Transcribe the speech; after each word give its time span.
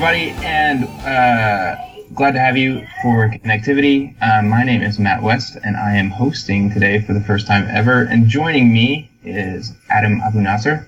everybody, 0.00 0.30
and 0.46 0.84
uh, 1.04 1.74
glad 2.14 2.30
to 2.30 2.38
have 2.38 2.56
you 2.56 2.86
for 3.02 3.28
connectivity. 3.30 4.14
Uh, 4.22 4.40
my 4.42 4.62
name 4.62 4.80
is 4.80 5.00
Matt 5.00 5.20
West, 5.20 5.58
and 5.64 5.76
I 5.76 5.96
am 5.96 6.08
hosting 6.08 6.70
today 6.70 7.00
for 7.00 7.14
the 7.14 7.20
first 7.20 7.48
time 7.48 7.66
ever. 7.68 8.04
And 8.04 8.28
joining 8.28 8.72
me 8.72 9.10
is 9.24 9.72
Adam 9.90 10.20
Abou-Nasr. 10.20 10.86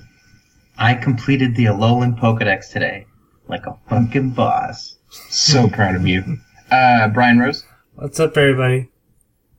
I 0.78 0.94
completed 0.94 1.56
the 1.56 1.64
Alolan 1.64 2.20
Pokedex 2.20 2.70
today, 2.70 3.04
like 3.48 3.66
a 3.66 3.76
fucking 3.88 4.30
boss. 4.30 4.96
So 5.28 5.68
proud 5.68 5.96
of 5.96 6.06
you. 6.06 6.38
Uh, 6.70 7.08
Bryan 7.08 7.40
Rose 7.40 7.64
What's 7.96 8.20
up, 8.20 8.36
everybody? 8.36 8.90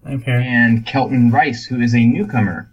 I'm 0.05 0.22
here. 0.22 0.35
and 0.39 0.85
Kelton 0.85 1.29
Rice, 1.29 1.66
who 1.66 1.81
is 1.81 1.94
a 1.94 2.05
newcomer. 2.05 2.72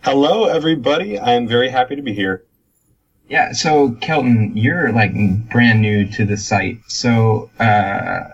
Hello, 0.00 0.46
everybody. 0.46 1.20
I 1.20 1.34
am 1.34 1.46
very 1.46 1.68
happy 1.68 1.94
to 1.94 2.02
be 2.02 2.14
here. 2.14 2.46
Yeah, 3.28 3.52
so 3.52 3.92
Kelton, 3.92 4.56
you're 4.56 4.92
like 4.92 5.14
brand 5.48 5.80
new 5.80 6.06
to 6.12 6.24
the 6.24 6.36
site. 6.36 6.80
So 6.88 7.50
uh, 7.58 8.30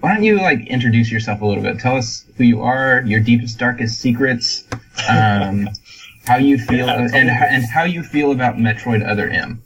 why 0.00 0.14
don't 0.14 0.24
you 0.24 0.38
like 0.38 0.66
introduce 0.66 1.10
yourself 1.10 1.40
a 1.40 1.46
little 1.46 1.62
bit? 1.62 1.78
Tell 1.78 1.96
us 1.96 2.24
who 2.36 2.44
you 2.44 2.62
are, 2.62 3.02
your 3.06 3.20
deepest, 3.20 3.58
darkest 3.58 4.00
secrets, 4.00 4.66
um, 5.08 5.68
how 6.26 6.36
you 6.36 6.58
feel, 6.58 6.86
Yeah, 6.86 7.08
and 7.14 7.30
and 7.30 7.64
how 7.64 7.84
you 7.84 8.02
feel 8.02 8.32
about 8.32 8.56
Metroid 8.56 9.08
Other 9.08 9.28
M. 9.28 9.62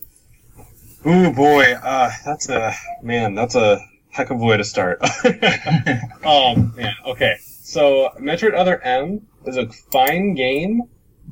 Ooh, 1.06 1.32
boy. 1.32 1.72
Uh, 1.72 2.10
that's 2.24 2.48
a 2.48 2.72
man. 3.02 3.34
That's 3.34 3.54
a 3.54 3.80
heck 4.10 4.30
of 4.30 4.40
a 4.40 4.44
way 4.44 4.56
to 4.56 4.64
start. 4.64 5.00
um, 6.24 6.74
yeah. 6.76 6.92
Okay. 7.06 7.36
So, 7.40 8.10
Metroid 8.20 8.54
Other 8.54 8.80
M 8.82 9.26
is 9.46 9.56
a 9.56 9.68
fine 9.68 10.34
game 10.34 10.82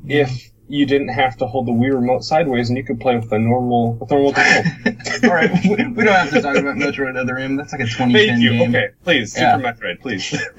if 0.06 0.50
you 0.68 0.86
didn't 0.86 1.08
have 1.08 1.36
to 1.38 1.46
hold 1.46 1.66
the 1.66 1.72
Wii 1.72 1.92
remote 1.94 2.24
sideways 2.24 2.68
and 2.70 2.78
you 2.78 2.84
could 2.84 2.98
play 3.00 3.16
with 3.16 3.28
the 3.30 3.38
normal, 3.38 3.94
with 3.94 4.10
normal 4.10 4.32
control. 4.32 4.94
All 5.24 5.30
right, 5.36 5.50
we, 5.64 5.70
we 5.88 6.04
don't 6.04 6.14
have 6.14 6.30
to 6.30 6.40
talk 6.40 6.56
about 6.56 6.76
Metroid 6.76 7.16
Other 7.16 7.36
M. 7.38 7.56
That's 7.56 7.72
like 7.72 7.82
a 7.82 7.84
2010 7.84 8.12
Thank 8.28 8.40
you. 8.42 8.50
game. 8.50 8.70
Okay, 8.74 8.88
please, 9.04 9.34
Super 9.34 9.58
Metroid, 9.58 10.00
please. 10.00 10.34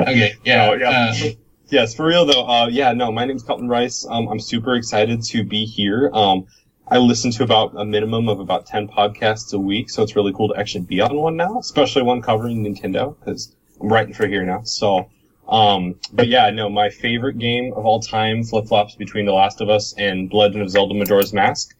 Okay, 0.00 0.34
yeah. 0.44 0.66
No, 0.66 0.74
yeah. 0.74 1.12
uh, 1.14 1.30
Yes, 1.68 1.94
for 1.94 2.06
real 2.06 2.26
though. 2.26 2.46
Uh, 2.46 2.68
yeah, 2.68 2.92
no, 2.92 3.10
my 3.10 3.24
name's 3.24 3.42
Kelton 3.42 3.68
Rice. 3.68 4.06
Um, 4.08 4.28
I'm 4.28 4.38
super 4.38 4.74
excited 4.76 5.22
to 5.24 5.42
be 5.44 5.64
here. 5.64 6.10
Um, 6.14 6.46
I 6.88 6.98
listen 6.98 7.32
to 7.32 7.42
about 7.42 7.72
a 7.76 7.84
minimum 7.84 8.28
of 8.28 8.38
about 8.38 8.66
10 8.66 8.86
podcasts 8.86 9.52
a 9.52 9.58
week, 9.58 9.90
so 9.90 10.04
it's 10.04 10.14
really 10.14 10.32
cool 10.32 10.48
to 10.50 10.56
actually 10.56 10.84
be 10.84 11.00
on 11.00 11.16
one 11.16 11.36
now, 11.36 11.58
especially 11.58 12.02
one 12.02 12.22
covering 12.22 12.62
Nintendo, 12.64 13.18
because 13.18 13.52
I'm 13.80 13.88
writing 13.88 14.14
for 14.14 14.28
here 14.28 14.44
now. 14.44 14.62
So, 14.62 15.10
um, 15.48 15.94
but 16.12 16.28
yeah, 16.28 16.50
no, 16.50 16.68
my 16.68 16.90
favorite 16.90 17.38
game 17.38 17.72
of 17.74 17.84
all 17.86 18.00
time 18.00 18.42
flip-flops 18.42 18.96
between 18.96 19.26
The 19.26 19.32
Last 19.32 19.60
of 19.60 19.68
Us 19.68 19.94
and 19.96 20.32
Legend 20.32 20.62
of 20.62 20.70
Zelda 20.70 20.94
Majora's 20.94 21.32
Mask. 21.32 21.74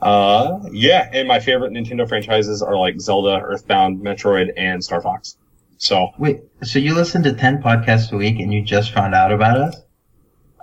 Uh, 0.00 0.60
yeah, 0.70 1.08
and 1.12 1.26
my 1.26 1.40
favorite 1.40 1.72
Nintendo 1.72 2.08
franchises 2.08 2.62
are 2.62 2.76
like 2.76 3.00
Zelda, 3.00 3.40
Earthbound, 3.40 4.00
Metroid, 4.00 4.52
and 4.56 4.82
Star 4.82 5.00
Fox. 5.00 5.36
So, 5.78 6.10
Wait, 6.18 6.42
so 6.62 6.78
you 6.78 6.94
listen 6.94 7.22
to 7.22 7.32
10 7.32 7.62
podcasts 7.62 8.12
a 8.12 8.16
week 8.16 8.40
and 8.40 8.52
you 8.52 8.62
just 8.62 8.92
found 8.92 9.14
out 9.14 9.32
about 9.32 9.58
us? 9.58 9.80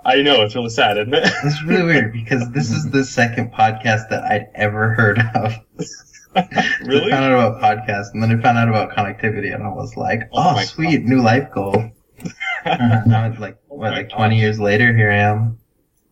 I 0.04 0.22
know, 0.22 0.42
it's 0.42 0.54
really 0.54 0.68
sad, 0.68 0.98
isn't 0.98 1.12
it? 1.12 1.24
It's 1.44 1.62
really 1.64 1.82
weird 1.82 2.12
because 2.12 2.50
this 2.52 2.70
is 2.70 2.90
the 2.90 3.02
second 3.04 3.52
podcast 3.52 4.10
that 4.10 4.22
I'd 4.22 4.48
ever 4.54 4.94
heard 4.94 5.18
of. 5.34 5.54
really? 6.82 7.06
I 7.12 7.16
found 7.16 7.24
out 7.24 7.32
about 7.32 7.60
podcasts 7.60 8.12
and 8.12 8.22
then 8.22 8.38
I 8.38 8.40
found 8.40 8.56
out 8.56 8.68
about 8.68 8.92
connectivity 8.92 9.52
and 9.52 9.64
I 9.64 9.68
was 9.68 9.96
like, 9.96 10.28
Oh 10.32 10.54
oh, 10.56 10.62
sweet, 10.62 11.04
new 11.04 11.22
life 11.22 11.50
goal. 11.52 11.90
now 12.66 13.28
it's 13.30 13.40
like, 13.40 13.58
what, 13.68 13.92
like 13.92 14.10
20 14.10 14.38
years 14.38 14.58
later, 14.58 14.96
here 14.96 15.10
I 15.10 15.16
am. 15.16 15.58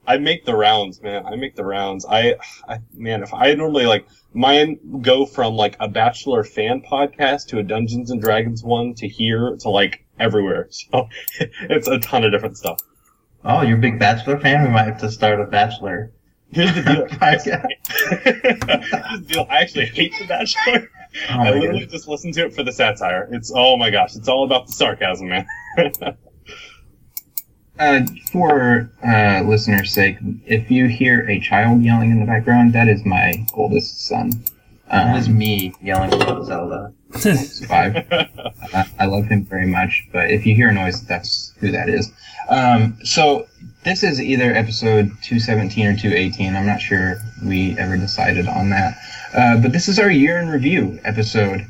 I 0.07 0.19
make 0.19 0.45
the 0.45 0.55
rounds, 0.55 1.01
man. 1.01 1.25
I 1.25 1.35
make 1.37 1.57
the 1.57 1.65
rounds. 1.65 2.05
I, 2.05 2.37
I, 2.69 2.79
man, 2.93 3.23
if 3.23 3.33
I 3.33 3.55
normally 3.55 3.87
like 3.87 4.07
mine 4.35 5.01
go 5.01 5.25
from 5.25 5.55
like 5.55 5.77
a 5.81 5.89
Bachelor 5.89 6.45
fan 6.45 6.83
podcast 6.83 7.47
to 7.49 7.59
a 7.59 7.63
Dungeons 7.63 8.11
and 8.11 8.21
Dragons 8.21 8.63
one 8.63 8.95
to 8.97 9.09
here 9.09 9.57
to 9.61 9.71
like 9.71 10.05
everywhere. 10.19 10.69
So 10.93 11.09
it's 11.41 11.89
a 11.89 11.99
ton 11.99 12.25
of 12.25 12.33
different 12.33 12.59
stuff. 12.59 12.81
Oh, 13.45 13.63
you're 13.63 13.79
a 13.79 13.81
big 13.81 13.99
Bachelor 13.99 14.39
fan? 14.39 14.63
We 14.65 14.71
might 14.71 14.85
have 14.85 15.01
to 15.01 15.11
start 15.11 15.41
a 15.41 15.45
Bachelor 15.45 16.13
Here's 16.51 16.75
the 16.75 16.83
deal. 16.83 17.07
podcast. 17.19 17.67
Here's 18.23 18.61
the 18.61 19.25
deal. 19.27 19.47
I 19.51 19.59
actually 19.59 19.87
hate 19.87 20.13
the 20.19 20.27
Bachelor. 20.27 20.91
Oh 21.31 21.35
I 21.35 21.51
literally 21.51 21.81
goodness. 21.81 21.93
just 21.93 22.09
listened 22.09 22.35
to 22.35 22.47
it 22.47 22.55
for 22.55 22.63
the 22.63 22.73
satire. 22.73 23.29
It's 23.33 23.53
oh 23.55 23.77
my 23.77 23.91
gosh, 23.91 24.17
it's 24.17 24.29
all 24.29 24.45
about 24.45 24.67
the 24.67 24.73
sarcasm, 24.73 25.29
man. 25.29 25.47
Uh, 27.77 28.03
for 28.31 28.89
uh, 29.05 29.43
listeners' 29.45 29.93
sake, 29.93 30.17
if 30.47 30.71
you 30.71 30.87
hear 30.87 31.29
a 31.29 31.41
child 31.41 31.83
yelling 31.83 32.13
in 32.13 32.21
the 32.21 32.25
background, 32.27 32.73
that 32.73 32.87
is 32.89 33.05
my 33.05 33.45
oldest 33.55 34.07
son. 34.07 34.31
That 34.89 35.17
is 35.17 35.27
Um, 35.27 35.39
me 35.39 35.75
yelling 35.83 36.15
about 36.15 36.45
Zelda. 36.47 36.93
he's 37.15 37.67
five. 37.69 38.07
I, 38.13 38.85
I 39.01 39.07
love 39.07 39.27
him 39.27 39.45
very 39.45 39.67
much, 39.67 40.07
but 40.13 40.31
if 40.31 40.47
you 40.47 40.55
hear 40.55 40.69
a 40.69 40.73
noise, 40.73 41.03
that's 41.03 41.53
who 41.59 41.73
that 41.73 41.89
is. 41.89 42.13
Um, 42.49 42.97
so 43.03 43.49
this 43.83 44.05
is 44.05 44.21
either 44.21 44.55
episode 44.55 45.07
217 45.23 45.87
or 45.87 45.97
218. 45.97 46.55
I'm 46.55 46.67
not 46.67 46.81
sure 46.81 47.17
we 47.45 47.77
ever 47.77 47.97
decided 47.97 48.47
on 48.47 48.71
that. 48.71 48.97
Uh, 49.35 49.57
but 49.61 49.73
this 49.73 49.89
is 49.89 49.99
our 49.99 50.11
year 50.11 50.39
in 50.39 50.49
review 50.49 50.99
episode. 51.05 51.67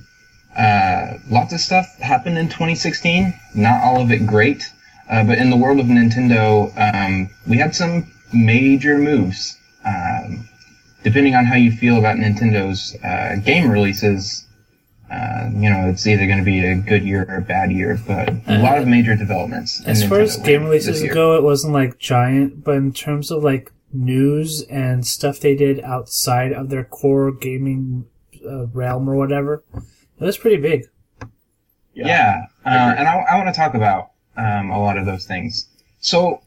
Uh, 0.56 1.14
lots 1.30 1.52
of 1.52 1.60
stuff 1.60 1.98
happened 1.98 2.38
in 2.38 2.46
2016. 2.46 3.34
Not 3.54 3.82
all 3.82 4.00
of 4.00 4.10
it 4.10 4.26
great. 4.26 4.70
Uh, 5.10 5.24
but 5.24 5.38
in 5.38 5.50
the 5.50 5.56
world 5.56 5.80
of 5.80 5.86
Nintendo, 5.86 6.72
um, 6.76 7.28
we 7.46 7.58
had 7.58 7.74
some 7.74 8.10
major 8.32 8.98
moves. 8.98 9.58
Um, 9.84 10.48
depending 11.02 11.34
on 11.34 11.44
how 11.44 11.56
you 11.56 11.70
feel 11.70 11.98
about 11.98 12.16
Nintendo's 12.16 12.96
uh, 13.04 13.36
game 13.44 13.70
releases, 13.70 14.46
uh, 15.10 15.50
you 15.52 15.68
know, 15.68 15.88
it's 15.88 16.06
either 16.06 16.26
going 16.26 16.38
to 16.38 16.44
be 16.44 16.64
a 16.64 16.74
good 16.74 17.04
year 17.04 17.26
or 17.28 17.36
a 17.36 17.42
bad 17.42 17.70
year. 17.70 18.00
But 18.06 18.30
a 18.46 18.58
lot 18.58 18.78
of 18.78 18.88
major 18.88 19.14
developments. 19.14 19.82
As 19.84 20.04
far 20.04 20.20
as 20.20 20.36
game 20.38 20.64
releases 20.64 21.02
go, 21.12 21.36
it 21.36 21.42
wasn't 21.42 21.74
like 21.74 21.98
giant, 21.98 22.64
but 22.64 22.76
in 22.76 22.92
terms 22.92 23.30
of 23.30 23.44
like 23.44 23.70
news 23.94 24.62
and 24.68 25.06
stuff 25.06 25.40
they 25.40 25.54
did 25.54 25.80
outside 25.80 26.52
of 26.52 26.70
their 26.70 26.84
core 26.84 27.32
gaming 27.32 28.06
uh, 28.46 28.66
realm 28.66 29.08
or 29.08 29.16
whatever, 29.16 29.62
it 29.74 30.24
was 30.24 30.38
pretty 30.38 30.60
big. 30.60 30.84
Yeah, 31.94 32.46
uh, 32.66 32.68
and 32.68 33.06
I, 33.06 33.18
I 33.30 33.36
want 33.36 33.54
to 33.54 33.58
talk 33.58 33.74
about 33.74 34.10
um, 34.36 34.70
a 34.70 34.80
lot 34.80 34.98
of 34.98 35.06
those 35.06 35.26
things. 35.26 35.68
So 36.00 36.42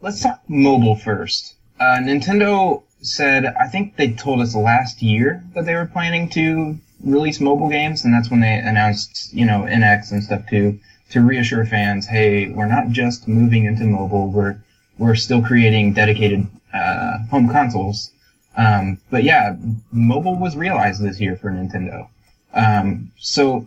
let's 0.00 0.22
talk 0.22 0.42
mobile 0.48 0.96
first. 0.96 1.54
Uh, 1.80 1.98
Nintendo 2.00 2.82
said, 3.00 3.46
I 3.46 3.66
think 3.66 3.96
they 3.96 4.12
told 4.12 4.40
us 4.40 4.54
last 4.54 5.02
year 5.02 5.42
that 5.54 5.64
they 5.64 5.74
were 5.74 5.86
planning 5.86 6.28
to 6.30 6.78
release 7.02 7.40
mobile 7.40 7.68
games, 7.68 8.04
and 8.04 8.14
that's 8.14 8.30
when 8.30 8.40
they 8.40 8.54
announced, 8.54 9.32
you 9.32 9.44
know, 9.44 9.62
NX 9.62 10.12
and 10.12 10.22
stuff 10.22 10.46
too, 10.48 10.78
to 11.10 11.20
reassure 11.20 11.64
fans, 11.64 12.06
hey, 12.06 12.50
we're 12.50 12.66
not 12.66 12.90
just 12.90 13.28
moving 13.28 13.64
into 13.64 13.84
mobile, 13.84 14.30
we're 14.30 14.58
we're 14.98 15.14
still 15.14 15.42
creating 15.42 15.92
dedicated 15.92 16.46
uh, 16.72 17.18
home 17.30 17.48
consoles. 17.48 18.10
Um, 18.56 19.00
but 19.10 19.24
yeah, 19.24 19.56
mobile 19.90 20.36
was 20.38 20.56
realized 20.56 21.02
this 21.02 21.20
year 21.20 21.36
for 21.36 21.50
Nintendo. 21.50 22.08
Um, 22.52 23.10
so 23.18 23.66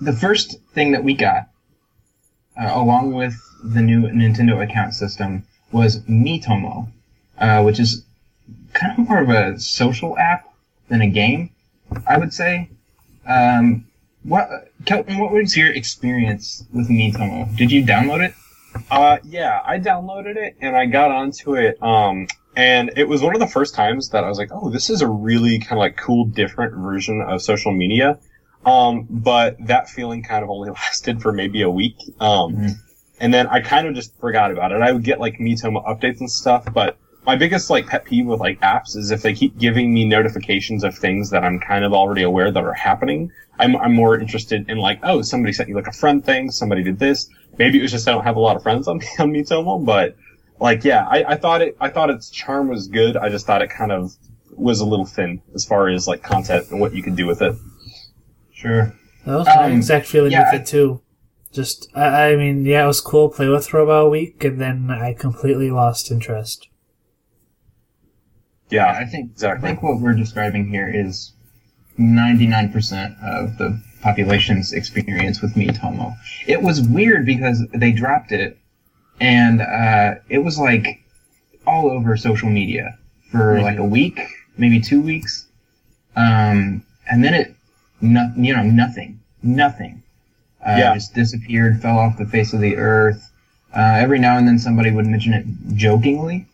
the 0.00 0.12
first 0.12 0.60
thing 0.72 0.92
that 0.92 1.04
we 1.04 1.14
got, 1.14 1.48
uh, 2.58 2.70
along 2.74 3.12
with 3.12 3.34
the 3.62 3.82
new 3.82 4.02
Nintendo 4.02 4.62
account 4.62 4.94
system, 4.94 5.44
was 5.72 6.00
Miitomo, 6.00 6.88
uh, 7.38 7.62
which 7.62 7.80
is 7.80 8.04
kind 8.72 8.98
of 8.98 9.08
more 9.08 9.22
of 9.22 9.28
a 9.28 9.58
social 9.58 10.16
app 10.18 10.48
than 10.88 11.00
a 11.00 11.08
game, 11.08 11.50
I 12.06 12.18
would 12.18 12.32
say. 12.32 12.68
Um, 13.26 13.86
what, 14.22 14.48
Kelton, 14.84 15.18
what 15.18 15.32
was 15.32 15.56
your 15.56 15.70
experience 15.70 16.64
with 16.72 16.88
Miitomo? 16.88 17.54
Did 17.56 17.70
you 17.70 17.84
download 17.84 18.24
it? 18.26 18.34
Uh, 18.90 19.18
yeah, 19.24 19.60
I 19.64 19.78
downloaded 19.78 20.36
it 20.36 20.56
and 20.60 20.76
I 20.76 20.86
got 20.86 21.10
onto 21.10 21.54
it. 21.54 21.82
Um, 21.82 22.26
and 22.56 22.92
it 22.96 23.08
was 23.08 23.22
one 23.22 23.34
of 23.34 23.40
the 23.40 23.46
first 23.46 23.74
times 23.74 24.10
that 24.10 24.24
I 24.24 24.28
was 24.28 24.38
like, 24.38 24.50
oh, 24.52 24.70
this 24.70 24.90
is 24.90 25.02
a 25.02 25.08
really 25.08 25.58
kind 25.58 25.72
of 25.72 25.78
like 25.78 25.96
cool, 25.96 26.24
different 26.26 26.74
version 26.74 27.20
of 27.20 27.42
social 27.42 27.72
media. 27.72 28.18
Um, 28.64 29.06
but 29.10 29.56
that 29.66 29.88
feeling 29.90 30.22
kind 30.22 30.42
of 30.42 30.50
only 30.50 30.70
lasted 30.82 31.20
for 31.20 31.32
maybe 31.32 31.62
a 31.62 31.70
week. 31.70 31.96
Um, 32.20 32.54
Mhm. 32.56 32.70
and 33.20 33.32
then 33.34 33.46
I 33.46 33.60
kind 33.60 33.86
of 33.86 33.94
just 33.94 34.18
forgot 34.20 34.50
about 34.50 34.72
it. 34.72 34.80
I 34.82 34.92
would 34.92 35.04
get 35.04 35.20
like 35.20 35.38
Miitomo 35.38 35.84
updates 35.86 36.20
and 36.20 36.30
stuff, 36.30 36.66
but 36.72 36.96
my 37.26 37.36
biggest 37.36 37.70
like 37.70 37.86
pet 37.86 38.04
peeve 38.04 38.26
with 38.26 38.40
like 38.40 38.60
apps 38.60 38.96
is 38.96 39.10
if 39.10 39.22
they 39.22 39.32
keep 39.34 39.56
giving 39.58 39.92
me 39.92 40.04
notifications 40.04 40.84
of 40.84 40.96
things 40.96 41.30
that 41.30 41.44
I'm 41.44 41.58
kind 41.60 41.84
of 41.84 41.92
already 41.92 42.22
aware 42.22 42.50
that 42.50 42.62
are 42.64 42.74
happening. 42.74 43.30
I'm, 43.58 43.76
I'm 43.76 43.94
more 43.94 44.18
interested 44.18 44.68
in 44.68 44.78
like, 44.78 44.98
oh, 45.04 45.22
somebody 45.22 45.52
sent 45.52 45.68
you 45.68 45.76
like 45.76 45.86
a 45.86 45.92
friend 45.92 46.24
thing, 46.24 46.50
somebody 46.50 46.82
did 46.82 46.98
this. 46.98 47.28
Maybe 47.56 47.78
it 47.78 47.82
was 47.82 47.92
just 47.92 48.08
I 48.08 48.12
don't 48.12 48.24
have 48.24 48.36
a 48.36 48.40
lot 48.40 48.56
of 48.56 48.62
friends 48.62 48.88
on, 48.88 48.96
on 49.18 49.32
Miitomo, 49.32 49.84
but 49.84 50.16
like, 50.60 50.84
yeah, 50.84 51.06
I, 51.08 51.24
I 51.32 51.36
thought 51.36 51.62
it, 51.62 51.76
I 51.80 51.88
thought 51.88 52.10
its 52.10 52.30
charm 52.30 52.68
was 52.68 52.88
good. 52.88 53.16
I 53.16 53.28
just 53.28 53.46
thought 53.46 53.62
it 53.62 53.70
kind 53.70 53.92
of 53.92 54.12
was 54.50 54.80
a 54.80 54.84
little 54.84 55.06
thin 55.06 55.40
as 55.54 55.64
far 55.64 55.88
as 55.88 56.06
like 56.06 56.22
content 56.22 56.70
and 56.70 56.80
what 56.80 56.94
you 56.94 57.02
could 57.02 57.16
do 57.16 57.26
with 57.26 57.42
it. 57.42 57.54
Sure. 58.52 58.92
That 59.24 59.36
was 59.36 59.46
my 59.46 59.64
Um, 59.64 59.72
exact 59.72 60.06
feeling 60.06 60.32
yeah, 60.32 60.52
with 60.52 60.62
it 60.62 60.66
too. 60.66 61.00
Just, 61.52 61.88
I, 61.94 62.32
I 62.32 62.36
mean, 62.36 62.64
yeah, 62.66 62.84
it 62.84 62.86
was 62.88 63.00
cool. 63.00 63.28
Play 63.30 63.48
with 63.48 63.66
for 63.68 63.80
about 63.80 64.06
a 64.06 64.10
week, 64.10 64.42
and 64.44 64.60
then 64.60 64.90
I 64.90 65.14
completely 65.14 65.70
lost 65.70 66.10
interest. 66.10 66.68
Yeah, 68.74 68.90
I 68.90 69.04
think 69.04 69.30
exactly. 69.32 69.68
I 69.68 69.70
think 69.72 69.82
what 69.82 70.00
we're 70.00 70.14
describing 70.14 70.68
here 70.68 70.88
is 70.88 71.32
99% 71.98 73.22
of 73.22 73.56
the 73.58 73.80
population's 74.02 74.72
experience 74.72 75.40
with 75.40 75.54
Miitomo. 75.54 76.14
It 76.46 76.60
was 76.60 76.82
weird 76.82 77.24
because 77.24 77.64
they 77.72 77.92
dropped 77.92 78.32
it, 78.32 78.58
and 79.20 79.60
uh, 79.62 80.16
it 80.28 80.38
was 80.38 80.58
like 80.58 81.04
all 81.66 81.90
over 81.90 82.16
social 82.16 82.50
media 82.50 82.98
for 83.30 83.60
like 83.62 83.78
a 83.78 83.84
week, 83.84 84.20
maybe 84.58 84.80
two 84.80 85.00
weeks, 85.00 85.46
um, 86.16 86.82
and 87.10 87.22
then 87.24 87.34
it, 87.34 87.54
no, 88.00 88.32
you 88.36 88.54
know, 88.56 88.62
nothing, 88.62 89.20
nothing, 89.42 90.02
uh, 90.66 90.76
Yeah. 90.78 90.94
just 90.94 91.14
disappeared, 91.14 91.80
fell 91.80 91.98
off 91.98 92.18
the 92.18 92.26
face 92.26 92.52
of 92.52 92.60
the 92.60 92.76
earth. 92.76 93.30
Uh, 93.74 93.96
every 93.98 94.18
now 94.18 94.36
and 94.36 94.46
then 94.46 94.58
somebody 94.58 94.90
would 94.90 95.06
mention 95.06 95.32
it 95.32 95.44
jokingly, 95.76 96.46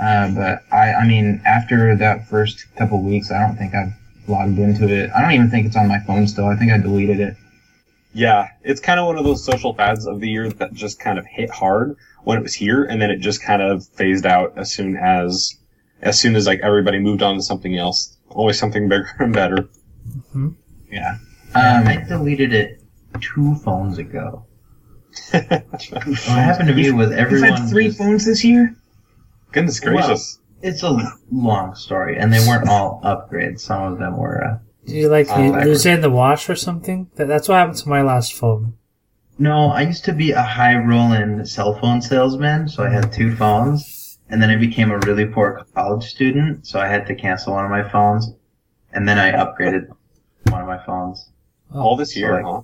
uh, 0.00 0.30
but 0.34 0.62
I, 0.72 0.92
I 0.94 1.06
mean, 1.06 1.40
after 1.44 1.96
that 1.96 2.28
first 2.28 2.64
couple 2.76 3.02
weeks, 3.02 3.30
I 3.30 3.40
don't 3.46 3.56
think 3.56 3.74
I've 3.74 3.92
logged 4.28 4.58
into 4.58 4.88
it. 4.88 5.10
I 5.14 5.20
don't 5.20 5.32
even 5.32 5.50
think 5.50 5.66
it's 5.66 5.76
on 5.76 5.86
my 5.88 5.98
phone 6.00 6.26
still. 6.26 6.46
I 6.46 6.56
think 6.56 6.72
I 6.72 6.78
deleted 6.78 7.20
it. 7.20 7.36
Yeah, 8.12 8.48
it's 8.62 8.80
kind 8.80 9.00
of 9.00 9.06
one 9.06 9.18
of 9.18 9.24
those 9.24 9.44
social 9.44 9.74
fads 9.74 10.06
of 10.06 10.20
the 10.20 10.28
year 10.28 10.48
that 10.48 10.72
just 10.72 11.00
kind 11.00 11.18
of 11.18 11.26
hit 11.26 11.50
hard 11.50 11.96
when 12.22 12.38
it 12.38 12.42
was 12.42 12.54
here, 12.54 12.84
and 12.84 13.02
then 13.02 13.10
it 13.10 13.18
just 13.18 13.42
kind 13.42 13.60
of 13.60 13.86
phased 13.88 14.24
out 14.24 14.52
as 14.56 14.72
soon 14.72 14.96
as, 14.96 15.58
as 16.00 16.18
soon 16.20 16.36
as 16.36 16.46
like 16.46 16.60
everybody 16.62 16.98
moved 16.98 17.22
on 17.22 17.34
to 17.36 17.42
something 17.42 17.76
else. 17.76 18.16
Always 18.30 18.58
something 18.58 18.88
bigger 18.88 19.08
and 19.18 19.32
better. 19.32 19.68
Yeah. 20.34 20.48
Yeah, 20.90 21.78
Um, 21.80 21.88
I 21.88 21.96
deleted 22.08 22.52
it 22.52 22.80
two 23.20 23.54
phones 23.56 23.98
ago. 23.98 24.46
What 25.32 25.72
happened 26.26 26.68
to 26.68 26.74
me 26.74 26.90
was 26.90 27.10
you've 27.10 27.18
everyone. 27.18 27.52
had 27.52 27.68
three 27.68 27.86
just- 27.86 27.98
phones 27.98 28.24
this 28.24 28.44
year. 28.44 28.74
Goodness 29.54 29.80
gracious. 29.80 30.38
It's 30.62 30.82
a 30.82 30.98
long 31.30 31.74
story, 31.74 32.18
and 32.18 32.32
they 32.32 32.40
weren't 32.40 32.68
all 32.68 33.00
upgrades. 33.04 33.60
Some 33.60 33.82
of 33.92 33.98
them 33.98 34.16
were. 34.16 34.44
Uh, 34.44 34.58
Did 34.86 34.94
you 34.96 35.08
like 35.08 35.28
Oh, 35.30 35.36
lo- 35.36 35.52
backwards. 35.52 35.66
lose 35.66 35.86
it 35.86 35.94
in 35.94 36.00
the 36.00 36.10
wash 36.10 36.50
or 36.50 36.56
something? 36.56 37.08
That, 37.16 37.28
that's 37.28 37.48
what 37.48 37.56
happened 37.56 37.78
to 37.78 37.88
my 37.88 38.02
last 38.02 38.32
phone. 38.34 38.74
no, 39.38 39.70
I 39.70 39.82
used 39.82 40.04
to 40.06 40.12
be 40.12 40.30
a 40.32 40.42
high 40.42 40.76
rolling 40.76 41.44
cell 41.44 41.74
phone 41.80 42.00
salesman, 42.02 42.68
so 42.68 42.82
I 42.84 42.88
had 42.90 43.12
two 43.12 43.34
phones, 43.36 44.18
and 44.30 44.40
then 44.42 44.50
I 44.50 44.56
became 44.56 44.90
a 44.90 44.98
really 45.00 45.26
poor 45.26 45.64
college 45.74 46.04
student, 46.04 46.66
so 46.66 46.78
I 46.80 46.88
had 46.88 47.06
to 47.08 47.14
cancel 47.14 47.52
one 47.54 47.64
of 47.64 47.70
my 47.70 47.82
phones, 47.88 48.32
and 48.92 49.08
then 49.08 49.18
I 49.18 49.32
upgraded 49.32 49.88
one 50.50 50.60
of 50.62 50.66
my 50.66 50.78
phones. 50.84 51.30
All 51.74 51.96
this 51.96 52.16
year, 52.16 52.32
like- 52.32 52.44
huh? 52.44 52.62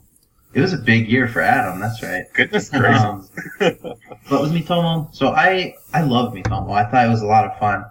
It 0.52 0.60
was 0.60 0.72
a 0.72 0.78
big 0.78 1.08
year 1.08 1.28
for 1.28 1.40
Adam. 1.42 1.78
That's 1.80 2.02
right. 2.02 2.24
Goodness 2.34 2.70
gracious. 2.70 3.02
Um, 3.04 3.28
but 4.28 4.42
with 4.42 4.52
Miitomo, 4.52 5.14
so 5.14 5.28
I 5.28 5.74
I 5.92 6.02
love 6.02 6.32
Miitomo. 6.34 6.72
I 6.72 6.84
thought 6.90 7.06
it 7.06 7.10
was 7.10 7.22
a 7.22 7.26
lot 7.26 7.44
of 7.44 7.58
fun. 7.58 7.84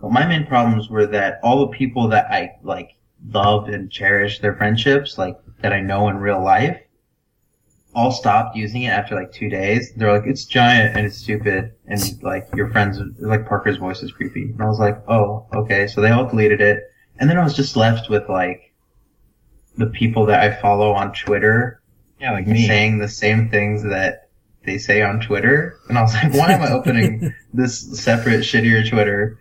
But 0.00 0.10
my 0.10 0.26
main 0.26 0.46
problems 0.46 0.88
were 0.88 1.06
that 1.06 1.38
all 1.42 1.60
the 1.60 1.76
people 1.76 2.08
that 2.08 2.26
I 2.30 2.52
like 2.62 2.90
love 3.30 3.68
and 3.68 3.90
cherish 3.90 4.40
their 4.40 4.54
friendships, 4.56 5.16
like 5.18 5.36
that 5.60 5.72
I 5.72 5.80
know 5.80 6.08
in 6.08 6.16
real 6.16 6.42
life, 6.42 6.78
all 7.94 8.10
stopped 8.10 8.56
using 8.56 8.82
it 8.82 8.88
after 8.88 9.14
like 9.14 9.32
two 9.32 9.48
days. 9.48 9.92
They're 9.94 10.12
like, 10.12 10.26
it's 10.26 10.44
giant 10.44 10.96
and 10.96 11.06
it's 11.06 11.18
stupid, 11.18 11.72
and 11.86 12.00
like 12.22 12.48
your 12.56 12.70
friends, 12.70 12.98
like 13.20 13.46
Parker's 13.46 13.76
voice 13.76 14.02
is 14.02 14.12
creepy. 14.12 14.44
And 14.52 14.62
I 14.62 14.66
was 14.66 14.80
like, 14.80 14.98
oh, 15.08 15.46
okay. 15.54 15.86
So 15.86 16.00
they 16.00 16.10
all 16.10 16.26
deleted 16.26 16.60
it, 16.60 16.82
and 17.18 17.28
then 17.30 17.38
I 17.38 17.44
was 17.44 17.54
just 17.54 17.76
left 17.76 18.08
with 18.10 18.28
like 18.28 18.72
the 19.76 19.86
people 19.86 20.26
that 20.26 20.40
I 20.40 20.60
follow 20.60 20.92
on 20.92 21.12
Twitter 21.14 21.80
Yeah, 22.20 22.32
like 22.32 22.46
me. 22.46 22.66
saying 22.66 22.98
the 22.98 23.08
same 23.08 23.48
things 23.48 23.82
that 23.84 24.21
they 24.64 24.78
say 24.78 25.02
on 25.02 25.20
Twitter. 25.20 25.78
And 25.88 25.98
I 25.98 26.02
was 26.02 26.14
like, 26.14 26.32
why 26.34 26.52
am 26.52 26.62
I 26.62 26.70
opening 26.70 27.34
this 27.54 28.00
separate, 28.00 28.40
shittier 28.40 28.88
Twitter 28.88 29.38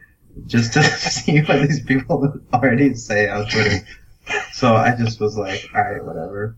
just 0.47 0.73
to 0.73 0.83
see 0.83 1.41
what 1.41 1.61
these 1.67 1.83
people 1.83 2.39
already 2.53 2.95
say 2.95 3.29
on 3.29 3.47
Twitter? 3.47 3.85
So 4.53 4.75
I 4.75 4.95
just 4.95 5.19
was 5.19 5.37
like, 5.37 5.67
alright, 5.73 6.03
whatever. 6.03 6.55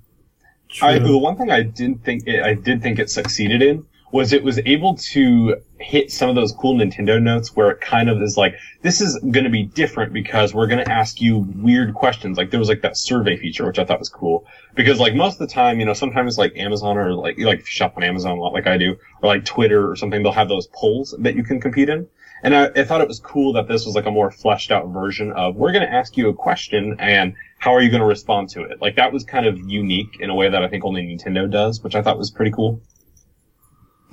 I, 0.81 0.99
the 0.99 1.17
one 1.17 1.37
thing 1.37 1.51
I 1.51 1.61
didn't 1.61 2.03
think 2.03 2.27
it, 2.27 2.43
I 2.43 2.55
did 2.55 2.81
think 2.81 2.99
it 2.99 3.09
succeeded 3.09 3.61
in 3.61 3.85
was 4.13 4.31
it 4.31 4.43
was 4.43 4.59
able 4.59 4.95
to 4.95 5.55
hit 5.79 6.11
some 6.11 6.29
of 6.29 6.35
those 6.35 6.51
cool 6.51 6.75
Nintendo 6.75 7.19
notes 7.19 7.55
where 7.55 7.71
it 7.71 7.81
kind 7.81 8.11
of 8.11 8.21
is 8.21 8.37
like 8.37 8.55
this 8.83 9.01
is 9.01 9.17
going 9.17 9.43
to 9.43 9.49
be 9.49 9.63
different 9.63 10.13
because 10.13 10.53
we're 10.53 10.67
going 10.67 10.85
to 10.85 10.91
ask 10.91 11.19
you 11.19 11.39
weird 11.39 11.95
questions. 11.95 12.37
Like 12.37 12.51
there 12.51 12.59
was 12.59 12.69
like 12.69 12.83
that 12.83 12.95
survey 12.95 13.37
feature 13.37 13.65
which 13.65 13.79
I 13.79 13.85
thought 13.85 13.97
was 13.97 14.09
cool 14.09 14.45
because 14.75 14.99
like 14.99 15.15
most 15.15 15.41
of 15.41 15.47
the 15.47 15.53
time 15.53 15.79
you 15.79 15.85
know 15.87 15.93
sometimes 15.93 16.37
like 16.37 16.55
Amazon 16.55 16.95
or 16.95 17.15
like 17.15 17.39
like 17.39 17.61
if 17.61 17.65
you 17.65 17.75
shop 17.75 17.97
on 17.97 18.03
Amazon 18.03 18.37
a 18.37 18.41
lot 18.41 18.53
like 18.53 18.67
I 18.67 18.77
do 18.77 18.97
or 19.23 19.27
like 19.27 19.45
Twitter 19.45 19.89
or 19.89 19.95
something 19.95 20.21
they'll 20.21 20.31
have 20.31 20.47
those 20.47 20.67
polls 20.67 21.15
that 21.17 21.35
you 21.35 21.43
can 21.43 21.59
compete 21.59 21.89
in. 21.89 22.07
And 22.43 22.55
I, 22.55 22.65
I 22.75 22.83
thought 22.83 23.01
it 23.01 23.07
was 23.07 23.19
cool 23.19 23.53
that 23.53 23.67
this 23.67 23.83
was 23.83 23.95
like 23.95 24.05
a 24.05 24.11
more 24.11 24.29
fleshed 24.29 24.69
out 24.69 24.89
version 24.89 25.31
of 25.31 25.55
we're 25.55 25.71
going 25.71 25.87
to 25.87 25.91
ask 25.91 26.17
you 26.17 26.29
a 26.29 26.35
question 26.35 26.97
and 26.99 27.33
how 27.57 27.73
are 27.73 27.81
you 27.81 27.89
going 27.89 28.01
to 28.01 28.07
respond 28.07 28.49
to 28.49 28.61
it? 28.61 28.79
Like 28.79 28.97
that 28.97 29.11
was 29.11 29.23
kind 29.23 29.47
of 29.47 29.57
unique 29.57 30.19
in 30.19 30.29
a 30.29 30.35
way 30.35 30.49
that 30.49 30.61
I 30.61 30.67
think 30.67 30.85
only 30.85 31.01
Nintendo 31.01 31.49
does, 31.49 31.81
which 31.81 31.95
I 31.95 32.03
thought 32.03 32.19
was 32.19 32.29
pretty 32.29 32.51
cool. 32.51 32.79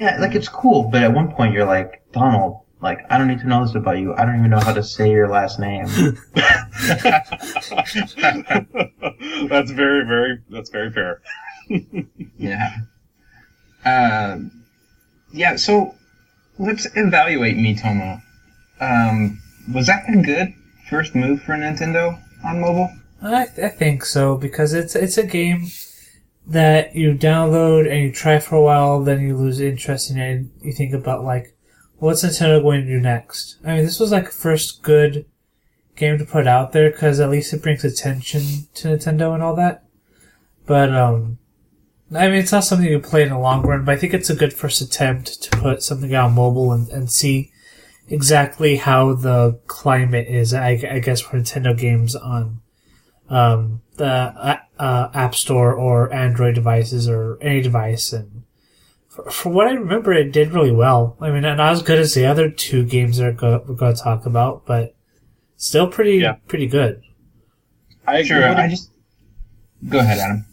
Yeah, 0.01 0.19
like 0.19 0.35
it's 0.35 0.49
cool, 0.49 0.85
but 0.85 1.03
at 1.03 1.13
one 1.13 1.31
point 1.31 1.53
you're 1.53 1.67
like, 1.67 2.03
Donald, 2.13 2.61
like, 2.81 3.01
I 3.11 3.19
don't 3.19 3.29
need 3.29 3.41
to 3.41 3.47
know 3.47 3.65
this 3.65 3.75
about 3.75 3.99
you. 3.99 4.15
I 4.15 4.25
don't 4.25 4.39
even 4.39 4.51
know 4.51 4.61
how 4.61 4.73
to 4.73 4.83
say 4.83 5.11
your 5.11 5.29
last 5.29 5.61
name. 5.61 5.85
that's 9.49 9.71
very, 9.71 10.07
very, 10.07 10.39
that's 10.49 10.71
very 10.71 10.91
fair. 10.91 11.21
Yeah. 12.37 12.79
Um, 13.85 14.65
yeah, 15.33 15.57
so 15.57 15.95
let's 16.59 16.87
evaluate 16.97 17.57
Miitomo. 17.57 18.21
Um, 18.81 19.41
was 19.73 19.87
that 19.87 20.03
a 20.09 20.17
good 20.23 20.55
first 20.89 21.15
move 21.15 21.43
for 21.43 21.53
Nintendo 21.53 22.21
on 22.45 22.61
mobile? 22.61 22.91
I, 23.23 23.43
I 23.43 23.69
think 23.69 24.05
so 24.05 24.37
because 24.37 24.73
it's 24.73 24.97
it's 24.97 25.19
a 25.19 25.23
game 25.23 25.69
that 26.51 26.97
you 26.97 27.15
download 27.15 27.89
and 27.89 28.01
you 28.01 28.13
try 28.13 28.41
for 28.41 28.57
a 28.57 28.63
while, 28.63 29.03
then 29.03 29.21
you 29.21 29.37
lose 29.37 29.61
interest 29.61 30.11
in 30.11 30.19
it. 30.19 30.31
And 30.31 30.51
you 30.61 30.73
think 30.73 30.93
about 30.93 31.25
like, 31.25 31.57
what's 31.99 32.25
Nintendo 32.25 32.61
going 32.61 32.83
to 32.83 32.87
do 32.89 33.01
next? 33.01 33.57
I 33.65 33.77
mean, 33.77 33.85
this 33.85 34.01
was 34.01 34.11
like 34.11 34.27
a 34.27 34.33
first 34.33 34.83
good 34.83 35.27
game 35.95 36.19
to 36.19 36.25
put 36.25 36.49
out 36.49 36.73
there 36.73 36.91
because 36.91 37.21
at 37.21 37.31
least 37.31 37.53
it 37.53 37.63
brings 37.63 37.85
attention 37.85 38.67
to 38.75 38.89
Nintendo 38.89 39.33
and 39.33 39.45
all 39.45 39.55
that. 39.55 39.85
But 40.67 40.93
um, 40.93 41.39
I 42.13 42.27
mean, 42.27 42.39
it's 42.39 42.53
not 42.53 42.65
something 42.65 42.89
you 42.89 42.99
play 42.99 43.23
in 43.23 43.29
the 43.29 43.39
long 43.39 43.63
run. 43.63 43.85
But 43.85 43.93
I 43.93 43.97
think 43.97 44.13
it's 44.13 44.31
a 44.31 44.35
good 44.35 44.53
first 44.53 44.81
attempt 44.81 45.43
to 45.45 45.51
put 45.51 45.85
something 45.85 46.13
out 46.13 46.31
on 46.31 46.35
mobile 46.35 46.73
and, 46.73 46.89
and 46.89 47.13
see 47.13 47.53
exactly 48.09 48.77
how 48.77 49.15
the 49.15 49.61
climate 49.69 50.27
is. 50.27 50.53
I, 50.53 50.71
I 50.91 50.99
guess 50.99 51.21
for 51.21 51.39
Nintendo 51.39 51.79
games 51.79 52.17
on 52.17 52.61
um, 53.29 53.83
the 53.97 54.61
uh, 54.81 55.11
App 55.15 55.35
Store 55.35 55.73
or 55.75 56.13
Android 56.13 56.55
devices 56.55 57.09
or 57.09 57.39
any 57.41 57.61
device. 57.61 58.13
And 58.13 58.43
for, 59.09 59.31
for 59.31 59.51
what 59.51 59.67
I 59.69 59.73
remember, 59.73 60.13
it 60.13 60.33
did 60.33 60.53
really 60.53 60.73
well. 60.73 61.17
I 61.21 61.31
mean, 61.31 61.43
not 61.43 61.61
as 61.61 61.83
good 61.83 61.99
as 61.99 62.15
the 62.15 62.27
other 62.27 62.51
two 62.51 62.85
games 62.85 63.19
that 63.19 63.37
go, 63.37 63.63
we're 63.69 63.75
going 63.75 63.95
to 63.95 64.03
talk 64.03 64.27
about, 64.27 64.65
but 64.67 64.95
still 65.57 65.87
pretty 65.87 66.17
Yeah. 66.19 66.37
pretty 66.49 66.67
good. 66.67 67.03
I 68.07 68.23
Sure, 68.23 68.43
agree. 68.43 68.63
I 68.65 68.69
just. 68.69 68.91
Go 69.89 69.99
ahead, 70.01 70.19
Adam. 70.19 70.45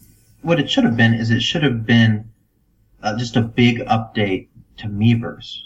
what 0.42 0.60
it 0.60 0.70
should 0.70 0.84
have 0.84 0.96
been 0.96 1.14
is 1.14 1.30
it 1.30 1.42
should 1.42 1.62
have 1.62 1.84
been 1.84 2.30
uh, 3.02 3.16
just 3.18 3.36
a 3.36 3.42
big 3.42 3.78
update 3.86 4.48
to 4.78 4.86
Miiverse. 4.88 5.62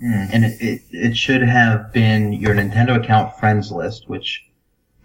Hmm. 0.00 0.24
and 0.32 0.44
it, 0.46 0.60
it, 0.62 0.82
it 0.92 1.16
should 1.16 1.42
have 1.42 1.92
been 1.92 2.32
your 2.32 2.54
Nintendo 2.54 2.96
account 3.02 3.36
friends 3.38 3.70
list, 3.70 4.08
which, 4.08 4.42
a- 4.48 4.49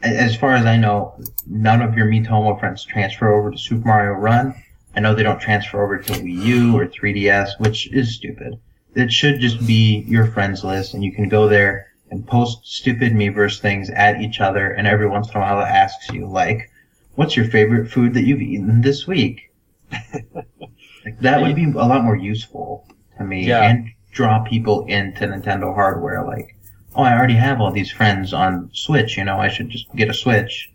as 0.06 0.36
far 0.36 0.54
as 0.54 0.66
I 0.66 0.78
know, 0.78 1.16
none 1.48 1.82
of 1.82 1.96
your 1.96 2.08
Miitomo 2.08 2.60
friends 2.60 2.84
transfer 2.84 3.34
over 3.34 3.52
to 3.52 3.58
Super 3.58 3.88
Mario 3.88 4.14
Run. 4.14 4.54
I 4.96 5.00
know 5.02 5.14
they 5.14 5.24
don't 5.24 5.40
transfer 5.42 5.84
over 5.84 5.98
to 5.98 6.14
Wii 6.14 6.44
U 6.46 6.78
or 6.78 6.88
3DS, 6.88 7.60
which 7.60 7.92
is 7.92 8.16
stupid. 8.16 8.60
It 8.96 9.12
should 9.12 9.42
just 9.42 9.66
be 9.68 10.06
your 10.08 10.28
friends 10.28 10.64
list, 10.64 10.94
and 10.94 11.04
you 11.04 11.12
can 11.12 11.28
go 11.28 11.48
there 11.50 11.88
and 12.12 12.26
post 12.26 12.60
stupid 12.64 13.12
Miiverse 13.14 13.60
things 13.60 13.90
at 13.90 14.22
each 14.22 14.40
other, 14.40 14.72
and 14.72 14.88
every 14.88 15.08
once 15.08 15.30
in 15.30 15.36
a 15.38 15.40
while 15.40 15.60
it 15.60 15.64
asks 15.68 16.10
you, 16.12 16.28
like, 16.28 16.72
what's 17.16 17.36
your 17.36 17.46
favorite 17.48 17.92
food 17.92 18.14
that 18.14 18.24
you've 18.24 18.42
eaten 18.42 18.82
this 18.82 19.06
week? 19.06 19.52
like, 20.24 21.20
that 21.20 21.42
would 21.42 21.56
be 21.56 21.66
a 21.66 21.68
lot 21.86 22.04
more 22.04 22.16
useful 22.16 22.88
to 23.18 23.24
me, 23.24 23.46
Yeah. 23.48 23.64
and 23.70 23.90
draw 24.12 24.44
people 24.44 24.86
into 24.86 25.26
Nintendo 25.28 25.74
hardware. 25.74 26.24
Like, 26.26 26.55
oh, 26.96 27.04
I 27.04 27.14
already 27.18 27.36
have 27.36 27.62
all 27.62 27.72
these 27.72 27.92
friends 27.92 28.34
on 28.34 28.70
Switch. 28.74 29.18
You 29.18 29.24
know, 29.26 29.38
I 29.38 29.50
should 29.50 29.70
just 29.70 29.94
get 29.96 30.10
a 30.10 30.14
Switch. 30.14 30.72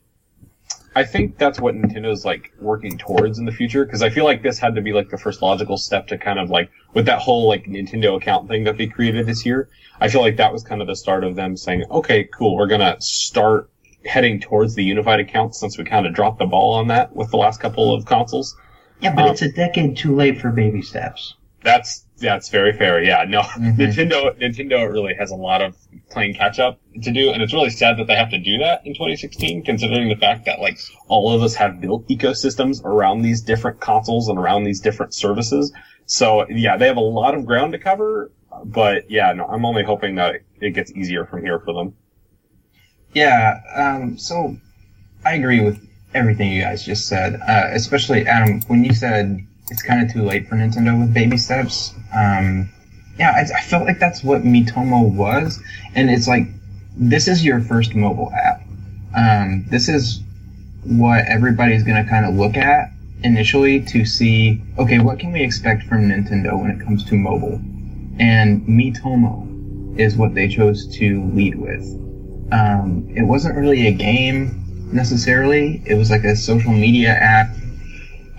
I 0.95 1.05
think 1.05 1.39
that's 1.39 1.61
what 1.61 1.77
Nintendo's 1.77 2.25
like 2.25 2.53
working 2.61 2.99
towards 2.99 3.39
in 3.39 3.45
the 3.45 3.53
future 3.53 3.85
because 3.85 4.03
I 4.03 4.11
feel 4.11 4.25
like 4.25 4.43
this 4.43 4.59
had 4.59 4.75
to 4.75 4.81
be 4.81 4.93
like 4.93 5.09
the 5.09 5.19
first 5.19 5.41
logical 5.41 5.77
step 5.77 6.09
to 6.09 6.19
kind 6.19 6.39
of 6.39 6.51
like 6.51 6.71
with 6.95 7.07
that 7.07 7.21
whole 7.21 7.47
like 7.47 7.67
Nintendo 7.67 8.17
account 8.17 8.49
thing 8.49 8.65
that 8.65 8.77
they 8.77 8.89
created 8.89 9.27
this 9.27 9.47
year. 9.47 9.69
I 10.01 10.09
feel 10.09 10.21
like 10.21 10.37
that 10.39 10.53
was 10.53 10.65
kind 10.65 10.81
of 10.81 10.89
the 10.89 10.97
start 10.97 11.23
of 11.23 11.37
them 11.37 11.57
saying, 11.57 11.85
okay, 11.91 12.25
cool, 12.25 12.57
we're 12.57 12.67
gonna 12.67 12.97
start 13.01 13.71
heading 14.05 14.41
towards 14.41 14.75
the 14.75 14.83
unified 14.83 15.21
account 15.21 15.55
since 15.55 15.79
we 15.79 15.85
kind 15.85 16.07
of 16.07 16.15
dropped 16.15 16.39
the 16.39 16.47
ball 16.47 16.75
on 16.75 16.89
that 16.89 17.15
with 17.15 17.31
the 17.31 17.37
last 17.37 17.61
couple 17.61 17.95
of 17.95 18.05
consoles. 18.05 18.57
Yeah, 19.01 19.15
but 19.15 19.27
Um, 19.27 19.31
it's 19.31 19.43
a 19.43 19.53
decade 19.53 19.97
too 19.97 20.17
late 20.17 20.41
for 20.41 20.51
baby 20.51 20.83
steps. 20.83 21.35
That's 21.63 22.07
Yeah, 22.21 22.35
that's 22.35 22.51
very 22.51 22.73
fair. 22.75 23.03
Yeah, 23.03 23.25
no, 23.27 23.41
Mhm. 23.43 23.77
Nintendo 23.77 24.39
Nintendo 24.39 24.91
really 24.91 25.15
has 25.15 25.31
a 25.31 25.37
lot 25.37 25.63
of 25.63 25.77
playing 26.11 26.35
catch 26.35 26.59
up 26.59 26.79
to 27.03 27.11
do, 27.11 27.31
and 27.31 27.43
it's 27.43 27.53
really 27.55 27.71
sad 27.71 27.97
that 27.99 28.07
they 28.07 28.15
have 28.15 28.31
to 28.31 28.39
do 28.39 28.59
that 28.59 28.83
in 28.85 28.93
2016, 28.95 29.65
considering 29.65 30.09
the 30.09 30.17
fact 30.17 30.45
that 30.45 30.61
like 30.61 30.79
all 31.09 31.33
of 31.33 31.43
us 31.43 31.55
have 31.55 31.81
built 31.81 32.07
ecosystems 32.09 32.85
around 32.85 33.23
these 33.23 33.41
different 33.41 33.81
consoles 33.81 34.29
and 34.29 34.39
around 34.39 34.65
these 34.65 34.81
different 34.81 35.15
services. 35.15 35.73
So 36.07 36.47
yeah, 36.49 36.77
they 36.77 36.87
have 36.89 36.97
a 36.99 37.01
lot 37.01 37.35
of 37.35 37.47
ground 37.47 37.73
to 37.73 37.79
cover. 37.79 38.31
But 38.65 39.11
yeah, 39.11 39.33
no, 39.33 39.47
I'm 39.47 39.65
only 39.65 39.85
hoping 39.85 40.17
that 40.17 40.35
it, 40.35 40.45
it 40.61 40.71
gets 40.73 40.93
easier 40.93 41.25
from 41.25 41.43
here 41.43 41.61
for 41.61 41.73
them. 41.73 41.95
Yeah, 43.15 43.61
um, 43.75 44.19
so 44.19 44.57
I 45.25 45.35
agree 45.35 45.61
with 45.65 45.89
everything 46.15 46.53
you 46.53 46.63
guys 46.63 46.85
just 46.85 47.09
said, 47.09 47.35
uh, 47.41 47.69
especially 47.73 48.27
Adam, 48.27 48.61
when 48.67 48.85
you 48.85 48.93
said 48.93 49.47
it's 49.71 49.83
kind 49.83 50.03
of 50.03 50.13
too 50.13 50.23
late 50.23 50.49
for 50.49 50.57
Nintendo 50.57 50.99
with 51.01 51.15
baby 51.15 51.37
steps. 51.37 51.95
Um, 52.15 52.69
yeah, 53.19 53.33
I, 53.37 53.59
I 53.59 53.63
felt 53.63 53.85
like 53.85 53.99
that's 53.99 54.23
what 54.25 54.43
Miitomo 54.43 55.11
was, 55.13 55.63
and 55.95 56.11
it's 56.11 56.27
like 56.29 56.47
this 56.97 57.29
is 57.29 57.45
your 57.45 57.61
first 57.61 57.95
mobile 57.95 58.33
app. 58.33 58.63
Um, 59.17 59.65
this 59.69 59.89
is 59.89 60.23
what 60.85 61.25
everybody's 61.27 61.83
going 61.83 62.03
to 62.03 62.09
kind 62.09 62.25
of 62.27 62.35
look 62.35 62.57
at 62.57 62.91
initially 63.23 63.81
to 63.85 64.05
see, 64.05 64.63
okay, 64.79 64.99
what 64.99 65.19
can 65.19 65.33
we 65.33 65.43
expect 65.43 65.85
from 65.85 66.09
Nintendo 66.09 66.61
when 66.61 66.71
it 66.71 66.81
comes 66.81 67.05
to 67.05 67.15
mobile? 67.15 67.61
And 68.19 68.67
Miitomo 68.67 69.99
is 69.99 70.17
what 70.17 70.35
they 70.35 70.49
chose 70.49 70.87
to 70.97 71.25
lead 71.35 71.57
with. 71.57 71.83
Um, 72.53 73.07
it 73.15 73.23
wasn't 73.23 73.57
really 73.57 73.87
a 73.87 73.93
game 73.93 74.89
necessarily. 74.93 75.83
It 75.87 75.95
was 75.95 76.11
like 76.11 76.25
a 76.25 76.35
social 76.35 76.73
media 76.73 77.11
app. 77.11 77.55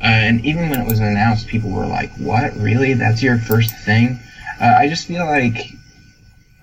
Uh, 0.02 0.06
and 0.08 0.44
even 0.46 0.70
when 0.70 0.82
it 0.82 0.88
was 0.88 1.00
announced, 1.00 1.48
people 1.48 1.70
were 1.70 1.86
like, 1.86 2.12
"What? 2.16 2.56
Really? 2.58 2.94
That's 2.94 3.22
your 3.22 3.38
first 3.38 3.72
thing?" 3.86 4.20
Uh, 4.60 4.74
I 4.78 4.88
just 4.88 5.08
feel 5.08 5.26
like 5.26 5.74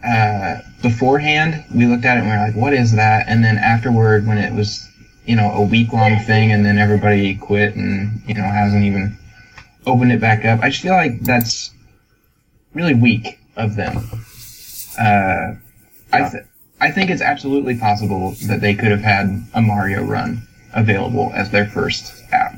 uh, 0.04 0.58
beforehand 0.82 1.64
we 1.74 1.86
looked 1.86 2.04
at 2.04 2.16
it 2.16 2.20
and 2.20 2.28
we 2.28 2.36
were 2.36 2.42
like, 2.42 2.56
"What 2.56 2.74
is 2.74 2.92
that?" 2.92 3.28
And 3.28 3.44
then 3.44 3.56
afterward, 3.58 4.26
when 4.26 4.38
it 4.38 4.52
was 4.52 4.88
you 5.24 5.36
know 5.36 5.52
a 5.52 5.62
week 5.62 5.92
long 5.92 6.18
thing, 6.20 6.52
and 6.52 6.64
then 6.64 6.78
everybody 6.78 7.36
quit 7.36 7.76
and 7.76 8.22
you 8.26 8.34
know 8.34 8.42
hasn't 8.42 8.84
even 8.84 9.16
opened 9.86 10.12
it 10.12 10.20
back 10.20 10.44
up, 10.44 10.60
I 10.60 10.70
just 10.70 10.82
feel 10.82 10.94
like 10.94 11.20
that's 11.22 11.70
really 12.74 12.94
weak 12.94 13.38
of 13.56 13.76
them. 13.76 13.98
Uh, 14.98 15.54
I 16.12 16.28
th- 16.30 16.44
I 16.80 16.90
think 16.90 17.10
it's 17.10 17.22
absolutely 17.22 17.76
possible 17.76 18.32
that 18.46 18.60
they 18.60 18.74
could 18.74 18.90
have 18.90 19.00
had 19.00 19.44
a 19.54 19.60
Mario 19.60 20.02
Run 20.02 20.42
available 20.74 21.32
as 21.34 21.50
their 21.50 21.66
first 21.66 22.22
app. 22.32 22.54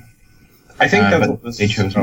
I 0.81 0.89
think 0.89 1.05
Uh, 1.05 1.11
that's 1.11 1.29
what 1.29 1.45
was, 1.45 1.59
they 1.59 1.67
chose 1.67 1.95
oh. 1.97 2.01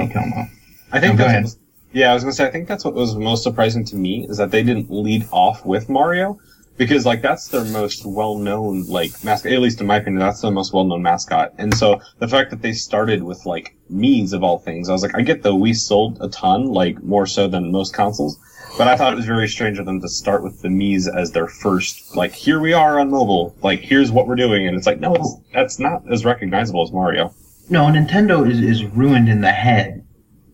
I 0.91 1.00
think 1.00 1.17
go 1.17 1.25
that's 1.25 1.43
was, 1.43 1.57
yeah, 1.91 2.12
I 2.12 2.13
was 2.13 2.24
gonna 2.24 2.34
say 2.34 2.46
I 2.46 2.51
think 2.51 2.67
that's 2.67 2.86
what 2.86 2.93
was 2.93 3.15
most 3.15 3.43
surprising 3.43 3.84
to 3.86 3.96
me 3.96 4.27
is 4.29 4.38
that 4.38 4.51
they 4.51 4.63
didn't 4.63 4.91
lead 4.91 5.27
off 5.31 5.65
with 5.65 5.89
Mario 5.89 6.38
because 6.77 7.05
like 7.05 7.24
that's 7.24 7.48
their 7.48 7.65
most 7.65 8.05
well 8.05 8.38
known 8.38 8.86
like 8.86 9.12
mascot 9.24 9.51
at 9.51 9.60
least 9.60 9.81
in 9.81 9.88
my 9.88 9.98
opinion 9.98 10.19
that's 10.19 10.41
the 10.41 10.51
most 10.51 10.74
well 10.74 10.84
known 10.84 11.01
mascot. 11.01 11.53
And 11.57 11.75
so 11.75 12.00
the 12.19 12.27
fact 12.27 12.51
that 12.51 12.62
they 12.62 12.74
started 12.74 13.24
with 13.24 13.46
like 13.46 13.75
Mii's 13.91 14.31
of 14.31 14.43
all 14.43 14.60
things 14.60 14.89
I 14.89 14.93
was 14.93 15.01
like 15.01 15.15
I 15.15 15.22
get 15.22 15.41
the 15.41 15.53
Wii 15.53 15.75
sold 15.75 16.19
a 16.22 16.29
ton 16.29 16.67
like 16.67 17.01
more 17.03 17.25
so 17.25 17.48
than 17.48 17.72
most 17.72 17.93
consoles 17.93 18.38
but 18.77 18.88
I 18.88 18.96
thought 18.96 19.13
it 19.13 19.15
was 19.15 19.25
very 19.25 19.48
strange 19.48 19.79
of 19.79 19.88
them 19.88 20.00
to 20.01 20.07
start 20.07 20.43
with 20.43 20.62
the 20.62 20.67
Mii's 20.67 21.07
as 21.07 21.31
their 21.31 21.48
first 21.48 22.15
like 22.15 22.34
here 22.34 22.60
we 22.60 22.74
are 22.74 23.00
on 23.00 23.10
mobile 23.10 23.55
like 23.63 23.79
here's 23.79 24.12
what 24.12 24.27
we're 24.27 24.36
doing 24.36 24.67
and 24.67 24.77
it's 24.77 24.86
like 24.86 25.00
no 25.00 25.41
that's 25.51 25.79
not 25.79 26.03
as 26.12 26.25
recognizable 26.25 26.84
as 26.84 26.91
Mario 26.91 27.34
No, 27.69 27.86
Nintendo 27.86 28.50
is, 28.50 28.59
is 28.62 28.86
ruined 28.86 29.29
in 29.29 29.41
the 29.41 29.51
head 29.51 30.05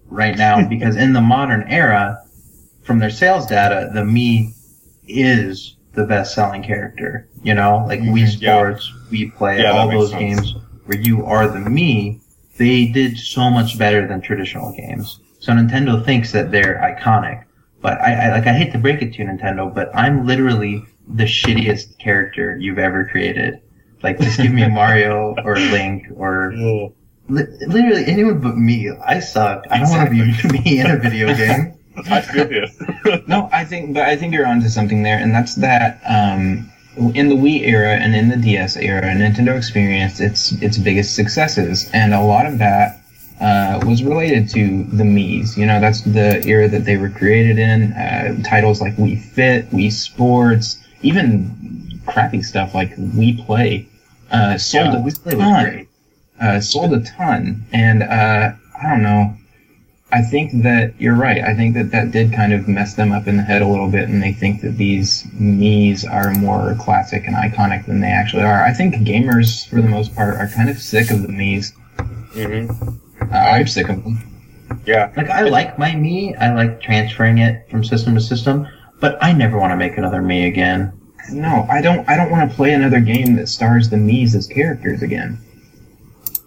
right 0.08 0.38
now 0.38 0.68
because 0.70 0.96
in 0.96 1.14
the 1.14 1.22
modern 1.22 1.64
era, 1.68 2.20
from 2.84 3.00
their 3.00 3.10
sales 3.12 3.46
data, 3.46 3.90
the 3.94 4.02
Mii 4.02 4.52
is 5.08 5.78
the 5.94 6.06
best 6.06 6.34
selling 6.34 6.64
character. 6.64 7.28
You 7.44 7.54
know, 7.54 7.86
like 7.88 8.00
Wii 8.00 8.24
Mhm, 8.24 8.42
yeah. 8.42 8.58
Sports, 8.58 8.92
Wii 9.12 9.36
Play, 9.36 9.62
Yeah, 9.62 9.72
all 9.72 9.90
those 9.90 10.10
sense. 10.12 10.20
games 10.22 10.56
where 10.86 11.00
you 11.00 11.26
are 11.26 11.48
the 11.48 11.60
Mii, 11.60 12.20
they 12.58 12.86
did 12.88 13.18
so 13.18 13.50
much 13.50 13.78
better 13.78 14.08
than 14.08 14.22
traditional 14.22 14.72
games. 14.74 15.20
So 15.40 15.52
Nintendo 15.54 16.04
thinks 16.04 16.32
that 16.32 16.52
they're 16.52 16.78
iconic. 16.82 17.44
But 17.82 18.00
I, 18.00 18.14
I 18.28 18.32
like 18.32 18.48
I 18.48 18.54
hate 18.54 18.72
to 18.72 18.78
break 18.78 19.02
it 19.02 19.14
to 19.14 19.24
you, 19.24 19.28
Nintendo, 19.30 19.74
but 19.74 19.92
I'm 19.94 20.26
literally 20.26 20.84
the 21.08 21.26
shittiest 21.26 21.98
character 22.00 22.58
you've 22.58 22.80
ever 22.80 23.06
created. 23.06 23.60
Like 24.02 24.20
just 24.20 24.38
give 24.40 24.54
me 24.54 24.66
Mario 24.70 25.36
or 25.44 25.56
Link 25.58 26.06
or 26.16 26.54
Li- 27.30 27.48
literally 27.68 28.06
anyone 28.06 28.40
but 28.40 28.58
me. 28.58 28.92
I 29.06 29.20
suck. 29.20 29.66
I 29.70 29.80
don't 29.80 29.90
want 29.90 30.10
to 30.10 30.50
be 30.50 30.60
me 30.64 30.80
in 30.80 30.90
a 30.90 30.98
video 30.98 31.34
game. 31.36 31.74
I 32.10 32.22
feel 32.22 32.52
you 32.52 32.68
No, 33.28 33.50
I 33.52 33.66
think, 33.66 33.94
but 33.94 34.04
I 34.04 34.16
think 34.16 34.34
you're 34.34 34.48
onto 34.48 34.68
something 34.70 35.04
there, 35.04 35.18
and 35.18 35.34
that's 35.34 35.56
that. 35.56 36.02
Um, 36.08 36.70
in 37.16 37.30
the 37.30 37.36
Wii 37.36 37.62
era 37.62 37.96
and 37.96 38.16
in 38.16 38.30
the 38.30 38.38
DS 38.38 38.78
era, 38.78 39.02
Nintendo 39.04 39.58
experienced 39.58 40.22
its 40.22 40.52
its 40.54 40.78
biggest 40.78 41.16
successes, 41.16 41.90
and 41.94 42.14
a 42.14 42.22
lot 42.22 42.46
of 42.46 42.60
that 42.60 43.02
uh, 43.42 43.80
was 43.86 44.04
related 44.04 44.50
to 44.50 44.84
the 44.86 45.04
Mii's. 45.04 45.58
You 45.58 45.66
know, 45.66 45.80
that's 45.80 46.02
the 46.02 46.44
era 46.46 46.68
that 46.68 46.86
they 46.86 46.98
were 46.98 47.10
created 47.10 47.60
in. 47.60 47.94
Uh, 47.94 48.42
titles 48.44 48.82
like 48.82 48.96
Wii 48.96 49.22
Fit, 49.22 49.70
Wii 49.72 49.92
Sports, 49.92 50.80
even 51.02 52.02
crappy 52.06 52.42
stuff 52.42 52.74
like 52.76 52.96
Wii 52.96 53.46
Play, 53.46 53.88
uh, 54.32 54.58
sold 54.58 54.86
Yeah, 54.86 55.00
a 55.00 55.04
Wii 55.04 55.24
Play 55.24 55.36
was 55.36 55.64
great. 55.64 55.88
Uh, 56.42 56.60
sold 56.60 56.94
a 56.94 57.02
ton, 57.02 57.66
and 57.72 58.04
uh, 58.04 58.52
I 58.82 58.90
don't 58.90 59.04
know. 59.04 59.36
I 60.12 60.22
think 60.22 60.62
that 60.64 60.94
you're 61.00 61.16
right. 61.16 61.44
I 61.44 61.56
think 61.56 61.74
that 61.74 61.90
that 61.92 62.12
did 62.12 62.34
kind 62.34 62.54
of 62.54 62.68
mess 62.68 62.94
them 62.94 63.12
up 63.12 63.28
in 63.28 63.38
the 63.38 63.44
head 63.44 63.62
a 63.62 63.68
little 63.68 63.90
bit, 63.90 64.10
and 64.10 64.22
they 64.22 64.32
think 64.34 64.62
that 64.62 64.78
these 64.78 65.24
Mii's 65.40 66.06
are 66.06 66.32
more 66.36 66.76
classic 66.80 67.24
and 67.26 67.36
iconic 67.36 67.86
than 67.88 68.00
they 68.02 68.12
actually 68.12 68.44
are. 68.44 68.64
I 68.64 68.74
think 68.74 68.96
gamers, 68.96 69.68
for 69.68 69.82
the 69.82 69.88
most 69.88 70.14
part, 70.16 70.36
are 70.36 70.48
kind 70.48 70.70
of 70.70 70.78
sick 70.78 71.10
of 71.12 71.22
the 71.24 71.30
Mii's. 71.30 71.72
hmm 72.34 72.70
Uh, 73.32 73.38
I'm 73.38 73.68
sick 73.68 73.90
of 73.90 74.04
them. 74.04 74.20
yeah 74.86 75.12
Like 75.16 75.30
I 75.30 75.42
like 75.44 75.80
my 75.80 75.96
me. 75.96 76.36
I 76.36 76.54
like 76.54 76.82
transferring 76.82 77.38
it 77.40 77.68
from 77.70 77.84
system 77.84 78.14
to 78.16 78.22
system, 78.22 78.68
but 79.00 79.18
I 79.24 79.32
never 79.34 79.58
want 79.58 79.72
to 79.72 79.78
make 79.78 79.98
another 79.98 80.22
Mii 80.22 80.48
again. 80.48 80.92
No, 81.32 81.66
I 81.72 81.82
don't. 81.82 82.08
I 82.10 82.18
don't 82.18 82.30
want 82.30 82.50
to 82.50 82.56
play 82.56 82.74
another 82.74 83.00
game 83.00 83.36
that 83.38 83.48
stars 83.48 83.90
the 83.90 83.96
Mii's 83.98 84.36
as 84.36 84.46
characters 84.46 85.02
again. 85.02 85.40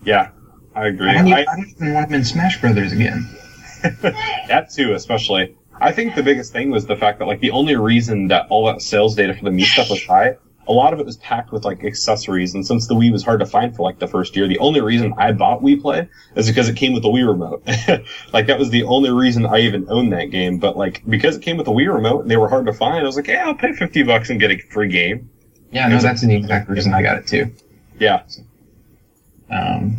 Yeah, 0.07 0.31
I 0.75 0.87
agree. 0.87 1.11
I 1.11 1.15
don't, 1.15 1.27
even, 1.27 1.39
I, 1.39 1.53
I 1.53 1.57
don't 1.57 1.69
even 1.69 1.93
want 1.93 2.09
them 2.09 2.21
in 2.21 2.25
Smash 2.25 2.61
Brothers 2.61 2.93
again. 2.93 3.29
that 3.83 4.71
too, 4.71 4.95
especially. 4.95 5.57
I 5.81 5.93
think 5.93 6.15
the 6.15 6.23
biggest 6.23 6.53
thing 6.53 6.71
was 6.71 6.87
the 6.87 6.97
fact 6.97 7.19
that 7.19 7.27
like 7.27 7.41
the 7.41 7.51
only 7.51 7.77
reason 7.77 8.29
that 8.29 8.47
all 8.49 8.67
that 8.67 8.81
sales 8.81 9.17
data 9.17 9.35
for 9.35 9.45
the 9.45 9.51
Mii 9.51 9.65
stuff 9.65 9.91
was 9.91 10.03
high, 10.07 10.37
a 10.69 10.73
lot 10.73 10.93
of 10.93 11.01
it 11.01 11.07
was 11.07 11.17
packed 11.17 11.53
with 11.53 11.65
like 11.65 11.85
accessories, 11.85 12.55
and 12.55 12.65
since 12.65 12.87
the 12.87 12.95
Wii 12.95 13.11
was 13.11 13.25
hard 13.25 13.41
to 13.41 13.47
find 13.47 13.75
for 13.75 13.83
like 13.83 13.99
the 13.99 14.07
first 14.07 14.37
year, 14.37 14.47
the 14.47 14.59
only 14.61 14.81
reason 14.81 15.13
I 15.19 15.33
bought 15.33 15.61
Wii 15.61 15.83
Play 15.83 16.09
is 16.37 16.47
because 16.47 16.69
it 16.69 16.77
came 16.77 16.93
with 16.93 17.03
the 17.03 17.09
Wii 17.09 17.27
remote. 17.27 17.65
like 18.33 18.47
that 18.47 18.59
was 18.59 18.71
the 18.71 18.85
only 18.85 19.11
reason 19.11 19.45
I 19.45 19.59
even 19.59 19.87
owned 19.91 20.13
that 20.13 20.27
game. 20.27 20.59
But 20.59 20.77
like 20.77 21.03
because 21.09 21.37
it 21.37 21.43
came 21.43 21.57
with 21.57 21.67
the 21.67 21.73
Wii 21.73 21.93
remote 21.93 22.23
and 22.23 22.31
they 22.31 22.37
were 22.37 22.49
hard 22.49 22.67
to 22.67 22.73
find, 22.73 23.01
I 23.01 23.03
was 23.03 23.17
like, 23.17 23.27
yeah, 23.27 23.47
I'll 23.47 23.55
pay 23.55 23.73
fifty 23.73 24.05
bucks 24.05 24.31
and 24.31 24.39
get 24.39 24.53
a 24.53 24.59
free 24.59 24.89
game. 24.89 25.31
Yeah, 25.73 25.89
no, 25.89 25.99
that's 25.99 26.23
the 26.23 26.35
exact 26.35 26.69
reason 26.69 26.95
I 26.95 27.03
got 27.03 27.19
it 27.19 27.27
too. 27.27 27.53
Yeah, 27.99 28.23
Um, 29.51 29.99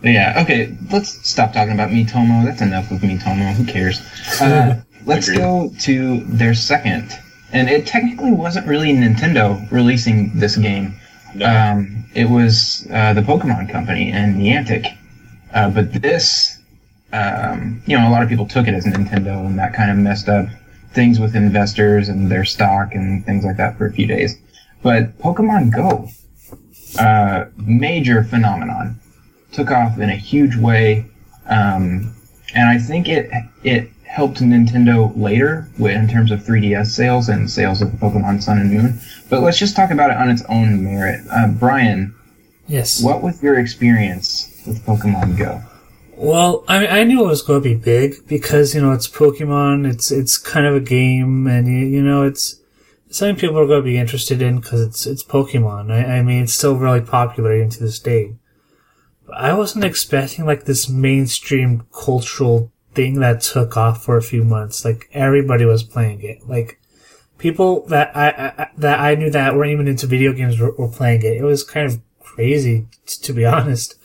but 0.00 0.10
yeah, 0.10 0.40
okay, 0.42 0.76
let's 0.90 1.28
stop 1.28 1.52
talking 1.52 1.72
about 1.74 1.90
Miitomo. 1.90 2.44
That's 2.44 2.60
enough 2.62 2.90
with 2.90 3.02
Miitomo. 3.02 3.52
Who 3.54 3.64
cares? 3.64 4.00
Uh, 4.40 4.80
let's 5.06 5.28
Agreed. 5.28 5.38
go 5.38 5.70
to 5.80 6.20
their 6.24 6.54
second. 6.54 7.12
And 7.52 7.68
it 7.68 7.86
technically 7.86 8.32
wasn't 8.32 8.66
really 8.66 8.92
Nintendo 8.92 9.70
releasing 9.70 10.38
this 10.38 10.56
game. 10.56 10.94
no, 11.34 11.46
Um, 11.46 12.06
it 12.14 12.24
was 12.28 12.86
uh, 12.90 13.12
the 13.12 13.20
Pokemon 13.20 13.70
Company 13.70 14.10
and 14.10 14.36
Niantic. 14.36 14.96
Uh, 15.52 15.68
but 15.68 15.92
this, 15.92 16.58
um, 17.12 17.82
you 17.86 17.96
know, 17.98 18.08
a 18.08 18.10
lot 18.10 18.22
of 18.22 18.28
people 18.30 18.46
took 18.48 18.66
it 18.66 18.74
as 18.74 18.86
Nintendo, 18.86 19.44
and 19.44 19.58
that 19.58 19.74
kind 19.74 19.90
of 19.90 19.98
messed 19.98 20.28
up 20.30 20.46
things 20.94 21.20
with 21.20 21.36
investors 21.36 22.08
and 22.08 22.30
their 22.30 22.44
stock 22.44 22.94
and 22.94 23.24
things 23.26 23.44
like 23.44 23.58
that 23.58 23.76
for 23.76 23.86
a 23.86 23.92
few 23.92 24.06
days. 24.06 24.36
But 24.82 25.18
Pokemon 25.18 25.74
Go, 25.74 26.08
uh, 26.98 27.46
major 27.56 28.24
phenomenon, 28.24 28.98
took 29.52 29.70
off 29.70 29.98
in 29.98 30.10
a 30.10 30.16
huge 30.16 30.56
way, 30.56 31.06
um, 31.46 32.14
and 32.54 32.68
I 32.68 32.78
think 32.78 33.08
it 33.08 33.30
it 33.64 33.88
helped 34.04 34.40
Nintendo 34.40 35.10
later 35.16 35.66
wi- 35.78 35.98
in 35.98 36.06
terms 36.06 36.30
of 36.30 36.40
3DS 36.42 36.88
sales 36.88 37.28
and 37.30 37.50
sales 37.50 37.80
of 37.80 37.88
Pokemon 37.92 38.42
Sun 38.42 38.58
and 38.58 38.70
Moon. 38.70 39.00
But 39.30 39.40
let's 39.42 39.58
just 39.58 39.74
talk 39.74 39.90
about 39.90 40.10
it 40.10 40.16
on 40.18 40.28
its 40.28 40.42
own 40.50 40.84
merit. 40.84 41.22
Uh, 41.30 41.48
Brian, 41.48 42.14
Yes. 42.68 43.02
what 43.02 43.22
was 43.22 43.42
your 43.42 43.58
experience 43.58 44.48
with 44.66 44.84
Pokemon 44.84 45.38
Go? 45.38 45.62
Well, 46.14 46.62
I 46.68 46.78
mean, 46.80 46.90
I 46.90 47.04
knew 47.04 47.24
it 47.24 47.28
was 47.28 47.40
going 47.42 47.62
to 47.62 47.68
be 47.68 47.74
big 47.74 48.26
because 48.28 48.74
you 48.74 48.82
know 48.82 48.92
it's 48.92 49.08
Pokemon. 49.08 49.90
It's 49.90 50.10
it's 50.12 50.36
kind 50.36 50.66
of 50.66 50.74
a 50.74 50.80
game, 50.80 51.46
and 51.46 51.66
you, 51.66 51.86
you 51.86 52.02
know 52.02 52.22
it's 52.24 52.56
something 53.12 53.36
people 53.36 53.58
are 53.58 53.66
going 53.66 53.80
to 53.80 53.84
be 53.84 53.98
interested 53.98 54.42
in 54.42 54.58
because 54.58 54.80
it's 54.80 55.06
it's 55.06 55.22
Pokemon. 55.22 55.92
I, 55.92 56.18
I 56.18 56.22
mean, 56.22 56.44
it's 56.44 56.54
still 56.54 56.76
really 56.76 57.00
popular 57.00 57.54
even 57.54 57.70
to 57.70 57.80
this 57.80 58.00
day. 58.00 58.34
But 59.26 59.36
I 59.36 59.54
wasn't 59.54 59.84
expecting 59.84 60.46
like 60.46 60.64
this 60.64 60.88
mainstream 60.88 61.86
cultural 61.92 62.72
thing 62.94 63.20
that 63.20 63.42
took 63.42 63.76
off 63.76 64.02
for 64.02 64.16
a 64.16 64.22
few 64.22 64.44
months. 64.44 64.84
Like 64.84 65.08
everybody 65.12 65.64
was 65.64 65.82
playing 65.82 66.22
it. 66.22 66.48
Like 66.48 66.80
people 67.38 67.86
that 67.86 68.16
I, 68.16 68.28
I 68.28 68.70
that 68.78 69.00
I 69.00 69.14
knew 69.14 69.30
that 69.30 69.54
weren't 69.54 69.72
even 69.72 69.88
into 69.88 70.06
video 70.06 70.32
games 70.32 70.58
were, 70.58 70.72
were 70.72 70.88
playing 70.88 71.22
it. 71.22 71.36
It 71.36 71.44
was 71.44 71.64
kind 71.64 71.86
of 71.86 72.00
crazy, 72.20 72.86
t- 73.06 73.22
to 73.22 73.32
be 73.32 73.44
honest. 73.56 73.96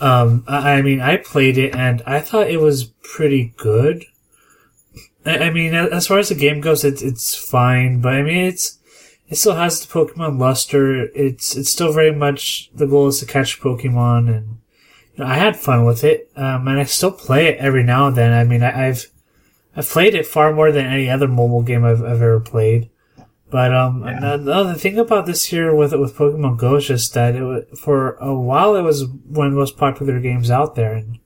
Um, 0.00 0.44
I, 0.46 0.72
I 0.72 0.82
mean, 0.82 1.00
I 1.00 1.16
played 1.16 1.56
it 1.56 1.74
and 1.74 2.02
I 2.06 2.20
thought 2.20 2.50
it 2.50 2.60
was 2.60 2.84
pretty 2.84 3.54
good. 3.56 4.04
I, 5.26 5.38
I 5.38 5.50
mean, 5.50 5.74
as 5.74 6.06
far 6.06 6.18
as 6.18 6.28
the 6.28 6.34
game 6.34 6.60
goes, 6.60 6.84
it's 6.84 7.02
it's 7.02 7.34
fine, 7.34 8.00
but 8.00 8.14
I 8.14 8.22
mean, 8.22 8.36
it's 8.44 8.78
it 9.28 9.36
still 9.36 9.54
has 9.54 9.84
the 9.84 9.92
Pokemon 9.92 10.38
luster. 10.38 11.04
It's 11.14 11.56
it's 11.56 11.70
still 11.70 11.92
very 11.92 12.14
much 12.14 12.70
the 12.74 12.86
goal 12.86 13.08
is 13.08 13.20
to 13.20 13.26
catch 13.26 13.60
Pokemon, 13.60 14.28
and 14.28 14.58
you 15.14 15.24
know, 15.24 15.26
I 15.26 15.34
had 15.34 15.56
fun 15.56 15.84
with 15.84 16.04
it, 16.04 16.30
um, 16.36 16.68
and 16.68 16.78
I 16.78 16.84
still 16.84 17.12
play 17.12 17.46
it 17.46 17.58
every 17.58 17.82
now 17.82 18.08
and 18.08 18.16
then. 18.16 18.32
I 18.32 18.44
mean, 18.44 18.62
I, 18.62 18.88
I've 18.88 19.10
I've 19.76 19.88
played 19.88 20.14
it 20.14 20.26
far 20.26 20.52
more 20.52 20.70
than 20.72 20.86
any 20.86 21.10
other 21.10 21.26
mobile 21.28 21.62
game 21.62 21.84
I've, 21.84 22.02
I've 22.02 22.22
ever 22.22 22.40
played. 22.40 22.90
But 23.50 23.72
um, 23.72 24.02
Yeah. 24.04 24.34
another 24.34 24.74
thing 24.74 24.98
about 24.98 25.26
this 25.26 25.52
year 25.52 25.74
with 25.74 25.92
with 25.94 26.16
Pokemon 26.16 26.58
Go 26.58 26.76
is 26.76 26.86
just 26.88 27.14
that 27.14 27.34
it 27.36 27.42
was, 27.42 27.64
for 27.78 28.14
a 28.16 28.34
while 28.34 28.74
it 28.76 28.82
was 28.82 29.04
one 29.06 29.46
of 29.46 29.52
the 29.52 29.58
most 29.58 29.76
popular 29.78 30.18
games 30.20 30.50
out 30.50 30.74
there, 30.74 30.94
and 30.94 31.18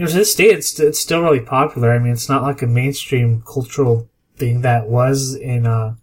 you 0.00 0.06
know 0.06 0.12
to 0.12 0.16
this 0.16 0.34
day 0.34 0.44
it's 0.46 0.80
it's 0.80 0.98
still 0.98 1.20
really 1.20 1.40
popular. 1.40 1.92
I 1.92 1.98
mean, 1.98 2.12
it's 2.14 2.28
not 2.28 2.42
like 2.42 2.62
a 2.62 2.66
mainstream 2.66 3.42
cultural 3.42 4.08
thing 4.36 4.62
that 4.62 4.88
was 4.88 5.34
in 5.34 5.66
uh 5.66 5.94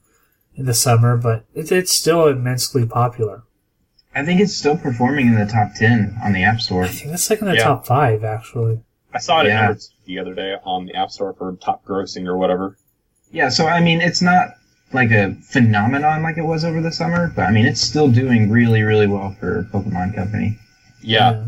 in 0.56 0.66
the 0.68 0.74
summer, 0.76 1.18
but 1.18 1.46
it's 1.56 1.72
it's 1.72 1.92
still 1.92 2.28
immensely 2.28 2.86
popular. 2.86 3.42
I 4.14 4.24
think 4.24 4.40
it's 4.40 4.56
still 4.56 4.78
performing 4.78 5.28
in 5.30 5.36
the 5.36 5.48
top 5.48 5.74
ten 5.74 6.16
on 6.24 6.34
the 6.34 6.44
App 6.44 6.62
Store. 6.62 6.84
I 6.84 6.90
think 6.90 7.10
that's 7.10 7.28
like 7.32 7.42
in 7.42 7.48
the 7.48 7.56
Yeah. 7.56 7.64
top 7.64 7.88
five 7.88 8.24
actually. 8.24 8.82
I 9.16 9.18
saw 9.18 9.42
it 9.42 9.48
Yeah. 9.48 9.72
at 9.72 9.82
the 10.06 10.20
other 10.20 10.36
day 10.36 10.58
on 10.64 10.86
the 10.86 10.94
App 10.94 11.10
Store 11.10 11.34
for 11.34 11.56
top 11.56 11.84
grossing 11.84 12.28
or 12.28 12.38
whatever. 12.38 12.78
Yeah, 13.32 13.50
so 13.50 13.66
I 13.66 13.80
mean, 13.80 14.00
it's 14.00 14.22
not 14.22 14.50
like 14.94 15.10
a 15.10 15.34
phenomenon 15.42 16.22
like 16.22 16.38
it 16.38 16.44
was 16.46 16.64
over 16.64 16.82
the 16.82 16.92
summer, 16.92 17.34
but 17.36 17.46
I 17.48 17.52
mean, 17.52 17.66
it's 17.66 17.82
still 17.82 18.10
doing 18.10 18.52
really, 18.52 18.84
really 18.84 19.08
well 19.08 19.36
for 19.40 19.64
Pokemon 19.74 20.14
Company. 20.14 20.60
Yeah. 21.02 21.46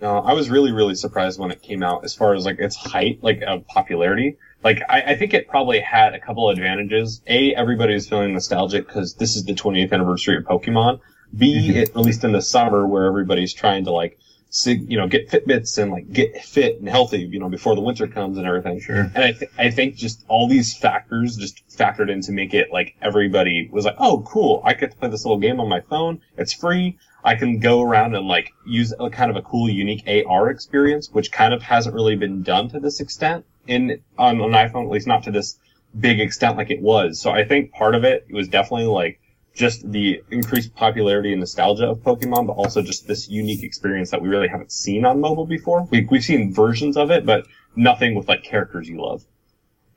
No, 0.00 0.18
I 0.18 0.32
was 0.32 0.50
really, 0.50 0.72
really 0.72 0.94
surprised 0.94 1.38
when 1.38 1.50
it 1.50 1.62
came 1.62 1.82
out 1.82 2.04
as 2.04 2.14
far 2.14 2.34
as 2.34 2.44
like 2.44 2.58
its 2.58 2.76
height, 2.76 3.18
like 3.22 3.42
of 3.42 3.66
popularity. 3.66 4.36
Like, 4.62 4.82
I, 4.88 5.02
I 5.02 5.14
think 5.16 5.34
it 5.34 5.48
probably 5.48 5.80
had 5.80 6.14
a 6.14 6.20
couple 6.20 6.48
advantages. 6.50 7.20
A, 7.26 7.54
everybody 7.54 7.94
was 7.94 8.08
feeling 8.08 8.32
nostalgic 8.32 8.86
because 8.86 9.14
this 9.14 9.36
is 9.36 9.44
the 9.44 9.54
20th 9.54 9.92
anniversary 9.92 10.36
of 10.36 10.44
Pokemon. 10.44 11.00
B, 11.36 11.70
Mhm. 11.70 11.76
it 11.76 11.94
released 11.94 12.24
in 12.24 12.32
the 12.32 12.40
summer 12.42 12.86
where 12.86 13.04
everybody's 13.04 13.52
trying 13.52 13.84
to 13.84 13.90
like, 13.92 14.18
sig- 14.48 14.90
you 14.90 14.96
know, 14.96 15.06
get 15.08 15.28
Fitbits 15.28 15.76
and 15.82 15.90
like 15.92 16.10
get 16.12 16.42
fit 16.44 16.78
and 16.78 16.88
healthy, 16.88 17.18
you 17.30 17.38
know, 17.40 17.48
before 17.48 17.74
the 17.74 17.80
winter 17.82 18.06
comes 18.06 18.38
and 18.38 18.46
everything. 18.46 18.80
Sure. 18.80 19.10
And 19.14 19.18
I, 19.24 19.32
th- 19.32 19.50
I 19.58 19.70
think 19.70 19.96
just 19.96 20.24
all 20.28 20.48
these 20.48 20.76
factors 20.76 21.36
just 21.36 21.62
factored 21.68 22.10
in 22.10 22.20
to 22.22 22.32
make 22.32 22.54
it 22.54 22.72
like 22.72 22.94
everybody 23.02 23.68
was 23.70 23.84
like, 23.84 23.96
oh, 23.98 24.22
cool. 24.26 24.62
I 24.64 24.74
get 24.74 24.92
to 24.92 24.96
play 24.96 25.08
this 25.10 25.24
little 25.24 25.38
game 25.40 25.60
on 25.60 25.68
my 25.68 25.80
phone. 25.80 26.20
It's 26.38 26.52
free. 26.52 26.98
I 27.24 27.36
can 27.36 27.58
go 27.58 27.80
around 27.80 28.14
and 28.14 28.28
like 28.28 28.52
use 28.66 28.92
a 29.00 29.08
kind 29.08 29.30
of 29.30 29.36
a 29.36 29.42
cool, 29.42 29.68
unique 29.68 30.06
AR 30.06 30.50
experience, 30.50 31.10
which 31.10 31.32
kind 31.32 31.54
of 31.54 31.62
hasn't 31.62 31.94
really 31.94 32.16
been 32.16 32.42
done 32.42 32.68
to 32.70 32.80
this 32.80 33.00
extent 33.00 33.46
in 33.66 34.02
on 34.18 34.40
an 34.40 34.50
iPhone, 34.52 34.84
at 34.84 34.90
least 34.90 35.06
not 35.06 35.22
to 35.24 35.30
this 35.30 35.58
big 35.98 36.20
extent 36.20 36.56
like 36.56 36.70
it 36.70 36.82
was. 36.82 37.20
So 37.20 37.30
I 37.30 37.44
think 37.44 37.72
part 37.72 37.94
of 37.94 38.04
it 38.04 38.26
was 38.30 38.48
definitely 38.48 38.86
like 38.86 39.20
just 39.54 39.90
the 39.90 40.22
increased 40.30 40.74
popularity 40.74 41.32
and 41.32 41.40
nostalgia 41.40 41.88
of 41.88 41.98
Pokemon, 42.00 42.46
but 42.46 42.54
also 42.54 42.82
just 42.82 43.06
this 43.06 43.28
unique 43.28 43.62
experience 43.62 44.10
that 44.10 44.20
we 44.20 44.28
really 44.28 44.48
haven't 44.48 44.72
seen 44.72 45.04
on 45.06 45.20
mobile 45.20 45.46
before. 45.46 45.86
We, 45.90 46.06
we've 46.10 46.24
seen 46.24 46.52
versions 46.52 46.96
of 46.96 47.10
it, 47.10 47.24
but 47.24 47.46
nothing 47.76 48.14
with 48.14 48.28
like 48.28 48.42
characters 48.42 48.88
you 48.88 49.00
love. 49.00 49.24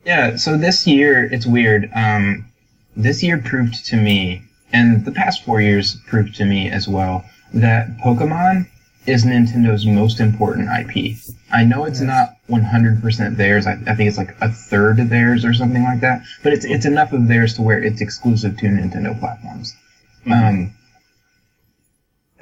Yeah, 0.05 0.37
so 0.37 0.57
this 0.57 0.87
year, 0.87 1.25
it's 1.25 1.45
weird. 1.45 1.89
Um, 1.93 2.53
this 2.95 3.21
year 3.23 3.39
proved 3.39 3.85
to 3.87 3.97
me, 3.97 4.43
and 4.71 5.05
the 5.05 5.11
past 5.11 5.43
four 5.43 5.61
years 5.61 5.97
proved 6.07 6.35
to 6.35 6.45
me 6.45 6.69
as 6.69 6.87
well, 6.87 7.25
that 7.53 7.97
Pokemon 7.97 8.67
is 9.05 9.23
Nintendo's 9.23 9.85
most 9.85 10.19
important 10.19 10.67
IP. 10.69 11.15
I 11.51 11.63
know 11.63 11.85
it's 11.85 12.01
not 12.01 12.35
100% 12.49 13.37
theirs. 13.37 13.65
I, 13.65 13.73
I 13.87 13.95
think 13.95 14.09
it's 14.09 14.17
like 14.17 14.35
a 14.41 14.49
third 14.49 14.99
of 14.99 15.09
theirs 15.09 15.45
or 15.45 15.53
something 15.53 15.83
like 15.83 16.01
that. 16.01 16.23
But 16.43 16.53
it's 16.53 16.65
it's 16.65 16.85
enough 16.85 17.13
of 17.13 17.27
theirs 17.27 17.53
to 17.55 17.61
where 17.61 17.81
it's 17.81 18.01
exclusive 18.01 18.57
to 18.57 18.65
Nintendo 18.65 19.17
platforms. 19.17 19.73
Um, 20.29 20.73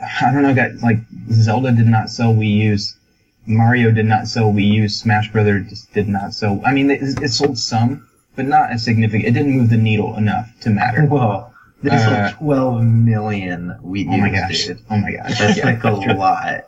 I 0.02 0.32
don't 0.32 0.42
know, 0.42 0.56
guys. 0.56 0.82
Like 0.82 0.98
Zelda 1.32 1.72
did 1.72 1.88
not 1.88 2.10
sell 2.10 2.34
Wii 2.34 2.58
U's. 2.70 2.98
Mario 3.46 3.92
did 3.92 4.08
not 4.08 4.28
sell 4.28 4.52
Wii 4.52 4.74
U. 4.74 4.90
Smash 4.90 5.32
Brothers 5.32 5.70
just 5.70 5.94
did 5.94 6.08
not 6.08 6.34
sell. 6.34 6.62
I 6.66 6.72
mean, 6.72 6.90
it, 6.90 7.22
it 7.22 7.32
sold 7.32 7.60
some, 7.60 8.08
but 8.36 8.46
not 8.46 8.72
as 8.72 8.84
significant. 8.84 9.28
It 9.28 9.32
didn't 9.32 9.56
move 9.56 9.70
the 9.70 9.78
needle 9.78 10.18
enough 10.18 10.50
to 10.62 10.72
matter. 10.72 11.04
Whoa. 11.06 11.45
They 11.86 11.92
Uh, 11.96 12.30
sold 12.30 12.40
12 12.40 12.84
million 12.84 13.78
Wii 13.86 14.08
Oh 14.10 14.18
my 14.18 14.30
gosh! 14.32 14.66
dude. 14.66 14.80
Oh 14.90 14.98
my 14.98 15.12
gosh! 15.12 15.38
That's 15.40 15.58
Yeah, 15.58 15.66
like 15.66 15.84
a 15.84 16.02
sure. 16.02 16.14
lot. 16.16 16.66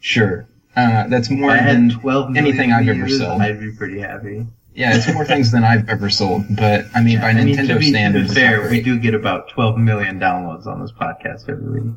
Sure. 0.00 0.46
Uh, 0.76 1.06
that's 1.08 1.30
more 1.30 1.50
I 1.52 1.56
than 1.62 1.90
had 1.90 2.00
12 2.00 2.30
million 2.30 2.46
anything 2.46 2.72
I've 2.72 2.84
Wii 2.84 2.96
ever 2.98 3.08
U's, 3.08 3.18
sold. 3.18 3.40
I'd 3.40 3.60
be 3.60 3.72
pretty 3.72 3.98
happy. 4.00 4.44
yeah, 4.74 4.94
it's 4.96 5.10
more 5.14 5.24
things 5.24 5.50
than 5.52 5.64
I've 5.64 5.88
ever 5.88 6.10
sold. 6.10 6.44
But 6.56 6.84
I 6.94 7.00
mean, 7.02 7.18
by 7.20 7.30
I 7.30 7.32
mean, 7.34 7.56
Nintendo 7.56 7.74
to 7.74 7.78
be, 7.78 7.90
standards, 7.90 8.28
to 8.28 8.34
be 8.34 8.40
fair, 8.40 8.68
we 8.70 8.82
do 8.82 8.98
get 8.98 9.14
about 9.14 9.48
12 9.50 9.78
million 9.78 10.20
downloads 10.20 10.66
on 10.66 10.80
this 10.82 10.92
podcast 10.92 11.48
every 11.48 11.80
week. 11.80 11.94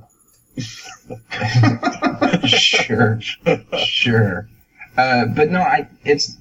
sure, 2.48 3.20
sure. 3.86 4.48
Uh, 4.98 5.26
but 5.26 5.50
no, 5.52 5.62
I 5.62 5.88
it's 6.06 6.38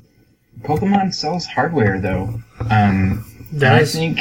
Pokemon 0.62 1.14
sells 1.14 1.46
hardware 1.46 2.00
though. 2.00 2.40
Um, 2.70 3.24
and 3.52 3.64
I 3.64 3.84
think 3.84 4.20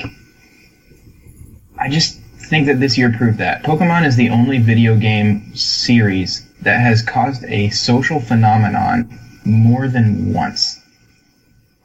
I 1.79 1.89
just 1.89 2.19
think 2.49 2.67
that 2.67 2.79
this 2.79 2.97
year 2.97 3.11
proved 3.15 3.37
that 3.39 3.63
Pokemon 3.63 4.05
is 4.05 4.15
the 4.15 4.29
only 4.29 4.57
video 4.59 4.95
game 4.95 5.55
series 5.55 6.47
that 6.61 6.79
has 6.79 7.01
caused 7.01 7.43
a 7.45 7.69
social 7.69 8.19
phenomenon 8.19 9.19
more 9.45 9.87
than 9.87 10.33
once. 10.33 10.81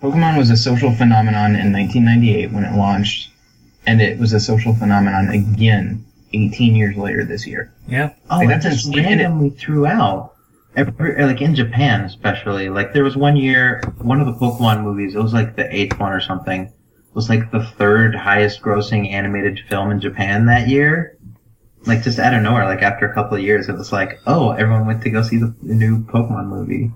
Pokemon 0.02 0.36
was 0.38 0.50
a 0.50 0.56
social 0.56 0.92
phenomenon 0.92 1.54
in 1.56 1.72
1998 1.72 2.52
when 2.52 2.64
it 2.64 2.76
launched, 2.76 3.30
and 3.86 4.00
it 4.00 4.18
was 4.18 4.32
a 4.32 4.40
social 4.40 4.74
phenomenon 4.74 5.28
again 5.28 6.04
18 6.32 6.74
years 6.74 6.96
later 6.96 7.24
this 7.24 7.46
year. 7.46 7.72
yeah. 7.86 8.10
Oh, 8.30 8.38
Like, 8.38 8.46
it 8.46 8.48
that's 8.48 8.64
just 8.64 8.86
insane. 8.88 9.04
randomly 9.04 9.50
threw 9.50 9.86
out. 9.86 10.30
Every, 10.74 11.22
uh, 11.22 11.26
like 11.26 11.42
in 11.42 11.54
Japan, 11.54 12.00
especially. 12.00 12.70
Like 12.70 12.94
there 12.94 13.04
was 13.04 13.14
one 13.16 13.36
year, 13.36 13.82
one 13.98 14.20
of 14.20 14.26
the 14.26 14.32
Pokemon 14.32 14.82
movies. 14.82 15.14
It 15.14 15.22
was 15.22 15.34
like 15.34 15.54
the 15.54 15.72
eighth 15.74 15.98
one 16.00 16.12
or 16.12 16.20
something. 16.20 16.72
Was 17.14 17.28
like 17.28 17.50
the 17.50 17.62
third 17.62 18.14
highest 18.14 18.62
grossing 18.62 19.10
animated 19.10 19.60
film 19.68 19.90
in 19.90 20.00
Japan 20.00 20.46
that 20.46 20.68
year. 20.68 21.18
Like 21.84 22.02
just 22.02 22.18
out 22.18 22.32
of 22.32 22.42
nowhere, 22.42 22.64
like 22.64 22.82
after 22.82 23.06
a 23.06 23.12
couple 23.12 23.36
of 23.36 23.42
years, 23.42 23.68
it 23.68 23.74
was 23.74 23.92
like, 23.92 24.20
oh, 24.26 24.52
everyone 24.52 24.86
went 24.86 25.02
to 25.02 25.10
go 25.10 25.22
see 25.22 25.36
the, 25.36 25.54
new 25.62 26.04
Pokemon 26.04 26.46
movie. 26.46 26.90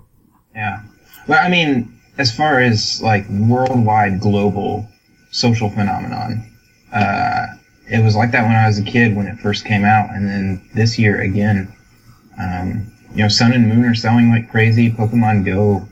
Yeah. 0.54 0.82
Well, 1.26 1.44
I 1.44 1.50
mean, 1.50 2.00
as 2.18 2.34
far 2.34 2.60
as 2.60 3.02
like 3.02 3.28
worldwide 3.28 4.20
global 4.20 4.88
social 5.32 5.68
phenomenon, 5.68 6.50
uh, 6.92 7.46
it 7.90 8.02
was 8.02 8.16
like 8.16 8.30
that 8.30 8.42
when 8.42 8.56
I 8.56 8.66
was 8.66 8.78
a 8.78 8.84
kid 8.84 9.14
when 9.16 9.26
it 9.26 9.38
first 9.38 9.64
came 9.64 9.84
out, 9.84 10.10
and 10.10 10.26
then 10.26 10.68
this 10.74 10.98
year 10.98 11.20
again. 11.20 11.72
Um, 12.38 12.92
you 13.12 13.22
know, 13.22 13.28
Sun 13.28 13.54
and 13.54 13.68
Moon 13.68 13.84
are 13.84 13.94
selling 13.94 14.30
like 14.30 14.50
crazy. 14.50 14.90
Pokemon 14.90 15.44
Go 15.46 15.88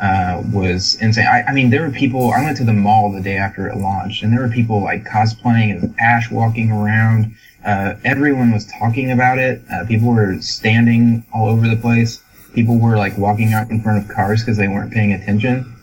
uh, 0.00 0.42
was 0.52 0.96
insane. 1.00 1.26
I, 1.26 1.42
I 1.42 1.52
mean, 1.52 1.70
there 1.70 1.82
were 1.82 1.90
people. 1.90 2.32
I 2.32 2.42
went 2.42 2.56
to 2.58 2.64
the 2.64 2.72
mall 2.72 3.12
the 3.12 3.20
day 3.20 3.36
after 3.36 3.68
it 3.68 3.76
launched, 3.76 4.22
and 4.22 4.32
there 4.32 4.40
were 4.40 4.48
people 4.52 4.82
like 4.82 5.04
cosplaying 5.04 5.76
as 5.76 5.90
Ash 6.00 6.30
walking 6.30 6.70
around. 6.72 7.34
Uh, 7.64 7.94
everyone 8.04 8.50
was 8.52 8.64
talking 8.78 9.10
about 9.10 9.38
it. 9.38 9.60
Uh, 9.70 9.84
people 9.86 10.08
were 10.08 10.40
standing 10.40 11.24
all 11.34 11.48
over 11.48 11.68
the 11.68 11.76
place. 11.76 12.22
People 12.54 12.78
were 12.78 12.96
like 12.96 13.16
walking 13.18 13.52
out 13.52 13.70
in 13.70 13.82
front 13.82 14.02
of 14.02 14.10
cars 14.14 14.40
because 14.42 14.56
they 14.56 14.68
weren't 14.68 14.90
paying 14.92 15.12
attention. 15.12 15.76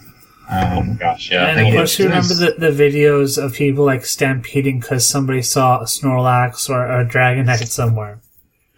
Um, 0.49 0.95
Gosh, 0.95 1.29
yeah. 1.29 1.47
and 1.49 1.67
of 1.67 1.73
course, 1.73 1.99
you 1.99 2.05
remember 2.05 2.33
the, 2.33 2.55
the 2.57 2.71
videos 2.71 3.37
of 3.41 3.53
people 3.53 3.83
like 3.85 4.05
stampeding 4.05 4.79
because 4.79 5.05
somebody 5.07 5.41
saw 5.41 5.79
a 5.81 5.83
Snorlax 5.83 6.69
or 6.69 6.85
a 6.89 7.05
Dragonite 7.05 7.67
somewhere. 7.67 8.21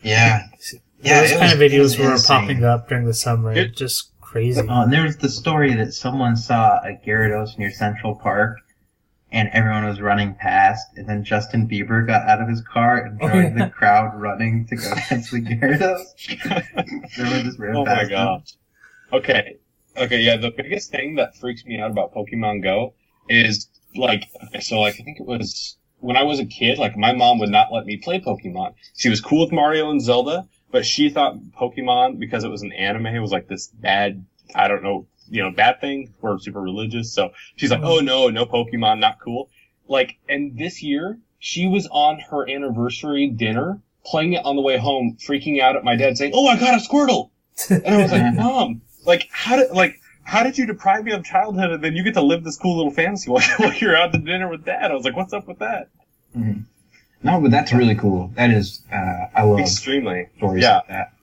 yeah, 0.01 0.47
yeah. 1.01 1.21
Those 1.21 1.31
kind 1.31 1.53
of 1.53 1.59
was- 1.59 1.61
it 1.61 1.71
videos 1.71 1.81
was 1.81 1.99
were 1.99 2.11
insane. 2.13 2.39
popping 2.41 2.63
up 2.63 2.89
during 2.89 3.05
the 3.05 3.13
summer. 3.13 3.53
It- 3.53 3.75
just 3.75 4.08
crazy. 4.29 4.61
Oh, 4.61 4.81
and 4.83 4.93
there 4.93 5.03
was 5.03 5.17
the 5.17 5.29
story 5.29 5.73
that 5.75 5.93
someone 5.93 6.35
saw 6.35 6.77
a 6.83 6.99
Gyarados 7.05 7.57
near 7.57 7.71
Central 7.71 8.15
Park, 8.15 8.57
and 9.31 9.49
everyone 9.53 9.85
was 9.85 9.99
running 10.01 10.35
past, 10.35 10.85
and 10.95 11.07
then 11.07 11.23
Justin 11.23 11.67
Bieber 11.67 12.05
got 12.05 12.27
out 12.27 12.41
of 12.41 12.47
his 12.47 12.61
car 12.61 12.97
and 13.05 13.19
Oh, 13.21 13.27
joined 13.29 13.57
yeah. 13.57 13.65
the 13.65 13.71
crowd 13.71 14.19
running 14.19 14.65
to 14.67 14.75
go 14.75 14.93
catch 14.95 15.31
the 15.31 15.41
Gyarados. 15.41 16.03
Everyone 17.19 17.43
just 17.45 17.59
ran 17.59 17.75
Oh 17.75 17.85
my 17.85 18.05
god. 18.05 18.39
him. 18.39 18.43
Okay. 19.19 19.57
Okay, 19.97 20.19
yeah, 20.21 20.37
the 20.37 20.51
biggest 20.51 20.91
thing 20.91 21.15
that 21.15 21.35
freaks 21.35 21.65
me 21.65 21.79
out 21.79 21.91
about 21.91 22.13
Pokemon 22.13 22.63
Go 22.63 22.93
is 23.27 23.67
like 23.95 24.23
so 24.61 24.79
like 24.79 24.95
I 24.99 25.03
think 25.03 25.19
it 25.19 25.25
was 25.25 25.75
when 25.99 26.15
I 26.15 26.23
was 26.23 26.39
a 26.39 26.45
kid, 26.45 26.77
like 26.77 26.95
my 26.95 27.11
mom 27.13 27.39
would 27.39 27.49
not 27.49 27.73
let 27.73 27.85
me 27.85 27.97
play 27.97 28.19
Pokemon. 28.21 28.75
She 28.95 29.09
was 29.09 29.19
cool 29.19 29.41
with 29.41 29.51
Mario 29.51 29.89
and 29.89 30.01
Zelda, 30.01 30.47
but 30.71 30.85
she 30.85 31.09
thought 31.09 31.37
Pokemon 31.59 32.19
because 32.19 32.43
it 32.43 32.49
was 32.49 32.61
an 32.61 32.71
anime 32.73 33.07
it 33.07 33.19
was 33.19 33.31
like 33.31 33.47
this 33.47 33.67
bad 33.67 34.25
I 34.55 34.67
don't 34.67 34.83
know, 34.83 35.05
you 35.29 35.43
know, 35.43 35.51
bad 35.51 35.79
thing. 35.79 36.13
We're 36.21 36.39
super 36.39 36.61
religious. 36.61 37.13
So 37.13 37.31
she's 37.55 37.69
like, 37.71 37.81
oh 37.83 37.99
no, 37.99 38.29
no 38.29 38.45
Pokemon, 38.45 38.99
not 38.99 39.19
cool. 39.19 39.49
Like, 39.87 40.17
and 40.27 40.57
this 40.57 40.81
year 40.81 41.19
she 41.39 41.67
was 41.67 41.87
on 41.91 42.19
her 42.31 42.49
anniversary 42.49 43.27
dinner 43.27 43.81
playing 44.05 44.33
it 44.33 44.45
on 44.45 44.55
the 44.55 44.61
way 44.61 44.77
home, 44.77 45.17
freaking 45.19 45.61
out 45.61 45.75
at 45.75 45.83
my 45.83 45.95
dad 45.95 46.17
saying, 46.17 46.31
oh, 46.33 46.47
I 46.47 46.59
got 46.59 46.73
a 46.73 46.77
Squirtle. 46.77 47.29
And 47.69 47.85
I 47.85 48.01
was 48.01 48.11
like, 48.11 48.33
mom, 48.33 48.81
like, 49.05 49.27
how 49.31 49.57
did, 49.57 49.71
like, 49.71 49.99
how 50.23 50.43
did 50.43 50.57
you 50.57 50.65
deprive 50.65 51.03
me 51.03 51.11
of 51.11 51.23
childhood 51.23 51.71
and 51.71 51.83
then 51.83 51.95
you 51.95 52.03
get 52.03 52.13
to 52.15 52.21
live 52.21 52.43
this 52.43 52.57
cool 52.57 52.77
little 52.77 52.91
fantasy 52.91 53.29
while, 53.29 53.43
while 53.57 53.73
you're 53.73 53.95
out 53.95 54.11
to 54.13 54.19
dinner 54.19 54.49
with 54.49 54.65
dad? 54.65 54.91
I 54.91 54.93
was 54.93 55.05
like, 55.05 55.15
what's 55.15 55.33
up 55.33 55.47
with 55.47 55.59
that? 55.59 55.89
Mhm. 56.35 56.63
No, 57.21 57.41
but 57.41 57.51
that's 57.51 57.73
really 57.73 57.95
cool. 57.95 58.31
That 58.35 58.49
is, 58.49 58.81
uh, 58.91 59.25
I 59.35 59.43
love 59.43 59.59
Extremely. 59.59 60.27
stories 60.37 60.63
Yeah. 60.63 60.75
like 60.77 60.87
that. 60.87 61.13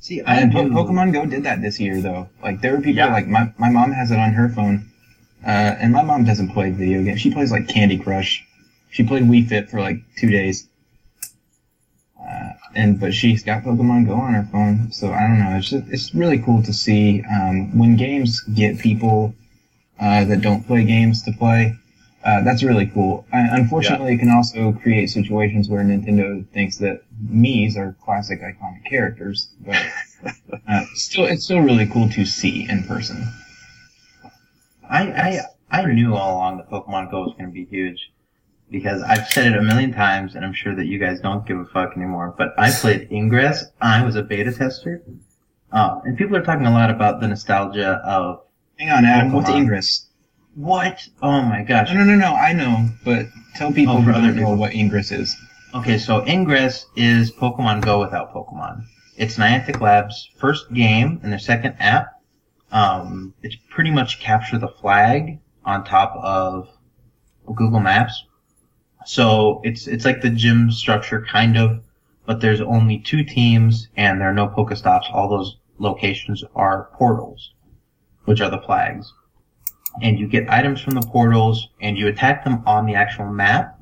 See, 0.00 0.20
I 0.22 0.36
And 0.40 0.52
po- 0.52 0.64
do. 0.64 0.70
Pokemon 0.70 1.12
Go 1.12 1.26
did 1.26 1.42
that 1.44 1.60
this 1.62 1.80
year, 1.80 2.00
though. 2.00 2.28
Like, 2.42 2.60
there 2.60 2.72
were 2.72 2.78
people 2.80 2.98
Yeah. 3.06 3.12
like 3.12 3.26
my 3.26 3.50
my 3.58 3.68
mom 3.70 3.92
has 3.92 4.10
it 4.10 4.18
on 4.18 4.32
her 4.34 4.48
phone, 4.48 4.84
uh, 5.44 5.48
and 5.80 5.92
my 5.92 6.02
mom 6.02 6.24
doesn't 6.24 6.50
play 6.50 6.70
video 6.70 7.02
games. 7.02 7.20
She 7.20 7.30
plays 7.32 7.50
like 7.50 7.66
Candy 7.68 7.98
Crush. 7.98 8.44
She 8.90 9.02
played 9.02 9.24
Wii 9.24 9.48
Fit 9.48 9.68
for 9.70 9.80
like 9.80 9.98
two 10.16 10.30
days, 10.30 10.66
uh, 12.20 12.50
and 12.74 13.00
but 13.00 13.12
she's 13.14 13.42
got 13.42 13.64
Pokemon 13.64 14.06
Go 14.06 14.14
on 14.14 14.34
her 14.34 14.48
phone. 14.52 14.92
So 14.92 15.12
I 15.12 15.26
don't 15.26 15.38
know. 15.40 15.56
It's 15.56 15.70
just, 15.70 15.84
it's 15.88 16.14
really 16.14 16.38
cool 16.38 16.62
to 16.62 16.72
see 16.72 17.22
um, 17.30 17.76
when 17.78 17.96
games 17.96 18.40
get 18.42 18.78
people 18.78 19.34
uh, 19.98 20.24
that 20.24 20.40
don't 20.42 20.66
play 20.66 20.84
games 20.84 21.22
to 21.24 21.32
play. 21.32 21.76
Uh, 22.24 22.42
that's 22.42 22.62
really 22.62 22.86
cool. 22.86 23.24
Uh, 23.32 23.46
unfortunately, 23.52 24.14
it 24.14 24.18
can 24.18 24.30
also 24.30 24.72
create 24.72 25.08
situations 25.08 25.68
where 25.68 25.82
Nintendo 25.84 26.46
thinks 26.48 26.76
that 26.78 27.02
Mii's 27.30 27.76
are 27.76 27.96
classic 28.04 28.40
iconic 28.42 28.84
characters, 28.84 29.48
but 29.60 29.76
uh, 30.68 30.84
still, 30.94 31.26
it's 31.26 31.44
still 31.44 31.60
really 31.60 31.86
cool 31.86 32.08
to 32.10 32.24
see 32.24 32.68
in 32.68 32.82
person. 32.84 33.32
I, 34.90 35.02
I 35.02 35.40
I 35.70 35.84
knew 35.84 36.14
all 36.14 36.36
along 36.36 36.56
that 36.58 36.70
Pokemon 36.70 37.10
Go 37.10 37.22
was 37.22 37.34
going 37.34 37.50
to 37.50 37.52
be 37.54 37.66
huge 37.66 38.10
because 38.70 39.02
I've 39.02 39.28
said 39.28 39.46
it 39.46 39.56
a 39.56 39.62
million 39.62 39.92
times, 39.92 40.34
and 40.34 40.44
I'm 40.44 40.54
sure 40.54 40.74
that 40.74 40.86
you 40.86 40.98
guys 40.98 41.20
don't 41.20 41.46
give 41.46 41.58
a 41.58 41.66
fuck 41.66 41.96
anymore. 41.96 42.34
But 42.36 42.54
I 42.58 42.72
played 42.72 43.08
Ingress. 43.12 43.64
I 43.80 44.02
was 44.04 44.16
a 44.16 44.22
beta 44.22 44.52
tester, 44.52 45.02
um, 45.72 46.02
and 46.04 46.18
people 46.18 46.36
are 46.36 46.42
talking 46.42 46.66
a 46.66 46.72
lot 46.72 46.90
about 46.90 47.20
the 47.20 47.28
nostalgia 47.28 48.00
of 48.04 48.42
Hang 48.78 48.90
on, 48.90 49.04
Adam. 49.04 49.32
What's 49.32 49.50
Pokemon. 49.50 49.56
Ingress? 49.56 50.07
What? 50.58 51.06
Oh 51.22 51.42
my 51.42 51.62
gosh! 51.62 51.88
No, 51.92 51.98
no, 51.98 52.04
no, 52.04 52.16
no. 52.16 52.34
I 52.34 52.52
know, 52.52 52.88
but 53.04 53.26
tell 53.54 53.72
people 53.72 53.98
Oh, 53.98 54.02
for 54.02 54.12
other 54.12 54.32
people. 54.32 54.56
what 54.56 54.74
Ingress 54.74 55.12
is. 55.12 55.36
Okay, 55.74 55.98
so 55.98 56.26
Ingress 56.26 56.86
is 56.96 57.30
Pokemon 57.30 57.82
Go 57.84 58.00
without 58.00 58.34
Pokemon. 58.34 58.82
It's 59.16 59.36
Niantic 59.36 59.80
Labs' 59.80 60.30
first 60.38 60.72
game 60.72 61.20
and 61.22 61.30
their 61.32 61.38
second 61.38 61.76
app. 61.78 62.20
Um, 62.72 63.34
it's 63.42 63.56
pretty 63.70 63.90
much 63.90 64.20
capture 64.20 64.58
the 64.58 64.68
flag 64.68 65.38
on 65.64 65.84
top 65.84 66.14
of 66.16 66.68
Google 67.54 67.80
Maps. 67.80 68.24
So 69.06 69.60
it's 69.64 69.86
it's 69.86 70.04
like 70.04 70.20
the 70.22 70.30
gym 70.30 70.70
structure 70.72 71.24
kind 71.30 71.56
of, 71.56 71.84
but 72.26 72.40
there's 72.40 72.60
only 72.60 72.98
two 72.98 73.22
teams 73.24 73.88
and 73.96 74.20
there 74.20 74.28
are 74.30 74.34
no 74.34 74.48
Pokestops. 74.48 75.12
All 75.12 75.28
those 75.28 75.56
locations 75.78 76.42
are 76.56 76.90
portals, 76.94 77.52
which 78.24 78.40
are 78.40 78.50
the 78.50 78.60
flags. 78.60 79.12
And 80.02 80.18
you 80.18 80.28
get 80.28 80.48
items 80.48 80.80
from 80.80 80.94
the 80.94 81.06
portals 81.06 81.68
and 81.80 81.96
you 81.96 82.08
attack 82.08 82.44
them 82.44 82.62
on 82.66 82.86
the 82.86 82.94
actual 82.94 83.26
map 83.26 83.78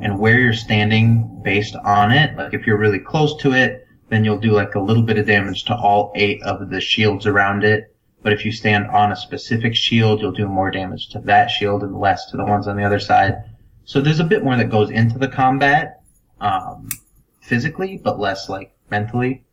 and 0.00 0.18
where 0.18 0.38
you're 0.38 0.52
standing 0.52 1.40
based 1.42 1.76
on 1.76 2.10
it. 2.10 2.36
Like 2.36 2.54
if 2.54 2.66
you're 2.66 2.78
really 2.78 2.98
close 2.98 3.36
to 3.42 3.52
it, 3.52 3.86
then 4.08 4.24
you'll 4.24 4.38
do 4.38 4.52
like 4.52 4.74
a 4.74 4.80
little 4.80 5.02
bit 5.02 5.18
of 5.18 5.26
damage 5.26 5.64
to 5.64 5.74
all 5.74 6.12
eight 6.14 6.42
of 6.42 6.70
the 6.70 6.80
shields 6.80 7.26
around 7.26 7.64
it. 7.64 7.94
But 8.22 8.32
if 8.32 8.44
you 8.44 8.52
stand 8.52 8.86
on 8.88 9.12
a 9.12 9.16
specific 9.16 9.74
shield, 9.74 10.20
you'll 10.20 10.32
do 10.32 10.46
more 10.46 10.70
damage 10.70 11.08
to 11.10 11.20
that 11.20 11.48
shield 11.48 11.82
and 11.82 11.98
less 11.98 12.30
to 12.30 12.36
the 12.36 12.44
ones 12.44 12.66
on 12.66 12.76
the 12.76 12.84
other 12.84 12.98
side. 12.98 13.36
So 13.84 14.00
there's 14.00 14.20
a 14.20 14.24
bit 14.24 14.44
more 14.44 14.56
that 14.56 14.70
goes 14.70 14.90
into 14.90 15.18
the 15.18 15.28
combat, 15.28 16.02
um, 16.40 16.88
physically, 17.40 18.00
but 18.02 18.18
less 18.18 18.48
like 18.48 18.74
mentally. 18.90 19.44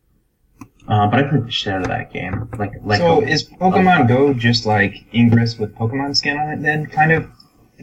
Uh, 0.88 1.06
but 1.06 1.20
I 1.20 1.28
played 1.28 1.46
the 1.46 1.50
shit 1.50 1.74
out 1.74 1.82
of 1.82 1.88
that 1.88 2.12
game. 2.12 2.48
Like, 2.58 2.72
like 2.82 2.98
so 2.98 3.20
is 3.20 3.48
Pokemon 3.48 4.08
Go 4.08 4.32
just 4.32 4.64
like 4.64 5.04
Ingress 5.12 5.58
with 5.58 5.74
Pokemon 5.74 6.16
skin 6.16 6.38
on 6.38 6.50
it? 6.50 6.62
Then, 6.62 6.86
kind 6.86 7.12
of. 7.12 7.30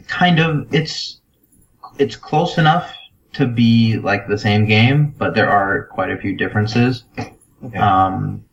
kind 0.08 0.40
of 0.40 0.74
it's 0.74 1.20
it's 1.98 2.16
close 2.16 2.58
enough 2.58 2.92
to 3.34 3.46
be 3.46 3.98
like 3.98 4.26
the 4.28 4.38
same 4.38 4.66
game, 4.66 5.14
but 5.18 5.34
there 5.34 5.48
are 5.48 5.86
quite 5.86 6.10
a 6.10 6.16
few 6.16 6.36
differences. 6.36 7.04
Okay. 7.64 7.78
Um, 7.78 8.44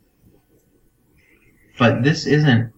but 1.80 2.04
this 2.04 2.26
isn't 2.26 2.72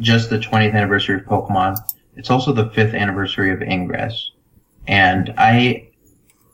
just 0.00 0.30
the 0.30 0.38
20th 0.38 0.74
anniversary 0.74 1.16
of 1.16 1.22
Pokemon. 1.22 1.76
It's 2.16 2.30
also 2.30 2.52
the 2.52 2.70
fifth 2.70 2.94
anniversary 2.94 3.52
of 3.52 3.62
Ingress, 3.62 4.32
and 4.86 5.32
I 5.38 5.90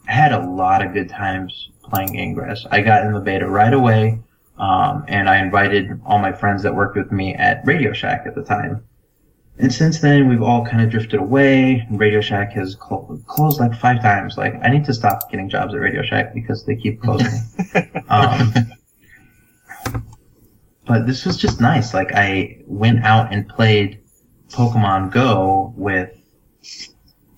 had 0.05 0.33
a 0.33 0.47
lot 0.47 0.85
of 0.85 0.93
good 0.93 1.09
times 1.09 1.71
playing 1.83 2.17
Ingress. 2.17 2.67
I 2.71 2.83
got 2.83 3.07
in 3.07 3.13
the 3.13 3.21
beta 3.21 3.49
right 3.49 3.73
away, 3.73 4.21
um, 4.59 5.05
and 5.09 5.29
I 5.29 5.39
invited 5.39 6.01
all 6.05 6.19
my 6.19 6.33
friends 6.33 6.63
that 6.63 6.75
worked 6.75 6.97
with 6.97 7.13
me 7.13 7.35
at 7.35 7.65
Radio 7.67 7.93
Shack 7.93 8.25
at 8.27 8.35
the 8.35 8.43
time. 8.43 8.85
And 9.59 9.73
since 9.73 10.01
then, 10.01 10.29
we've 10.29 10.43
all 10.43 10.67
kind 10.67 10.83
of 10.83 10.91
drifted 10.91 11.19
away. 11.21 11.87
Radio 11.91 12.21
Shack 12.21 12.53
has 12.53 12.75
clo- 12.75 13.19
closed 13.27 13.59
like 13.59 13.75
five 13.75 14.03
times. 14.03 14.37
Like, 14.37 14.55
I 14.63 14.69
need 14.69 14.85
to 14.85 14.95
stop 14.95 15.31
getting 15.31 15.49
jobs 15.49 15.75
at 15.75 15.81
Radio 15.81 16.03
Shack 16.03 16.35
because 16.35 16.65
they 16.67 16.77
keep 16.77 17.01
closing. 17.01 17.41
um, 18.09 18.53
but 20.87 21.07
this 21.07 21.25
was 21.25 21.39
just 21.39 21.61
nice. 21.61 21.95
Like, 21.95 22.13
I 22.15 22.63
went 22.67 23.03
out 23.05 23.33
and 23.33 23.49
played 23.49 24.03
Pokemon 24.51 25.11
Go 25.11 25.73
with 25.77 26.11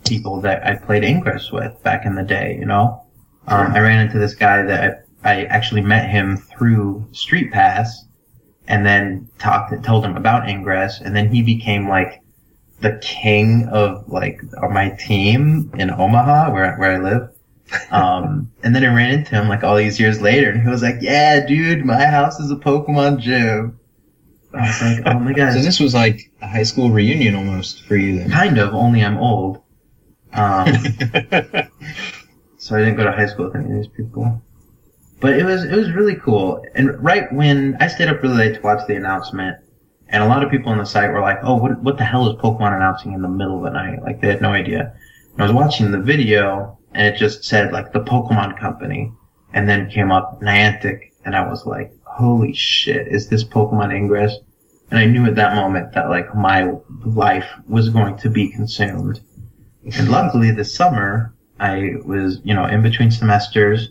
people 0.05 0.41
that 0.41 0.67
I 0.67 0.75
played 0.75 1.05
Ingress 1.05 1.53
with 1.53 1.81
back 1.83 2.05
in 2.05 2.15
the 2.17 2.25
day, 2.25 2.57
you 2.59 2.67
know? 2.67 3.05
Um, 3.47 3.73
I 3.73 3.81
ran 3.81 4.07
into 4.07 4.19
this 4.19 4.35
guy 4.35 4.63
that 4.63 4.85
I, 4.85 4.97
I 5.29 5.45
actually 5.45 5.83
met 5.83 6.09
him 6.09 6.39
through 6.39 7.07
Street 7.13 7.53
Pass 7.53 8.07
and 8.67 8.87
then 8.87 9.29
talked 9.39 9.73
and 9.73 9.85
told 9.85 10.05
him 10.05 10.17
about 10.17 10.49
Ingress, 10.49 11.01
and 11.01 11.15
then 11.15 11.29
he 11.29 11.43
became 11.43 11.87
like 11.87 12.23
the 12.81 12.99
king 13.03 13.69
of 13.71 14.09
like 14.09 14.41
my 14.71 14.91
team 14.91 15.71
in 15.77 15.91
Omaha, 15.91 16.51
where 16.51 16.77
where 16.77 16.93
I 16.93 16.99
live. 16.99 17.31
Um, 17.91 18.51
and 18.63 18.75
then 18.75 18.83
I 18.85 18.95
ran 18.95 19.19
into 19.19 19.35
him 19.35 19.49
like 19.49 19.65
all 19.65 19.77
these 19.77 20.01
years 20.01 20.23
later, 20.23 20.51
and 20.51 20.63
he 20.63 20.69
was 20.69 20.83
like, 20.83 20.97
"Yeah, 21.03 21.45
dude, 21.47 21.85
my 21.85 22.07
house 22.07 22.41
is 22.41 22.51
a 22.51 22.57
Pokemon 22.57 23.21
gym." 23.21 23.79
I 24.55 24.67
was 24.67 24.81
like, 24.81 25.15
"Oh 25.15 25.19
my 25.19 25.35
god!" 25.35 25.53
So 25.53 25.61
this 25.61 25.79
was 25.79 25.93
like 25.93 26.31
a 26.41 26.49
high 26.49 26.63
school 26.63 26.91
reunion 26.91 27.35
almost 27.35 27.85
for 27.85 27.97
you 27.97 28.19
then. 28.19 28.31
kind 28.31 28.59
of. 28.59 28.75
Only 28.75 29.05
I'm 29.05 29.19
old. 29.19 29.61
Um, 30.33 30.73
so 32.59 32.77
I 32.77 32.81
didn't 32.81 32.97
go 32.97 33.05
to 33.05 33.13
high 33.13 33.27
school 33.27 33.47
with 33.47 33.57
any 33.57 33.67
of 33.67 33.77
these 33.77 33.89
people. 33.89 34.43
But 35.21 35.35
it 35.35 35.45
was 35.45 35.65
it 35.65 35.75
was 35.75 35.91
really 35.93 36.15
cool. 36.15 36.65
And 36.75 37.03
right 37.03 37.33
when 37.33 37.77
I 37.81 37.89
stayed 37.89 38.09
up 38.09 38.23
really 38.23 38.37
late 38.37 38.55
to 38.55 38.61
watch 38.61 38.87
the 38.87 38.95
announcement, 38.95 39.57
and 40.09 40.23
a 40.23 40.27
lot 40.27 40.45
of 40.45 40.51
people 40.51 40.71
on 40.71 40.79
the 40.79 40.85
site 40.85 41.11
were 41.11 41.21
like, 41.21 41.39
"Oh, 41.43 41.57
what 41.57 41.83
what 41.83 41.99
the 41.99 42.05
hell 42.05 42.31
is 42.31 42.41
Pokemon 42.41 42.77
announcing 42.77 43.15
in 43.15 43.23
the 43.23 43.29
middle 43.29 43.59
of 43.59 43.65
the 43.65 43.71
night?" 43.71 44.03
Like 44.03 44.21
they 44.21 44.29
had 44.29 44.41
no 44.41 44.51
idea. 44.51 44.93
And 45.33 45.43
I 45.43 45.45
was 45.45 45.53
watching 45.53 45.91
the 45.91 45.99
video, 46.01 46.79
and 46.95 47.07
it 47.13 47.19
just 47.19 47.45
said 47.45 47.73
like 47.73 47.93
the 47.93 48.01
Pokemon 48.01 48.61
Company, 48.61 49.13
and 49.53 49.69
then 49.69 49.91
came 49.91 50.13
up 50.13 50.41
Niantic, 50.41 51.11
and 51.25 51.35
I 51.35 51.49
was 51.49 51.67
like, 51.67 51.93
"Holy 52.05 52.53
shit! 52.53 53.09
Is 53.09 53.29
this 53.29 53.43
Pokemon 53.43 53.93
Ingress?" 53.93 54.37
And 54.91 55.01
I 55.01 55.05
knew 55.07 55.27
at 55.27 55.35
that 55.35 55.57
moment 55.57 55.93
that 55.95 56.09
like 56.09 56.33
my 56.35 56.73
life 57.05 57.51
was 57.69 57.89
going 57.89 58.17
to 58.19 58.31
be 58.31 58.51
consumed. 58.51 59.21
And 59.97 60.09
luckily 60.11 60.53
this 60.53 60.75
summer, 60.75 61.35
I 61.59 61.95
was, 62.05 62.41
you 62.45 62.55
know, 62.55 62.67
in 62.67 62.83
between 62.83 63.11
semesters 63.11 63.91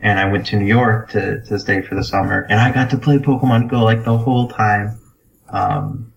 and 0.00 0.18
I 0.18 0.30
went 0.30 0.46
to 0.46 0.56
New 0.56 0.66
York 0.66 1.10
to, 1.10 1.40
to 1.42 1.58
stay 1.58 1.82
for 1.82 1.94
the 1.94 2.04
summer 2.04 2.46
and 2.50 2.60
I 2.60 2.70
got 2.72 2.90
to 2.90 2.98
play 2.98 3.18
Pokemon 3.18 3.68
Go 3.70 3.82
like 3.84 4.04
the 4.04 4.16
whole 4.16 4.48
time. 4.48 4.98
Um, 5.48 6.12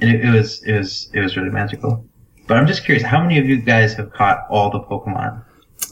and 0.00 0.10
it, 0.10 0.24
it 0.24 0.30
was, 0.30 0.62
it 0.64 0.72
was, 0.78 1.10
it 1.14 1.20
was 1.20 1.36
really 1.36 1.50
magical. 1.50 2.04
But 2.48 2.56
I'm 2.56 2.66
just 2.66 2.84
curious, 2.84 3.04
how 3.04 3.22
many 3.22 3.38
of 3.38 3.46
you 3.46 3.60
guys 3.62 3.94
have 3.94 4.12
caught 4.12 4.46
all 4.50 4.70
the 4.70 4.80
Pokemon? 4.80 5.44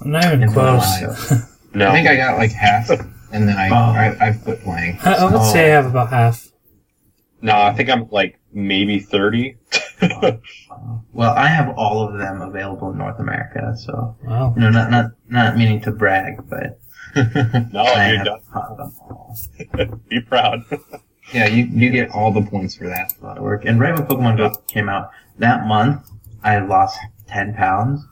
I'm 0.02 0.10
not 0.10 0.24
even 0.32 0.52
close. 0.52 0.84
no. 1.74 1.88
I 1.88 1.92
think 1.92 2.08
I 2.08 2.16
got 2.16 2.38
like 2.38 2.50
half, 2.52 2.90
and 2.90 3.48
then 3.48 3.56
I 3.56 3.68
Oh. 3.68 3.92
I, 4.20 4.28
I 4.28 4.32
quit 4.32 4.60
playing. 4.62 4.98
I, 5.04 5.14
I 5.14 5.24
would 5.24 5.34
Oh. 5.34 5.52
say 5.52 5.66
I 5.72 5.76
have 5.76 5.86
about 5.86 6.10
half. 6.10 6.48
No, 7.40 7.56
I 7.56 7.72
think 7.72 7.88
I'm 7.88 8.08
like 8.10 8.38
maybe 8.52 8.98
30. 10.00 10.38
Well, 11.12 11.32
I 11.34 11.48
have 11.48 11.74
all 11.76 12.06
of 12.06 12.18
them 12.18 12.40
available 12.40 12.90
in 12.92 12.98
North 12.98 13.18
America, 13.18 13.74
so, 13.76 14.16
Wow. 14.24 14.54
you 14.56 14.62
know, 14.62 14.70
not, 14.70 14.90
not, 14.90 15.06
not 15.28 15.56
meaning 15.56 15.80
to 15.82 15.90
brag, 15.90 16.48
but 16.48 16.80
No, 17.72 17.82
I 17.82 18.10
dude, 18.10 18.16
have 18.18 18.24
don't- 18.24 18.76
them 18.78 18.92
all. 19.00 19.36
be 20.08 20.20
proud. 20.20 20.62
yeah, 21.34 21.46
you 21.48 21.64
you 21.64 21.90
get 21.90 22.10
all 22.12 22.32
the 22.32 22.42
points 22.42 22.76
for 22.76 22.86
that. 22.86 23.12
a 23.20 23.24
lot 23.26 23.36
of 23.38 23.42
work. 23.42 23.64
And 23.66 23.78
right 23.80 23.92
when 23.92 24.06
Pokemon 24.06 24.36
Go 24.38 24.54
came 24.68 24.88
out 24.88 25.10
that 25.38 25.66
month, 25.66 26.08
I 26.42 26.58
lost 26.60 26.98
ten 27.26 27.52
pounds. 27.54 28.04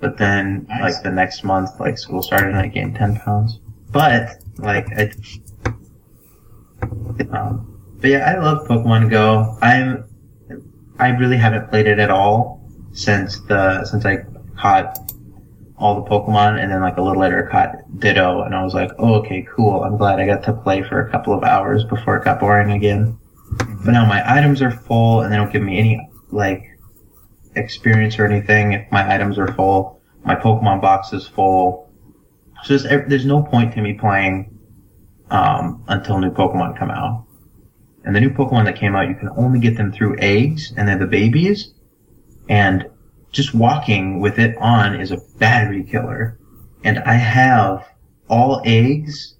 But 0.00 0.16
then, 0.16 0.66
Nice. 0.68 0.94
like 0.94 1.02
the 1.02 1.10
next 1.10 1.42
month, 1.44 1.70
like 1.80 1.98
school 1.98 2.22
started, 2.22 2.50
and 2.50 2.58
I 2.58 2.68
gained 2.68 2.94
ten 2.94 3.16
pounds. 3.16 3.58
But 3.90 4.36
like, 4.58 4.86
I, 4.96 5.10
um, 7.32 7.80
but 8.00 8.10
yeah, 8.10 8.32
I 8.34 8.38
love 8.38 8.66
Pokemon 8.68 9.10
Go. 9.10 9.58
I'm 9.60 10.04
I 10.98 11.08
really 11.10 11.36
haven't 11.36 11.70
played 11.70 11.86
it 11.86 11.98
at 11.98 12.10
all 12.10 12.60
since 12.92 13.40
the 13.40 13.84
since 13.84 14.04
I 14.04 14.24
caught 14.56 14.98
all 15.76 16.02
the 16.02 16.10
Pokemon, 16.10 16.60
and 16.60 16.72
then 16.72 16.80
like 16.80 16.96
a 16.96 17.02
little 17.02 17.20
later 17.20 17.48
caught 17.50 17.76
Ditto, 18.00 18.42
and 18.42 18.54
I 18.54 18.64
was 18.64 18.74
like, 18.74 18.90
oh, 18.98 19.14
okay, 19.16 19.46
cool. 19.54 19.84
I'm 19.84 19.96
glad 19.96 20.18
I 20.18 20.26
got 20.26 20.42
to 20.44 20.52
play 20.52 20.82
for 20.82 21.00
a 21.00 21.10
couple 21.10 21.32
of 21.32 21.44
hours 21.44 21.84
before 21.84 22.16
it 22.16 22.24
got 22.24 22.40
boring 22.40 22.72
again. 22.72 23.16
But 23.84 23.92
now 23.92 24.04
my 24.04 24.22
items 24.26 24.60
are 24.60 24.72
full, 24.72 25.20
and 25.20 25.32
they 25.32 25.36
don't 25.36 25.52
give 25.52 25.62
me 25.62 25.78
any 25.78 26.08
like 26.30 26.64
experience 27.54 28.18
or 28.18 28.26
anything 28.26 28.72
if 28.72 28.90
my 28.90 29.14
items 29.14 29.38
are 29.38 29.52
full. 29.54 30.02
My 30.24 30.34
Pokemon 30.34 30.82
box 30.82 31.12
is 31.12 31.28
full, 31.28 31.90
so 32.64 32.76
there's, 32.76 33.08
there's 33.08 33.24
no 33.24 33.42
point 33.42 33.72
to 33.74 33.80
me 33.80 33.94
playing 33.94 34.58
um, 35.30 35.84
until 35.86 36.18
new 36.18 36.30
Pokemon 36.30 36.76
come 36.76 36.90
out. 36.90 37.24
And 38.08 38.16
the 38.16 38.20
new 38.22 38.30
Pokemon 38.30 38.64
that 38.64 38.76
came 38.76 38.96
out, 38.96 39.06
you 39.06 39.14
can 39.14 39.28
only 39.36 39.60
get 39.60 39.76
them 39.76 39.92
through 39.92 40.16
eggs, 40.18 40.72
and 40.74 40.88
they're 40.88 40.96
the 40.96 41.06
babies. 41.06 41.74
And 42.48 42.88
just 43.32 43.52
walking 43.52 44.20
with 44.20 44.38
it 44.38 44.56
on 44.56 44.98
is 44.98 45.10
a 45.10 45.18
battery 45.38 45.84
killer. 45.84 46.38
And 46.82 47.00
I 47.00 47.12
have 47.12 47.86
all 48.30 48.62
eggs 48.64 49.34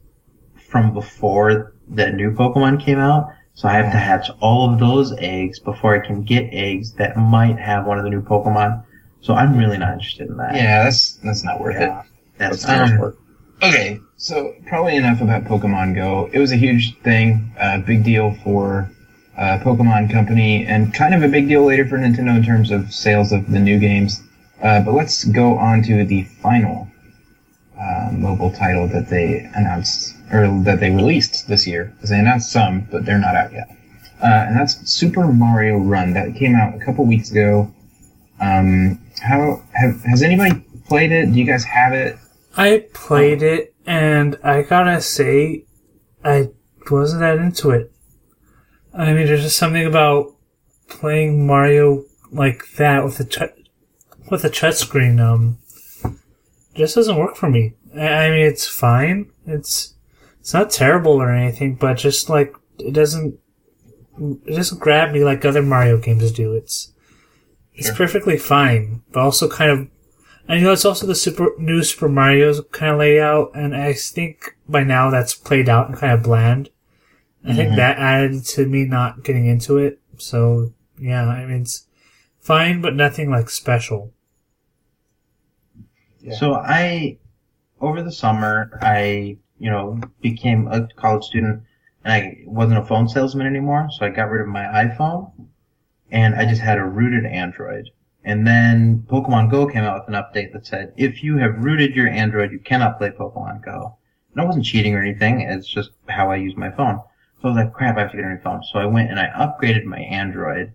from 0.68 0.92
before 0.92 1.72
the 1.88 2.12
new 2.12 2.32
Pokemon 2.32 2.84
came 2.84 2.98
out. 2.98 3.28
So 3.54 3.68
I 3.68 3.72
have 3.72 3.90
to 3.90 3.98
hatch 3.98 4.28
all 4.42 4.70
of 4.70 4.78
those 4.78 5.14
eggs 5.16 5.58
before 5.60 5.94
I 5.94 6.06
can 6.06 6.22
get 6.22 6.50
eggs 6.52 6.92
that 6.96 7.16
might 7.16 7.58
have 7.58 7.86
one 7.86 7.96
of 7.96 8.04
the 8.04 8.10
new 8.10 8.20
Pokemon. 8.20 8.84
So 9.22 9.32
I'm 9.32 9.56
really 9.56 9.78
not 9.78 9.94
interested 9.94 10.28
in 10.28 10.36
that. 10.36 10.54
Yeah, 10.54 10.84
that's 10.84 11.14
that's 11.24 11.42
not 11.42 11.58
worth 11.58 11.76
Yeah. 11.80 12.00
it. 12.00 12.06
That's 12.36 12.68
Um, 12.68 12.90
not 12.90 13.00
worth 13.00 13.16
Okay, 13.60 14.00
so 14.16 14.54
probably 14.68 14.94
enough 14.94 15.20
about 15.20 15.44
Pokemon 15.44 15.96
Go. 15.96 16.30
It 16.32 16.38
was 16.38 16.52
a 16.52 16.56
huge 16.56 16.96
thing, 17.00 17.52
a 17.58 17.78
big 17.78 18.04
deal 18.04 18.34
for 18.44 18.88
uh, 19.36 19.58
Pokemon 19.58 20.12
Company, 20.12 20.64
and 20.64 20.94
kind 20.94 21.12
of 21.12 21.24
a 21.24 21.28
big 21.28 21.48
deal 21.48 21.64
later 21.64 21.84
for 21.86 21.98
Nintendo 21.98 22.36
in 22.36 22.44
terms 22.44 22.70
of 22.70 22.92
sales 22.92 23.32
of 23.32 23.50
the 23.50 23.58
new 23.58 23.80
games. 23.80 24.22
Uh, 24.62 24.80
but 24.80 24.94
let's 24.94 25.24
go 25.24 25.58
on 25.58 25.82
to 25.82 26.04
the 26.04 26.22
final 26.40 26.86
uh, 27.76 28.10
mobile 28.12 28.52
title 28.52 28.86
that 28.88 29.08
they 29.08 29.50
announced, 29.54 30.14
or 30.30 30.46
that 30.62 30.78
they 30.78 30.90
released 30.90 31.48
this 31.48 31.66
year. 31.66 31.92
Because 31.96 32.10
they 32.10 32.18
announced 32.20 32.52
some, 32.52 32.86
but 32.92 33.04
they're 33.04 33.18
not 33.18 33.34
out 33.34 33.52
yet. 33.52 33.68
Uh, 34.22 34.46
and 34.46 34.56
that's 34.56 34.88
Super 34.88 35.26
Mario 35.26 35.78
Run. 35.78 36.12
That 36.12 36.36
came 36.36 36.54
out 36.54 36.76
a 36.80 36.84
couple 36.84 37.04
weeks 37.06 37.32
ago. 37.32 37.72
Um, 38.40 39.00
how 39.20 39.64
have, 39.72 40.00
has 40.02 40.22
anybody 40.22 40.64
played 40.86 41.10
it? 41.10 41.26
Do 41.32 41.38
you 41.38 41.44
guys 41.44 41.64
have 41.64 41.92
it? 41.92 42.18
I 42.58 42.86
played 42.92 43.42
it, 43.42 43.72
and 43.86 44.36
I 44.42 44.62
gotta 44.62 45.00
say, 45.00 45.64
I 46.24 46.50
wasn't 46.90 47.20
that 47.20 47.38
into 47.38 47.70
it. 47.70 47.92
I 48.92 49.12
mean, 49.12 49.26
there's 49.26 49.42
just 49.42 49.56
something 49.56 49.86
about 49.86 50.34
playing 50.88 51.46
Mario 51.46 52.04
like 52.32 52.72
that 52.72 53.04
with 53.04 53.20
a 53.20 53.24
touch 53.24 53.52
with 54.28 54.44
a 54.44 54.50
touch 54.50 54.74
screen. 54.74 55.20
Um, 55.20 55.58
just 56.74 56.96
doesn't 56.96 57.16
work 57.16 57.36
for 57.36 57.48
me. 57.48 57.74
I, 57.96 58.06
I 58.06 58.30
mean, 58.30 58.46
it's 58.46 58.66
fine. 58.66 59.30
It's 59.46 59.94
it's 60.40 60.52
not 60.52 60.70
terrible 60.70 61.12
or 61.12 61.30
anything, 61.30 61.76
but 61.76 61.94
just 61.94 62.28
like 62.28 62.54
it 62.78 62.92
doesn't 62.92 63.38
it 64.18 64.56
doesn't 64.56 64.80
grab 64.80 65.12
me 65.12 65.22
like 65.22 65.44
other 65.44 65.62
Mario 65.62 65.96
games 65.98 66.32
do. 66.32 66.54
It's 66.54 66.92
it's 67.74 67.92
perfectly 67.92 68.36
fine, 68.36 69.02
but 69.12 69.20
also 69.20 69.48
kind 69.48 69.70
of 69.70 69.88
and 70.48 70.60
you 70.60 70.66
know, 70.66 70.72
it's 70.72 70.84
also 70.84 71.06
the 71.06 71.14
super 71.14 71.50
new 71.58 71.82
Super 71.82 72.08
Mario's 72.08 72.60
kind 72.72 72.92
of 72.92 72.98
layout, 72.98 73.52
and 73.54 73.76
I 73.76 73.92
think 73.92 74.56
by 74.68 74.82
now 74.82 75.10
that's 75.10 75.34
played 75.34 75.68
out 75.68 75.88
and 75.88 75.96
kind 75.96 76.12
of 76.12 76.22
bland. 76.22 76.70
I 77.44 77.54
think 77.54 77.72
Mhm. 77.72 77.76
that 77.76 77.98
added 77.98 78.44
to 78.46 78.66
me 78.66 78.84
not 78.84 79.22
getting 79.22 79.46
into 79.46 79.78
it. 79.78 80.00
So 80.16 80.72
yeah, 80.98 81.24
I 81.26 81.46
mean 81.46 81.62
it's 81.62 81.86
fine, 82.40 82.80
but 82.80 82.96
nothing 82.96 83.30
like 83.30 83.48
special. 83.50 84.12
Yeah. 86.20 86.34
So 86.34 86.54
I, 86.54 87.18
over 87.80 88.02
the 88.02 88.12
summer, 88.12 88.78
I, 88.82 89.36
you 89.58 89.70
know, 89.70 90.00
became 90.20 90.66
a 90.68 90.88
college 90.96 91.24
student 91.24 91.62
and 92.04 92.12
I 92.12 92.42
wasn't 92.46 92.78
a 92.78 92.84
phone 92.84 93.08
salesman 93.08 93.46
anymore. 93.46 93.88
So 93.92 94.04
I 94.04 94.10
got 94.10 94.30
rid 94.30 94.40
of 94.42 94.48
my 94.48 94.64
iPhone 94.64 95.30
and 96.10 96.34
I 96.34 96.44
just 96.44 96.60
had 96.60 96.78
a 96.78 96.84
rooted 96.84 97.24
Android. 97.24 97.90
And 98.28 98.46
then 98.46 99.06
Pokemon 99.10 99.50
Go 99.50 99.66
came 99.66 99.84
out 99.84 100.00
with 100.00 100.14
an 100.14 100.22
update 100.22 100.52
that 100.52 100.66
said, 100.66 100.92
if 100.98 101.24
you 101.24 101.38
have 101.38 101.64
rooted 101.64 101.96
your 101.96 102.08
Android, 102.08 102.52
you 102.52 102.58
cannot 102.58 102.98
play 102.98 103.08
Pokemon 103.08 103.64
Go. 103.64 103.96
And 104.32 104.42
I 104.42 104.44
wasn't 104.44 104.66
cheating 104.66 104.94
or 104.94 105.00
anything. 105.00 105.40
It's 105.40 105.66
just 105.66 105.92
how 106.10 106.30
I 106.30 106.36
use 106.36 106.54
my 106.54 106.70
phone. 106.70 107.00
So 107.40 107.44
I 107.44 107.52
was 107.52 107.56
like, 107.56 107.72
crap, 107.72 107.96
I 107.96 108.00
have 108.00 108.10
to 108.10 108.18
get 108.18 108.26
a 108.26 108.28
new 108.28 108.40
phone. 108.40 108.62
So 108.64 108.80
I 108.80 108.84
went 108.84 109.08
and 109.10 109.18
I 109.18 109.28
upgraded 109.28 109.84
my 109.84 110.00
Android. 110.00 110.74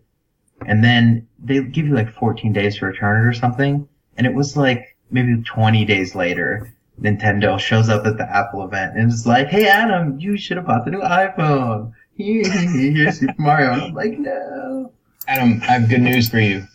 And 0.66 0.84
then 0.84 1.28
they 1.38 1.62
give 1.62 1.86
you 1.86 1.94
like 1.94 2.12
14 2.12 2.54
days 2.54 2.80
to 2.80 2.88
return 2.88 3.24
it 3.24 3.30
or 3.30 3.34
something. 3.34 3.88
And 4.18 4.26
it 4.26 4.34
was 4.34 4.58
like 4.58 4.98
maybe 5.12 5.44
20 5.44 5.86
days 5.86 6.16
later, 6.16 6.76
Nintendo 7.00 7.60
shows 7.60 7.88
up 7.88 8.08
at 8.08 8.18
the 8.18 8.36
Apple 8.36 8.66
event 8.66 8.98
and 8.98 9.12
is 9.12 9.28
like, 9.28 9.50
hey 9.50 9.68
Adam, 9.68 10.20
you 10.20 10.38
should 10.38 10.58
have 10.58 10.66
bought 10.66 10.86
the 10.86 10.92
new 10.92 11.02
iPhone. 11.02 11.94
Here, 12.16 12.50
here's 12.50 13.20
Super 13.20 13.36
Mario. 13.38 13.74
And 13.74 13.82
I'm 13.84 13.94
like, 13.94 14.18
no. 14.18 14.92
Adam, 15.28 15.62
I 15.62 15.74
have 15.74 15.88
good 15.88 16.02
news 16.02 16.30
for 16.30 16.40
you. 16.40 16.68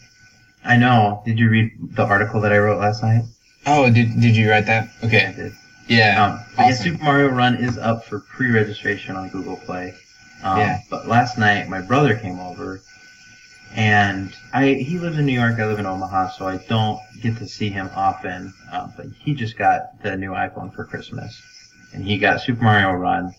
I 0.64 0.77
know. 0.77 1.23
Did 1.25 1.38
you 1.38 1.49
read 1.49 1.73
the 1.97 2.05
article 2.05 2.40
that 2.42 2.53
I 2.53 2.59
wrote 2.59 2.79
last 2.81 3.03
night? 3.03 3.23
Oh, 3.66 3.90
did, 3.90 4.21
did 4.21 4.37
you 4.37 4.51
write 4.51 4.66
that? 4.66 4.88
Okay. 5.03 5.27
I 5.27 5.33
did. 5.33 5.53
Yeah. 5.88 6.25
Um, 6.25 6.44
Awesome. 6.59 6.92
Super 6.92 7.05
Mario 7.05 7.29
Run 7.29 7.57
is 7.57 7.79
up 7.79 8.05
for 8.05 8.21
pre-registration 8.21 9.16
on 9.16 9.29
Google 9.31 9.57
Play. 9.57 9.94
Um, 10.42 10.59
Yeah. 10.59 10.81
But 10.90 11.07
last 11.07 11.38
night, 11.38 11.68
my 11.68 11.81
brother 11.81 12.14
came 12.16 12.38
over, 12.38 12.81
and 13.75 14.35
I 14.53 14.75
he 14.75 14.99
lives 14.99 15.18
in 15.18 15.27
New 15.27 15.33
York. 15.33 15.59
I 15.59 15.66
live 15.66 15.79
in 15.79 15.87
Omaha, 15.87 16.31
so 16.31 16.47
I 16.49 16.57
don't 16.68 17.01
get 17.23 17.37
to 17.38 17.49
see 17.49 17.71
him 17.71 17.90
often. 17.94 18.53
Uh, 18.73 18.88
but 18.97 19.07
he 19.18 19.35
just 19.35 19.57
got 19.59 20.03
the 20.03 20.16
new 20.16 20.31
iPhone 20.31 20.75
for 20.75 20.85
Christmas, 20.85 21.40
and 21.92 22.05
he 22.05 22.18
got 22.18 22.40
Super 22.40 22.62
Mario 22.64 22.92
Run, 22.92 23.35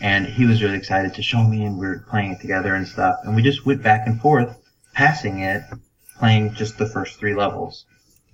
and 0.00 0.26
he 0.26 0.46
was 0.46 0.62
really 0.62 0.76
excited 0.76 1.14
to 1.14 1.22
show 1.22 1.42
me, 1.42 1.64
and 1.64 1.78
we 1.78 1.86
were 1.86 2.04
playing 2.08 2.32
it 2.32 2.40
together 2.40 2.74
and 2.74 2.86
stuff. 2.86 3.16
And 3.24 3.34
we 3.36 3.42
just 3.42 3.64
went 3.66 3.82
back 3.82 4.06
and 4.06 4.20
forth, 4.20 4.56
passing 4.94 5.40
it, 5.40 5.62
playing 6.22 6.54
just 6.54 6.78
the 6.78 6.86
first 6.86 7.18
three 7.18 7.34
levels. 7.34 7.84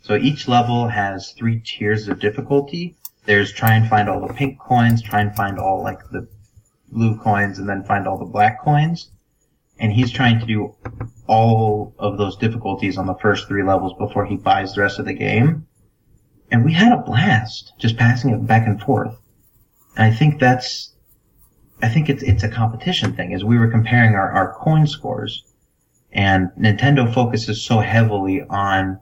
So 0.02 0.14
each 0.14 0.46
level 0.46 0.88
has 0.88 1.32
three 1.32 1.58
tiers 1.64 2.06
of 2.06 2.20
difficulty. 2.20 2.98
There's 3.24 3.50
try 3.50 3.76
and 3.76 3.88
find 3.88 4.10
all 4.10 4.20
the 4.20 4.34
pink 4.34 4.58
coins, 4.58 5.00
try 5.00 5.22
and 5.22 5.34
find 5.34 5.58
all 5.58 5.82
like 5.82 6.00
the 6.10 6.28
blue 6.92 7.16
coins, 7.16 7.58
and 7.58 7.66
then 7.66 7.84
find 7.84 8.06
all 8.06 8.18
the 8.18 8.26
black 8.26 8.62
coins. 8.62 9.10
And 9.78 9.90
he's 9.90 10.10
trying 10.10 10.38
to 10.38 10.44
do 10.44 10.74
all 11.26 11.94
of 11.98 12.18
those 12.18 12.36
difficulties 12.36 12.98
on 12.98 13.06
the 13.06 13.14
first 13.22 13.48
three 13.48 13.62
levels 13.62 13.94
before 13.98 14.26
he 14.26 14.36
buys 14.36 14.74
the 14.74 14.82
rest 14.82 14.98
of 14.98 15.06
the 15.06 15.14
game. 15.14 15.66
And 16.50 16.66
we 16.66 16.74
had 16.74 16.92
a 16.92 17.02
blast 17.02 17.72
just 17.78 17.96
passing 17.96 18.34
it 18.34 18.46
back 18.46 18.66
and 18.66 18.78
forth. 18.82 19.16
And 19.96 20.12
I 20.12 20.14
think 20.14 20.38
that's, 20.38 20.94
I 21.80 21.88
think 21.88 22.10
it's, 22.10 22.22
it's 22.22 22.42
a 22.42 22.50
competition 22.50 23.14
thing 23.14 23.32
as 23.32 23.44
we 23.44 23.58
were 23.58 23.70
comparing 23.70 24.14
our, 24.14 24.30
our 24.30 24.52
coin 24.52 24.86
scores. 24.86 25.47
And 26.12 26.50
Nintendo 26.58 27.12
focuses 27.12 27.62
so 27.62 27.80
heavily 27.80 28.42
on 28.42 28.98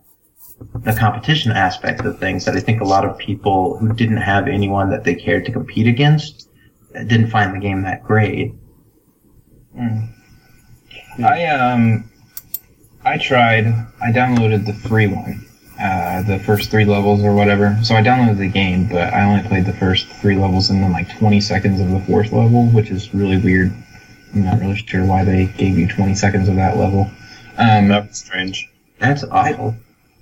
the 0.74 0.92
competition 0.92 1.52
aspect 1.52 2.00
of 2.00 2.18
things 2.18 2.44
that 2.44 2.56
I 2.56 2.60
think 2.60 2.80
a 2.80 2.84
lot 2.84 3.04
of 3.04 3.18
people 3.18 3.78
who 3.78 3.92
didn't 3.92 4.16
have 4.18 4.48
anyone 4.48 4.90
that 4.90 5.04
they 5.04 5.14
cared 5.14 5.44
to 5.46 5.52
compete 5.52 5.86
against 5.86 6.48
didn't 6.92 7.28
find 7.28 7.54
the 7.54 7.58
game 7.58 7.82
that 7.82 8.02
great. 8.02 8.54
Mm. 9.76 10.08
I 11.22 11.46
um, 11.46 12.10
I 13.04 13.18
tried. 13.18 13.66
I 13.66 14.12
downloaded 14.12 14.66
the 14.66 14.72
free 14.72 15.06
one, 15.06 15.46
uh, 15.80 16.22
the 16.22 16.38
first 16.38 16.70
three 16.70 16.84
levels 16.84 17.22
or 17.22 17.34
whatever. 17.34 17.78
So 17.82 17.94
I 17.94 18.02
downloaded 18.02 18.38
the 18.38 18.48
game, 18.48 18.88
but 18.88 19.12
I 19.12 19.24
only 19.24 19.46
played 19.46 19.66
the 19.66 19.74
first 19.74 20.08
three 20.08 20.36
levels 20.36 20.70
and 20.70 20.82
then 20.82 20.92
like 20.92 21.16
20 21.18 21.40
seconds 21.40 21.80
of 21.80 21.90
the 21.90 22.00
fourth 22.00 22.32
level, 22.32 22.66
which 22.66 22.90
is 22.90 23.14
really 23.14 23.38
weird. 23.38 23.72
I'm 24.36 24.44
not 24.44 24.60
really 24.60 24.76
sure 24.76 25.02
why 25.02 25.24
they 25.24 25.46
gave 25.46 25.78
you 25.78 25.88
20 25.88 26.14
seconds 26.14 26.46
of 26.48 26.56
that 26.56 26.76
level. 26.76 27.10
Um, 27.56 27.88
That's 27.88 28.18
strange. 28.18 28.68
That's 28.98 29.24
awful. 29.24 29.74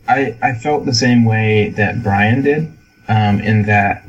I, 0.07 0.39
I 0.41 0.55
felt 0.55 0.87
the 0.87 0.95
same 0.95 1.25
way 1.25 1.71
that 1.71 2.01
Bryan 2.03 2.43
did, 2.43 2.73
um, 3.09 3.41
in 3.41 3.63
that 3.63 4.05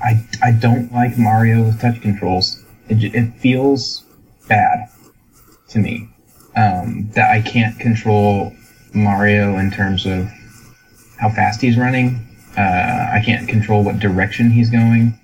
I, 0.00 0.24
I 0.40 0.52
don't 0.52 0.92
like 0.92 1.18
Mario 1.18 1.64
with 1.64 1.80
touch 1.80 2.00
controls. 2.00 2.62
It, 2.88 3.02
it 3.02 3.34
feels 3.34 4.04
bad 4.48 4.88
to 5.70 5.80
me 5.80 6.08
um, 6.54 7.10
that 7.14 7.30
I 7.32 7.40
can't 7.40 7.78
control 7.80 8.52
Mario 8.94 9.58
in 9.58 9.72
terms 9.72 10.06
of 10.06 10.30
how 11.18 11.30
fast 11.30 11.60
he's 11.60 11.76
running. 11.76 12.28
Uh, 12.56 12.60
I 13.12 13.22
can't 13.24 13.48
control 13.48 13.82
what 13.82 13.98
direction 13.98 14.50
he's 14.50 14.70
going. 14.70 15.18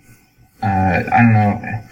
Uh, 0.60 1.04
I 1.12 1.18
don't 1.18 1.34
know. 1.34 1.82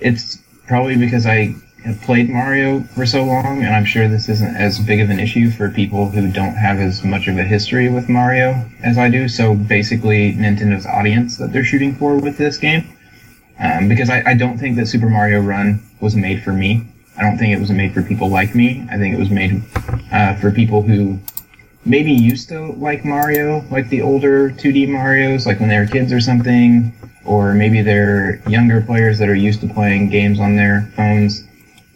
It's 0.00 0.38
probably 0.66 0.96
because 0.96 1.26
I 1.26 1.54
have 1.84 2.00
played 2.00 2.30
Mario 2.30 2.80
for 2.80 3.04
so 3.04 3.24
long, 3.24 3.62
and 3.62 3.74
I'm 3.74 3.84
sure 3.84 4.08
this 4.08 4.28
isn't 4.28 4.56
as 4.56 4.78
big 4.78 5.00
of 5.00 5.10
an 5.10 5.20
issue 5.20 5.50
for 5.50 5.68
people 5.68 6.08
who 6.08 6.30
don't 6.30 6.54
have 6.54 6.78
as 6.78 7.04
much 7.04 7.28
of 7.28 7.36
a 7.36 7.44
history 7.44 7.88
with 7.90 8.08
Mario 8.08 8.64
as 8.82 8.96
I 8.96 9.10
do. 9.10 9.28
So 9.28 9.54
basically, 9.54 10.32
Nintendo's 10.32 10.86
audience 10.86 11.36
that 11.36 11.52
they're 11.52 11.64
shooting 11.64 11.94
for 11.94 12.16
with 12.16 12.38
this 12.38 12.56
game. 12.56 12.88
Um, 13.58 13.88
because 13.88 14.10
I, 14.10 14.22
I 14.26 14.34
don't 14.34 14.58
think 14.58 14.76
that 14.76 14.86
Super 14.86 15.08
Mario 15.08 15.40
Run 15.40 15.80
was 16.00 16.16
made 16.16 16.42
for 16.42 16.52
me. 16.52 16.86
I 17.16 17.22
don't 17.22 17.38
think 17.38 17.56
it 17.56 17.60
was 17.60 17.70
made 17.70 17.92
for 17.92 18.02
people 18.02 18.28
like 18.28 18.54
me. 18.54 18.86
I 18.90 18.96
think 18.96 19.14
it 19.14 19.18
was 19.18 19.30
made 19.30 19.62
uh, 20.10 20.34
for 20.36 20.50
people 20.50 20.82
who 20.82 21.18
maybe 21.84 22.12
used 22.12 22.48
to 22.48 22.72
like 22.72 23.04
Mario, 23.04 23.64
like 23.70 23.88
the 23.90 24.02
older 24.02 24.50
2D 24.50 24.88
Mario's, 24.88 25.46
like 25.46 25.60
when 25.60 25.68
they 25.68 25.78
were 25.78 25.86
kids 25.86 26.12
or 26.12 26.20
something, 26.20 26.92
or 27.24 27.54
maybe 27.54 27.82
they're 27.82 28.42
younger 28.48 28.80
players 28.80 29.18
that 29.18 29.28
are 29.28 29.34
used 29.34 29.60
to 29.60 29.68
playing 29.68 30.08
games 30.08 30.40
on 30.40 30.56
their 30.56 30.90
phones. 30.96 31.44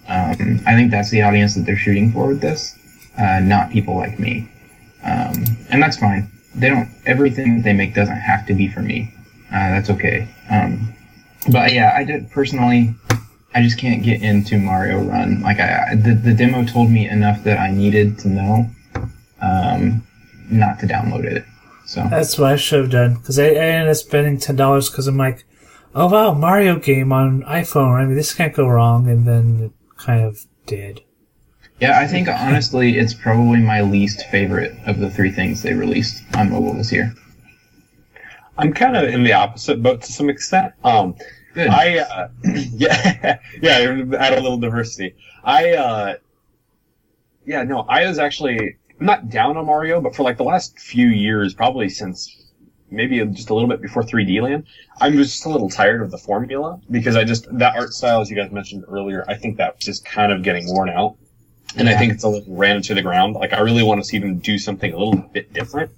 Um, 0.09 0.61
I 0.67 0.75
think 0.75 0.91
that's 0.91 1.11
the 1.11 1.23
audience 1.23 1.55
that 1.55 1.67
they're 1.67 1.77
shooting 1.77 2.13
for 2.13 2.29
with 2.29 2.41
this, 2.41 2.75
uh, 3.19 3.41
not 3.41 3.71
people 3.71 3.97
like 3.97 4.19
me. 4.19 4.51
Um, 5.05 5.45
and 5.71 5.83
that's 5.83 5.99
fine. 5.99 6.31
They 6.55 6.69
don't. 6.69 6.89
Everything 7.07 7.57
that 7.57 7.65
they 7.65 7.73
make 7.73 7.95
doesn't 7.95 8.17
have 8.17 8.47
to 8.47 8.55
be 8.55 8.69
for 8.69 8.81
me. 8.81 9.13
Uh, 9.49 9.71
that's 9.71 9.91
okay. 9.91 10.29
Um, 10.51 10.95
but 11.53 11.73
yeah, 11.73 11.95
I 11.97 12.05
did 12.05 12.31
personally. 12.31 12.95
I 13.55 13.63
just 13.63 13.79
can't 13.79 14.03
get 14.03 14.23
into 14.23 14.59
Mario 14.59 15.03
Run. 15.03 15.41
Like 15.41 15.61
I, 15.61 15.95
the 15.95 16.15
the 16.15 16.35
demo 16.35 16.65
told 16.65 16.91
me 16.91 17.09
enough 17.09 17.45
that 17.45 17.59
I 17.59 17.71
needed 17.71 18.19
to 18.21 18.29
know, 18.29 18.71
um, 19.41 20.07
not 20.51 20.81
to 20.81 20.87
download 20.87 21.25
it. 21.25 21.45
So 21.87 22.07
That's 22.11 22.39
what 22.39 22.53
I 22.53 22.57
should 22.57 22.81
have 22.81 22.91
done 22.91 23.15
because 23.15 23.39
I, 23.39 23.47
I 23.47 23.55
ended 23.55 23.91
up 23.91 23.97
spending 23.97 24.39
ten 24.39 24.57
dollars 24.57 24.91
because 24.91 25.07
I'm 25.07 25.17
like, 25.17 25.45
oh 25.95 26.09
wow, 26.09 26.35
Mario 26.35 26.79
game 26.79 27.13
on 27.13 27.43
iPhone. 27.45 27.99
I 27.99 28.05
mean, 28.05 28.17
this 28.17 28.35
can't 28.35 28.55
go 28.55 28.67
wrong, 28.67 29.09
and 29.09 29.27
then 29.27 29.73
kind 29.99 30.25
of 30.25 30.47
did. 30.67 31.03
yeah, 31.81 32.01
I 32.01 32.07
think 32.07 32.29
honestly, 32.29 32.99
it's 32.99 33.15
probably 33.15 33.61
my 33.61 33.83
least 33.83 34.27
favorite 34.31 34.75
of 34.87 34.99
the 34.99 35.11
three 35.11 35.31
things 35.31 35.63
they 35.63 35.75
released 35.75 36.23
on 36.37 36.51
mobile 36.51 36.75
this 36.75 36.93
year. 36.93 37.13
I'm 38.57 38.73
kind 38.73 38.97
of 38.97 39.05
in 39.05 39.23
the 39.23 39.35
opposite 39.35 39.83
boat 39.83 40.03
to 40.03 40.13
some 40.13 40.29
extent. 40.29 40.73
Um, 40.83 41.15
Good. 41.55 41.69
I 41.69 41.99
uh, 41.99 42.29
yeah 42.45 43.39
yeah 43.63 44.05
add 44.19 44.33
a 44.33 44.41
little 44.41 44.59
diversity. 44.59 45.15
I 45.45 45.73
uh, 45.73 46.15
yeah 47.45 47.63
no 47.63 47.81
I 47.81 48.07
was 48.07 48.19
actually 48.19 48.77
I'm 49.01 49.07
not 49.07 49.31
down 49.31 49.57
on 49.57 49.67
Mario, 49.67 50.01
but 50.01 50.17
for 50.17 50.25
like 50.25 50.37
the 50.37 50.45
last 50.45 50.79
few 50.79 51.07
years, 51.07 51.55
probably 51.55 51.89
since 51.89 52.38
maybe 52.91 53.25
just 53.27 53.51
a 53.51 53.55
little 53.55 53.69
bit 53.69 53.81
before 53.81 54.03
3D 54.03 54.41
Land, 54.43 54.67
I'm 55.01 55.15
just 55.15 55.45
a 55.45 55.49
little 55.49 55.69
tired 55.69 56.03
of 56.03 56.11
the 56.11 56.19
formula 56.19 56.81
because 56.91 57.17
I 57.17 57.25
just 57.25 57.47
that 57.59 57.77
art 57.77 57.93
style, 57.93 58.21
as 58.21 58.31
you 58.31 58.37
guys 58.37 58.51
mentioned 58.51 58.85
earlier, 58.89 59.25
I 59.29 59.35
think 59.35 59.57
that's 59.57 59.85
just 59.85 60.05
kind 60.05 60.33
of 60.33 60.43
getting 60.43 60.67
worn 60.69 60.89
out, 60.89 61.17
and 61.77 61.89
I 61.89 61.97
think 61.97 62.13
it's 62.13 62.25
a 62.25 62.29
little 62.29 62.55
ran 62.55 62.77
into 62.77 62.95
the 62.95 63.03
ground. 63.03 63.35
Like 63.35 63.53
I 63.53 63.61
really 63.61 63.83
want 63.83 64.01
to 64.01 64.07
see 64.07 64.19
them 64.19 64.39
do 64.39 64.59
something 64.59 64.93
a 64.93 64.99
little 64.99 65.17
bit 65.17 65.53
different. 65.53 65.93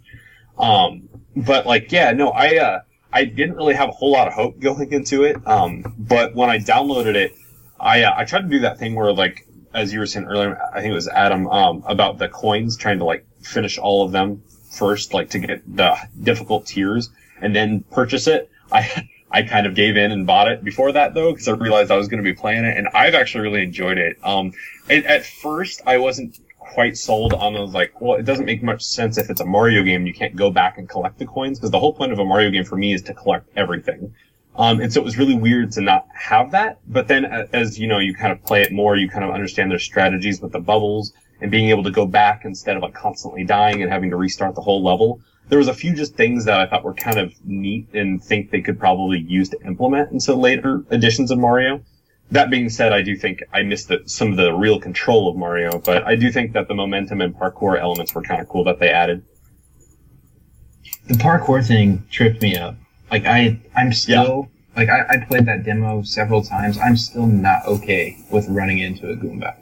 Um, 0.58 1.08
but 1.36 1.66
like 1.66 1.92
yeah, 1.92 2.12
no, 2.12 2.30
I 2.30 2.56
uh, 2.58 2.80
I 3.12 3.24
didn't 3.24 3.56
really 3.56 3.74
have 3.74 3.88
a 3.88 3.92
whole 3.92 4.12
lot 4.12 4.28
of 4.28 4.34
hope 4.34 4.58
going 4.60 4.92
into 4.92 5.24
it. 5.24 5.36
Um, 5.46 5.94
but 5.98 6.34
when 6.34 6.50
I 6.50 6.58
downloaded 6.58 7.14
it, 7.14 7.32
I 7.78 8.02
uh, 8.02 8.14
I 8.16 8.24
tried 8.24 8.42
to 8.42 8.48
do 8.48 8.60
that 8.60 8.78
thing 8.78 8.94
where 8.94 9.12
like 9.12 9.46
as 9.72 9.92
you 9.92 10.00
were 10.00 10.06
saying 10.06 10.26
earlier, 10.26 10.60
I 10.72 10.80
think 10.80 10.90
it 10.90 10.94
was 10.94 11.08
Adam 11.08 11.46
um, 11.46 11.84
about 11.86 12.18
the 12.18 12.28
coins, 12.28 12.76
trying 12.76 12.98
to 12.98 13.04
like 13.04 13.24
finish 13.40 13.78
all 13.78 14.04
of 14.04 14.12
them 14.12 14.42
first, 14.70 15.12
like 15.12 15.30
to 15.30 15.38
get 15.38 15.76
the 15.76 15.96
difficult 16.22 16.66
tiers, 16.66 17.10
and 17.40 17.54
then 17.54 17.84
purchase 17.90 18.26
it. 18.26 18.50
I 18.72 19.08
I 19.32 19.42
kind 19.42 19.66
of 19.66 19.76
gave 19.76 19.96
in 19.96 20.10
and 20.10 20.26
bought 20.26 20.50
it 20.50 20.64
before 20.64 20.90
that 20.92 21.14
though, 21.14 21.32
because 21.32 21.46
I 21.46 21.52
realized 21.52 21.92
I 21.92 21.96
was 21.96 22.08
going 22.08 22.22
to 22.22 22.28
be 22.28 22.34
playing 22.34 22.64
it, 22.64 22.76
and 22.76 22.88
I've 22.88 23.14
actually 23.14 23.42
really 23.42 23.62
enjoyed 23.62 23.96
it. 23.96 24.16
Um, 24.24 24.52
at 24.88 25.24
first 25.24 25.82
I 25.86 25.98
wasn't 25.98 26.38
quite 26.58 26.96
sold 26.96 27.32
on 27.32 27.54
those 27.54 27.72
like, 27.72 28.00
well, 28.00 28.18
it 28.18 28.24
doesn't 28.24 28.44
make 28.44 28.62
much 28.62 28.82
sense 28.82 29.18
if 29.18 29.30
it's 29.30 29.40
a 29.40 29.44
Mario 29.44 29.82
game, 29.82 30.06
you 30.06 30.14
can't 30.14 30.34
go 30.34 30.50
back 30.50 30.78
and 30.78 30.88
collect 30.88 31.18
the 31.18 31.26
coins, 31.26 31.58
because 31.58 31.70
the 31.70 31.78
whole 31.78 31.92
point 31.92 32.12
of 32.12 32.18
a 32.18 32.24
Mario 32.24 32.50
game 32.50 32.64
for 32.64 32.76
me 32.76 32.92
is 32.92 33.02
to 33.02 33.14
collect 33.14 33.48
everything. 33.56 34.14
Um, 34.56 34.80
and 34.80 34.92
so 34.92 35.00
it 35.00 35.04
was 35.04 35.16
really 35.16 35.34
weird 35.34 35.72
to 35.72 35.80
not 35.80 36.06
have 36.12 36.50
that. 36.50 36.80
But 36.86 37.08
then 37.08 37.24
as, 37.24 37.78
you 37.78 37.86
know, 37.86 37.98
you 37.98 38.14
kind 38.14 38.32
of 38.32 38.44
play 38.44 38.62
it 38.62 38.72
more, 38.72 38.96
you 38.96 39.08
kind 39.08 39.24
of 39.24 39.30
understand 39.30 39.70
their 39.70 39.78
strategies 39.78 40.40
with 40.40 40.52
the 40.52 40.58
bubbles 40.58 41.12
and 41.40 41.50
being 41.50 41.70
able 41.70 41.82
to 41.84 41.90
go 41.90 42.06
back 42.06 42.44
instead 42.44 42.76
of 42.76 42.82
like 42.82 42.94
constantly 42.94 43.44
dying 43.44 43.82
and 43.82 43.90
having 43.90 44.10
to 44.10 44.16
restart 44.16 44.54
the 44.54 44.60
whole 44.60 44.82
level. 44.82 45.20
There 45.48 45.58
was 45.58 45.68
a 45.68 45.74
few 45.74 45.94
just 45.94 46.14
things 46.14 46.44
that 46.44 46.60
I 46.60 46.66
thought 46.66 46.84
were 46.84 46.94
kind 46.94 47.18
of 47.18 47.32
neat 47.44 47.88
and 47.94 48.22
think 48.22 48.50
they 48.50 48.60
could 48.60 48.78
probably 48.78 49.18
use 49.18 49.48
to 49.50 49.60
implement 49.66 50.12
into 50.12 50.34
later 50.34 50.84
editions 50.90 51.30
of 51.30 51.38
Mario. 51.38 51.82
That 52.30 52.50
being 52.50 52.68
said, 52.68 52.92
I 52.92 53.02
do 53.02 53.16
think 53.16 53.42
I 53.52 53.62
missed 53.62 53.88
the, 53.88 54.02
some 54.06 54.30
of 54.30 54.36
the 54.36 54.52
real 54.52 54.78
control 54.78 55.28
of 55.28 55.36
Mario, 55.36 55.78
but 55.78 56.06
I 56.06 56.14
do 56.14 56.30
think 56.30 56.52
that 56.52 56.68
the 56.68 56.74
momentum 56.74 57.20
and 57.20 57.34
parkour 57.34 57.80
elements 57.80 58.14
were 58.14 58.22
kind 58.22 58.40
of 58.40 58.48
cool 58.48 58.62
that 58.64 58.78
they 58.78 58.90
added. 58.90 59.24
the 61.08 61.14
parkour 61.14 61.66
thing 61.66 62.04
tripped 62.10 62.40
me 62.42 62.56
up. 62.56 62.76
Like 63.10 63.26
I, 63.26 63.58
I'm 63.74 63.92
still 63.92 64.48
like 64.76 64.88
I, 64.88 65.04
I 65.08 65.16
played 65.26 65.46
that 65.46 65.64
demo 65.64 66.02
several 66.02 66.42
times. 66.42 66.78
I'm 66.78 66.96
still 66.96 67.26
not 67.26 67.66
okay 67.66 68.16
with 68.30 68.48
running 68.48 68.78
into 68.78 69.10
a 69.10 69.16
Goomba. 69.16 69.56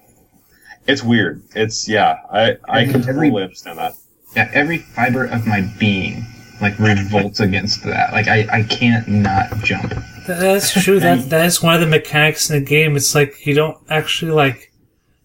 It's 0.88 1.02
weird. 1.04 1.42
It's, 1.54 1.88
yeah, 1.88 2.16
I, 2.32 2.56
I 2.68 2.84
can 2.86 2.96
Every- 2.96 3.28
totally 3.30 3.42
understand 3.44 3.78
that. 3.78 3.94
Yeah, 4.34 4.50
every 4.52 4.78
fiber 4.78 5.24
of 5.26 5.46
my 5.46 5.62
being 5.78 6.24
like 6.60 6.78
revolts 6.78 7.40
against 7.40 7.84
that. 7.84 8.12
Like 8.12 8.26
I, 8.28 8.46
I 8.52 8.62
can't 8.64 9.06
not 9.08 9.50
jump. 9.62 9.92
That's 10.26 10.72
true. 10.82 10.98
That 11.00 11.30
that 11.30 11.46
is 11.46 11.62
one 11.62 11.74
of 11.74 11.80
the 11.80 11.86
mechanics 11.86 12.50
in 12.50 12.58
the 12.58 12.64
game. 12.64 12.96
It's 12.96 13.14
like 13.14 13.46
you 13.46 13.54
don't 13.54 13.78
actually 13.88 14.32
like 14.32 14.72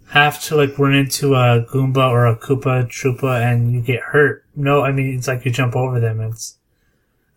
have 0.09 0.41
to 0.43 0.55
like 0.55 0.77
run 0.79 0.93
into 0.93 1.33
a 1.35 1.65
Goomba 1.65 2.09
or 2.09 2.27
a 2.27 2.37
Koopa 2.37 2.85
Troopa 2.87 3.41
and 3.43 3.73
you 3.73 3.81
get 3.81 3.99
hurt. 4.01 4.45
No, 4.55 4.83
I 4.83 4.91
mean 4.93 5.17
it's 5.17 5.27
like 5.27 5.43
you 5.43 5.51
jump 5.51 5.75
over 5.75 5.99
them. 5.99 6.21
It's 6.21 6.57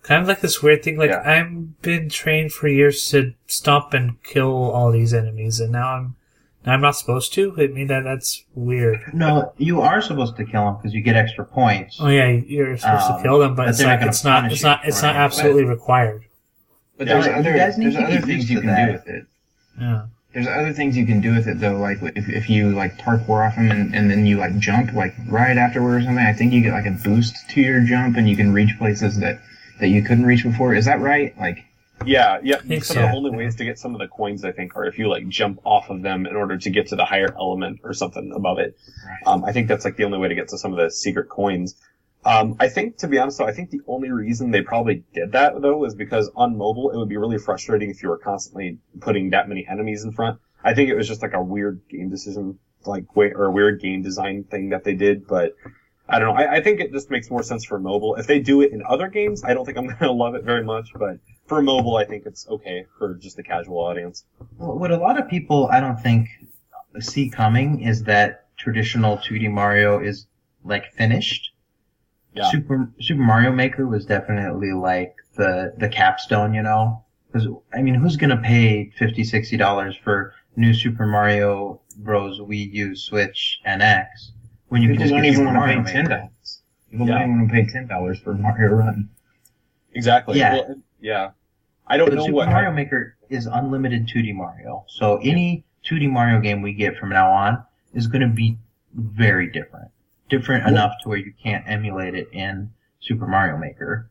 kind 0.03 0.23
of 0.23 0.29
like 0.29 0.41
this 0.43 0.63
weird 0.63 0.85
thing. 0.85 0.97
Like 0.99 1.11
Yeah. 1.11 1.23
I've 1.25 1.81
been 1.83 2.09
trained 2.09 2.53
for 2.53 2.69
years 2.69 3.09
to 3.11 3.33
stomp 3.49 3.93
and 3.95 4.23
kill 4.23 4.53
all 4.71 4.93
these 4.93 5.13
enemies, 5.15 5.59
and 5.59 5.73
now 5.73 5.89
I'm 5.97 6.03
now 6.05 6.15
I'm 6.67 6.81
not 6.81 6.97
supposed 6.97 7.33
to. 7.35 7.55
I 7.59 7.69
mean 7.69 7.87
that 7.87 8.03
that's 8.05 8.45
weird. 8.55 9.01
No, 9.15 9.53
you 9.57 9.81
are 9.83 10.03
supposed 10.03 10.37
to 10.37 10.45
kill 10.45 10.65
them 10.65 10.77
because 10.77 10.93
you 10.95 11.01
get 11.01 11.15
extra 11.17 11.45
points. 11.45 11.99
Oh 12.01 12.09
yeah, 12.09 12.27
you're 12.29 12.77
supposed 12.77 13.07
to 13.07 13.15
Um, 13.15 13.23
kill 13.23 13.39
them, 13.39 13.55
but, 13.55 13.63
but 13.65 13.69
it's 13.71 13.79
they're 13.79 13.87
not 13.89 14.01
like 14.01 14.09
it's 14.09 14.25
not 14.25 14.53
it's 14.53 14.63
not 14.63 14.81
it's 14.85 15.03
not 15.03 15.15
it. 15.15 15.19
absolutely 15.19 15.65
required. 15.65 16.25
But 16.99 17.07
Yeah, 17.07 17.15
there's 17.15 17.27
you 17.27 17.33
other 17.33 17.53
there's 17.53 17.97
other 17.97 18.21
things 18.21 18.51
you 18.51 18.59
can 18.61 18.67
that. 18.69 18.87
do 18.87 18.93
with 18.93 19.07
it. 19.09 19.27
Yeah. 19.81 20.07
There's 20.35 20.47
other 20.49 20.73
things 20.73 20.97
you 20.97 21.07
can 21.07 21.21
do 21.21 21.35
with 21.35 21.47
it 21.47 21.61
though. 21.61 21.77
Like 21.77 21.99
if, 22.17 22.29
if 22.29 22.51
you 22.51 22.71
like 22.75 22.99
parkour 22.99 23.47
off 23.47 23.55
them 23.57 23.71
and, 23.71 23.95
and 23.95 24.11
then 24.11 24.27
you 24.27 24.37
like 24.39 24.59
jump 24.59 24.93
like 24.93 25.15
right 25.29 25.57
afterward 25.57 25.99
or 26.03 26.05
something. 26.05 26.25
I 26.25 26.33
think 26.33 26.53
you 26.53 26.63
get 26.63 26.73
like 26.73 26.87
a 26.87 26.91
boost 26.91 27.49
to 27.51 27.61
your 27.61 27.81
jump 27.83 28.17
and 28.17 28.29
you 28.29 28.37
can 28.37 28.53
reach 28.53 28.77
places 28.79 29.19
that 29.21 29.41
that 29.79 29.89
you 29.89 30.03
couldn't 30.03 30.27
reach 30.27 30.43
before. 30.43 30.75
Is 30.75 30.87
that 30.87 31.01
right? 31.01 31.39
Like 31.39 31.65
Yeah, 32.05 32.39
yeah. 32.43 32.61
Some 32.61 32.81
so. 32.81 33.05
of 33.05 33.11
the 33.11 33.17
only 33.17 33.31
ways 33.31 33.57
to 33.57 33.65
get 33.65 33.79
some 33.79 33.95
of 33.95 34.01
the 34.01 34.09
coins, 34.09 34.45
I 34.45 34.53
think, 34.53 34.77
are 34.77 34.85
if 34.85 34.99
you 34.99 35.09
like 35.09 35.29
jump 35.29 35.61
off 35.65 35.89
of 35.89 36.03
them 36.03 36.27
in 36.27 36.37
order 36.37 36.59
to 36.59 36.71
get 36.71 36.89
to 36.89 36.97
the 36.97 37.05
higher 37.05 37.35
element 37.37 37.81
or 37.85 37.95
something 37.95 38.33
above 38.35 38.59
it. 38.59 38.77
Um, 39.25 39.45
I 39.45 39.53
think 39.53 39.69
that's 39.69 39.85
like 39.85 39.97
the 39.97 40.05
only 40.05 40.19
way 40.19 40.29
to 40.29 40.35
get 40.35 40.49
to 40.49 40.59
some 40.59 40.73
of 40.73 40.79
the 40.79 40.91
secret 40.91 41.29
coins. 41.29 41.75
Um, 42.25 42.57
I 42.59 42.69
think, 42.69 42.99
to 42.99 43.09
be 43.09 43.19
honest, 43.19 43.39
though, 43.39 43.47
I 43.47 43.53
think 43.53 43.71
the 43.71 43.83
only 43.87 44.11
reason 44.11 44.51
they 44.51 44.63
probably 44.63 45.05
did 45.15 45.33
that 45.33 45.61
though 45.63 45.85
is 45.85 45.95
because 45.95 46.31
on 46.35 46.57
mobile 46.59 46.91
it 46.91 46.97
would 46.97 47.09
be 47.09 47.17
really 47.17 47.39
frustrating 47.39 47.91
if 47.91 48.03
you 48.03 48.09
were 48.09 48.19
constantly 48.19 48.79
putting 49.01 49.31
that 49.31 49.49
many 49.49 49.67
enemies 49.67 50.05
in 50.05 50.13
front. 50.13 50.41
I 50.65 50.75
think 50.75 50.91
it 50.91 50.97
was 50.97 51.07
just 51.07 51.23
like 51.23 51.35
a 51.35 51.43
weird 51.43 51.81
game 51.89 52.11
decision, 52.11 52.59
like 52.85 53.15
way 53.15 53.33
or 53.33 53.45
a 53.45 53.51
weird 53.51 53.81
game 53.81 54.03
design 54.03 54.45
thing 54.45 54.71
that 54.71 54.85
they 54.85 54.95
did, 54.95 55.27
but. 55.27 55.55
I 56.09 56.21
don't 56.21 56.29
know. 56.29 56.41
I, 56.41 56.59
I 56.59 56.61
think 56.61 56.79
it 56.79 56.93
just 56.93 57.11
makes 57.11 57.29
more 57.33 57.43
sense 57.43 57.65
for 57.65 57.81
mobile. 57.81 58.15
If 58.15 58.29
they 58.29 58.39
do 58.39 58.61
it 58.61 58.71
in 58.71 58.81
other 58.89 59.09
games, 59.09 59.43
I 59.43 59.55
don't 59.55 59.65
think 59.65 59.77
I'm 59.77 59.87
going 59.87 59.99
to 59.99 60.13
love 60.13 60.37
it 60.37 60.45
very 60.45 60.63
much, 60.63 60.91
but 60.95 61.19
for 61.47 61.63
mobile, 61.63 61.97
I 61.97 62.05
think 62.05 62.27
it's 62.27 62.49
okay 62.49 62.87
for 62.99 63.15
just 63.15 63.37
the 63.37 63.43
casual 63.43 63.79
audience. 63.79 64.25
Well, 64.59 64.79
what 64.79 64.91
a 64.91 64.97
lot 64.97 65.19
of 65.19 65.29
people 65.29 65.69
I 65.71 65.81
don't 65.81 65.99
think 66.01 66.29
see 67.01 67.29
coming 67.29 67.83
is 67.83 68.03
that 68.05 68.47
traditional 68.57 69.19
2D 69.19 69.51
Mario 69.51 70.01
is 70.01 70.27
like 70.65 70.93
finished. 70.95 71.53
Yeah. 72.35 72.51
Super 72.51 72.91
Super 73.01 73.23
Mario 73.23 73.53
Maker 73.53 73.87
was 73.87 74.05
definitely 74.05 74.73
like 74.73 75.15
the 75.37 75.75
the 75.79 75.89
capstone, 75.89 76.53
you 76.55 76.63
know. 76.63 77.03
Because 77.33 77.49
I 77.75 77.83
mean, 77.83 77.95
who's 77.95 78.17
gonna 78.17 78.41
pay 78.41 78.91
50 78.99 79.25
60 79.25 79.57
dollars 79.57 79.97
for 80.03 80.35
new 80.57 80.75
Super 80.75 81.07
Mario 81.07 81.81
Bros. 81.99 82.41
Wii 82.41 82.73
U, 82.73 82.97
Switch, 82.97 83.61
and 83.65 83.83
X 83.83 84.33
when 84.69 84.83
you 84.83 84.89
can 84.89 84.97
people 84.97 85.05
just 85.05 85.15
don't 85.15 85.23
get 85.23 85.33
even 85.33 85.55
want 85.55 85.71
to 85.71 85.85
pay 85.85 85.93
ten 85.93 86.05
dollars. 86.09 86.63
People 86.91 87.07
Yeah. 87.07 87.15
don't 87.15 87.23
even 87.23 87.39
want 87.39 87.51
to 87.51 87.55
pay 87.55 87.67
ten 87.67 87.87
dollars 87.87 88.19
for 88.19 88.35
Mario 88.35 88.75
Run. 88.75 89.09
Exactly. 89.95 90.39
Yeah. 90.39 90.55
Well, 90.55 90.77
yeah. 91.01 91.31
I 91.87 91.97
don't 91.97 92.09
But 92.09 92.17
know 92.17 92.25
Super 92.25 92.35
what. 92.37 92.49
Mario 92.49 92.73
Maker 92.73 93.17
is 93.31 93.47
unlimited 93.47 94.09
2D 94.09 94.35
Mario. 94.35 94.85
So 94.89 95.19
any 95.19 95.65
2D 95.85 96.11
Mario 96.11 96.41
game 96.41 96.63
we 96.63 96.73
get 96.73 96.97
from 96.97 97.11
now 97.11 97.31
on 97.31 97.63
is 97.95 98.07
going 98.09 98.23
to 98.23 98.29
be 98.29 98.59
very 98.95 99.51
different. 99.51 99.91
Different 100.29 100.67
enough 100.67 100.95
to 101.03 101.09
where 101.09 101.19
you 101.19 101.33
can't 101.41 101.65
emulate 101.69 102.15
it 102.17 102.29
in 102.33 102.71
Super 103.01 103.27
Mario 103.29 103.57
Maker. 103.57 104.11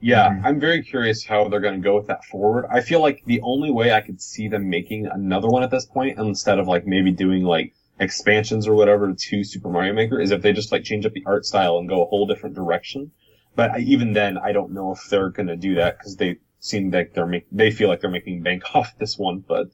Yeah, 0.00 0.28
Mhm. 0.30 0.44
I'm 0.44 0.60
very 0.60 0.82
curious 0.82 1.24
how 1.24 1.48
they're 1.48 1.60
going 1.60 1.80
to 1.80 1.84
go 1.84 1.96
with 1.96 2.06
that 2.06 2.24
forward. 2.24 2.66
I 2.70 2.80
feel 2.82 3.00
like 3.00 3.22
the 3.24 3.40
only 3.40 3.70
way 3.70 3.92
I 3.92 4.00
could 4.00 4.20
see 4.20 4.46
them 4.46 4.68
making 4.70 5.06
another 5.06 5.48
one 5.48 5.62
at 5.62 5.70
this 5.70 5.86
point, 5.86 6.18
instead 6.18 6.58
of 6.58 6.68
like 6.68 6.86
maybe 6.86 7.10
doing 7.10 7.42
like 7.42 7.72
expansions 7.98 8.68
or 8.68 8.74
whatever 8.74 9.12
to 9.12 9.44
Super 9.44 9.70
Mario 9.70 9.94
Maker, 9.94 10.20
is 10.20 10.30
if 10.30 10.42
they 10.42 10.52
just 10.52 10.70
like 10.70 10.84
change 10.84 11.04
up 11.06 11.14
the 11.14 11.24
art 11.26 11.46
style 11.46 11.78
and 11.78 11.88
go 11.88 12.02
a 12.02 12.06
whole 12.06 12.26
different 12.26 12.54
direction. 12.54 13.10
But 13.58 13.72
I, 13.72 13.78
even 13.80 14.12
then, 14.12 14.38
I 14.38 14.52
don't 14.52 14.70
know 14.72 14.92
if 14.92 15.00
they're 15.10 15.30
going 15.30 15.48
to 15.48 15.56
do 15.56 15.74
that 15.74 15.98
because 15.98 16.14
they 16.14 16.36
seem 16.60 16.92
like 16.92 17.12
they're 17.12 17.26
make, 17.26 17.44
they 17.50 17.72
feel 17.72 17.88
like 17.88 18.00
they're 18.00 18.08
making 18.08 18.40
bank 18.42 18.62
off 18.76 18.96
this 18.98 19.18
one. 19.18 19.40
But 19.40 19.66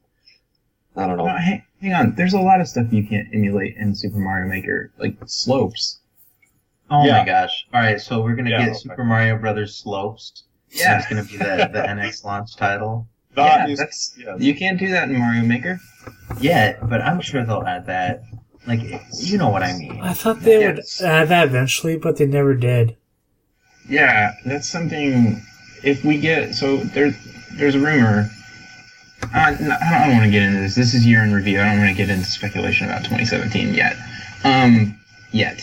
I 0.97 1.07
don't 1.07 1.19
know. 1.19 1.27
No, 1.27 1.37
hang, 1.37 1.63
hang 1.83 1.93
on. 1.93 2.15
There's 2.15 2.33
a 2.33 2.41
lot 2.41 2.63
of 2.63 2.67
stuff 2.67 2.87
you 2.91 3.07
can't 3.07 3.29
emulate 3.35 3.77
in 3.77 3.95
Super 3.95 4.17
Mario 4.17 4.49
Maker, 4.49 4.91
like 4.99 5.17
slopes. 5.27 6.01
Oh 6.91 7.05
Yeah. 7.05 7.19
my 7.19 7.25
gosh! 7.27 7.67
All 7.75 7.81
right, 7.81 8.01
so 8.01 8.23
we're 8.23 8.37
gonna 8.37 8.49
Yeah, 8.51 8.61
get 8.61 8.69
okay. 8.71 8.79
Super 8.79 9.05
Mario 9.05 9.37
Brothers 9.39 9.75
Slopes. 9.77 10.45
Yeah. 10.71 10.99
it's 10.99 11.07
gonna 11.09 11.25
be 11.25 11.37
the, 11.37 11.69
the 11.73 11.83
NX 11.89 12.25
launch 12.25 12.57
title. 12.57 13.07
That 13.35 13.69
yeah, 13.69 13.73
is- 13.73 13.79
that's 13.79 14.15
yeah. 14.19 14.37
you 14.39 14.55
can't 14.55 14.79
do 14.79 14.89
that 14.93 15.11
in 15.11 15.19
Mario 15.19 15.43
Maker. 15.43 15.79
Yeah, 16.41 16.77
but 16.83 17.03
I'm 17.03 17.21
sure 17.21 17.45
they'll 17.45 17.65
add 17.67 17.87
that. 17.87 18.23
Like, 18.67 18.81
you 19.19 19.37
know 19.37 19.51
what 19.51 19.63
I 19.63 19.77
mean? 19.77 20.01
I 20.01 20.15
thought 20.15 20.41
they 20.41 20.61
Yes. 20.61 21.01
would 21.03 21.11
add 21.11 21.29
that 21.29 21.49
eventually, 21.49 21.99
but 21.99 22.17
they 22.17 22.25
never 22.27 22.55
did. 22.55 22.97
Yeah, 23.89 24.35
that's 24.45 24.69
something. 24.69 25.43
If 25.83 26.05
we 26.05 26.19
get 26.19 26.55
so 26.55 26.79
there's 26.79 27.15
there's 27.53 27.75
a 27.75 27.81
rumor. 27.81 28.31
Uh, 29.35 29.57
no, 29.61 29.77
I 29.81 30.07
don't 30.07 30.13
want 30.17 30.25
to 30.25 30.31
get 30.31 30.43
into 30.43 30.61
this. 30.61 30.75
This 30.75 30.95
is 30.95 31.07
year 31.07 31.23
in 31.25 31.33
review. 31.33 31.61
I 31.61 31.65
don't 31.65 31.79
want 31.79 31.91
to 31.91 31.95
get 31.97 32.11
into 32.11 32.27
speculation 32.27 32.87
about 32.87 32.99
2017 33.05 33.75
yet. 33.75 33.97
Um, 34.45 34.99
yet. 35.33 35.61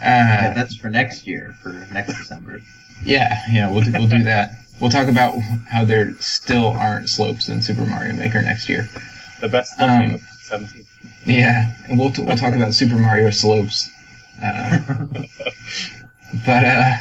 Yeah, 0.00 0.50
Uh, 0.50 0.54
that's 0.54 0.76
for 0.76 0.88
next 0.90 1.26
year, 1.26 1.54
for 1.62 1.72
next 1.92 2.16
December. 2.16 2.60
yeah, 3.04 3.40
yeah, 3.50 3.70
we'll 3.70 3.84
we'll 3.92 4.08
do 4.08 4.22
that. 4.24 4.52
We'll 4.80 4.90
talk 4.90 5.08
about 5.08 5.38
how 5.68 5.84
there 5.84 6.14
still 6.20 6.68
aren't 6.68 7.08
slopes 7.10 7.48
in 7.48 7.60
Super 7.60 7.84
Mario 7.84 8.14
Maker 8.14 8.40
next 8.42 8.68
year. 8.68 8.88
the 9.40 9.48
best 9.48 9.72
stuff 9.74 9.90
Um, 9.90 10.00
game 10.06 10.14
of 10.14 10.22
17. 10.42 10.86
Yeah, 11.26 11.74
and 11.88 11.98
we'll 11.98 12.12
we'll 12.18 12.36
talk 12.36 12.54
about 12.54 12.72
Super 12.74 12.96
Mario 12.96 13.30
slopes. 13.30 13.90
Uh, 14.42 14.78
but 16.46 16.64
uh, 16.64 16.94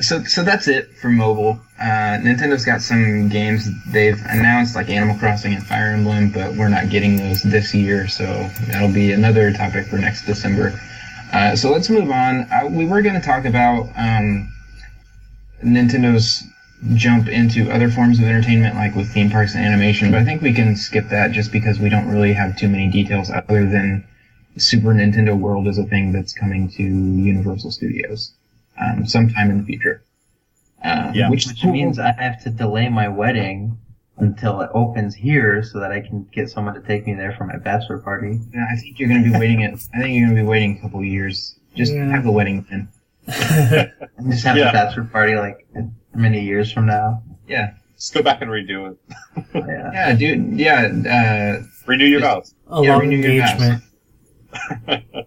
so 0.00 0.22
so 0.24 0.42
that's 0.42 0.68
it 0.68 0.94
for 0.96 1.08
mobile. 1.08 1.60
Uh, 1.80 2.18
Nintendo's 2.18 2.64
got 2.64 2.82
some 2.82 3.28
games 3.28 3.68
they've 3.92 4.20
announced, 4.28 4.74
like 4.74 4.88
Animal 4.88 5.16
Crossing 5.16 5.54
and 5.54 5.66
Fire 5.66 5.92
Emblem, 5.92 6.30
but 6.30 6.54
we're 6.54 6.68
not 6.68 6.90
getting 6.90 7.16
those 7.16 7.42
this 7.42 7.74
year, 7.74 8.08
so 8.08 8.24
that'll 8.66 8.92
be 8.92 9.12
another 9.12 9.52
topic 9.52 9.86
for 9.86 9.98
next 9.98 10.26
December. 10.26 10.78
Uh, 11.32 11.54
so 11.54 11.70
let's 11.70 11.88
move 11.88 12.10
on. 12.10 12.48
Uh, 12.52 12.68
we 12.70 12.86
were 12.86 13.02
going 13.02 13.14
to 13.14 13.20
talk 13.20 13.44
about 13.44 13.88
um, 13.96 14.52
Nintendo's 15.62 16.42
jump 16.94 17.28
into 17.28 17.70
other 17.70 17.90
forms 17.90 18.18
of 18.18 18.24
entertainment, 18.24 18.76
like 18.76 18.94
with 18.94 19.12
theme 19.12 19.30
parks 19.30 19.54
and 19.54 19.64
animation, 19.64 20.10
but 20.10 20.20
I 20.20 20.24
think 20.24 20.42
we 20.42 20.52
can 20.52 20.76
skip 20.76 21.08
that 21.10 21.32
just 21.32 21.52
because 21.52 21.78
we 21.78 21.88
don't 21.88 22.08
really 22.08 22.32
have 22.32 22.56
too 22.56 22.68
many 22.68 22.88
details 22.88 23.30
other 23.30 23.68
than 23.68 24.04
Super 24.56 24.88
Nintendo 24.94 25.38
World 25.38 25.68
is 25.68 25.78
a 25.78 25.84
thing 25.84 26.12
that's 26.12 26.32
coming 26.32 26.68
to 26.70 26.82
Universal 26.82 27.72
Studios 27.72 28.32
um, 28.80 29.06
sometime 29.06 29.50
in 29.50 29.58
the 29.58 29.64
future. 29.64 30.02
Uh, 30.84 31.10
Yeah. 31.14 31.28
which, 31.30 31.46
Which 31.46 31.64
means 31.64 31.98
I 31.98 32.12
have 32.12 32.42
to 32.44 32.50
delay 32.50 32.88
my 32.88 33.08
wedding 33.08 33.78
until 34.18 34.60
it 34.60 34.70
opens 34.74 35.14
here 35.14 35.62
so 35.62 35.78
that 35.80 35.92
I 35.92 36.00
can 36.00 36.26
get 36.32 36.50
someone 36.50 36.74
to 36.74 36.80
take 36.80 37.06
me 37.06 37.14
there 37.14 37.32
for 37.32 37.44
my 37.44 37.56
bachelor 37.56 37.98
party. 37.98 38.40
Yeah, 38.54 38.66
I 38.70 38.76
think 38.76 38.98
you're 38.98 39.08
going 39.08 39.22
to 39.24 39.30
be 39.32 39.38
waiting. 39.38 39.60
It. 39.62 39.74
I 39.94 40.00
think 40.00 40.16
you're 40.16 40.26
going 40.26 40.36
to 40.36 40.42
be 40.42 40.46
waiting 40.48 40.78
a 40.78 40.80
couple 40.82 41.02
years. 41.04 41.58
Just 41.76 41.92
Yeah. 41.94 42.08
have 42.10 42.24
the 42.24 42.30
wedding 42.32 42.66
then. 42.70 42.88
And 44.16 44.30
just 44.32 44.44
have 44.44 44.56
Yeah. 44.56 44.70
a 44.70 44.72
bachelor 44.72 45.04
party 45.04 45.34
like 45.36 45.66
many 46.14 46.40
years 46.40 46.72
from 46.72 46.86
now. 46.86 47.22
Yeah, 47.46 47.72
Just 47.96 48.12
go 48.14 48.22
back 48.22 48.40
and 48.42 48.50
redo 48.50 48.90
it. 48.92 48.98
Yeah. 49.54 49.90
yeah, 49.92 50.14
dude. 50.14 50.58
Yeah, 50.58 51.58
Uh, 51.60 51.62
Renew 51.86 52.06
your 52.06 52.20
vows. 52.20 52.54
A 52.68 52.82
Yeah, 52.82 52.92
long 52.92 53.00
renew 53.00 53.16
your 53.18 53.42
vows. 53.46 53.50
engagement. 53.62 53.82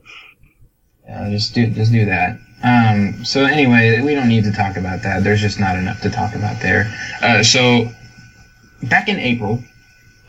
yeah. 1.08 1.30
Just 1.30 1.54
do 1.54 1.68
just 1.68 1.92
do 1.92 2.06
that. 2.06 2.38
Um, 2.64 3.26
so 3.26 3.46
anyway, 3.46 4.02
we 4.02 4.14
don't 4.14 4.28
need 4.28 4.44
to 4.44 4.52
talk 4.52 4.78
about 4.78 5.02
that. 5.04 5.24
There's 5.24 5.42
just 5.42 5.60
not 5.60 5.76
enough 5.76 6.02
to 6.02 6.10
talk 6.10 6.36
about 6.36 6.60
there. 6.60 6.92
Uh, 7.22 7.42
so 7.44 7.90
back 8.84 9.08
in 9.08 9.18
April, 9.20 9.64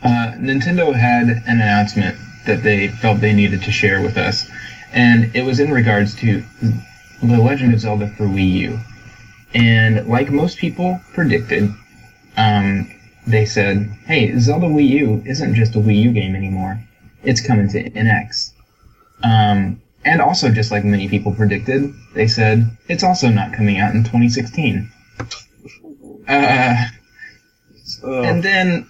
uh, 0.01 0.33
Nintendo 0.35 0.93
had 0.93 1.27
an 1.29 1.43
announcement 1.47 2.17
that 2.45 2.63
they 2.63 2.87
felt 2.87 3.21
they 3.21 3.33
needed 3.33 3.61
to 3.63 3.71
share 3.71 4.01
with 4.01 4.17
us, 4.17 4.49
and 4.91 5.33
it 5.35 5.43
was 5.43 5.59
in 5.59 5.71
regards 5.71 6.15
to 6.15 6.43
The 7.21 7.37
Legend 7.37 7.73
of 7.73 7.79
Zelda 7.79 8.07
for 8.09 8.25
Wii 8.25 8.51
U. 8.51 8.79
And 9.53 10.07
like 10.07 10.31
most 10.31 10.57
people 10.57 10.99
predicted, 11.13 11.71
um, 12.35 12.91
they 13.27 13.45
said, 13.45 13.89
"Hey, 14.05 14.37
Zelda 14.39 14.67
Wii 14.67 14.89
U 14.89 15.23
isn't 15.25 15.53
just 15.53 15.75
a 15.75 15.79
Wii 15.79 16.01
U 16.03 16.11
game 16.11 16.35
anymore; 16.35 16.81
it's 17.23 17.39
coming 17.39 17.69
to 17.69 17.89
NX." 17.91 18.51
Um, 19.23 19.81
and 20.05 20.21
also, 20.21 20.49
just 20.49 20.71
like 20.71 20.83
many 20.83 21.07
people 21.07 21.33
predicted, 21.33 21.93
they 22.13 22.27
said 22.27 22.77
it's 22.87 23.03
also 23.03 23.29
not 23.29 23.53
coming 23.53 23.79
out 23.79 23.95
in 23.95 24.03
2016. 24.03 24.91
Uh, 26.27 26.85
Ugh. 28.03 28.25
and 28.25 28.43
then, 28.43 28.87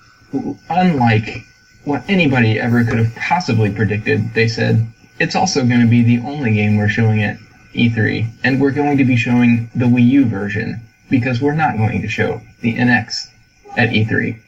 unlike 0.70 1.44
what 1.86 2.04
anybody 2.08 2.60
ever 2.60 2.84
could 2.84 2.98
have 2.98 3.16
possibly 3.16 3.72
predicted, 3.72 4.34
they 4.34 4.48
said 4.48 4.88
it's 5.20 5.36
also 5.36 5.66
going 5.66 5.82
to 5.82 5.88
be 5.88 6.02
the 6.04 6.20
only 6.26 6.54
game 6.54 6.78
we're 6.78 6.90
showing 6.90 7.24
at 7.24 7.38
E3, 7.74 8.28
and 8.44 8.60
we're 8.60 8.72
going 8.72 8.98
to 8.98 9.06
be 9.06 9.16
showing 9.16 9.70
the 9.76 9.86
Wii 9.86 10.08
U 10.10 10.26
version 10.26 10.82
because 11.10 11.42
we're 11.42 11.56
not 11.56 11.78
going 11.78 12.02
to 12.02 12.08
show 12.08 12.42
the 12.62 12.76
NX 12.76 13.28
at 13.78 13.90
E3. 13.90 14.40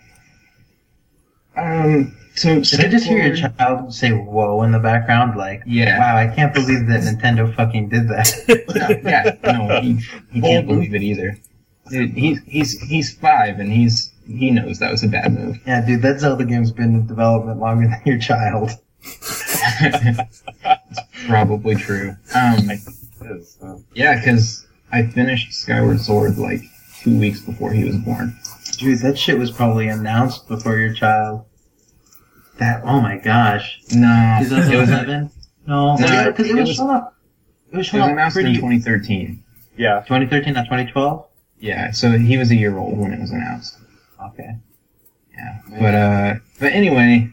Um, 1.56 2.16
so 2.36 2.62
Did 2.62 2.86
I 2.86 2.88
just 2.90 3.06
hear 3.06 3.26
your 3.26 3.36
child 3.36 3.94
say 3.94 4.12
"whoa" 4.12 4.62
in 4.64 4.72
the 4.72 4.80
background? 4.80 5.38
Like, 5.38 5.64
Yeah. 5.66 5.98
wow, 6.00 6.18
I 6.18 6.34
can't 6.36 6.54
believe 6.54 6.88
that 6.88 7.02
Nintendo 7.04 7.54
fucking 7.56 7.90
did 7.90 8.08
that. 8.10 8.34
yeah, 9.04 9.36
no, 9.54 9.80
he, 9.82 10.00
he 10.32 10.42
can't 10.42 10.68
believe 10.68 10.94
it 10.94 11.02
either. 11.02 11.38
Dude, 11.90 12.12
he's 12.12 12.42
he's 12.46 12.80
he's 12.82 13.14
five 13.14 13.60
and 13.60 13.72
he's 13.72 14.12
he 14.28 14.50
knows 14.52 14.80
that 14.80 14.92
was 14.92 15.04
a 15.04 15.08
bad 15.08 15.34
move. 15.34 15.60
yeah, 15.68 15.86
dude, 15.86 16.02
that 16.02 16.20
Zelda 16.20 16.44
game's 16.46 16.72
been 16.72 16.96
in 16.96 17.08
development 17.08 17.60
longer 17.60 17.88
than 17.88 18.02
your 18.06 18.18
child. 18.20 18.72
it's 19.82 20.32
Probably 21.28 21.76
true. 21.76 22.16
Um, 22.34 22.70
yeah, 23.94 24.18
because 24.20 24.66
I 24.92 25.04
finished 25.08 25.54
Skyward 25.54 26.00
Sword 26.02 26.38
like 26.38 26.62
two 27.02 27.18
weeks 27.20 27.40
before 27.42 27.72
he 27.72 27.84
was 27.84 27.98
born. 27.98 28.36
Dude, 28.78 29.00
that 29.00 29.18
shit 29.18 29.38
was 29.38 29.52
probably 29.52 29.88
announced 29.88 30.48
before 30.48 30.78
your 30.78 30.94
child. 30.94 31.46
That, 32.58 32.82
oh 32.86 33.02
my 33.02 33.18
gosh. 33.18 33.82
No, 33.94 34.38
Is 34.42 34.50
that 34.50 34.72
it 34.72 34.78
was, 34.78 34.90
it 34.90 34.94
11? 34.94 35.32
No, 35.68 35.96
No, 35.98 36.26
because 36.32 36.46
it, 36.50 36.52
it 36.52 36.60
was 36.60 36.70
was- 36.70 36.78
showing 36.78 36.90
up. 36.96 37.16
It 37.72 37.76
was 37.76 37.78
was 37.80 37.88
showing 37.88 38.04
up 38.04 38.10
announced 38.12 38.38
in 38.38 38.44
pretty. 38.44 38.58
2013. 38.60 39.44
yeah. 39.78 40.00
2013, 40.02 40.54
not 40.54 40.64
2012? 40.66 41.26
Yeah, 41.60 41.92
so 41.92 42.12
he 42.18 42.38
was 42.38 42.52
a 42.52 42.56
year 42.56 42.78
old 42.78 42.98
when 42.98 43.12
it 43.12 43.20
was 43.20 43.32
announced. 43.32 43.78
Okay. 44.28 44.56
Yeah, 45.34 45.60
but 45.80 45.94
uh, 45.96 46.36
but 46.60 46.72
anyway, 46.72 47.30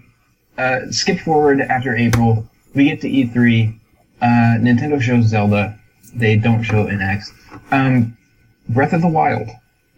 uh, 0.58 0.80
skip 0.90 1.20
forward 1.20 1.60
after 1.60 1.96
April, 1.96 2.48
we 2.74 2.84
get 2.86 3.00
to 3.02 3.08
E3. 3.08 3.78
Uh, 4.20 4.26
Nintendo 4.58 5.00
shows 5.00 5.26
Zelda. 5.26 5.78
They 6.14 6.36
don't 6.36 6.62
show 6.64 6.86
NX. 6.86 7.26
Um, 7.70 8.16
Breath 8.68 8.92
of 8.92 9.02
the 9.02 9.08
Wild 9.08 9.48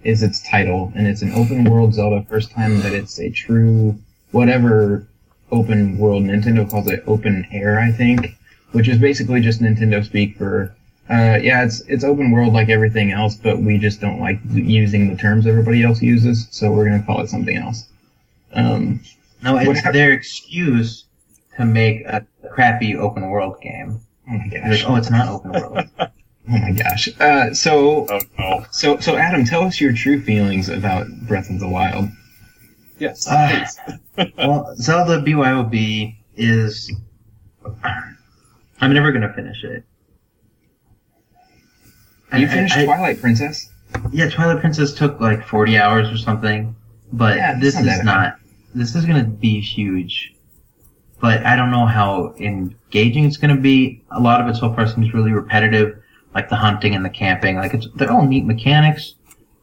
is 0.02 0.22
its 0.22 0.42
title, 0.48 0.92
and 0.94 1.06
it's 1.06 1.22
an 1.22 1.32
open 1.32 1.64
world 1.64 1.94
Zelda. 1.94 2.24
First 2.28 2.50
time 2.50 2.80
that 2.80 2.92
it's 2.92 3.18
a 3.20 3.30
true 3.30 3.98
whatever 4.32 5.06
open 5.52 5.98
world. 5.98 6.24
Nintendo 6.24 6.68
calls 6.68 6.90
it 6.90 7.02
open 7.06 7.46
air, 7.52 7.78
I 7.78 7.90
think, 7.92 8.36
which 8.72 8.88
is 8.88 8.98
basically 8.98 9.40
just 9.40 9.60
Nintendo 9.60 10.04
speak 10.04 10.36
for. 10.36 10.74
Uh, 11.10 11.38
yeah, 11.42 11.62
it's 11.64 11.80
it's 11.82 12.02
open 12.02 12.30
world 12.30 12.54
like 12.54 12.70
everything 12.70 13.12
else, 13.12 13.34
but 13.36 13.58
we 13.58 13.76
just 13.76 14.00
don't 14.00 14.20
like 14.20 14.38
using 14.52 15.10
the 15.10 15.16
terms 15.16 15.46
everybody 15.46 15.82
else 15.82 16.00
uses, 16.00 16.48
so 16.50 16.72
we're 16.72 16.86
gonna 16.86 17.02
call 17.02 17.20
it 17.20 17.28
something 17.28 17.56
else. 17.56 17.86
Um, 18.54 19.00
No, 19.42 19.58
it's 19.58 19.80
hap- 19.80 19.92
their 19.92 20.12
excuse 20.12 21.04
to 21.58 21.66
make 21.66 22.06
a 22.06 22.24
crappy 22.50 22.96
open 22.96 23.28
world 23.28 23.60
game. 23.60 24.00
oh 24.30 24.32
my 24.32 24.48
gosh! 24.48 24.82
like, 24.82 24.90
oh, 24.90 24.96
it's 24.96 25.10
not 25.10 25.28
open 25.28 25.52
world. 25.52 25.88
Oh 26.46 26.58
my 26.58 26.72
gosh! 26.72 27.08
Uh, 27.18 27.54
so 27.54 28.06
Oh 28.10 28.20
no. 28.38 28.66
so 28.70 28.98
so 29.00 29.16
Adam, 29.16 29.46
tell 29.46 29.62
us 29.62 29.80
your 29.80 29.94
true 29.94 30.20
feelings 30.20 30.68
about 30.68 31.06
Breath 31.26 31.48
of 31.48 31.58
the 31.58 31.68
Wild. 31.68 32.10
Yes. 33.04 33.28
Please. 34.16 34.32
well, 34.38 34.74
Zelda 34.76 35.20
BYOB 35.20 36.16
is. 36.36 36.90
I'm 38.80 38.92
never 38.92 39.12
gonna 39.12 39.32
finish 39.34 39.62
it. 39.64 39.84
You 42.32 42.46
I- 42.46 42.48
finished 42.48 42.76
I- 42.76 42.84
Twilight 42.86 43.20
Princess. 43.20 43.70
Yeah, 44.10 44.28
Twilight 44.28 44.60
Princess 44.60 44.92
took 44.92 45.20
like 45.20 45.46
40 45.46 45.78
hours 45.78 46.10
or 46.10 46.16
something, 46.16 46.74
but 47.12 47.36
Yeah, 47.36 47.58
this 47.60 47.74
not 47.76 47.86
is 47.86 48.02
not. 48.02 48.36
This 48.74 48.94
is 48.96 49.04
gonna 49.04 49.22
be 49.24 49.60
huge, 49.60 50.34
but 51.20 51.44
I 51.46 51.54
don't 51.54 51.70
know 51.70 51.86
how 51.86 52.34
engaging 52.40 53.24
it's 53.24 53.36
gonna 53.36 53.56
be. 53.60 54.02
A 54.10 54.20
lot 54.20 54.40
of 54.40 54.48
it 54.48 54.56
so 54.56 54.72
far 54.74 54.88
seems 54.88 55.14
really 55.14 55.30
repetitive, 55.32 56.02
like 56.34 56.48
the 56.48 56.56
hunting 56.56 56.94
and 56.96 57.04
the 57.04 57.10
camping. 57.10 57.56
Like 57.56 57.74
it's 57.74 57.86
they're 57.94 58.10
all 58.10 58.26
neat 58.26 58.44
mechanics, 58.46 59.14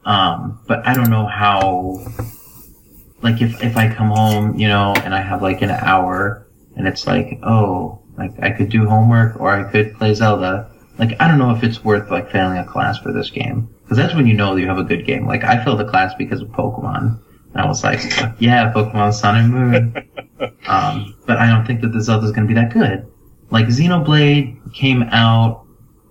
um, 0.06 0.60
but 0.68 0.86
I 0.88 0.94
don't 0.94 1.10
know 1.10 1.26
how. 1.26 2.06
Like 3.22 3.42
if 3.42 3.64
if 3.64 3.78
I 3.78 3.94
come 3.94 4.10
home, 4.10 4.58
you 4.58 4.68
know, 4.68 4.94
and 5.04 5.14
I 5.14 5.22
have 5.22 5.42
like 5.42 5.62
an 5.62 5.70
hour, 5.70 6.48
and 6.76 6.88
it's 6.88 7.06
like, 7.06 7.40
oh, 7.44 8.02
like 8.18 8.32
I 8.42 8.52
could 8.52 8.70
do 8.70 8.88
homework 8.88 9.40
or 9.40 9.50
I 9.50 9.70
could 9.72 9.96
play 9.96 10.14
Zelda. 10.14 10.72
Like 10.98 11.16
I 11.20 11.28
don't 11.28 11.38
know 11.38 11.52
if 11.52 11.64
it's 11.64 11.84
worth 11.84 12.10
like 12.10 12.32
failing 12.32 12.58
a 12.58 12.66
class 12.66 12.98
for 13.00 13.12
this 13.12 13.30
game 13.30 13.74
because 13.84 13.98
that's 13.98 14.16
when 14.16 14.28
you 14.28 14.34
know 14.34 14.56
that 14.56 14.62
you 14.62 14.68
have 14.68 14.78
a 14.78 14.84
good 14.84 15.06
game. 15.06 15.28
Like 15.28 15.44
I 15.44 15.64
failed 15.64 15.82
a 15.82 15.90
class 15.90 16.14
because 16.18 16.42
of 16.42 16.48
Pokemon, 16.50 17.20
And 17.54 17.62
I 17.62 17.68
was 17.68 17.84
like, 17.84 18.00
yeah, 18.40 18.72
Pokemon 18.72 19.14
Sun 19.14 19.36
and 19.38 19.54
Moon. 19.54 20.10
um, 20.68 21.16
but 21.26 21.38
I 21.38 21.48
don't 21.48 21.66
think 21.66 21.82
that 21.82 21.92
the 21.92 22.02
Zelda's 22.02 22.32
going 22.32 22.48
to 22.48 22.54
be 22.54 22.60
that 22.60 22.74
good. 22.74 23.06
Like 23.50 23.68
Xenoblade 23.68 24.74
came 24.74 25.04
out 25.04 25.66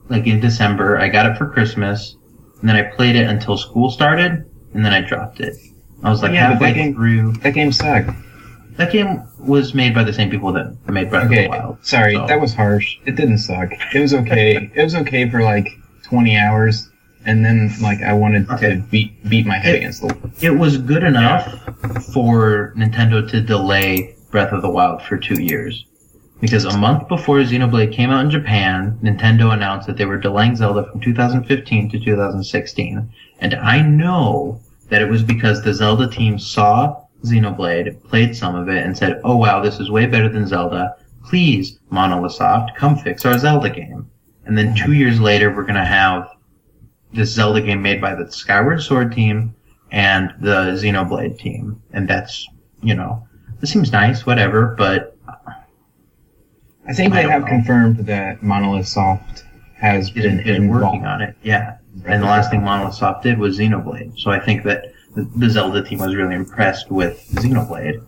like 0.08 0.26
in 0.26 0.40
December. 0.40 0.98
I 0.98 1.08
got 1.08 1.26
it 1.26 1.38
for 1.38 1.48
Christmas, 1.48 2.16
and 2.61 2.68
then 2.68 2.76
I 2.76 2.82
played 2.82 3.16
it 3.16 3.26
until 3.28 3.56
school 3.56 3.90
started, 3.90 4.44
and 4.74 4.84
then 4.84 4.92
I 4.92 5.00
dropped 5.00 5.40
it. 5.40 5.56
I 6.03 6.11
was 6.11 6.22
like 6.22 6.32
Yeah, 6.32 6.59
that 6.59 6.74
game- 6.74 6.94
through. 6.94 7.32
That 7.42 7.55
game 7.55 7.72
sucked. 7.72 8.11
That 8.76 8.90
game 8.92 9.22
was 9.38 9.74
made 9.74 9.94
by 9.94 10.05
the 10.05 10.12
same 10.12 10.30
people 10.30 10.53
that 10.55 10.72
made 10.88 11.11
Breath 11.11 11.26
Okay, 11.26 11.44
of 11.46 11.53
the 11.53 11.59
Wild. 11.59 11.78
sorry, 11.82 12.14
So- 12.14 12.26
that 12.26 12.40
was 12.40 12.55
harsh. 12.55 12.96
It 13.05 13.16
didn't 13.16 13.38
suck. 13.38 13.70
It 13.94 14.01
was 14.01 14.14
okay. 14.14 14.70
it 14.74 14.82
was 14.82 14.94
okay 14.94 15.28
for 15.28 15.42
like 15.42 15.68
20 16.05 16.36
hours, 16.36 16.88
and 17.26 17.44
then 17.44 17.70
like 17.82 18.03
I 18.03 18.12
wanted 18.14 18.48
Okay. 18.51 18.76
to 18.76 18.82
beat 18.90 19.28
beat 19.28 19.46
my 19.46 19.59
head 19.59 19.74
It- 19.74 19.78
against 19.78 20.01
the 20.01 20.07
wall. 20.09 20.30
It 20.40 20.57
was 20.57 20.78
good 20.78 21.03
enough 21.05 21.44
for 22.14 22.72
Nintendo 22.76 23.28
to 23.30 23.40
delay 23.40 24.14
Breath 24.30 24.53
of 24.53 24.62
the 24.62 24.70
Wild 24.70 25.03
for 25.03 25.16
two 25.18 25.40
years. 25.42 25.84
Because 26.40 26.64
a 26.64 26.74
month 26.78 27.07
before 27.09 27.36
Xenoblade 27.40 27.92
came 27.92 28.09
out 28.09 28.24
in 28.24 28.30
Japan, 28.30 28.96
Nintendo 29.03 29.53
announced 29.53 29.86
that 29.88 29.98
they 29.98 30.07
were 30.07 30.16
delaying 30.16 30.57
Zelda 30.57 30.84
from 30.90 31.01
2015 31.03 31.90
to 31.90 31.98
2016. 32.01 33.11
And 33.40 33.55
I 33.55 33.82
know 33.82 34.59
that 34.91 35.03
it 35.03 35.09
was 35.09 35.22
because 35.22 35.62
the 35.62 35.72
Zelda 35.72 36.09
team 36.09 36.38
saw 36.38 37.05
Xenoblade, 37.24 38.03
played 38.05 38.36
some 38.36 38.55
of 38.55 38.68
it, 38.68 38.84
and 38.84 38.97
said, 38.97 39.20
oh 39.24 39.36
wow, 39.36 39.61
this 39.62 39.80
is 39.80 39.91
way 39.91 40.07
better 40.07 40.28
than 40.28 40.47
Zelda. 40.47 40.97
Please, 41.24 41.78
Monolith 41.91 42.32
Soft, 42.32 42.76
come 42.76 42.97
fix 42.97 43.24
our 43.24 43.38
Zelda 43.38 43.70
game. 43.70 44.11
And 44.45 44.57
then 44.57 44.74
two 44.74 44.93
years 44.93 45.20
later, 45.20 45.55
we're 45.55 45.64
gonna 45.64 45.84
have 45.84 46.28
this 47.12 47.32
Zelda 47.32 47.61
game 47.61 47.82
made 47.82 48.01
by 48.01 48.14
the 48.14 48.30
Skyward 48.30 48.82
Sword 48.82 49.12
team 49.12 49.55
and 49.91 50.32
the 50.41 50.78
Xenoblade 50.80 51.38
team. 51.38 51.82
And 51.93 52.09
that's, 52.09 52.49
you 52.82 52.95
know, 52.95 53.26
this 53.61 53.70
seems 53.70 53.93
nice, 53.93 54.24
whatever, 54.24 54.74
but 54.78 55.16
I 56.88 56.93
think 56.95 57.12
I 57.12 57.22
they 57.22 57.28
have 57.28 57.43
know. 57.43 57.49
confirmed 57.49 57.99
that 58.07 58.43
Monolith 58.43 58.88
Soft 58.88 59.45
has 59.76 60.07
is, 60.09 60.22
been, 60.22 60.43
been 60.43 60.68
working 60.68 61.07
on 61.07 61.20
it. 61.20 61.36
Yeah. 61.43 61.76
And 62.07 62.22
the 62.22 62.26
last 62.26 62.51
thing 62.51 62.62
Monolith 62.62 62.95
Soft 62.95 63.22
did 63.22 63.38
was 63.38 63.59
Xenoblade. 63.59 64.18
So 64.18 64.30
I 64.30 64.41
think 64.41 64.64
that 64.64 64.93
the, 65.14 65.51
Zelda 65.51 65.82
team 65.82 65.99
was 65.99 66.14
really 66.14 66.34
impressed 66.34 66.91
with 66.91 67.26
Xenoblade. 67.32 68.07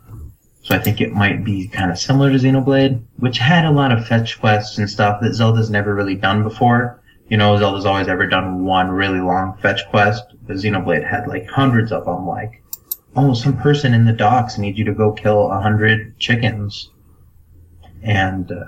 So 0.63 0.75
I 0.75 0.79
think 0.79 1.01
it 1.01 1.13
might 1.13 1.45
be 1.45 1.67
kind 1.67 1.91
of 1.91 1.99
similar 1.99 2.31
to 2.31 2.39
Xenoblade, 2.39 3.03
which 3.17 3.39
had 3.39 3.65
a 3.65 3.71
lot 3.71 3.91
of 3.91 4.07
fetch 4.07 4.41
quests 4.41 4.79
and 4.79 4.89
stuff 4.89 5.21
that 5.21 5.35
Zelda's 5.35 5.71
never 5.71 5.95
really 5.95 6.15
done 6.15 6.45
before. 6.45 7.03
You 7.29 7.37
know, 7.37 7.57
Zelda's 7.59 7.87
always 7.87 8.09
ever 8.09 8.27
done 8.27 8.65
one 8.65 8.91
really 8.91 9.21
long 9.21 9.57
fetch 9.59 9.89
quest, 9.91 10.25
but 10.47 10.57
Xenoblade 10.57 11.09
had 11.09 11.27
like 11.27 11.49
hundreds 11.49 11.91
of 11.91 12.05
them, 12.05 12.27
like, 12.27 12.63
oh, 13.17 13.35
some 13.35 13.57
person 13.57 13.95
in 13.95 14.05
the 14.05 14.13
docks 14.13 14.59
needs 14.59 14.79
you 14.79 14.85
to 14.85 14.95
go 14.95 15.13
kill 15.13 15.51
a 15.51 15.61
hundred 15.61 16.19
chickens. 16.19 16.91
And, 18.03 18.51
uh, 18.51 18.65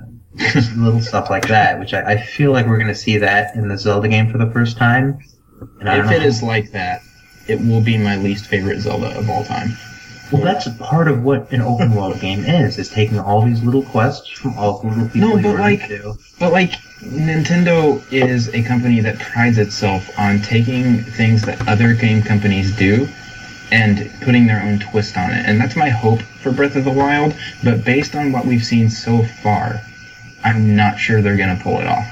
little 0.77 1.01
stuff 1.01 1.31
like 1.31 1.49
that, 1.49 1.79
which 1.79 1.95
I, 1.95 2.13
I 2.13 2.21
feel 2.21 2.53
like 2.53 2.67
we're 2.67 2.79
going 2.79 2.89
to 2.89 2.95
see 2.95 3.19
that 3.19 3.55
in 3.55 3.69
the 3.69 3.79
Zelda 3.79 4.09
game 4.09 4.31
for 4.31 4.39
the 4.39 4.51
first 4.51 4.77
time. 4.77 5.19
And 5.81 5.89
If 5.89 6.11
it 6.11 6.23
is 6.23 6.43
like 6.43 6.73
that, 6.73 7.03
it 7.47 7.61
will 7.61 7.81
be 7.81 7.97
my 7.99 8.17
least 8.17 8.47
favorite 8.47 8.81
Zelda 8.81 9.17
of 9.19 9.29
all 9.31 9.45
time. 9.45 9.71
Well, 10.33 10.43
that's 10.43 10.67
part 10.79 11.07
of 11.09 11.23
what 11.23 11.53
an 11.53 11.61
open 11.61 11.95
world 11.95 12.19
game 12.19 12.45
is, 12.45 12.79
is 12.79 12.89
taking 12.89 13.19
all 13.19 13.43
these 13.45 13.63
little 13.63 13.83
quests 13.85 14.29
from 14.31 14.59
all 14.59 14.81
the 14.81 14.89
little 14.89 15.09
people 15.09 15.37
No, 15.37 15.43
but 15.43 15.61
like- 15.61 15.83
into. 15.83 16.15
But 16.41 16.53
like 16.53 16.73
Nintendo 17.01 18.03
is 18.13 18.49
a 18.55 18.63
company 18.63 19.01
that 19.01 19.19
prides 19.19 19.59
itself 19.59 20.11
on 20.19 20.41
taking 20.41 21.03
things 21.03 21.43
that 21.43 21.69
other 21.69 21.95
game 21.95 22.23
companies 22.23 22.75
do 22.77 23.07
and 23.71 24.11
putting 24.23 24.47
their 24.47 24.63
own 24.63 24.79
twist 24.79 25.17
on 25.17 25.31
it. 25.31 25.47
And 25.47 25.61
that's 25.61 25.77
my 25.77 25.89
hope 25.91 26.21
for 26.21 26.51
Breath 26.51 26.77
of 26.77 26.85
the 26.85 26.91
Wild, 26.91 27.35
but 27.63 27.85
based 27.85 28.15
on 28.15 28.33
what 28.33 28.45
we've 28.47 28.65
seen 28.65 28.91
so 28.91 29.23
far, 29.23 29.81
I'm 30.45 30.77
not 30.77 30.99
sure 30.99 31.23
they're 31.23 31.37
going 31.37 31.57
to 31.57 31.63
pull 31.63 31.81
it 31.81 31.87
off. 31.87 32.07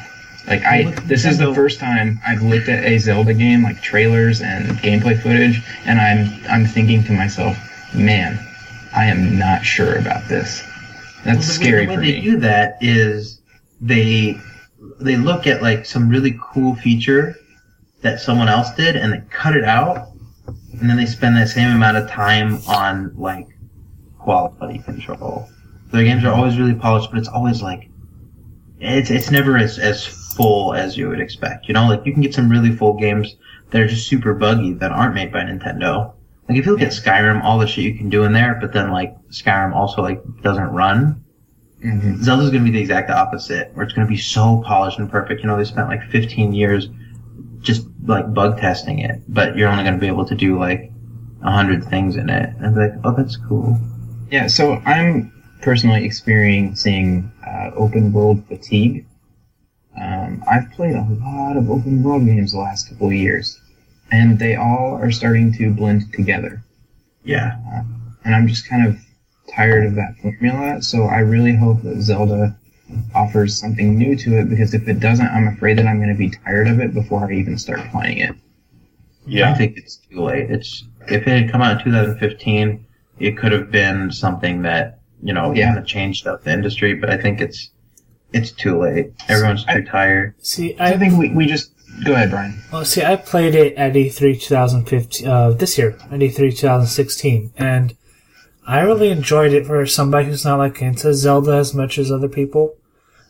Like 0.46 0.64
I 0.64 0.90
this 1.04 1.24
is 1.24 1.38
the 1.38 1.54
first 1.54 1.78
time 1.78 2.20
I've 2.26 2.42
looked 2.42 2.68
at 2.68 2.82
a 2.84 2.98
Zelda 2.98 3.32
game 3.32 3.62
like 3.62 3.80
trailers 3.80 4.40
and 4.40 4.66
gameplay 4.78 5.16
footage 5.20 5.62
and 5.86 6.00
I'm 6.00 6.32
I'm 6.50 6.66
thinking 6.66 7.04
to 7.04 7.12
myself, 7.12 7.56
"Man, 7.94 8.38
I 8.92 9.04
am 9.06 9.38
not 9.38 9.64
sure 9.64 9.94
about 9.96 10.26
this." 10.28 10.62
That's 11.24 11.24
Well, 11.24 11.36
the, 11.36 11.42
scary 11.42 11.86
the 11.86 11.90
way 11.90 11.94
for 11.96 12.00
they 12.00 12.12
me. 12.14 12.20
do 12.22 12.36
that 12.38 12.76
is 12.80 13.40
they 13.80 14.40
they 15.00 15.16
look 15.16 15.46
at 15.46 15.62
like 15.62 15.86
some 15.86 16.08
really 16.08 16.36
cool 16.42 16.74
feature 16.74 17.36
that 18.00 18.20
someone 18.20 18.48
else 18.48 18.74
did 18.74 18.96
and 18.96 19.12
they 19.12 19.22
cut 19.30 19.54
it 19.56 19.62
out 19.64 20.08
and 20.80 20.90
then 20.90 20.96
they 20.96 21.06
spend 21.06 21.36
that 21.36 21.48
same 21.48 21.70
amount 21.70 21.96
of 21.96 22.10
time 22.10 22.58
on 22.66 23.12
like 23.16 23.46
quality 24.18 24.78
control. 24.80 25.48
Their 25.92 26.02
games 26.02 26.24
are 26.24 26.32
always 26.32 26.58
really 26.58 26.74
polished, 26.74 27.10
but 27.10 27.18
it's 27.20 27.28
always 27.28 27.62
like 27.62 27.88
it's 28.82 29.10
it's 29.10 29.30
never 29.30 29.56
as 29.56 29.78
as 29.78 30.06
full 30.06 30.74
as 30.74 30.96
you 30.96 31.08
would 31.08 31.20
expect. 31.20 31.68
You 31.68 31.74
know, 31.74 31.88
like 31.88 32.04
you 32.04 32.12
can 32.12 32.22
get 32.22 32.34
some 32.34 32.48
really 32.48 32.74
full 32.74 32.94
games 32.94 33.36
that 33.70 33.80
are 33.80 33.86
just 33.86 34.08
super 34.08 34.34
buggy 34.34 34.72
that 34.74 34.90
aren't 34.90 35.14
made 35.14 35.32
by 35.32 35.40
Nintendo. 35.40 36.12
Like 36.48 36.58
if 36.58 36.66
you 36.66 36.72
look 36.72 36.82
at 36.82 36.92
Skyrim, 36.92 37.42
all 37.42 37.58
the 37.58 37.66
shit 37.66 37.84
you 37.84 37.94
can 37.94 38.10
do 38.10 38.24
in 38.24 38.32
there, 38.32 38.58
but 38.60 38.72
then 38.72 38.90
like 38.90 39.14
Skyrim 39.30 39.74
also 39.74 40.02
like 40.02 40.22
doesn't 40.42 40.70
run. 40.70 41.22
Mhm. 41.84 42.22
Zelda's 42.22 42.50
gonna 42.50 42.64
be 42.64 42.70
the 42.70 42.80
exact 42.80 43.10
opposite, 43.10 43.70
where 43.74 43.84
it's 43.84 43.92
gonna 43.92 44.08
be 44.08 44.16
so 44.16 44.62
polished 44.64 44.98
and 44.98 45.10
perfect. 45.10 45.42
You 45.42 45.48
know, 45.48 45.56
they 45.56 45.64
spent 45.64 45.88
like 45.88 46.02
15 46.10 46.52
years 46.52 46.88
just 47.60 47.86
like 48.06 48.32
bug 48.34 48.58
testing 48.58 48.98
it, 48.98 49.22
but 49.28 49.56
you're 49.56 49.68
only 49.68 49.84
gonna 49.84 49.98
be 49.98 50.08
able 50.08 50.24
to 50.26 50.34
do 50.34 50.58
like 50.58 50.90
a 51.42 51.50
hundred 51.50 51.84
things 51.84 52.16
in 52.16 52.28
it, 52.30 52.50
and 52.60 52.74
be 52.74 52.80
like, 52.82 52.94
oh, 53.04 53.14
that's 53.16 53.36
cool. 53.36 53.78
Yeah, 54.30 54.46
so 54.46 54.80
I'm 54.86 55.32
personally 55.62 56.04
experiencing 56.04 57.32
uh, 57.46 57.70
open 57.74 58.12
world 58.12 58.44
fatigue. 58.46 59.06
Um, 60.00 60.42
I've 60.50 60.70
played 60.72 60.94
a 60.94 61.06
lot 61.20 61.56
of 61.56 61.70
open 61.70 62.02
world 62.02 62.26
games 62.26 62.52
the 62.52 62.58
last 62.58 62.88
couple 62.88 63.08
of 63.08 63.12
years, 63.12 63.60
and 64.10 64.38
they 64.38 64.56
all 64.56 64.98
are 65.00 65.10
starting 65.10 65.52
to 65.54 65.72
blend 65.72 66.12
together. 66.12 66.62
Yeah, 67.24 67.56
And 68.24 68.34
I'm 68.34 68.48
just 68.48 68.68
kind 68.68 68.86
of 68.86 68.98
tired 69.54 69.86
of 69.86 69.94
that 69.94 70.16
formula, 70.20 70.82
so 70.82 71.04
I 71.04 71.18
really 71.18 71.54
hope 71.54 71.82
that 71.82 72.00
Zelda 72.00 72.56
offers 73.14 73.58
something 73.58 73.96
new 73.96 74.16
to 74.16 74.38
it, 74.38 74.50
because 74.50 74.74
if 74.74 74.88
it 74.88 74.98
doesn't, 74.98 75.26
I'm 75.26 75.48
afraid 75.48 75.78
that 75.78 75.86
I'm 75.86 75.98
going 75.98 76.08
to 76.08 76.18
be 76.18 76.30
tired 76.30 76.68
of 76.68 76.80
it 76.80 76.94
before 76.94 77.30
I 77.30 77.34
even 77.34 77.58
start 77.58 77.80
playing 77.90 78.18
it. 78.18 78.34
Yeah. 79.24 79.52
I 79.52 79.54
think 79.54 79.76
it's 79.76 79.96
too 79.96 80.20
late. 80.20 80.50
It's 80.50 80.84
if 81.06 81.26
it 81.26 81.42
had 81.42 81.50
come 81.50 81.62
out 81.62 81.78
in 81.78 81.84
2015, 81.84 82.84
it 83.18 83.36
could 83.36 83.52
have 83.52 83.70
been 83.70 84.10
something 84.10 84.62
that 84.62 85.01
you 85.22 85.32
know 85.32 85.52
Yeah. 85.52 85.66
kind 85.68 85.78
of 85.78 85.86
changed 85.86 86.26
up 86.26 86.44
the 86.44 86.52
industry. 86.52 86.94
But 86.94 87.10
I 87.10 87.16
think 87.16 87.40
it's 87.40 87.70
it's 88.32 88.50
too 88.50 88.78
late. 88.80 89.12
Everyone's 89.28 89.64
too 89.64 89.82
tired. 89.84 90.34
See, 90.40 90.76
I 90.78 90.92
I 90.92 90.98
think 90.98 91.18
we, 91.18 91.30
we 91.30 91.46
just 91.46 91.72
go 92.04 92.12
ahead, 92.14 92.30
Bryan. 92.30 92.60
well, 92.72 92.84
see, 92.84 93.04
I 93.04 93.16
played 93.16 93.54
it 93.54 93.74
at 93.76 93.92
E3 93.92 94.40
2015 94.40 95.28
uh, 95.28 95.50
this 95.50 95.76
year, 95.78 95.90
at 96.10 96.20
E3 96.20 96.36
2016, 96.56 97.52
and 97.58 97.94
I 98.66 98.80
really 98.80 99.10
enjoyed 99.10 99.52
it 99.52 99.66
for 99.66 99.84
somebody 99.86 100.26
who's 100.28 100.44
not 100.44 100.58
like 100.58 100.80
into 100.80 101.12
Zelda 101.14 101.52
as 101.56 101.74
much 101.74 101.98
as 101.98 102.10
other 102.10 102.28
people. 102.28 102.76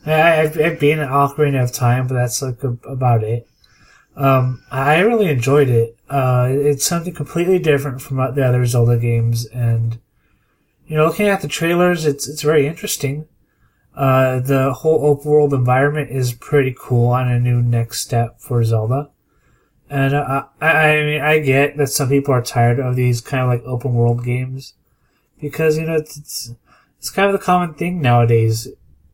I, 0.05 0.41
I've, 0.41 0.59
I've 0.59 0.79
been 0.79 0.99
an 0.99 1.09
Ocarina 1.09 1.63
of 1.63 1.71
Time, 1.73 2.07
but 2.07 2.13
that's 2.15 2.41
like 2.41 2.63
a, 2.63 2.77
about 2.87 3.23
it. 3.23 3.47
Um, 4.15 4.63
I 4.71 4.99
really 4.99 5.27
enjoyed 5.27 5.69
it. 5.69 5.97
Uh, 6.09 6.47
it's 6.51 6.85
something 6.85 7.13
completely 7.13 7.57
different 7.59 8.01
from 8.01 8.17
the 8.17 8.45
other 8.45 8.65
Zelda 8.65 8.97
games, 8.97 9.45
and 9.47 9.97
you 10.93 10.99
know, 10.99 11.07
looking 11.07 11.27
at 11.27 11.41
the 11.41 11.47
trailers, 11.47 12.05
it's 12.05 12.27
it's 12.27 12.43
very 12.43 12.67
interesting. 12.67 13.27
Uh, 13.95 14.39
the 14.39 14.71
whole 14.73 15.03
open 15.03 15.31
world 15.31 15.51
environment 15.51 16.11
is 16.11 16.33
pretty 16.33 16.75
cool 16.79 17.07
on 17.07 17.27
a 17.27 17.39
new 17.39 17.63
next 17.63 18.01
step 18.01 18.39
for 18.39 18.63
Zelda. 18.63 19.09
And 19.89 20.13
uh, 20.13 20.45
I, 20.61 20.67
I 20.67 21.03
mean, 21.03 21.21
I 21.21 21.39
get 21.39 21.77
that 21.77 21.87
some 21.87 22.09
people 22.09 22.31
are 22.31 22.43
tired 22.43 22.79
of 22.79 22.95
these 22.95 23.21
kind 23.21 23.41
of 23.41 23.49
like 23.49 23.63
open 23.63 23.95
world 23.95 24.23
games 24.23 24.75
because 25.41 25.79
you 25.79 25.87
know 25.87 25.95
it's 25.95 26.15
it's, 26.15 26.53
it's 26.99 27.09
kind 27.09 27.27
of 27.27 27.33
the 27.33 27.43
common 27.43 27.73
thing 27.73 27.99
nowadays 27.99 28.67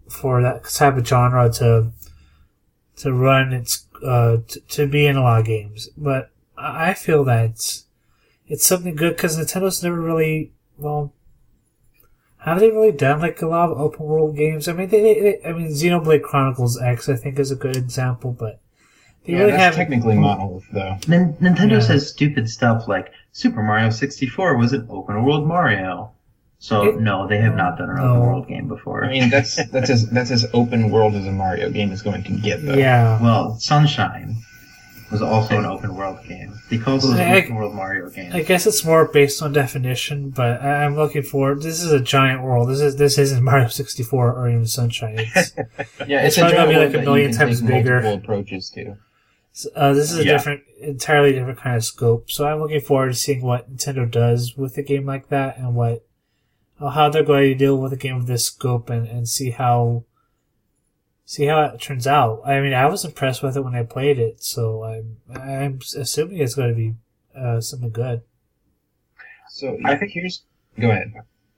for 0.09 0.41
that 0.41 0.65
type 0.65 0.97
of 0.97 1.07
genre 1.07 1.49
to 1.53 1.93
to 2.97 3.13
run 3.13 3.53
its 3.53 3.88
uh 4.05 4.36
to, 4.49 4.59
to 4.67 4.86
be 4.86 5.05
in 5.05 5.15
a 5.15 5.21
lot 5.21 5.39
of 5.39 5.45
games. 5.45 5.88
But 5.97 6.30
I 6.57 6.93
feel 6.93 7.23
that 7.23 7.51
it's 7.51 7.86
it's 8.47 8.65
something 8.65 8.97
good 8.97 9.15
because 9.15 9.38
Nintendo's 9.38 9.82
never 9.82 10.01
really 10.01 10.51
well 10.77 11.13
have 12.39 12.59
they 12.59 12.71
really 12.71 12.91
done 12.91 13.19
like 13.21 13.41
a 13.41 13.47
lot 13.47 13.69
of 13.69 13.77
open 13.79 14.05
world 14.05 14.35
games? 14.35 14.67
I 14.67 14.73
mean, 14.73 14.89
they, 14.89 15.01
they, 15.01 15.19
they 15.21 15.49
I 15.49 15.53
mean, 15.53 15.67
Xenoblade 15.67 16.23
Chronicles 16.23 16.79
X, 16.81 17.09
I 17.09 17.15
think, 17.15 17.37
is 17.39 17.51
a 17.51 17.55
good 17.55 17.75
example, 17.75 18.31
but 18.31 18.59
they 19.25 19.33
Yeah, 19.33 19.39
really 19.39 19.51
haven't. 19.53 19.77
technically 19.77 20.15
Monolith, 20.15 20.63
though. 20.71 20.97
Nin- 21.07 21.33
Nintendo 21.41 21.73
Yeah. 21.73 21.79
says 21.81 22.09
stupid 22.09 22.49
stuff 22.49 22.87
like 22.87 23.11
Super 23.33 23.61
Mario 23.61 23.89
64 23.89 24.55
was 24.57 24.73
an 24.73 24.87
open 24.89 25.23
world 25.23 25.47
Mario. 25.47 26.11
So 26.61 26.83
It- 26.83 26.99
no, 26.99 27.27
they 27.27 27.37
have 27.39 27.55
not 27.55 27.77
done 27.77 27.89
an 27.89 27.97
No. 27.97 28.03
open 28.15 28.19
world 28.21 28.47
game 28.47 28.67
before. 28.67 29.05
I 29.05 29.09
mean, 29.09 29.29
that's 29.29 29.55
that's 29.71 29.89
as 29.89 30.09
that's 30.09 30.31
as 30.31 30.45
open 30.53 30.91
world 30.91 31.15
as 31.15 31.25
a 31.25 31.31
Mario 31.31 31.69
game 31.69 31.91
is 31.91 32.01
going 32.01 32.23
to 32.23 32.31
get, 32.33 32.65
though. 32.65 32.73
Yeah, 32.73 33.21
well, 33.21 33.55
Sunshine 33.59 34.35
was 35.12 35.22
also 35.22 35.57
an 35.57 35.66
open 35.66 35.95
world 35.95 36.20
game. 36.28 36.53
They 36.70 36.78
call 36.78 36.97
those 36.99 37.16
I- 37.16 37.38
open 37.41 37.55
world 37.55 37.74
Mario 37.76 38.10
game. 38.10 38.32
I 38.34 38.41
guess 38.43 38.68
it's 38.68 38.84
more 38.86 39.07
based 39.07 39.41
on 39.41 39.53
definition, 39.53 40.30
but 40.30 40.62
I- 40.62 40.84
I'm 40.86 40.95
looking 40.95 41.24
for. 41.24 41.55
This 41.55 41.82
is 41.82 41.91
a 41.91 41.99
giant 41.99 42.43
world. 42.43 42.70
This 42.70 42.80
is 42.82 42.95
this 42.97 43.18
isn't 43.18 43.43
Mario 43.43 43.68
64 43.70 44.34
or 44.34 44.49
even 44.49 44.66
Sunshine. 44.68 45.16
It's, 45.18 45.53
Yeah, 46.07 46.26
It's 46.26 46.38
it's, 46.38 46.38
probably 46.38 46.55
gonna 46.57 46.70
be 46.70 46.76
like 46.78 46.89
a 46.89 46.97
that 46.97 47.03
million 47.05 47.32
times 47.32 47.62
bigger. 47.62 47.97
approaches 47.99 48.70
to. 48.72 48.97
uh, 49.76 49.93
this 49.93 50.12
is 50.12 50.20
a 50.20 50.26
Yeah. 50.26 50.34
different, 50.34 50.62
entirely 50.80 51.34
different 51.34 51.60
kind 51.60 51.76
of 51.76 51.84
scope. 51.84 52.30
So 52.32 52.47
I'm 52.47 52.60
looking 52.60 52.80
forward 52.82 53.10
to 53.10 53.16
seeing 53.16 53.41
what 53.41 53.70
Nintendo 53.76 54.10
does 54.10 54.55
with 54.55 54.78
a 54.78 54.84
game 54.84 55.05
like 55.05 55.30
that 55.30 55.57
and 55.57 55.76
what 55.76 56.05
how 56.80 57.10
they're 57.10 57.24
going 57.24 57.49
to 57.49 57.55
deal 57.55 57.78
with 57.78 57.91
a 57.91 57.97
game 57.97 58.16
of 58.16 58.26
this 58.28 58.45
scope 58.45 58.89
and, 58.89 59.05
and 59.07 59.28
see 59.28 59.49
how 59.49 60.05
see 61.30 61.45
how 61.45 61.61
it 61.61 61.80
turns 61.80 62.07
out. 62.07 62.41
I 62.43 62.59
mean, 62.59 62.73
I 62.73 62.88
was 62.88 63.05
impressed 63.05 63.43
with 63.43 63.55
it 63.55 63.61
when 63.61 63.75
I 63.75 63.84
played 63.84 64.17
it, 64.17 64.41
so 64.41 64.84
I'm 64.84 65.17
I'm 65.32 65.80
assuming 65.95 66.39
it's 66.39 66.55
going 66.55 66.69
to 66.69 66.75
be 66.75 66.95
uh, 67.36 67.61
something 67.61 67.91
good. 67.91 68.23
So 69.49 69.77
I 69.86 69.95
think 69.95 70.11
here's 70.11 70.41
go 70.80 70.89
ahead. 70.89 71.13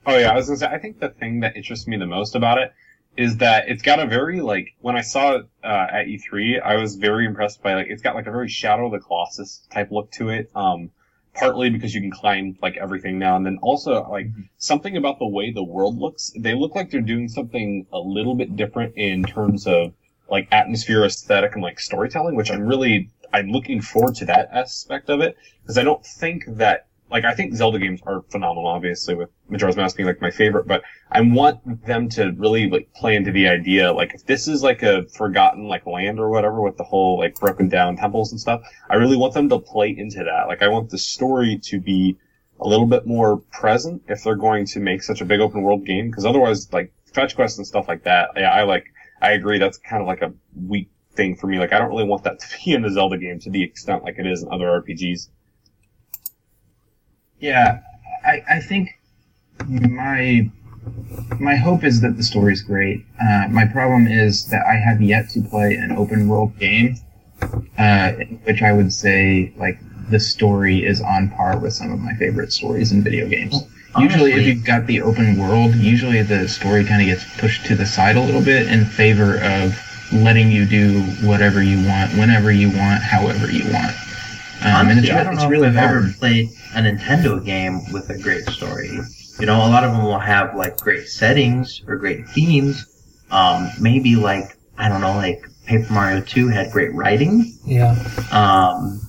Oh 0.06 0.18
yeah, 0.18 0.32
I 0.32 0.36
was 0.36 0.48
gonna 0.48 0.58
say 0.58 0.68
I 0.68 0.78
think 0.78 1.00
the 1.00 1.10
thing 1.10 1.40
that 1.40 1.56
interests 1.56 1.88
me 1.88 1.96
the 1.96 2.06
most 2.06 2.36
about 2.36 2.58
it 2.58 2.74
is 3.16 3.38
that 3.38 3.70
it's 3.70 3.82
got 3.82 4.00
a 4.00 4.06
very 4.06 4.42
like 4.42 4.76
when 4.82 4.98
I 4.98 5.02
saw 5.02 5.36
it 5.36 5.46
uh, 5.64 5.88
at 5.90 6.08
E3, 6.08 6.62
I 6.62 6.76
was 6.76 6.98
very 6.98 7.26
impressed 7.26 7.64
by 7.64 7.76
like 7.76 7.88
it's 7.90 8.02
got 8.02 8.16
like 8.16 8.28
a 8.28 8.32
very 8.32 8.50
Shadow 8.50 8.88
of 8.88 8.92
the 8.92 9.00
Colossus 9.00 9.66
type 9.72 9.90
look 9.92 10.12
to 10.14 10.30
it. 10.30 10.52
Um, 10.54 10.92
partly 11.34 11.70
because 11.70 11.94
you 11.94 12.02
can 12.02 12.12
climb 12.12 12.58
like 12.62 12.78
everything 12.78 13.20
now, 13.20 13.36
and 13.36 13.46
then 13.46 13.58
also 13.62 14.08
like 14.10 14.28
mm-hmm. 14.28 14.42
something 14.58 14.98
about 14.98 15.20
the 15.20 15.28
way 15.28 15.52
the 15.52 15.64
world 15.64 15.98
looks. 15.98 16.32
They 16.38 16.56
look 16.56 16.76
like 16.76 16.92
they're 16.92 17.02
doing 17.02 17.30
something 17.30 17.86
a 17.92 18.00
little 18.00 18.36
bit 18.36 18.56
different 18.56 18.96
in 18.96 19.24
terms 19.24 19.68
of 19.68 19.94
like 20.30 20.48
atmosphere, 20.52 21.04
aesthetic, 21.04 21.54
and 21.54 21.64
like 21.64 21.80
storytelling, 21.80 22.36
which 22.36 22.52
I'm 22.52 22.66
really 22.66 23.10
I'm 23.34 23.50
looking 23.50 23.82
forward 23.82 24.16
to 24.16 24.26
that 24.26 24.50
aspect 24.52 25.10
of 25.10 25.22
it 25.22 25.38
because 25.62 25.78
I 25.78 25.84
don't 25.84 26.06
think 26.06 26.44
that 26.48 26.88
like 27.12 27.26
I 27.26 27.34
think 27.34 27.54
Zelda 27.54 27.78
games 27.78 28.02
are 28.06 28.22
phenomenal, 28.30 28.68
obviously 28.68 29.16
with 29.16 29.30
Majora's 29.50 29.76
Mask 29.76 29.98
being 29.98 30.08
like 30.08 30.22
my 30.22 30.32
favorite, 30.32 30.68
but 30.68 30.84
I 31.12 31.22
want 31.22 31.86
them 31.86 32.10
to 32.10 32.32
really 32.32 32.70
like 32.70 32.94
play 32.94 33.16
into 33.16 33.32
the 33.32 33.48
idea 33.50 33.92
like 33.92 34.14
if 34.14 34.26
this 34.26 34.48
is 34.48 34.64
like 34.64 34.82
a 34.82 35.04
forgotten 35.10 35.68
like 35.68 35.86
land 35.86 36.20
or 36.20 36.30
whatever 36.30 36.62
with 36.62 36.78
the 36.78 36.84
whole 36.84 37.20
like 37.20 37.36
broken 37.36 37.70
down 37.70 37.98
temples 37.98 38.32
and 38.32 38.40
stuff, 38.40 38.62
I 38.90 38.96
really 38.96 39.18
want 39.18 39.34
them 39.34 39.50
to 39.50 39.60
play 39.60 39.96
into 39.96 40.24
that. 40.24 40.48
Like 40.48 40.62
I 40.62 40.70
want 40.70 40.90
the 40.90 40.98
story 40.98 41.60
to 41.64 41.80
be 41.80 42.18
a 42.60 42.68
little 42.68 42.86
bit 42.86 43.06
more 43.06 43.38
present 43.52 44.04
if 44.08 44.24
they're 44.24 44.36
going 44.36 44.66
to 44.68 44.80
make 44.80 45.04
such 45.04 45.22
a 45.22 45.26
big 45.26 45.40
open 45.40 45.64
world 45.64 45.86
game 45.86 46.10
because 46.10 46.26
otherwise 46.26 46.72
like 46.72 46.94
fetch 47.14 47.36
quests 47.36 47.58
and 47.58 47.68
stuff 47.68 47.88
like 47.88 48.04
that, 48.04 48.30
yeah, 48.38 48.52
I 48.52 48.64
like 48.64 48.86
I 49.22 49.32
agree 49.32 49.60
that's 49.60 49.78
kind 49.78 50.02
of 50.02 50.08
like 50.08 50.22
a 50.22 50.34
weak 50.56 50.90
thing 51.14 51.36
for 51.36 51.48
me. 51.48 51.60
Like 51.60 51.74
I 51.74 51.80
don't 51.80 51.90
really 51.90 52.08
want 52.08 52.24
that 52.24 52.40
to 52.40 52.48
be 52.64 52.72
in 52.74 52.86
a 52.86 52.90
Zelda 52.90 53.18
game 53.18 53.40
to 53.40 53.50
the 53.50 53.64
extent 53.64 54.04
like 54.04 54.18
it 54.18 54.28
is 54.28 54.44
in 54.44 54.50
other 54.52 54.68
RPGs. 54.82 55.30
Yeah, 57.42 57.82
I, 58.24 58.44
I 58.48 58.60
think 58.60 59.00
my 59.68 60.50
my 61.40 61.56
hope 61.56 61.84
is 61.84 62.02
that 62.02 62.16
the 62.16 62.24
story's 62.24 62.62
great. 62.62 63.04
Uh, 63.20 63.48
my 63.50 63.66
problem 63.66 64.08
is 64.08 64.46
that 64.50 64.64
I 64.66 64.76
have 64.76 65.02
yet 65.02 65.30
to 65.32 65.42
play 65.42 65.74
an 65.74 65.92
open 65.92 66.28
world 66.28 66.58
game, 66.60 66.98
uh, 67.80 68.14
in 68.20 68.40
which 68.44 68.62
I 68.62 68.72
would 68.72 68.94
say 68.94 69.54
like 69.58 69.80
the 70.12 70.20
story 70.20 70.86
is 70.86 71.02
on 71.02 71.30
par 71.30 71.58
with 71.58 71.74
some 71.74 71.92
of 71.92 72.00
my 72.00 72.14
favorite 72.14 72.54
stories 72.54 72.92
in 72.92 73.04
video 73.04 73.28
games. 73.28 73.56
usually, 73.98 74.34
if 74.34 74.46
you've 74.46 74.66
got 74.66 74.86
the 74.86 75.02
open 75.02 75.38
world, 75.38 75.74
usually 75.76 76.22
the 76.22 76.48
story 76.48 76.86
kind 76.86 77.02
of 77.02 77.08
gets 77.08 77.26
pushed 77.40 77.66
to 77.66 77.76
the 77.76 77.88
side 77.88 78.18
a 78.18 78.22
little 78.22 78.44
bit 78.44 78.68
in 78.68 78.86
favor 78.86 79.40
of 79.42 79.76
letting 80.14 80.52
you 80.52 80.66
do 80.66 81.02
whatever 81.28 81.64
you 81.64 81.88
want, 81.88 82.12
whenever 82.14 82.52
you 82.52 82.68
want, 82.70 83.02
however 83.02 83.50
you 83.50 83.64
want. 83.74 83.96
Um, 84.64 84.90
and 84.90 85.00
it's, 85.00 85.10
Honestly, 85.10 85.12
I 85.12 85.24
don't 85.24 85.34
it's 85.34 85.44
know 85.44 85.50
really 85.50 85.68
if 85.70 85.78
I've 85.78 85.84
ever 85.90 86.14
played 86.20 86.50
a 86.76 86.80
Nintendo 86.82 87.44
game 87.44 87.92
with 87.92 88.10
a 88.10 88.18
great 88.18 88.46
story. 88.50 89.00
You 89.40 89.46
know, 89.48 89.56
a 89.58 89.70
lot 89.70 89.84
of 89.84 89.92
them 89.92 90.04
will 90.04 90.20
have 90.20 90.56
like 90.56 90.78
great 90.78 91.08
settings 91.08 91.82
or 91.88 91.96
great 91.98 92.28
themes. 92.30 92.86
Um, 93.32 93.70
maybe 93.80 94.16
like 94.16 94.56
I 94.78 94.88
don't 94.90 95.02
know, 95.02 95.16
like 95.16 95.42
Paper 95.66 95.92
Mario 95.94 96.22
Two 96.22 96.48
had 96.50 96.72
great 96.72 96.94
writing. 96.94 97.58
Yeah. 97.66 97.92
Um, 98.32 99.02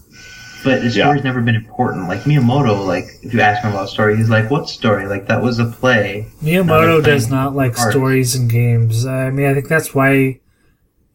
but 0.64 0.80
the 0.80 0.88
Yeah. 0.88 1.06
story's 1.06 1.24
never 1.24 1.40
been 1.40 1.56
important. 1.56 2.08
Like 2.08 2.20
Miyamoto, 2.20 2.86
like 2.86 3.06
if 3.22 3.34
you 3.34 3.40
ask 3.40 3.62
him 3.62 3.72
about 3.72 3.84
a 3.86 3.88
story, 3.88 4.16
he's 4.16 4.30
like, 4.30 4.50
"What 4.50 4.68
story? 4.68 5.06
Like 5.06 5.26
that 5.26 5.42
was 5.42 5.58
a 5.58 5.66
play." 5.66 6.28
Miyamoto 6.42 6.98
Other 6.98 7.02
does 7.02 7.28
not 7.28 7.54
like 7.54 7.78
art. 7.78 7.90
stories 7.92 8.34
in 8.36 8.48
games. 8.48 9.04
I 9.04 9.30
mean, 9.30 9.46
I 9.50 9.54
think 9.54 9.68
that's 9.68 9.94
why 9.94 10.38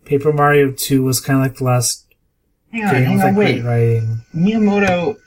Paper 0.06 0.32
Mario 0.34 0.72
2 0.72 1.02
was 1.04 1.20
kind 1.22 1.40
of 1.40 1.44
like 1.46 1.58
the 1.58 1.64
last 1.64 2.06
Hang 2.72 2.84
on, 2.86 2.94
game 2.94 3.04
hang 3.06 3.22
on, 3.22 3.28
like 3.28 3.36
wait. 3.38 3.64
writing. 3.64 4.18
Miyamoto 4.36 5.18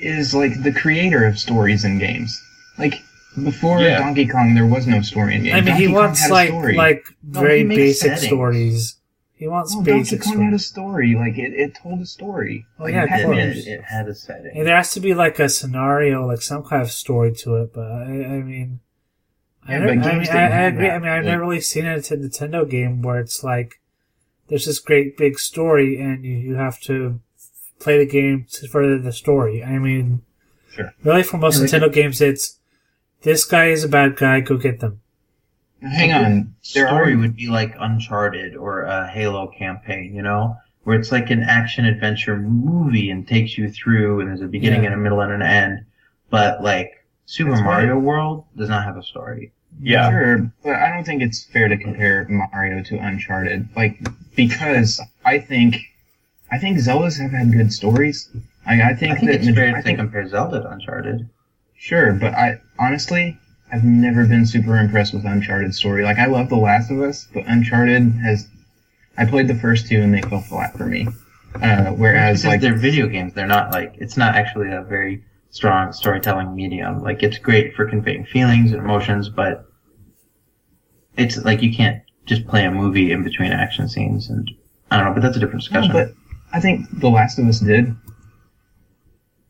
is 0.00 0.34
like 0.34 0.62
the 0.62 0.72
creator 0.72 1.24
of 1.24 1.38
stories 1.38 1.84
in 1.84 1.98
games. 1.98 2.40
Like 2.78 2.94
before 3.42 3.80
Yeah. 3.80 3.98
Donkey 3.98 4.26
Kong, 4.26 4.54
there 4.54 4.66
was 4.66 4.86
no 4.86 5.00
story 5.02 5.36
in 5.36 5.44
games. 5.44 5.54
I 5.54 5.56
mean, 5.60 5.64
Donkey 5.66 5.86
he 5.86 5.92
wants 5.92 6.28
like 6.30 6.48
story. 6.48 6.76
like 6.76 7.04
very 7.22 7.58
he 7.58 7.64
makes 7.64 7.78
basic 7.78 8.10
settings. 8.12 8.26
stories. 8.26 8.96
He 9.34 9.48
wants 9.48 9.74
no, 9.74 9.82
Donkey 9.82 9.92
basic 10.00 10.22
Kong 10.22 10.42
had 10.44 10.54
a 10.54 10.58
story. 10.58 11.14
Like 11.14 11.38
it, 11.38 11.52
it 11.54 11.74
told 11.74 12.00
a 12.00 12.06
story. 12.06 12.66
Oh, 12.78 12.84
Like, 12.84 12.94
yeah, 12.94 13.04
it 13.04 13.10
of 13.12 13.20
It, 13.20 13.24
course. 13.24 13.66
it, 13.66 13.70
it 13.70 13.82
had 13.84 14.08
a 14.08 14.14
setting. 14.14 14.52
And 14.56 14.66
there 14.66 14.76
has 14.76 14.92
to 14.94 15.00
be 15.00 15.14
like 15.14 15.38
a 15.38 15.48
scenario, 15.48 16.26
like 16.26 16.42
some 16.42 16.62
kind 16.62 16.82
of 16.82 16.90
story 16.90 17.32
to 17.36 17.56
it. 17.56 17.72
But 17.72 17.90
I, 17.90 18.04
I 18.04 18.42
mean, 18.42 18.80
I, 19.66 19.72
Yeah, 19.72 19.78
never- 19.78 19.94
but 20.00 20.06
I, 20.06 20.18
mean, 20.18 20.28
I, 20.28 20.34
I 20.36 20.48
have 20.48 20.72
agree. 20.74 20.86
that. 20.88 20.94
I 20.94 20.98
mean, 20.98 21.08
I've 21.08 21.24
Like- 21.24 21.30
never 21.30 21.42
really 21.42 21.60
seen 21.60 21.86
a 21.86 21.96
Nintendo 21.98 22.68
game 22.68 23.02
where 23.02 23.18
it's 23.20 23.42
like 23.44 23.80
there's 24.48 24.66
this 24.66 24.78
great 24.78 25.16
big 25.16 25.38
story, 25.38 25.98
and 26.00 26.24
you, 26.24 26.32
you 26.36 26.54
have 26.54 26.80
to 26.82 27.20
play 27.78 27.98
the 27.98 28.06
game 28.10 28.46
to 28.52 28.68
further 28.68 28.98
the 28.98 29.12
story. 29.12 29.62
I 29.64 29.78
mean, 29.78 30.22
Sure. 30.70 30.92
really, 31.04 31.22
for 31.22 31.36
most 31.38 31.56
Yeah, 31.56 31.62
like- 31.62 31.70
Nintendo 31.70 31.92
games, 31.92 32.20
it's 32.20 32.58
this 33.22 33.44
guy 33.44 33.66
is 33.66 33.84
a 33.84 33.88
bad 33.88 34.16
guy, 34.16 34.40
go 34.40 34.56
get 34.56 34.80
them. 34.80 35.00
Hang 35.82 36.12
on, 36.12 36.54
there 36.74 36.86
story 36.86 37.14
are 37.14 37.18
would 37.18 37.34
be 37.36 37.48
like 37.48 37.74
Uncharted 37.78 38.54
or 38.54 38.82
a 38.82 39.08
Halo 39.08 39.48
campaign, 39.48 40.14
you 40.14 40.22
know, 40.22 40.56
where 40.84 40.96
it's 40.98 41.10
like 41.10 41.30
an 41.30 41.42
action 41.42 41.84
adventure 41.86 42.36
movie 42.36 43.10
and 43.10 43.26
takes 43.26 43.58
you 43.58 43.68
through, 43.70 44.20
and 44.20 44.28
there's 44.28 44.40
a 44.42 44.46
beginning 44.46 44.82
Yeah. 44.84 44.90
and 44.92 44.94
a 44.94 45.02
middle 45.02 45.20
and 45.20 45.32
an 45.32 45.42
end. 45.42 45.84
But 46.30 46.62
like 46.62 47.04
Super 47.26 47.50
That's 47.50 47.62
why- 47.62 47.82
Mario 47.84 47.98
World 47.98 48.44
does 48.56 48.68
not 48.68 48.84
have 48.84 48.96
a 48.96 49.02
story. 49.02 49.52
Yeah. 49.80 50.10
Sure, 50.10 50.52
but 50.62 50.74
I 50.76 50.90
don't 50.90 51.04
think 51.04 51.20
it's 51.22 51.44
fair 51.44 51.66
to 51.68 51.76
compare 51.76 52.26
Mario 52.28 52.82
to 52.84 52.98
Uncharted. 52.98 53.68
Like 53.74 53.98
because 54.34 55.00
I 55.24 55.38
think 55.38 55.76
I 56.50 56.58
think 56.58 56.78
Zeldas 56.78 57.18
have 57.20 57.30
had 57.30 57.52
good 57.52 57.72
stories. 57.72 58.28
Like, 58.66 58.80
I 58.80 58.94
think 58.94 59.12
I 59.12 59.16
think 59.16 59.30
that 59.30 59.34
it's 59.36 59.46
Maj- 59.46 59.54
fair 59.54 59.74
I 59.74 59.76
to 59.76 59.82
think 59.82 59.98
compare 59.98 60.26
Zelda 60.28 60.60
to 60.60 60.70
Uncharted. 60.70 61.28
Sure, 61.76 62.12
but 62.12 62.34
I 62.34 62.60
honestly 62.78 63.38
I've 63.72 63.84
never 63.84 64.26
been 64.26 64.44
super 64.44 64.76
impressed 64.76 65.14
with 65.14 65.24
Uncharted 65.24 65.74
story. 65.74 66.04
Like 66.04 66.18
I 66.18 66.26
love 66.26 66.48
The 66.48 66.56
Last 66.56 66.90
of 66.90 67.00
Us, 67.00 67.26
but 67.32 67.44
Uncharted 67.46 68.12
has 68.22 68.46
I 69.16 69.24
played 69.24 69.48
the 69.48 69.54
first 69.54 69.86
two 69.86 70.00
and 70.00 70.12
they 70.12 70.22
fell 70.22 70.40
flat 70.40 70.76
for 70.76 70.86
me. 70.86 71.08
Uh, 71.60 71.90
whereas 71.92 72.44
like 72.44 72.60
they're 72.60 72.74
video 72.74 73.06
games, 73.06 73.34
they're 73.34 73.46
not 73.46 73.72
like 73.72 73.94
it's 73.98 74.16
not 74.16 74.34
actually 74.34 74.72
a 74.72 74.82
very 74.82 75.24
strong 75.50 75.92
storytelling 75.92 76.54
medium. 76.54 77.02
Like 77.02 77.22
it's 77.22 77.38
great 77.38 77.74
for 77.74 77.86
conveying 77.86 78.24
feelings 78.24 78.72
and 78.72 78.80
emotions, 78.80 79.28
but 79.28 79.66
it's 81.16 81.36
like 81.44 81.62
you 81.62 81.74
can't 81.74 82.02
just 82.26 82.46
play 82.46 82.64
a 82.64 82.70
movie 82.70 83.12
in 83.12 83.22
between 83.24 83.52
action 83.52 83.88
scenes 83.88 84.28
and 84.30 84.50
I 84.90 84.96
don't 84.98 85.06
know, 85.06 85.14
but 85.14 85.22
that's 85.22 85.36
a 85.36 85.40
different 85.40 85.64
no, 85.72 85.80
discussion. 85.80 85.92
but 85.92 86.12
I 86.52 86.60
think 86.60 86.86
The 87.00 87.08
Last 87.08 87.38
of 87.38 87.46
Us 87.46 87.60
did. 87.60 87.94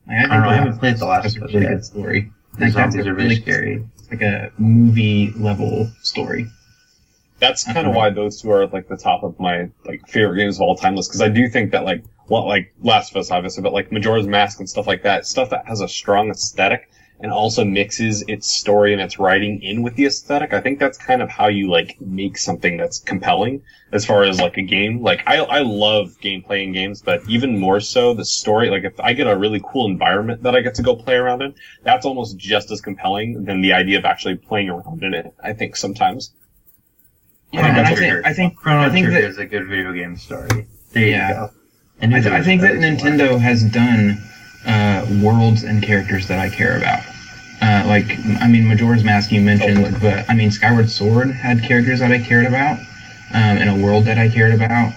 Like, 0.06 0.18
I 0.18 0.22
don't 0.34 0.42
know, 0.42 0.48
I 0.48 0.54
haven't 0.54 0.78
played 0.78 0.96
The 0.98 1.06
Last 1.06 1.24
has 1.24 1.36
of 1.36 1.42
a 1.42 1.44
Us 1.46 1.54
really 1.54 1.66
yet. 1.66 1.72
good 1.74 1.84
story. 1.84 2.32
the 2.58 2.64
Like, 2.64 2.72
zombies 2.72 2.96
a 3.06 3.10
are 3.10 3.14
very 3.14 3.16
really- 3.28 3.40
scary. 3.40 3.84
It's 3.98 4.10
like 4.10 4.22
a 4.22 4.52
movie 4.58 5.32
level 5.36 5.90
story. 6.02 6.46
That's 7.38 7.64
kind 7.64 7.86
of 7.88 7.94
why 7.94 8.10
those 8.10 8.40
two 8.40 8.50
are 8.52 8.66
like 8.68 8.86
the 8.88 8.96
top 8.96 9.24
of 9.24 9.38
my 9.40 9.68
like 9.84 10.06
favorite 10.08 10.36
games 10.36 10.56
of 10.58 10.62
all 10.62 10.76
time 10.76 10.94
list 10.94 11.10
because 11.10 11.22
I 11.22 11.28
do 11.28 11.48
think 11.48 11.72
that 11.72 11.84
like 11.84 12.04
well 12.28 12.46
like 12.46 12.72
Last 12.82 13.10
of 13.10 13.16
Us 13.16 13.32
obviously 13.32 13.64
but 13.64 13.72
like 13.72 13.90
Majora's 13.90 14.28
Mask 14.28 14.60
and 14.60 14.68
stuff 14.70 14.86
like 14.86 15.02
that 15.02 15.26
stuff 15.26 15.50
that 15.50 15.66
has 15.66 15.80
a 15.80 15.88
strong 15.88 16.30
aesthetic 16.30 16.88
and 17.22 17.30
also 17.32 17.64
mixes 17.64 18.22
its 18.26 18.50
story 18.50 18.92
and 18.92 19.00
its 19.00 19.18
writing 19.18 19.62
in 19.62 19.82
with 19.82 19.94
the 19.94 20.04
aesthetic 20.04 20.52
I 20.52 20.60
think 20.60 20.78
that's 20.80 20.98
kind 20.98 21.22
of 21.22 21.30
how 21.30 21.46
you 21.48 21.70
like 21.70 21.98
make 22.00 22.36
something 22.36 22.76
that's 22.76 22.98
compelling 22.98 23.62
as 23.92 24.04
far 24.04 24.24
as 24.24 24.40
like 24.40 24.56
a 24.58 24.62
game 24.62 25.00
like 25.02 25.22
I 25.26 25.36
I 25.38 25.60
love 25.60 26.16
gameplay 26.20 26.64
in 26.64 26.72
games 26.72 27.00
but 27.00 27.22
even 27.28 27.58
more 27.58 27.78
so 27.80 28.12
the 28.12 28.24
story 28.24 28.68
like 28.70 28.82
if 28.84 28.98
I 28.98 29.12
get 29.12 29.26
a 29.28 29.36
really 29.36 29.62
cool 29.64 29.86
environment 29.86 30.42
that 30.42 30.56
I 30.56 30.60
get 30.62 30.74
to 30.74 30.82
go 30.82 30.96
play 30.96 31.14
around 31.14 31.42
in 31.42 31.54
that's 31.84 32.04
almost 32.04 32.36
just 32.36 32.70
as 32.72 32.80
compelling 32.80 33.44
than 33.44 33.60
the 33.62 33.72
idea 33.72 33.98
of 33.98 34.04
actually 34.04 34.34
playing 34.36 34.68
around 34.68 35.02
in 35.04 35.14
it 35.14 35.32
I 35.42 35.52
think 35.52 35.76
sometimes. 35.76 36.34
Yeah, 37.52 37.60
Chrono 37.60 37.78
and 37.78 37.86
I 37.86 37.94
think 37.94 38.26
I 38.26 38.32
think 38.32 38.56
Chrono 38.56 38.80
I 38.82 38.90
think 38.90 39.06
Trigger 39.06 39.20
that 39.22 39.28
is 39.30 39.38
a 39.38 39.46
good 39.46 39.68
video 39.68 39.92
game 39.92 40.16
story. 40.16 40.66
There 40.92 41.06
Yeah. 41.06 41.28
you 41.28 41.34
go. 41.34 42.06
knew 42.08 42.16
I, 42.16 42.20
th- 42.20 42.32
I 42.34 42.42
think 42.42 42.60
that 42.62 42.74
at 42.76 42.80
least 42.80 43.04
one. 43.04 43.12
Nintendo 43.18 43.38
has 43.38 43.62
done 43.62 44.20
uh, 44.66 45.06
worlds 45.22 45.62
and 45.62 45.82
characters 45.82 46.26
that 46.28 46.38
I 46.38 46.48
care 46.48 46.76
about. 46.78 47.02
Uh, 47.62 47.84
like, 47.86 48.10
I 48.40 48.48
mean, 48.48 48.66
Majora's 48.66 49.04
Mask 49.04 49.30
you 49.30 49.40
mentioned, 49.40 49.76
Totally. 49.76 50.00
but 50.00 50.28
I 50.28 50.34
mean, 50.34 50.50
Skyward 50.50 50.90
Sword 50.90 51.30
had 51.30 51.62
characters 51.62 52.00
that 52.00 52.10
I 52.10 52.18
cared 52.18 52.46
about, 52.46 52.80
um, 52.80 53.56
and 53.58 53.70
a 53.70 53.84
world 53.86 54.04
that 54.06 54.18
I 54.18 54.28
cared 54.28 54.52
about. 54.52 54.92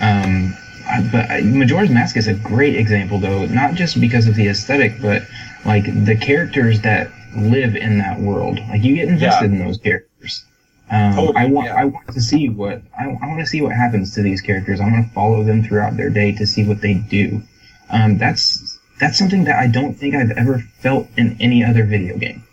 Um, 0.00 0.54
but 1.10 1.30
I- 1.30 1.40
Majora's 1.40 1.88
Mask 1.88 2.16
is 2.18 2.28
a 2.28 2.34
great 2.34 2.76
example, 2.76 3.18
though, 3.18 3.46
not 3.46 3.74
just 3.74 3.98
because 4.00 4.26
of 4.26 4.34
the 4.34 4.48
aesthetic, 4.48 5.00
but 5.00 5.22
like 5.64 5.84
the 6.04 6.14
characters 6.14 6.82
that 6.82 7.10
live 7.34 7.74
in 7.74 7.98
that 7.98 8.20
world. 8.20 8.60
Like 8.68 8.82
you 8.82 8.96
get 8.96 9.08
invested 9.08 9.46
in 9.52 9.58
those 9.58 9.78
characters. 9.78 10.44
Um, 10.90 11.14
Totally, 11.14 11.36
I 11.36 11.44
want 11.46 11.66
yeah. 11.68 11.74
I 11.76 11.84
want 11.84 12.06
to 12.08 12.20
see 12.20 12.48
what 12.48 12.82
I, 12.98 13.04
I 13.04 13.26
want 13.28 13.40
to 13.40 13.46
see 13.46 13.62
what 13.62 13.72
happens 13.74 14.14
to 14.14 14.22
these 14.22 14.40
characters. 14.40 14.80
I 14.80 14.84
want 14.84 15.06
to 15.06 15.14
follow 15.14 15.44
them 15.44 15.62
throughout 15.62 15.96
their 15.96 16.10
day 16.10 16.32
to 16.32 16.46
see 16.46 16.66
what 16.66 16.80
they 16.80 16.94
do. 16.94 17.42
Um, 17.90 18.18
that's 18.18 18.69
that's 19.00 19.18
something 19.18 19.44
that 19.44 19.58
I 19.58 19.66
don't 19.66 19.94
think 19.94 20.14
I've 20.14 20.30
ever 20.32 20.58
felt 20.80 21.08
in 21.16 21.36
any 21.40 21.64
other 21.64 21.84
video 21.84 22.16
game. 22.18 22.44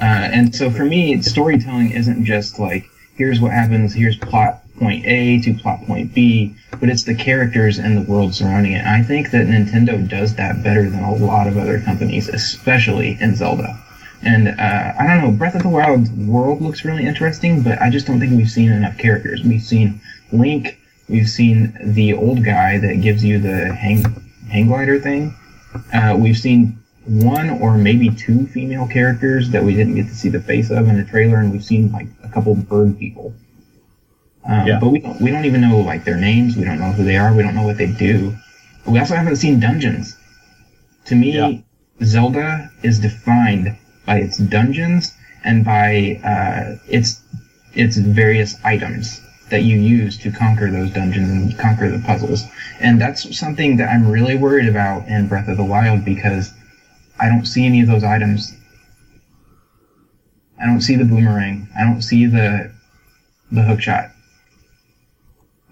Uh, 0.00 0.04
and 0.32 0.54
so 0.54 0.70
for 0.70 0.84
me, 0.84 1.20
storytelling 1.20 1.90
isn't 1.90 2.24
just 2.24 2.58
like 2.58 2.88
here's 3.16 3.40
what 3.40 3.52
happens, 3.52 3.94
here's 3.94 4.16
plot 4.16 4.62
point 4.78 5.04
A 5.06 5.40
to 5.42 5.54
plot 5.54 5.84
point 5.86 6.14
B, 6.14 6.54
but 6.80 6.88
it's 6.88 7.04
the 7.04 7.14
characters 7.14 7.78
and 7.78 7.96
the 7.96 8.10
world 8.10 8.34
surrounding 8.34 8.72
it. 8.72 8.84
I 8.84 9.02
think 9.02 9.30
that 9.30 9.46
Nintendo 9.46 10.08
does 10.08 10.34
that 10.36 10.62
better 10.64 10.88
than 10.88 11.04
a 11.04 11.14
lot 11.14 11.46
of 11.46 11.56
other 11.56 11.80
companies, 11.80 12.28
especially 12.28 13.16
in 13.20 13.36
Zelda. 13.36 13.78
And 14.22 14.48
uh, 14.48 14.92
I 14.98 15.06
don't 15.06 15.22
know, 15.22 15.30
Breath 15.32 15.54
of 15.54 15.62
the 15.62 15.68
Wild 15.68 16.08
world 16.26 16.62
looks 16.62 16.84
really 16.84 17.06
interesting, 17.06 17.62
but 17.62 17.80
I 17.80 17.90
just 17.90 18.06
don't 18.06 18.18
think 18.18 18.32
we've 18.32 18.50
seen 18.50 18.72
enough 18.72 18.96
characters. 18.96 19.42
We've 19.44 19.62
seen 19.62 20.00
Link, 20.32 20.80
we've 21.08 21.28
seen 21.28 21.76
the 21.80 22.14
old 22.14 22.42
guy 22.42 22.78
that 22.78 23.02
gives 23.02 23.22
you 23.22 23.38
the 23.38 23.74
hang 23.74 24.02
hang 24.50 24.66
glider 24.66 24.98
thing. 24.98 25.34
Uh, 25.92 26.16
we've 26.18 26.36
seen 26.38 26.78
one 27.06 27.50
or 27.50 27.76
maybe 27.76 28.08
two 28.10 28.46
female 28.46 28.86
characters 28.86 29.50
that 29.50 29.62
we 29.62 29.74
didn't 29.74 29.94
get 29.94 30.06
to 30.08 30.14
see 30.14 30.28
the 30.28 30.40
face 30.40 30.70
of 30.70 30.88
in 30.88 30.96
the 30.96 31.04
trailer, 31.04 31.38
and 31.38 31.52
we've 31.52 31.64
seen 31.64 31.90
like 31.92 32.06
a 32.22 32.28
couple 32.28 32.54
bird 32.54 32.98
people. 32.98 33.34
Um, 34.46 34.66
Yeah. 34.66 34.78
But 34.80 34.88
we 34.88 35.00
don't, 35.00 35.20
we 35.20 35.30
don't 35.30 35.44
even 35.44 35.60
know 35.60 35.78
like 35.78 36.04
their 36.04 36.16
names. 36.16 36.56
We 36.56 36.64
don't 36.64 36.78
know 36.78 36.92
who 36.92 37.04
they 37.04 37.16
are. 37.16 37.34
We 37.34 37.42
don't 37.42 37.54
know 37.54 37.62
what 37.64 37.78
they 37.78 37.92
do. 37.92 38.34
We 38.86 38.98
also 38.98 39.14
haven't 39.14 39.36
seen 39.36 39.60
dungeons. 39.60 40.16
To 41.06 41.14
me, 41.14 41.32
Yeah. 41.34 41.58
Zelda 42.02 42.70
is 42.82 42.98
defined 42.98 43.76
by 44.04 44.18
its 44.18 44.38
dungeons 44.38 45.12
and 45.44 45.64
by 45.64 46.20
uh, 46.24 46.76
its 46.88 47.20
its 47.74 47.96
various 47.96 48.56
items 48.64 49.20
that 49.50 49.62
you 49.62 49.76
use 49.76 50.16
to 50.18 50.30
conquer 50.30 50.70
those 50.70 50.90
dungeons 50.90 51.30
and 51.30 51.58
conquer 51.58 51.88
the 51.90 51.98
puzzles. 51.98 52.44
And 52.80 53.00
that's 53.00 53.36
something 53.38 53.76
that 53.76 53.88
I'm 53.88 54.10
really 54.10 54.36
worried 54.36 54.68
about 54.68 55.06
in 55.06 55.28
Breath 55.28 55.48
of 55.48 55.56
the 55.56 55.64
Wild 55.64 56.04
because 56.04 56.52
I 57.20 57.28
don't 57.28 57.46
see 57.46 57.66
any 57.66 57.80
of 57.80 57.88
those 57.88 58.04
items. 58.04 58.52
I 60.60 60.66
don't 60.66 60.80
see 60.80 60.96
the 60.96 61.04
boomerang. 61.04 61.68
I 61.76 61.82
don't 61.82 62.02
see 62.02 62.26
the 62.26 62.72
the 63.52 63.62
hook 63.62 63.80
shot. 63.80 64.10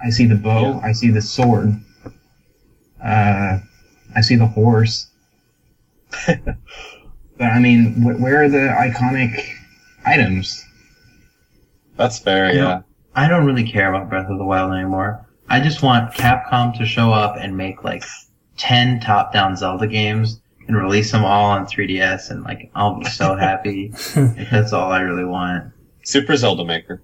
I 0.03 0.11
see 0.11 0.27
the 0.27 0.35
bow. 0.35 0.75
Yeah. 0.75 0.81
I 0.83 0.93
see 0.93 1.11
the 1.11 1.23
sword. 1.23 1.75
Uh, 3.03 3.59
I 4.14 4.20
see 4.20 4.37
the 4.37 4.47
horse. 4.47 5.09
but 6.27 7.45
I 7.45 7.59
mean, 7.59 8.03
wh- 8.03 8.20
where 8.20 8.43
are 8.43 8.49
the 8.49 8.75
iconic 8.79 9.41
items? 10.05 10.64
That's 11.97 12.18
fair. 12.18 12.47
I 12.47 12.53
Yeah. 12.53 12.83
Don't- 13.15 13.25
I 13.25 13.29
don't 13.29 13.47
really 13.47 13.65
care 13.69 13.93
about 13.93 14.09
Breath 14.09 14.29
of 14.31 14.39
the 14.39 14.45
Wild 14.45 14.73
anymore. 14.73 15.27
I 15.49 15.61
just 15.61 15.83
want 15.83 16.13
Capcom 16.15 16.77
to 16.79 16.87
show 16.87 17.13
up 17.13 17.37
and 17.39 17.57
make 17.57 17.85
like 17.85 18.05
10 18.57 19.01
top 19.01 19.33
down 19.33 19.57
Zelda 19.57 19.87
games 19.87 20.41
and 20.69 20.77
release 20.77 21.11
them 21.13 21.25
all 21.25 21.51
on 21.51 21.67
3DS 21.67 22.31
and 22.31 22.43
like 22.45 22.71
I'll 22.75 22.99
be 22.99 23.05
so 23.07 23.37
happy. 23.37 23.93
Like, 24.17 24.51
that's 24.51 24.73
all 24.73 24.91
I 24.93 25.01
really 25.01 25.25
want. 25.25 25.73
Super 26.05 26.37
Zelda 26.37 26.65
Maker. 26.65 27.03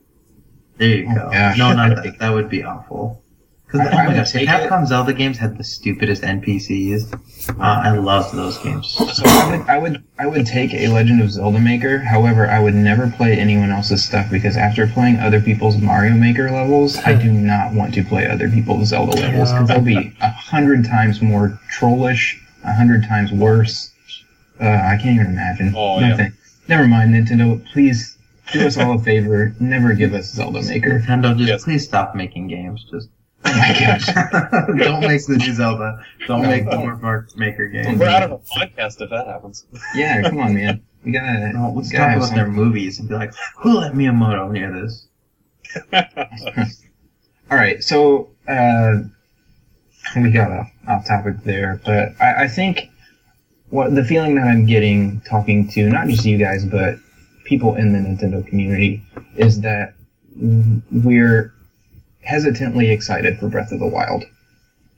There 0.78 0.88
you 0.88 1.08
Oh, 1.10 1.14
go. 1.14 1.30
gosh. 1.32 1.58
no, 1.58 1.74
not 1.74 1.96
that. 2.02 2.18
That 2.20 2.32
would 2.32 2.48
be 2.48 2.62
awful. 2.62 3.22
Because 3.70 3.86
I- 3.86 3.90
oh 3.90 3.92
I 3.92 4.02
my 4.02 4.08
would 4.08 4.16
gosh, 4.16 4.32
the 4.32 4.38
take 4.40 4.48
it. 4.48 4.50
Capcom 4.70 4.86
Zelda 4.86 5.12
games 5.12 5.36
had 5.36 5.58
the 5.58 5.62
stupidest 5.64 6.22
NPCs. 6.22 7.12
Uh, 7.50 7.54
I 7.60 7.90
loved 7.98 8.34
those 8.34 8.56
games. 8.58 8.88
So 8.92 9.04
I 9.26 9.50
would, 9.56 9.68
I 9.68 9.78
would, 9.78 10.04
I 10.18 10.26
would 10.26 10.46
take 10.46 10.72
a 10.72 10.88
Legend 10.88 11.20
of 11.20 11.30
Zelda 11.30 11.60
Maker. 11.60 11.98
However, 11.98 12.48
I 12.48 12.60
would 12.60 12.74
never 12.74 13.10
play 13.10 13.38
anyone 13.38 13.70
else's 13.70 14.02
stuff 14.02 14.30
because 14.30 14.56
after 14.56 14.86
playing 14.86 15.18
other 15.18 15.40
people's 15.40 15.76
Mario 15.76 16.14
Maker 16.14 16.50
levels, 16.50 16.96
I 16.98 17.12
do 17.14 17.30
not 17.30 17.74
want 17.74 17.92
to 17.94 18.02
play 18.02 18.26
other 18.26 18.48
people's 18.50 18.88
Zelda 18.88 19.12
levels 19.20 19.52
because 19.52 19.68
they'll 19.68 19.80
be 19.82 20.14
a 20.22 20.30
hundred 20.30 20.86
times 20.86 21.20
more 21.20 21.58
trollish, 21.68 22.42
a 22.64 22.72
hundred 22.72 23.04
times 23.04 23.32
worse. 23.32 23.92
Uh, 24.60 24.64
I 24.66 24.96
can't 25.00 25.20
even 25.20 25.26
imagine. 25.32 25.74
Oh, 25.76 26.00
yeah. 26.00 26.28
Never 26.68 26.88
mind, 26.88 27.14
Nintendo. 27.14 27.64
Please 27.72 28.16
do 28.52 28.66
us 28.66 28.76
all 28.78 28.98
a 28.98 28.98
favor. 28.98 29.54
Never 29.60 29.92
give 29.92 30.14
us 30.14 30.32
Zelda 30.32 30.62
Maker. 30.62 31.00
Nintendo, 31.00 31.36
just 31.36 31.48
Yes. 31.48 31.64
please 31.64 31.84
stop 31.84 32.14
making 32.14 32.48
games. 32.48 32.84
Just 32.90 33.08
Oh 33.44 33.56
my 33.56 33.76
gosh. 33.78 34.06
don't 34.78 35.00
make 35.00 35.24
the 35.26 35.36
new 35.38 35.54
Zelda. 35.54 36.04
Don't 36.26 36.42
No. 36.42 36.48
make 36.48 36.64
more 36.64 36.96
Mario 36.96 37.26
Maker 37.36 37.68
games. 37.68 37.98
We're 37.98 38.08
out 38.08 38.22
of 38.24 38.32
a 38.32 38.38
podcast 38.38 39.00
if 39.00 39.10
that 39.10 39.26
happens. 39.26 39.64
Yeah, 39.94 40.22
come 40.22 40.38
on, 40.38 40.54
man. 40.54 40.82
We 41.04 41.12
gotta. 41.12 41.52
No, 41.54 41.72
let's 41.74 41.90
gotta 41.92 42.04
talk 42.04 42.10
have 42.14 42.22
about 42.24 42.34
their 42.34 42.48
movies 42.48 42.98
and 42.98 43.08
be 43.08 43.14
like, 43.14 43.32
who 43.58 43.78
let 43.78 43.92
Miyamoto 43.94 44.50
near 44.50 44.72
this? 44.72 45.06
All 47.50 47.56
right, 47.56 47.82
so 47.82 48.28
uh, 48.46 48.96
we 50.16 50.30
got 50.30 50.50
off, 50.50 50.70
off 50.86 51.06
topic 51.06 51.36
there, 51.44 51.80
but 51.84 52.10
I, 52.20 52.44
I 52.44 52.48
think 52.48 52.90
what 53.70 53.94
the 53.94 54.04
feeling 54.04 54.34
that 54.34 54.46
I'm 54.46 54.66
getting 54.66 55.20
talking 55.22 55.68
to 55.68 55.88
not 55.88 56.08
just 56.08 56.24
you 56.24 56.38
guys 56.38 56.64
but 56.64 56.96
people 57.44 57.74
in 57.76 57.92
the 57.92 57.98
Nintendo 57.98 58.46
community 58.46 59.02
is 59.36 59.60
that 59.62 59.94
we're 60.92 61.52
hesitantly 62.28 62.90
excited 62.90 63.38
for 63.38 63.48
Breath 63.48 63.72
of 63.72 63.80
the 63.80 63.86
Wild. 63.86 64.22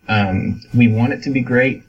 Um, 0.08 0.60
we 0.74 0.88
want 0.88 1.12
it 1.12 1.22
to 1.22 1.30
be 1.30 1.42
great, 1.42 1.84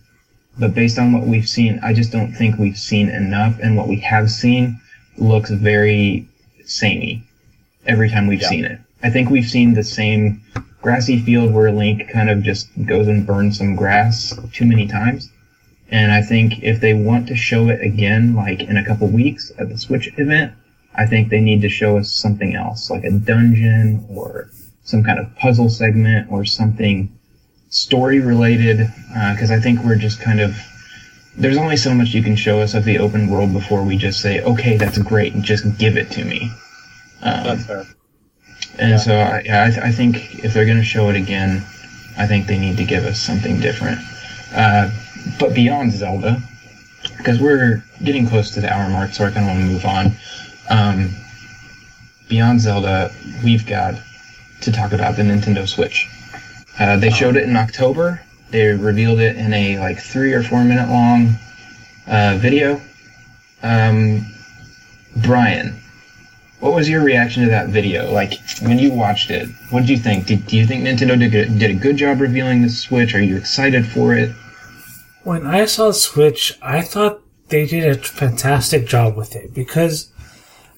but 0.60 0.76
based 0.76 1.00
on 1.00 1.12
what 1.14 1.26
we've 1.26 1.50
seen, 1.50 1.80
I 1.82 1.94
just 1.94 2.12
don't 2.12 2.32
think 2.32 2.60
we've 2.60 2.78
seen 2.78 3.10
enough, 3.10 3.58
and 3.60 3.76
what 3.76 3.88
we 3.88 4.00
have 4.02 4.30
seen 4.30 4.80
looks 5.18 5.50
very 5.50 6.28
samey 6.66 7.24
every 7.88 8.08
time 8.08 8.28
we've 8.28 8.42
Yeah. 8.44 8.50
seen 8.50 8.66
it. 8.66 8.80
I 9.02 9.10
think 9.10 9.32
we've 9.32 9.50
seen 9.50 9.74
the 9.74 9.84
same 9.84 10.42
grassy 10.84 11.18
field 11.18 11.52
where 11.54 11.72
Link 11.72 12.08
kind 12.10 12.30
of 12.30 12.44
just 12.44 12.70
goes 12.86 13.08
and 13.08 13.26
burns 13.26 13.58
some 13.58 13.76
grass 13.76 14.38
too 14.54 14.66
many 14.66 14.86
times. 14.86 15.32
And 15.90 16.12
I 16.12 16.22
think 16.22 16.62
if 16.62 16.80
they 16.80 16.94
want 16.94 17.28
to 17.30 17.36
show 17.36 17.68
it 17.70 17.82
again, 17.82 18.36
like 18.36 18.62
in 18.62 18.78
a 18.78 18.86
couple 18.86 19.08
weeks 19.08 19.52
at 19.58 19.70
the 19.70 19.78
Switch 19.78 20.14
event, 20.18 20.54
I 20.94 21.08
think 21.08 21.30
they 21.30 21.42
need 21.42 21.62
to 21.64 21.70
show 21.70 21.98
us 21.98 22.12
something 22.14 22.54
else, 22.56 22.92
like 22.92 23.04
a 23.06 23.12
dungeon 23.12 24.06
or 24.08 24.50
some 24.84 25.04
kind 25.04 25.20
of 25.20 25.34
puzzle 25.36 25.70
segment 25.70 26.32
or 26.32 26.46
something 26.46 27.12
story 27.70 28.20
related. 28.20 28.88
Because 29.32 29.52
I 29.52 29.60
think 29.60 29.84
we're 29.84 29.96
just 29.96 30.20
kind 30.22 30.40
of 30.42 30.56
there's 31.38 31.58
only 31.58 31.78
so 31.78 31.94
much 31.94 32.10
you 32.14 32.22
can 32.24 32.36
show 32.36 32.60
us 32.60 32.74
of 32.74 32.84
the 32.84 33.00
open 33.00 33.30
world 33.30 33.54
before 33.54 33.84
we 33.84 33.96
just 33.98 34.20
say, 34.22 34.42
okay, 34.42 34.76
that's 34.78 34.98
great, 34.98 35.34
and 35.34 35.44
just 35.44 35.78
give 35.78 35.96
it 35.96 36.12
to 36.12 36.26
me. 36.26 36.52
Um, 37.22 37.44
That's 37.46 37.66
fair. 37.66 37.86
and 38.80 38.90
Yeah. 38.92 38.98
so 38.98 39.16
I, 39.18 39.42
yeah, 39.46 39.64
I, 39.66 39.70
th- 39.70 39.82
I 39.82 39.92
think 39.92 40.44
if 40.44 40.54
they're 40.54 40.66
going 40.66 40.78
to 40.80 40.84
show 40.84 41.08
it 41.10 41.16
again, 41.16 41.64
I 42.18 42.28
think 42.28 42.48
they 42.48 42.60
need 42.60 42.76
to 42.78 42.84
give 42.84 43.06
us 43.06 43.18
something 43.18 43.62
different. 43.62 44.00
Uh, 44.54 44.90
but 45.40 45.54
beyond 45.54 45.94
Zelda, 45.94 46.42
because 47.18 47.40
we're 47.40 47.82
getting 48.04 48.28
close 48.28 48.52
to 48.56 48.60
the 48.62 48.70
hour 48.70 48.90
mark, 48.90 49.14
so 49.14 49.24
I 49.24 49.32
kind 49.32 49.46
of 49.50 49.56
want 49.56 49.60
to 49.60 49.66
move 49.66 49.86
on. 49.86 50.12
Um, 50.70 51.16
beyond 52.28 52.60
Zelda, 52.60 53.10
we've 53.44 53.66
got 53.66 53.94
to 54.62 54.72
talk 54.72 54.92
about 54.92 55.16
the 55.16 55.24
Nintendo 55.24 55.68
Switch. 55.68 56.08
Uh, 56.80 56.98
they 56.98 57.10
showed 57.10 57.36
it 57.36 57.44
in 57.44 57.56
October. 57.56 58.22
They 58.50 58.68
revealed 58.68 59.20
it 59.20 59.38
in 59.38 59.54
a 59.54 59.80
like 59.80 60.00
three 60.00 60.34
or 60.34 60.44
four 60.44 60.64
minute 60.64 60.90
long 60.90 61.36
uh, 62.08 62.38
video. 62.40 62.82
Um, 63.64 64.26
Bryan, 65.18 65.80
what 66.60 66.74
was 66.74 66.88
your 66.88 67.04
reaction 67.04 67.44
to 67.44 67.50
that 67.50 67.70
video? 67.70 68.12
Like 68.12 68.34
when 68.62 68.80
you 68.80 68.92
watched 68.92 69.32
it, 69.32 69.50
what 69.70 69.82
did 69.82 69.90
you 69.90 69.98
think? 69.98 70.28
Did, 70.28 70.48
do 70.48 70.58
you 70.58 70.66
think 70.66 70.84
Nintendo 70.84 71.18
did 71.20 71.34
a, 71.34 71.46
did 71.50 71.72
a 71.72 71.74
good 71.74 71.98
job 71.98 72.22
revealing 72.22 72.62
the 72.62 72.70
Switch? 72.70 73.16
Are 73.16 73.22
you 73.22 73.38
excited 73.38 73.86
for 73.86 74.14
it? 74.14 74.32
When 75.24 75.46
I 75.46 75.66
saw 75.66 75.88
the 75.88 75.94
Switch, 75.94 76.58
I 76.62 76.82
thought 76.82 77.22
they 77.50 77.66
did 77.66 77.86
a 77.88 78.02
fantastic 78.02 78.88
job 78.88 79.16
with 79.16 79.36
it 79.36 79.54
because, 79.54 80.12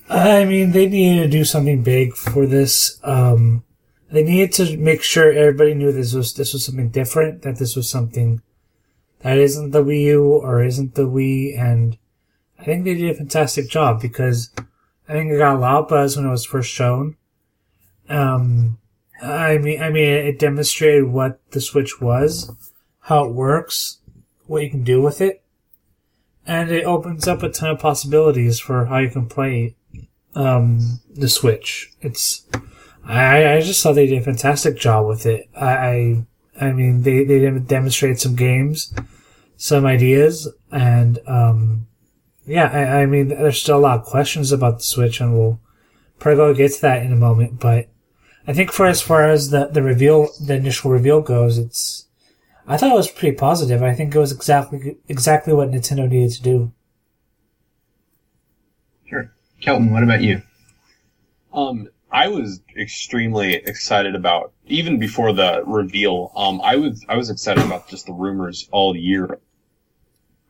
I 0.09 0.43
mean, 0.45 0.71
they 0.71 0.87
needed 0.87 1.23
to 1.23 1.29
do 1.29 1.45
something 1.45 1.83
big 1.83 2.15
for 2.15 2.45
this. 2.45 2.99
Um, 3.03 3.63
they 4.13 4.23
needed 4.23 4.53
to 4.53 4.77
make 4.77 5.01
sure 5.01 5.31
everybody 5.31 5.73
knew 5.73 5.91
this 5.91 6.13
was 6.13 6.35
this 6.35 6.53
was 6.53 6.63
something 6.63 6.89
different, 6.89 7.41
that 7.41 7.57
this 7.57 7.75
was 7.75 7.89
something 7.89 8.43
that 9.21 9.39
isn't 9.39 9.71
the 9.71 9.83
Wii 9.83 10.01
U 10.03 10.23
or 10.23 10.63
isn't 10.63 10.93
the 10.93 11.07
Wii, 11.07 11.59
and 11.59 11.97
I 12.59 12.63
think 12.63 12.83
they 12.83 12.93
did 12.93 13.09
a 13.09 13.15
fantastic 13.15 13.69
job 13.69 13.99
because 13.99 14.51
I 15.09 15.13
think 15.13 15.31
it 15.31 15.39
got 15.39 15.55
a 15.55 15.59
lot 15.59 15.81
of 15.81 15.87
buzz 15.87 16.15
when 16.15 16.27
it 16.27 16.29
was 16.29 16.45
first 16.45 16.69
shown. 16.69 17.17
Um, 18.07 18.77
I 19.19 19.57
mean, 19.57 19.81
I 19.81 19.89
mean, 19.89 20.05
it 20.05 20.37
demonstrated 20.37 21.05
what 21.05 21.39
the 21.49 21.59
Switch 21.59 21.99
was, 21.99 22.51
how 22.99 23.25
it 23.25 23.33
works, 23.33 23.97
what 24.45 24.61
you 24.61 24.69
can 24.69 24.83
do 24.83 25.01
with 25.01 25.21
it, 25.21 25.41
and 26.45 26.69
it 26.69 26.85
opens 26.85 27.27
up 27.27 27.41
a 27.41 27.49
ton 27.49 27.71
of 27.71 27.79
possibilities 27.79 28.59
for 28.59 28.85
how 28.85 28.99
you 28.99 29.09
can 29.09 29.25
play 29.25 29.75
um, 30.35 30.99
the 31.11 31.29
Switch. 31.29 31.91
It's 32.01 32.45
I, 33.05 33.55
I 33.55 33.61
just 33.61 33.83
thought 33.83 33.93
they 33.93 34.07
did 34.07 34.21
a 34.21 34.25
fantastic 34.25 34.77
job 34.77 35.07
with 35.07 35.25
it. 35.25 35.49
I, 35.55 35.73
I 35.75 36.25
I 36.61 36.71
mean, 36.71 37.01
they 37.01 37.23
they 37.23 37.49
demonstrated 37.59 38.19
some 38.19 38.35
games, 38.35 38.93
some 39.57 39.85
ideas, 39.85 40.47
and 40.71 41.19
um, 41.27 41.87
yeah, 42.45 42.69
I, 42.71 43.01
I 43.01 43.05
mean, 43.05 43.29
there's 43.29 43.61
still 43.61 43.77
a 43.77 43.79
lot 43.79 43.99
of 43.99 44.05
questions 44.05 44.51
about 44.51 44.77
the 44.77 44.83
Switch, 44.83 45.19
and 45.19 45.33
we'll 45.33 45.59
probably 46.19 46.53
get 46.53 46.73
to 46.73 46.81
that 46.81 47.03
in 47.03 47.11
a 47.11 47.17
moment. 47.17 47.59
But 47.59 47.89
I 48.47 48.53
think 48.53 48.71
for 48.71 48.85
as 48.85 49.01
far 49.01 49.29
as 49.29 49.49
the 49.49 49.67
the 49.67 49.81
reveal, 49.81 50.29
the 50.39 50.55
initial 50.55 50.91
reveal 50.91 51.21
goes, 51.21 51.57
it's 51.57 52.07
I 52.67 52.77
thought 52.77 52.91
it 52.91 52.95
was 52.95 53.11
pretty 53.11 53.35
positive. 53.35 53.81
I 53.81 53.93
think 53.93 54.13
it 54.13 54.19
was 54.19 54.31
exactly 54.31 54.97
exactly 55.09 55.53
what 55.53 55.71
Nintendo 55.71 56.09
needed 56.09 56.35
to 56.35 56.43
do. 56.43 56.71
Sure, 59.05 59.31
Kelton. 59.59 59.91
What 59.91 60.03
about 60.03 60.21
you? 60.21 60.41
Um, 61.51 61.89
I 62.13 62.27
was 62.27 62.61
extremely 62.77 63.55
excited 63.55 64.13
about 64.13 64.53
even 64.67 64.99
before 64.99 65.33
the 65.33 65.63
reveal. 65.65 66.31
Um, 66.35 66.61
I 66.61 66.75
was 66.75 67.03
I 67.09 67.17
was 67.17 67.31
excited 67.31 67.65
about 67.65 67.89
just 67.89 68.05
the 68.05 68.13
rumors 68.13 68.69
all 68.71 68.95
year 68.95 69.39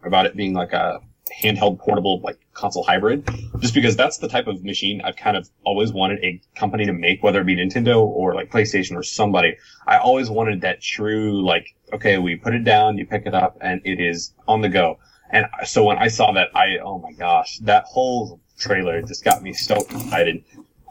about 0.04 0.26
it 0.26 0.36
being 0.36 0.54
like 0.54 0.74
a 0.74 1.00
handheld 1.42 1.80
portable 1.80 2.20
like 2.20 2.38
console 2.54 2.84
hybrid. 2.84 3.26
Just 3.60 3.74
because 3.74 3.96
that's 3.96 4.18
the 4.18 4.28
type 4.28 4.48
of 4.48 4.62
machine 4.66 5.02
I've 5.06 5.16
kind 5.16 5.38
of 5.38 5.50
always 5.64 5.94
wanted 5.94 6.22
a 6.22 6.42
company 6.54 6.86
to 6.86 6.92
make 6.92 7.24
whether 7.24 7.40
it 7.40 7.46
be 7.46 7.56
Nintendo 7.56 8.02
or 8.02 8.36
like 8.36 8.52
PlayStation 8.52 8.98
or 8.98 9.04
somebody. 9.04 9.56
I 9.88 10.00
always 10.00 10.30
wanted 10.30 10.60
that 10.62 10.82
true 10.82 11.46
like 11.46 11.68
okay 11.94 12.18
we 12.18 12.36
put 12.36 12.54
it 12.54 12.66
down 12.66 12.98
you 12.98 13.06
pick 13.06 13.26
it 13.26 13.34
up 13.34 13.58
and 13.62 13.80
it 13.86 14.02
is 14.02 14.34
on 14.50 14.60
the 14.60 14.70
go. 14.70 15.00
And 15.30 15.46
so 15.64 15.86
when 15.86 15.98
I 15.98 16.10
saw 16.10 16.34
that 16.34 16.50
I 16.58 16.80
oh 16.84 17.00
my 17.00 17.14
gosh 17.14 17.60
that 17.60 17.86
whole 17.86 18.42
trailer 18.60 19.02
just 19.02 19.24
got 19.24 19.42
me 19.42 19.54
so 19.54 19.76
excited 19.76 20.44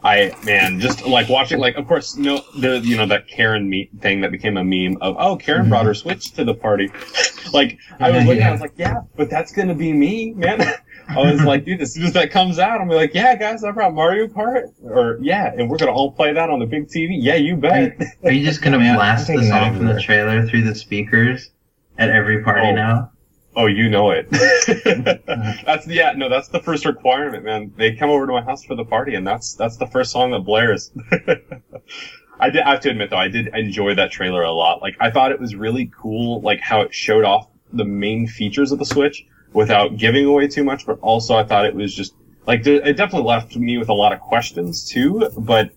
I 0.03 0.35
man, 0.43 0.79
just 0.79 1.05
like 1.05 1.29
watching, 1.29 1.59
like 1.59 1.75
of 1.75 1.87
course, 1.87 2.15
no, 2.17 2.43
the 2.57 2.79
you 2.79 2.97
know 2.97 3.05
that 3.05 3.27
Karen 3.27 3.69
meet 3.69 3.89
thing 4.01 4.21
that 4.21 4.31
became 4.31 4.57
a 4.57 4.63
meme 4.63 4.97
of 5.01 5.15
oh 5.17 5.37
Karen 5.37 5.69
brought 5.69 5.85
her 5.85 5.93
Switch 5.93 6.31
to 6.33 6.43
the 6.43 6.53
party. 6.53 6.89
like 7.53 7.77
I 7.99 8.11
was 8.11 8.25
looking, 8.25 8.41
Yeah. 8.41 8.49
I 8.49 8.51
was 8.51 8.61
like, 8.61 8.73
yeah, 8.77 9.01
but 9.15 9.29
that's 9.29 9.51
gonna 9.53 9.75
be 9.75 9.93
me, 9.93 10.33
man. 10.33 10.61
I 11.09 11.19
was 11.19 11.43
like, 11.43 11.65
dude, 11.65 11.81
as 11.81 11.93
soon 11.93 12.03
as 12.03 12.13
that 12.13 12.31
comes 12.31 12.59
out, 12.59 12.79
I'm 12.79 12.87
like, 12.89 13.13
yeah, 13.13 13.35
guys, 13.35 13.63
I 13.63 13.71
brought 13.71 13.93
Mario 13.93 14.27
Kart, 14.27 14.71
or 14.83 15.19
yeah, 15.21 15.53
and 15.57 15.69
we're 15.69 15.77
gonna 15.77 15.91
all 15.91 16.11
play 16.11 16.33
that 16.33 16.49
on 16.49 16.59
the 16.59 16.65
big 16.65 16.87
TV. 16.87 17.09
Yeah, 17.19 17.35
you 17.35 17.55
bet. 17.55 17.97
Are 18.23 18.31
you 18.31 18.45
just 18.45 18.61
gonna 18.61 18.77
blast 18.95 19.27
the 19.27 19.33
taking 19.33 19.49
song 19.49 19.75
from 19.77 19.85
the 19.87 20.01
trailer 20.01 20.45
through 20.47 20.63
the 20.63 20.75
speakers 20.75 21.49
at 21.97 22.09
every 22.09 22.43
party 22.43 22.67
Oh. 22.67 22.75
now? 22.75 23.11
Oh, 23.55 23.67
you 23.67 23.89
know 23.89 24.09
it. 24.11 24.29
that's 25.65 25.85
the 25.85 25.93
yeah, 25.93 26.13
no, 26.15 26.27
that's 26.27 26.47
the 26.47 26.59
first 26.59 26.85
requirement, 26.85 27.43
man. 27.43 27.73
They 27.77 27.95
come 27.95 28.09
over 28.09 28.25
to 28.25 28.33
my 28.33 28.41
house 28.41 28.63
for 28.63 28.75
the 28.75 28.85
party, 28.85 29.15
and 29.15 29.27
that's 29.27 29.53
that's 29.53 29.77
the 29.77 29.87
first 29.87 30.11
song 30.11 30.31
that 30.31 30.39
blares. 30.39 30.91
I 32.39 32.49
did 32.49 32.63
I 32.63 32.71
have 32.71 32.79
to 32.81 32.89
admit 32.89 33.11
though, 33.11 33.17
I 33.17 33.27
did 33.27 33.47
enjoy 33.53 33.95
that 33.95 34.11
trailer 34.11 34.41
a 34.43 34.51
lot. 34.51 34.81
Like 34.81 34.95
I 34.99 35.11
thought 35.11 35.31
it 35.31 35.39
was 35.39 35.55
really 35.55 35.91
cool, 35.95 36.41
like 36.41 36.61
how 36.61 36.81
it 36.81 36.93
showed 36.93 37.25
off 37.25 37.47
the 37.71 37.85
main 37.85 38.27
features 38.27 38.71
of 38.71 38.79
the 38.79 38.85
Switch 38.85 39.25
without 39.53 39.97
giving 39.97 40.25
away 40.25 40.47
too 40.47 40.63
much, 40.63 40.85
but 40.85 40.99
also 41.01 41.35
I 41.35 41.43
thought 41.43 41.65
it 41.65 41.75
was 41.75 41.93
just 41.93 42.13
like 42.47 42.65
it 42.65 42.97
definitely 42.97 43.27
left 43.27 43.55
me 43.55 43.77
with 43.77 43.89
a 43.89 43.93
lot 43.93 44.13
of 44.13 44.19
questions 44.19 44.89
too, 44.89 45.29
but 45.37 45.71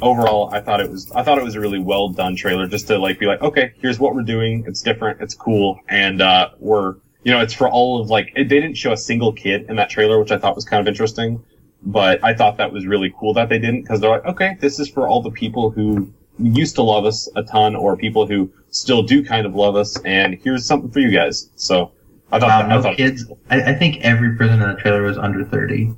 overall 0.00 0.50
I 0.52 0.60
thought 0.60 0.80
it 0.80 0.90
was 0.90 1.10
I 1.12 1.22
thought 1.22 1.38
it 1.38 1.44
was 1.44 1.54
a 1.54 1.60
really 1.60 1.78
well 1.78 2.10
done 2.10 2.36
trailer 2.36 2.66
just 2.66 2.88
to 2.88 2.98
like 2.98 3.18
be 3.18 3.26
like, 3.26 3.40
okay, 3.40 3.72
here's 3.80 3.98
what 3.98 4.14
we're 4.14 4.22
doing. 4.22 4.64
It's 4.66 4.82
different, 4.82 5.22
it's 5.22 5.34
cool, 5.34 5.80
and 5.88 6.20
uh 6.20 6.50
we're 6.58 6.96
you 7.24 7.32
know, 7.32 7.40
it's 7.40 7.54
for 7.54 7.68
all 7.68 8.00
of 8.00 8.08
like 8.10 8.32
it, 8.36 8.48
they 8.48 8.60
didn't 8.60 8.76
show 8.76 8.92
a 8.92 8.96
single 8.96 9.32
kid 9.32 9.66
in 9.68 9.76
that 9.76 9.90
trailer, 9.90 10.18
which 10.18 10.30
I 10.32 10.38
thought 10.38 10.54
was 10.56 10.64
kind 10.64 10.80
of 10.80 10.88
interesting. 10.88 11.42
But 11.84 12.22
I 12.24 12.32
thought 12.34 12.58
that 12.58 12.72
was 12.72 12.86
really 12.86 13.12
cool 13.18 13.34
that 13.34 13.48
they 13.48 13.58
didn't 13.58 13.82
because 13.82 14.00
they're 14.00 14.10
like, 14.10 14.24
okay, 14.24 14.56
this 14.60 14.78
is 14.78 14.88
for 14.88 15.08
all 15.08 15.20
the 15.22 15.30
people 15.32 15.70
who 15.70 16.12
used 16.38 16.76
to 16.76 16.82
love 16.82 17.04
us 17.04 17.28
a 17.36 17.42
ton 17.42 17.74
or 17.74 17.96
people 17.96 18.26
who 18.26 18.50
still 18.70 19.02
do 19.02 19.24
kind 19.24 19.46
of 19.46 19.54
love 19.54 19.76
us, 19.76 20.00
and 20.04 20.38
here's 20.42 20.64
something 20.64 20.90
for 20.90 21.00
you 21.00 21.10
guys. 21.10 21.50
So 21.56 21.92
I 22.30 22.38
thought, 22.38 22.48
Wow, 22.48 22.62
that, 22.62 22.70
I 22.70 22.74
no 22.76 22.82
thought 22.82 22.96
kids. 22.96 23.24
I, 23.50 23.62
I 23.62 23.74
think 23.74 23.98
every 24.02 24.36
person 24.36 24.62
in 24.62 24.68
the 24.68 24.76
trailer 24.76 25.02
was 25.02 25.18
under 25.18 25.44
thirty. 25.44 25.92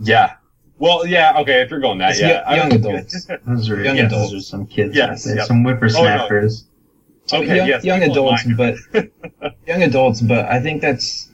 yeah. 0.00 0.34
Well, 0.78 1.06
yeah, 1.06 1.38
okay, 1.38 1.62
if 1.62 1.70
you're 1.70 1.80
going 1.80 1.96
that, 1.98 2.10
It's 2.10 2.20
yeah, 2.20 2.54
young- 2.54 2.70
young 2.70 2.80
adults. 2.80 3.26
Those 3.46 3.70
are 3.70 3.82
Young 3.82 3.96
yes, 3.96 4.12
adults. 4.12 4.30
those 4.32 4.42
are 4.42 4.44
some 4.44 4.66
kids. 4.66 4.94
Yes, 4.94 5.26
yep. 5.26 5.46
some 5.46 5.64
oh, 5.64 5.70
whippersnappers. 5.70 6.66
Okay, 7.32 7.56
young, 7.56 7.66
yes, 7.66 7.84
young 7.84 8.02
adults, 8.02 8.44
but 8.56 8.76
young 9.66 9.82
adults, 9.82 10.20
but 10.20 10.44
I 10.46 10.60
think 10.60 10.80
that's 10.80 11.28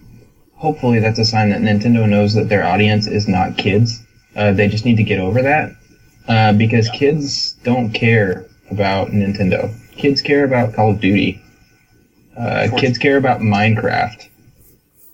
hopefully 0.55 1.01
that's 1.01 1.19
a 1.19 1.25
sign 1.25 1.51
that 1.51 1.61
Nintendo 1.61 2.09
knows 2.09 2.35
that 2.35 2.49
their 2.49 2.65
audience 2.65 3.07
is 3.07 3.29
not 3.29 3.59
kids. 3.59 4.03
Uh, 4.35 4.53
they 4.53 4.69
just 4.69 4.85
need 4.85 4.97
to 4.97 5.03
get 5.03 5.19
over 5.19 5.43
that 5.43 5.73
uh, 6.29 6.53
because 6.53 6.89
kids 6.91 7.53
don't 7.65 7.93
care 7.93 8.47
about 8.71 9.09
Nintendo. 9.09 9.75
Kids 9.93 10.23
care 10.23 10.45
about 10.45 10.73
Call 10.75 10.93
of 10.93 11.01
Duty. 11.01 11.43
Uh, 12.37 12.69
kids 12.79 12.97
care 12.97 13.19
about 13.19 13.41
Minecraft. 13.41 14.29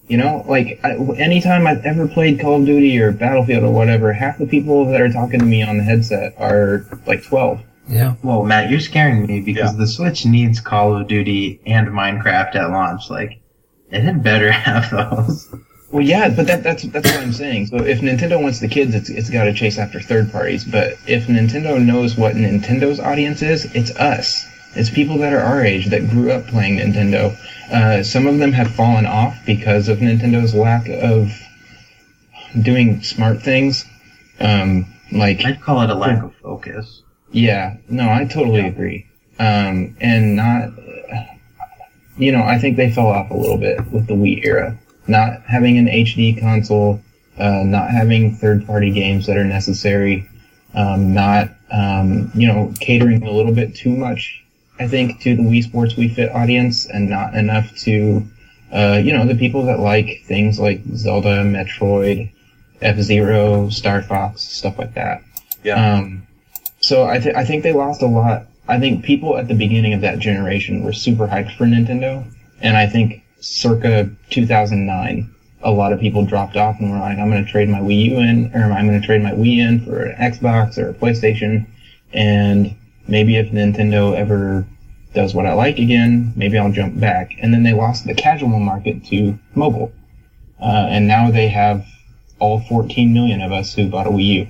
You 0.07 0.17
know, 0.17 0.45
like 0.47 0.81
I, 0.85 0.95
anytime 1.17 1.67
I've 1.67 1.85
ever 1.85 2.07
played 2.07 2.41
Call 2.41 2.61
of 2.61 2.67
Duty 2.67 2.99
or 2.99 3.11
Battlefield 3.11 3.65
or 3.65 3.73
whatever, 3.73 4.13
half 4.13 4.39
the 4.39 4.47
people 4.47 4.87
that 4.87 5.01
are 5.01 5.11
talking 5.11 5.41
to 5.41 5.45
me 5.45 5.63
on 5.63 5.79
the 5.79 5.83
headset 5.83 6.35
are 6.39 6.87
like 7.07 7.25
twelve. 7.25 7.61
Yeah. 7.89 8.15
Well, 8.23 8.45
Matt, 8.45 8.71
you're 8.71 8.81
scaring 8.81 9.27
me 9.27 9.41
because 9.41 9.73
Yeah. 9.73 9.79
the 9.79 9.87
Switch 9.87 10.27
needs 10.27 10.61
Call 10.61 10.95
of 10.97 11.09
Duty 11.09 11.61
and 11.67 11.89
Minecraft 11.89 12.55
at 12.55 12.71
launch. 12.71 13.09
Like, 13.11 13.41
it 13.91 14.03
had 14.03 14.23
better 14.23 14.51
have 14.67 14.91
those. 14.91 15.49
Well, 15.91 16.03
yeah, 16.03 16.29
but 16.29 16.47
that, 16.49 16.63
that's 16.63 16.83
that's 16.83 17.11
what 17.11 17.21
I'm 17.21 17.33
saying. 17.33 17.67
So 17.69 17.77
if 17.79 18.01
Nintendo 18.01 18.41
wants 18.43 18.61
the 18.61 18.69
kids, 18.69 18.95
it's 18.95 19.09
it's 19.09 19.31
got 19.31 19.45
to 19.45 19.55
chase 19.55 19.79
after 19.79 20.01
third 20.01 20.31
parties. 20.31 20.65
But 20.65 20.99
if 21.07 21.29
Nintendo 21.29 21.83
knows 21.83 22.15
what 22.15 22.35
Nintendo's 22.35 23.01
audience 23.01 23.41
is, 23.41 23.65
it's 23.75 23.97
us. 23.97 24.45
It's 24.75 24.91
people 24.91 25.17
that 25.19 25.33
are 25.33 25.41
our 25.41 25.65
age 25.65 25.87
that 25.87 26.11
grew 26.11 26.31
up 26.31 26.47
playing 26.49 26.77
Nintendo. 26.79 27.35
Uh, 27.73 28.03
some 28.03 28.27
of 28.27 28.39
them 28.39 28.53
have 28.53 28.71
fallen 28.75 29.07
off 29.07 29.39
because 29.47 29.89
of 29.89 29.99
Nintendo's 30.01 30.55
lack 30.55 30.87
of 30.91 31.33
doing 32.63 33.01
smart 33.03 33.41
things. 33.43 33.87
Um, 34.41 34.87
like 35.11 35.43
I'd 35.47 35.63
call 35.63 35.81
it 35.81 35.89
a 35.91 35.95
lack 35.95 36.23
of 36.23 36.35
focus. 36.43 37.03
Yeah, 37.33 37.77
no, 37.89 38.09
I 38.11 38.25
totally 38.25 38.67
agree. 38.67 39.07
Um, 39.39 39.97
and 40.01 40.37
not, 40.37 40.71
you 42.17 42.33
know, 42.33 42.43
I 42.43 42.59
think 42.59 42.77
they 42.77 42.91
fell 42.91 43.09
off 43.09 43.31
a 43.31 43.37
little 43.37 43.59
bit 43.59 43.79
with 43.93 44.07
the 44.07 44.15
Wii 44.15 44.45
era. 44.45 44.79
Not 45.07 45.43
having 45.43 45.79
an 45.79 45.87
HD 45.87 46.39
console, 46.39 47.01
uh, 47.39 47.63
not 47.65 47.91
having 47.91 48.35
third 48.35 48.67
party 48.67 48.91
games 48.91 49.27
that 49.27 49.37
are 49.37 49.45
necessary, 49.45 50.29
um, 50.75 51.15
not, 51.15 51.51
um, 51.71 52.31
you 52.35 52.47
know, 52.47 52.73
catering 52.81 53.23
a 53.23 53.31
little 53.31 53.55
bit 53.55 53.75
too 53.75 53.95
much, 53.95 54.45
I 54.79 54.89
think, 54.89 55.21
to 55.23 55.37
the 55.37 55.43
Wii 55.43 55.63
Sports 55.65 55.95
Wii 55.95 56.15
Fit 56.15 56.31
audience 56.33 56.87
and 56.87 57.09
not 57.09 57.35
enough 57.35 57.75
to, 57.79 58.27
uh, 58.73 59.01
you 59.03 59.17
know, 59.17 59.27
the 59.27 59.37
people 59.37 59.67
that 59.67 59.81
like 59.81 60.23
things 60.25 60.59
like 60.59 60.83
Zelda, 60.95 61.43
Metroid, 61.45 62.31
F 62.83 62.99
Zero, 62.99 63.71
Star 63.71 64.03
Fox, 64.03 64.43
stuff 64.43 64.79
like 64.79 64.95
that. 64.95 65.23
Yeah. 65.65 65.95
Um, 65.95 66.28
so 66.81 67.07
I, 67.07 67.19
th- 67.19 67.35
I 67.35 67.45
think 67.45 67.63
they 67.63 67.73
lost 67.73 68.03
a 68.03 68.07
lot. 68.07 68.47
I 68.69 68.79
think 68.79 69.05
people 69.05 69.37
at 69.37 69.49
the 69.49 69.55
beginning 69.55 69.95
of 69.95 70.03
that 70.03 70.19
generation 70.19 70.85
were 70.85 70.93
super 70.93 71.27
hyped 71.27 71.57
for 71.57 71.65
Nintendo, 71.65 72.31
and 72.61 72.77
I 72.77 72.87
think 72.87 73.23
circa 73.41 74.11
2009, 74.31 75.35
a 75.63 75.71
lot 75.71 75.93
of 75.93 76.01
people 76.01 76.25
dropped 76.25 76.57
off 76.57 76.79
and 76.79 76.91
were 76.91 76.99
like, 76.99 77.19
"I'm 77.19 77.31
going 77.31 77.45
to 77.45 77.51
trade 77.51 77.69
my 77.69 77.81
Wii 77.81 78.11
U 78.11 78.19
in, 78.19 78.53
or 78.55 78.73
I'm 78.73 78.87
going 78.87 79.01
to 79.01 79.07
trade 79.07 79.23
my 79.23 79.33
Wii 79.33 79.59
in 79.59 79.85
for 79.85 80.03
an 80.05 80.17
Xbox 80.33 80.79
or 80.79 80.91
a 80.91 80.95
PlayStation." 80.95 81.67
And 82.13 82.77
maybe 83.07 83.37
if 83.37 83.51
Nintendo 83.51 84.15
ever 84.15 84.67
does 85.15 85.35
what 85.35 85.47
I 85.47 85.55
like 85.55 85.79
again, 85.79 86.33
maybe 86.37 86.59
I'll 86.59 86.71
jump 86.71 87.01
back. 87.01 87.33
And 87.41 87.53
then 87.53 87.63
they 87.63 87.73
lost 87.73 88.07
the 88.07 88.15
casual 88.15 88.61
market 88.61 89.05
to 89.07 89.39
mobile, 89.55 89.93
uh, 90.61 90.87
and 90.91 91.09
now 91.09 91.31
they 91.31 91.49
have 91.49 91.87
all 92.39 92.61
14 92.61 93.13
million 93.13 93.41
of 93.41 93.51
us 93.51 93.75
who 93.75 93.89
bought 93.89 94.07
a 94.07 94.11
Wii 94.11 94.27
U. 94.27 94.49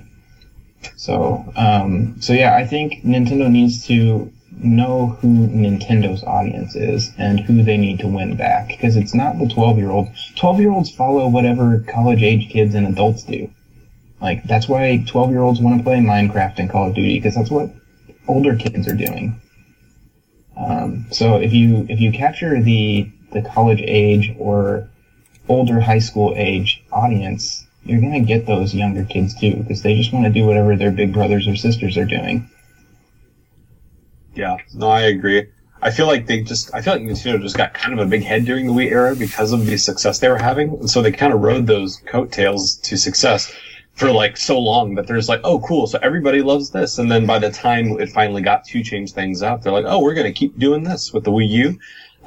So, 0.95 1.51
um, 1.55 2.21
so 2.21 2.33
yeah, 2.33 2.55
I 2.55 2.65
think 2.65 3.03
Nintendo 3.03 3.49
needs 3.49 3.85
to 3.87 4.31
know 4.51 5.07
who 5.21 5.47
Nintendo's 5.47 6.23
audience 6.23 6.75
is 6.75 7.11
and 7.17 7.39
who 7.39 7.63
they 7.63 7.77
need 7.77 7.99
to 7.99 8.07
win 8.07 8.35
back 8.35 8.67
because 8.67 8.95
it's 8.95 9.13
not 9.13 9.37
the 9.39 9.47
12 9.47 9.77
year 9.77 9.89
old. 9.89 10.09
12 10.35 10.59
year 10.59 10.71
olds 10.71 10.91
follow 10.91 11.27
whatever 11.27 11.79
college 11.87 12.21
age 12.21 12.49
kids 12.49 12.75
and 12.75 12.87
adults 12.87 13.23
do. 13.23 13.49
Like, 14.21 14.43
that's 14.43 14.67
why 14.67 15.03
12 15.07 15.31
year 15.31 15.41
olds 15.41 15.61
want 15.61 15.77
to 15.77 15.83
play 15.83 15.97
Minecraft 15.97 16.59
and 16.59 16.69
Call 16.69 16.89
of 16.89 16.95
Duty 16.95 17.17
because 17.17 17.35
that's 17.35 17.51
what 17.51 17.69
older 18.27 18.55
kids 18.55 18.87
are 18.87 18.95
doing. 18.95 19.39
Um, 20.57 21.07
so 21.11 21.37
if 21.37 21.53
you, 21.53 21.85
if 21.89 22.01
you 22.01 22.11
capture 22.11 22.61
the, 22.61 23.09
the 23.31 23.41
college 23.41 23.81
age 23.81 24.35
or 24.37 24.89
older 25.47 25.79
high 25.79 25.99
school 25.99 26.33
age 26.35 26.83
audience, 26.91 27.65
you're 27.83 28.01
gonna 28.01 28.19
get 28.21 28.45
those 28.45 28.73
younger 28.73 29.05
kids 29.05 29.39
too, 29.39 29.55
because 29.55 29.81
they 29.81 29.95
just 29.95 30.13
want 30.13 30.25
to 30.25 30.31
do 30.31 30.45
whatever 30.45 30.75
their 30.75 30.91
big 30.91 31.13
brothers 31.13 31.47
or 31.47 31.55
sisters 31.55 31.97
are 31.97 32.05
doing. 32.05 32.49
Yeah, 34.35 34.57
no, 34.73 34.89
I 34.89 35.01
agree. 35.01 35.47
I 35.81 35.91
feel 35.91 36.07
like 36.07 36.27
they 36.27 36.41
just, 36.41 36.73
I 36.75 36.81
feel 36.81 36.93
like 36.93 37.03
Nintendo 37.03 37.41
just 37.41 37.57
got 37.57 37.73
kind 37.73 37.97
of 37.97 38.05
a 38.05 38.09
big 38.09 38.23
head 38.23 38.45
during 38.45 38.67
the 38.67 38.73
Wii 38.73 38.91
era 38.91 39.15
because 39.15 39.53
of 39.53 39.65
the 39.65 39.77
success 39.77 40.19
they 40.19 40.27
were 40.27 40.37
having. 40.37 40.69
And 40.71 40.89
so 40.89 41.01
they 41.01 41.11
kind 41.11 41.33
of 41.33 41.39
rode 41.39 41.67
those 41.67 42.01
coattails 42.05 42.75
to 42.79 42.97
success. 42.97 43.51
for 43.99 44.11
like 44.11 44.37
so 44.37 44.57
long 44.57 44.95
that 44.95 45.05
they're 45.07 45.17
just 45.17 45.27
like, 45.27 45.41
oh, 45.43 45.59
cool, 45.59 45.85
so 45.85 45.99
everybody 46.01 46.41
loves 46.41 46.71
this, 46.71 46.97
and 46.97 47.11
then 47.11 47.25
by 47.25 47.37
the 47.37 47.51
time 47.51 47.99
it 47.99 48.09
finally 48.09 48.41
got 48.41 48.63
to 48.63 48.81
change 48.81 49.11
things 49.11 49.43
up, 49.43 49.61
they're 49.61 49.73
like, 49.73 49.83
oh, 49.85 49.99
we're 49.99 50.13
gonna 50.13 50.31
keep 50.31 50.57
doing 50.57 50.83
this 50.83 51.11
with 51.11 51.25
the 51.25 51.31
Wii 51.31 51.49
U, 51.49 51.79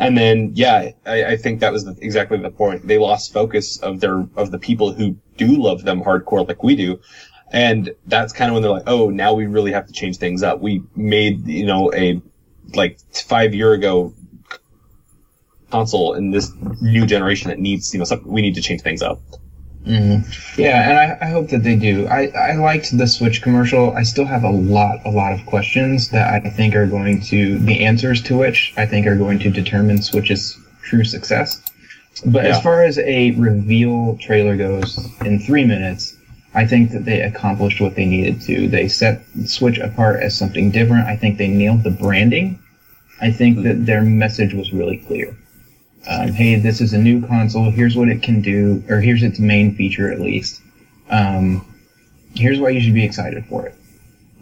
and 0.06 0.18
then 0.18 0.52
yeah, 0.54 0.90
I, 1.06 1.24
I 1.24 1.36
think 1.36 1.60
that 1.60 1.72
was 1.72 1.84
the, 1.84 1.96
exactly 2.00 2.38
the 2.38 2.50
point. 2.50 2.86
They 2.86 2.98
lost 2.98 3.32
focus 3.32 3.78
of 3.78 4.00
their 4.00 4.26
of 4.36 4.50
the 4.50 4.58
people 4.58 4.92
who 4.92 5.16
do 5.36 5.62
love 5.62 5.82
them 5.82 6.02
hardcore 6.02 6.46
like 6.46 6.62
we 6.62 6.76
do, 6.76 7.00
and 7.52 7.94
that's 8.06 8.32
kind 8.32 8.50
of 8.50 8.54
when 8.54 8.62
they're 8.62 8.72
like, 8.72 8.88
oh, 8.88 9.10
now 9.10 9.34
we 9.34 9.46
really 9.46 9.72
have 9.72 9.86
to 9.86 9.92
change 9.92 10.18
things 10.18 10.42
up. 10.42 10.60
We 10.60 10.82
made 10.96 11.46
you 11.46 11.66
know 11.66 11.92
a 11.92 12.20
like 12.74 12.98
five 13.12 13.54
year 13.54 13.72
ago 13.72 14.14
console 15.70 16.14
in 16.14 16.30
this 16.30 16.52
new 16.80 17.06
generation 17.06 17.48
that 17.48 17.58
needs 17.58 17.92
you 17.92 17.98
know 17.98 18.04
something, 18.04 18.30
we 18.30 18.42
need 18.42 18.54
to 18.54 18.62
change 18.62 18.82
things 18.82 19.02
up. 19.02 19.20
Mm-hmm. 19.84 20.60
Yeah, 20.60 20.88
and 20.88 20.98
I, 20.98 21.26
I, 21.26 21.30
hope 21.30 21.48
that 21.48 21.64
they 21.64 21.74
do. 21.74 22.06
I, 22.06 22.28
I 22.28 22.54
liked 22.54 22.96
the 22.96 23.06
Switch 23.06 23.42
commercial. 23.42 23.92
I 23.94 24.04
still 24.04 24.24
have 24.24 24.44
a 24.44 24.50
lot, 24.50 25.00
a 25.04 25.10
lot 25.10 25.32
of 25.32 25.44
questions 25.44 26.10
that 26.10 26.32
I 26.32 26.48
think 26.50 26.76
are 26.76 26.86
going 26.86 27.20
to, 27.22 27.58
the 27.58 27.84
answers 27.84 28.22
to 28.24 28.36
which 28.36 28.72
I 28.76 28.86
think 28.86 29.08
are 29.08 29.16
going 29.16 29.40
to 29.40 29.50
determine 29.50 30.00
Switch's 30.00 30.56
true 30.82 31.02
success. 31.02 31.60
But 32.24 32.44
yeah. 32.44 32.50
as 32.50 32.62
far 32.62 32.84
as 32.84 32.98
a 32.98 33.32
reveal 33.32 34.18
trailer 34.18 34.56
goes, 34.56 34.98
in 35.22 35.40
three 35.40 35.64
minutes, 35.64 36.16
I 36.54 36.64
think 36.64 36.92
that 36.92 37.04
they 37.04 37.22
accomplished 37.22 37.80
what 37.80 37.96
they 37.96 38.04
needed 38.04 38.40
to. 38.42 38.68
They 38.68 38.86
set 38.86 39.24
Switch 39.46 39.78
apart 39.78 40.22
as 40.22 40.36
something 40.36 40.70
different. 40.70 41.06
I 41.06 41.16
think 41.16 41.38
they 41.38 41.48
nailed 41.48 41.82
the 41.82 41.90
branding. 41.90 42.60
I 43.20 43.32
think 43.32 43.64
that 43.64 43.84
their 43.84 44.02
message 44.02 44.54
was 44.54 44.72
really 44.72 44.98
clear 44.98 45.36
um, 46.08 46.28
hey, 46.32 46.56
this 46.56 46.80
is 46.80 46.92
a 46.92 46.98
new 46.98 47.24
console. 47.26 47.70
Here's 47.70 47.96
what 47.96 48.08
it 48.08 48.22
can 48.22 48.42
do, 48.42 48.82
or 48.88 49.00
here's 49.00 49.22
its 49.22 49.38
main 49.38 49.74
feature 49.74 50.10
at 50.10 50.20
least. 50.20 50.60
Um, 51.10 51.66
here's 52.34 52.58
why 52.58 52.70
you 52.70 52.80
should 52.80 52.94
be 52.94 53.04
excited 53.04 53.44
for 53.46 53.66
it. 53.66 53.74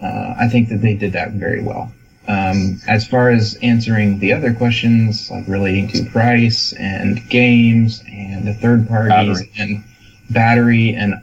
Uh, 0.03 0.35
I 0.39 0.49
think 0.49 0.71
that 0.71 0.81
they 0.81 0.95
did 0.95 1.13
that 1.13 1.33
very 1.33 1.63
well. 1.63 1.93
Um, 2.29 2.81
as 2.87 3.07
far 3.07 3.31
as 3.31 3.59
answering 3.63 4.19
the 4.21 4.33
other 4.33 4.55
questions, 4.55 5.31
like 5.31 5.49
relating 5.49 5.89
to 5.89 6.05
price 6.11 6.73
and 6.75 7.29
games 7.29 8.03
and 8.09 8.47
the 8.47 8.55
third 8.55 8.89
parties 8.89 9.41
battery. 9.41 9.53
and 9.59 9.85
battery 10.31 10.95
and 10.95 11.15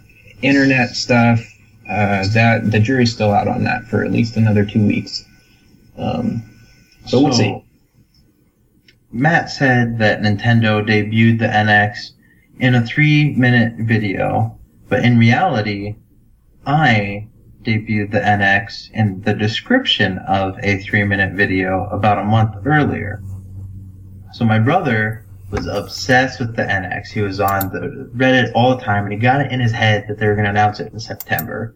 internet 0.42 0.90
stuff, 0.90 1.40
uh, 1.90 2.28
that 2.34 2.70
the 2.70 2.80
jury's 2.80 3.14
still 3.14 3.32
out 3.32 3.48
on 3.48 3.64
that 3.64 3.86
for 3.86 4.04
at 4.04 4.12
least 4.12 4.36
another 4.36 4.66
two 4.66 4.86
weeks. 4.86 5.24
Um, 5.98 6.44
so, 7.06 7.18
so 7.18 7.24
we'll 7.24 7.34
see. 7.34 7.64
Matt 9.12 9.50
said 9.50 10.00
that 10.00 10.22
Nintendo 10.22 10.86
debuted 10.86 11.40
the 11.40 11.48
NX 11.48 12.12
in 12.60 12.76
a 12.76 12.86
three 12.86 13.34
minute 13.36 13.76
video, 13.80 14.60
but 14.90 15.06
in 15.06 15.18
reality, 15.18 15.96
I 16.66 17.30
debuted 17.64 18.12
the 18.12 18.20
NX 18.20 18.92
in 18.92 19.22
the 19.22 19.34
description 19.34 20.18
of 20.20 20.58
a 20.62 20.80
three 20.80 21.04
minute 21.04 21.34
video 21.34 21.86
about 21.86 22.18
a 22.18 22.26
month 22.26 22.56
earlier. 22.66 23.24
So 24.34 24.44
my 24.44 24.60
brother 24.60 25.26
was 25.52 25.68
obsessed 25.68 26.40
with 26.40 26.56
the 26.58 26.64
NX. 26.64 27.08
He 27.08 27.22
was 27.22 27.40
on 27.40 27.70
the 27.72 28.10
Reddit 28.14 28.52
all 28.54 28.76
the 28.76 28.84
time 28.84 29.06
and 29.06 29.14
he 29.14 29.20
got 29.20 29.40
it 29.40 29.52
in 29.52 29.62
his 29.62 29.72
head 29.72 30.06
that 30.08 30.20
they 30.20 30.28
were 30.28 30.36
going 30.36 30.46
to 30.46 30.52
announce 30.52 30.82
it 30.82 30.92
in 30.92 31.00
September. 31.00 31.76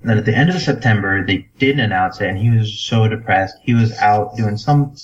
And 0.00 0.10
then 0.10 0.18
at 0.18 0.24
the 0.24 0.36
end 0.36 0.50
of 0.50 0.60
September, 0.60 1.26
they 1.26 1.48
didn't 1.58 1.80
announce 1.80 2.20
it 2.20 2.28
and 2.28 2.38
he 2.38 2.50
was 2.50 2.78
so 2.78 3.08
depressed. 3.08 3.56
He 3.62 3.74
was 3.74 3.92
out 3.98 4.36
doing 4.36 4.56
some 4.56 4.94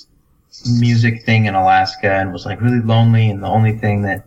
music 0.65 1.23
thing 1.23 1.45
in 1.45 1.55
Alaska 1.55 2.11
and 2.11 2.33
was 2.33 2.45
like 2.45 2.61
really 2.61 2.81
lonely 2.81 3.29
and 3.29 3.43
the 3.43 3.47
only 3.47 3.77
thing 3.77 4.01
that 4.03 4.25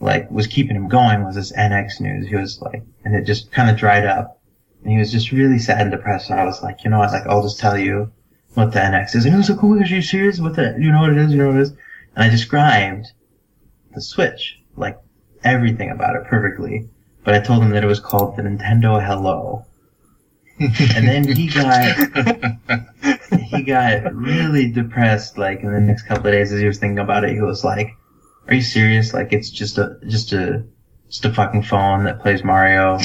like 0.00 0.30
was 0.30 0.46
keeping 0.46 0.76
him 0.76 0.88
going 0.88 1.24
was 1.24 1.34
this 1.34 1.52
NX 1.52 2.00
news. 2.00 2.26
He 2.26 2.36
was 2.36 2.60
like, 2.60 2.82
and 3.04 3.14
it 3.14 3.24
just 3.24 3.50
kind 3.52 3.68
of 3.68 3.76
dried 3.76 4.06
up 4.06 4.40
and 4.82 4.92
he 4.92 4.98
was 4.98 5.10
just 5.10 5.32
really 5.32 5.58
sad 5.58 5.82
and 5.82 5.90
depressed. 5.90 6.28
So 6.28 6.34
I 6.34 6.44
was 6.44 6.62
like, 6.62 6.84
you 6.84 6.90
know 6.90 6.98
what? 6.98 7.12
Like, 7.12 7.26
I'll 7.26 7.42
just 7.42 7.58
tell 7.58 7.76
you 7.76 8.10
what 8.54 8.72
the 8.72 8.78
NX 8.78 9.16
is. 9.16 9.24
And 9.24 9.34
he 9.34 9.38
was 9.38 9.50
like, 9.50 9.62
oh, 9.62 9.72
are 9.72 9.84
you 9.84 10.02
serious? 10.02 10.40
What 10.40 10.56
the, 10.56 10.76
you 10.78 10.92
know 10.92 11.00
what 11.00 11.10
it 11.10 11.18
is? 11.18 11.32
You 11.32 11.38
know 11.38 11.48
what 11.48 11.56
it 11.56 11.62
is? 11.62 11.70
And 11.70 12.24
I 12.24 12.28
described 12.28 13.12
the 13.94 14.00
Switch, 14.00 14.60
like 14.76 14.98
everything 15.44 15.90
about 15.90 16.16
it 16.16 16.24
perfectly. 16.24 16.88
But 17.24 17.34
I 17.34 17.40
told 17.40 17.62
him 17.62 17.70
that 17.70 17.84
it 17.84 17.88
was 17.88 18.00
called 18.00 18.36
the 18.36 18.42
Nintendo 18.42 19.04
Hello. 19.04 19.66
And 20.60 21.08
then 21.08 21.36
he 21.36 21.48
got 21.48 21.96
he 23.32 23.62
got 23.62 24.14
really 24.14 24.70
depressed. 24.70 25.38
Like 25.38 25.60
in 25.60 25.72
the 25.72 25.80
next 25.80 26.02
couple 26.02 26.26
of 26.26 26.32
days, 26.32 26.52
as 26.52 26.60
he 26.60 26.66
was 26.66 26.78
thinking 26.78 26.98
about 26.98 27.24
it, 27.24 27.32
he 27.32 27.40
was 27.40 27.64
like, 27.64 27.96
"Are 28.48 28.54
you 28.54 28.62
serious? 28.62 29.14
Like 29.14 29.32
it's 29.32 29.50
just 29.50 29.78
a 29.78 29.98
just 30.06 30.32
a 30.32 30.64
just 31.08 31.24
a 31.24 31.32
fucking 31.32 31.62
phone 31.62 32.04
that 32.04 32.20
plays 32.20 32.44
Mario." 32.44 32.98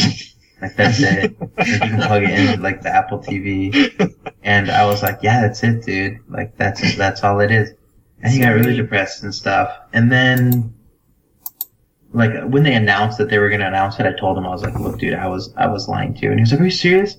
Like 0.64 0.78
that's 0.78 1.02
it. 1.02 1.36
like 1.58 1.68
you 1.68 1.80
can 1.80 2.02
plug 2.02 2.24
it 2.24 2.30
into 2.30 2.62
like 2.62 2.82
the 2.82 2.90
Apple 2.90 3.20
TV. 3.20 4.16
And 4.44 4.72
I 4.72 4.86
was 4.86 5.04
like, 5.04 5.20
yeah, 5.22 5.42
that's 5.42 5.62
it, 5.62 5.84
dude. 5.84 6.20
Like 6.30 6.56
that's 6.58 6.96
that's 6.96 7.22
all 7.22 7.42
it 7.42 7.52
is. 7.52 7.74
And 8.22 8.32
he 8.32 8.40
got 8.40 8.52
really 8.52 8.76
depressed 8.76 9.24
and 9.24 9.36
stuff. 9.36 9.78
And 9.92 10.10
then 10.10 10.74
like 12.14 12.32
when 12.46 12.64
they 12.64 12.76
announced 12.76 13.18
that 13.18 13.30
they 13.30 13.40
were 13.40 13.50
gonna 13.50 13.68
announce 13.68 14.00
it, 14.00 14.06
I 14.06 14.14
told 14.14 14.38
him 14.38 14.46
I 14.46 14.52
was 14.52 14.64
like, 14.64 14.80
look, 14.80 15.00
dude, 15.00 15.16
I 15.16 15.28
was 15.28 15.54
I 15.58 15.68
was 15.68 15.90
lying 15.90 16.14
to 16.14 16.22
you. 16.22 16.30
And 16.30 16.40
he 16.40 16.44
was 16.44 16.52
like, 16.52 16.62
Are 16.62 16.66
you 16.66 16.72
serious? 16.72 17.18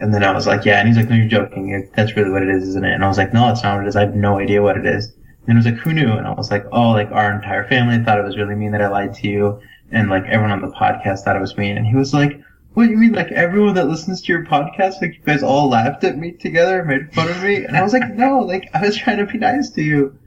And 0.00 0.14
then 0.14 0.22
I 0.24 0.32
was 0.32 0.46
like, 0.46 0.64
yeah. 0.64 0.78
And 0.78 0.88
he's 0.88 0.96
like, 0.96 1.08
no, 1.08 1.16
you're 1.16 1.28
joking. 1.28 1.90
That's 1.94 2.16
really 2.16 2.30
what 2.30 2.42
it 2.42 2.48
is, 2.48 2.68
isn't 2.68 2.84
it? 2.84 2.92
And 2.92 3.04
I 3.04 3.08
was 3.08 3.18
like, 3.18 3.32
no, 3.32 3.50
it's 3.50 3.62
not 3.62 3.76
what 3.76 3.84
it 3.84 3.88
is. 3.88 3.96
I 3.96 4.02
have 4.02 4.14
no 4.14 4.38
idea 4.38 4.62
what 4.62 4.76
it 4.76 4.86
is. 4.86 5.12
And 5.46 5.52
he 5.52 5.54
was 5.54 5.64
like, 5.64 5.76
who 5.76 5.92
knew? 5.92 6.12
And 6.12 6.26
I 6.26 6.32
was 6.32 6.50
like, 6.50 6.66
oh, 6.72 6.90
like 6.90 7.10
our 7.10 7.32
entire 7.32 7.66
family 7.68 8.02
thought 8.04 8.18
it 8.18 8.24
was 8.24 8.36
really 8.36 8.54
mean 8.54 8.72
that 8.72 8.82
I 8.82 8.88
lied 8.88 9.14
to 9.14 9.28
you. 9.28 9.60
And 9.90 10.10
like 10.10 10.24
everyone 10.26 10.52
on 10.52 10.60
the 10.60 10.74
podcast 10.74 11.20
thought 11.20 11.36
it 11.36 11.40
was 11.40 11.56
mean. 11.56 11.76
And 11.76 11.86
he 11.86 11.96
was 11.96 12.12
like, 12.12 12.40
what 12.74 12.84
do 12.84 12.90
you 12.90 12.98
mean? 12.98 13.12
Like 13.12 13.32
everyone 13.32 13.74
that 13.74 13.88
listens 13.88 14.22
to 14.22 14.32
your 14.32 14.44
podcast, 14.44 15.00
like 15.00 15.14
you 15.14 15.22
guys 15.24 15.42
all 15.42 15.68
laughed 15.68 16.04
at 16.04 16.18
me 16.18 16.32
together, 16.32 16.84
made 16.84 17.12
fun 17.12 17.28
of 17.28 17.42
me? 17.42 17.64
And 17.64 17.76
I 17.76 17.82
was 17.82 17.92
like, 17.92 18.14
no, 18.14 18.40
like 18.40 18.68
I 18.74 18.82
was 18.82 18.96
trying 18.96 19.18
to 19.18 19.26
be 19.26 19.38
nice 19.38 19.70
to 19.70 19.82
you. 19.82 20.18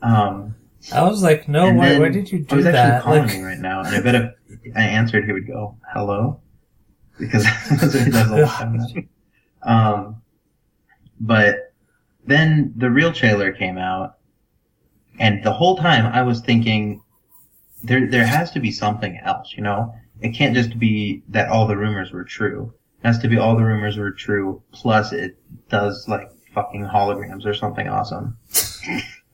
Um, 0.00 0.54
I 0.94 1.02
was 1.02 1.22
like, 1.22 1.48
no, 1.48 1.72
why, 1.72 1.98
why 1.98 2.08
did 2.08 2.32
you 2.32 2.38
do 2.38 2.44
that? 2.44 2.54
I 2.54 2.56
was 2.56 2.66
actually 2.66 2.90
that? 2.90 3.02
calling 3.02 3.22
like... 3.24 3.36
me 3.36 3.42
right 3.42 3.58
now. 3.58 3.80
And 3.80 3.94
I 3.94 4.00
bet 4.00 4.14
if 4.14 4.76
I 4.76 4.82
answered, 4.82 5.24
he 5.26 5.32
would 5.32 5.46
go, 5.46 5.76
hello 5.92 6.40
because 7.20 7.44
that's 7.44 7.94
what 7.94 8.04
he 8.04 8.10
does 8.10 8.30
all 8.30 8.38
the 8.38 8.46
time. 8.46 9.08
Um, 9.62 10.22
but 11.20 11.74
then 12.26 12.72
the 12.76 12.90
real 12.90 13.12
trailer 13.12 13.52
came 13.52 13.78
out, 13.78 14.16
and 15.18 15.44
the 15.44 15.52
whole 15.52 15.76
time 15.76 16.06
I 16.06 16.22
was 16.22 16.40
thinking, 16.40 17.02
there 17.82 18.06
there 18.06 18.26
has 18.26 18.50
to 18.52 18.60
be 18.60 18.70
something 18.70 19.18
else, 19.22 19.54
you 19.56 19.62
know. 19.62 19.94
It 20.20 20.30
can't 20.30 20.54
just 20.54 20.78
be 20.78 21.22
that 21.28 21.48
all 21.48 21.66
the 21.66 21.76
rumors 21.76 22.10
were 22.12 22.24
true. 22.24 22.72
It 23.02 23.06
has 23.06 23.18
to 23.20 23.28
be 23.28 23.38
all 23.38 23.56
the 23.56 23.64
rumors 23.64 23.96
were 23.96 24.10
true, 24.10 24.62
plus 24.72 25.12
it 25.12 25.38
does 25.68 26.08
like 26.08 26.30
fucking 26.54 26.84
holograms 26.84 27.46
or 27.46 27.54
something 27.54 27.88
awesome. 27.88 28.36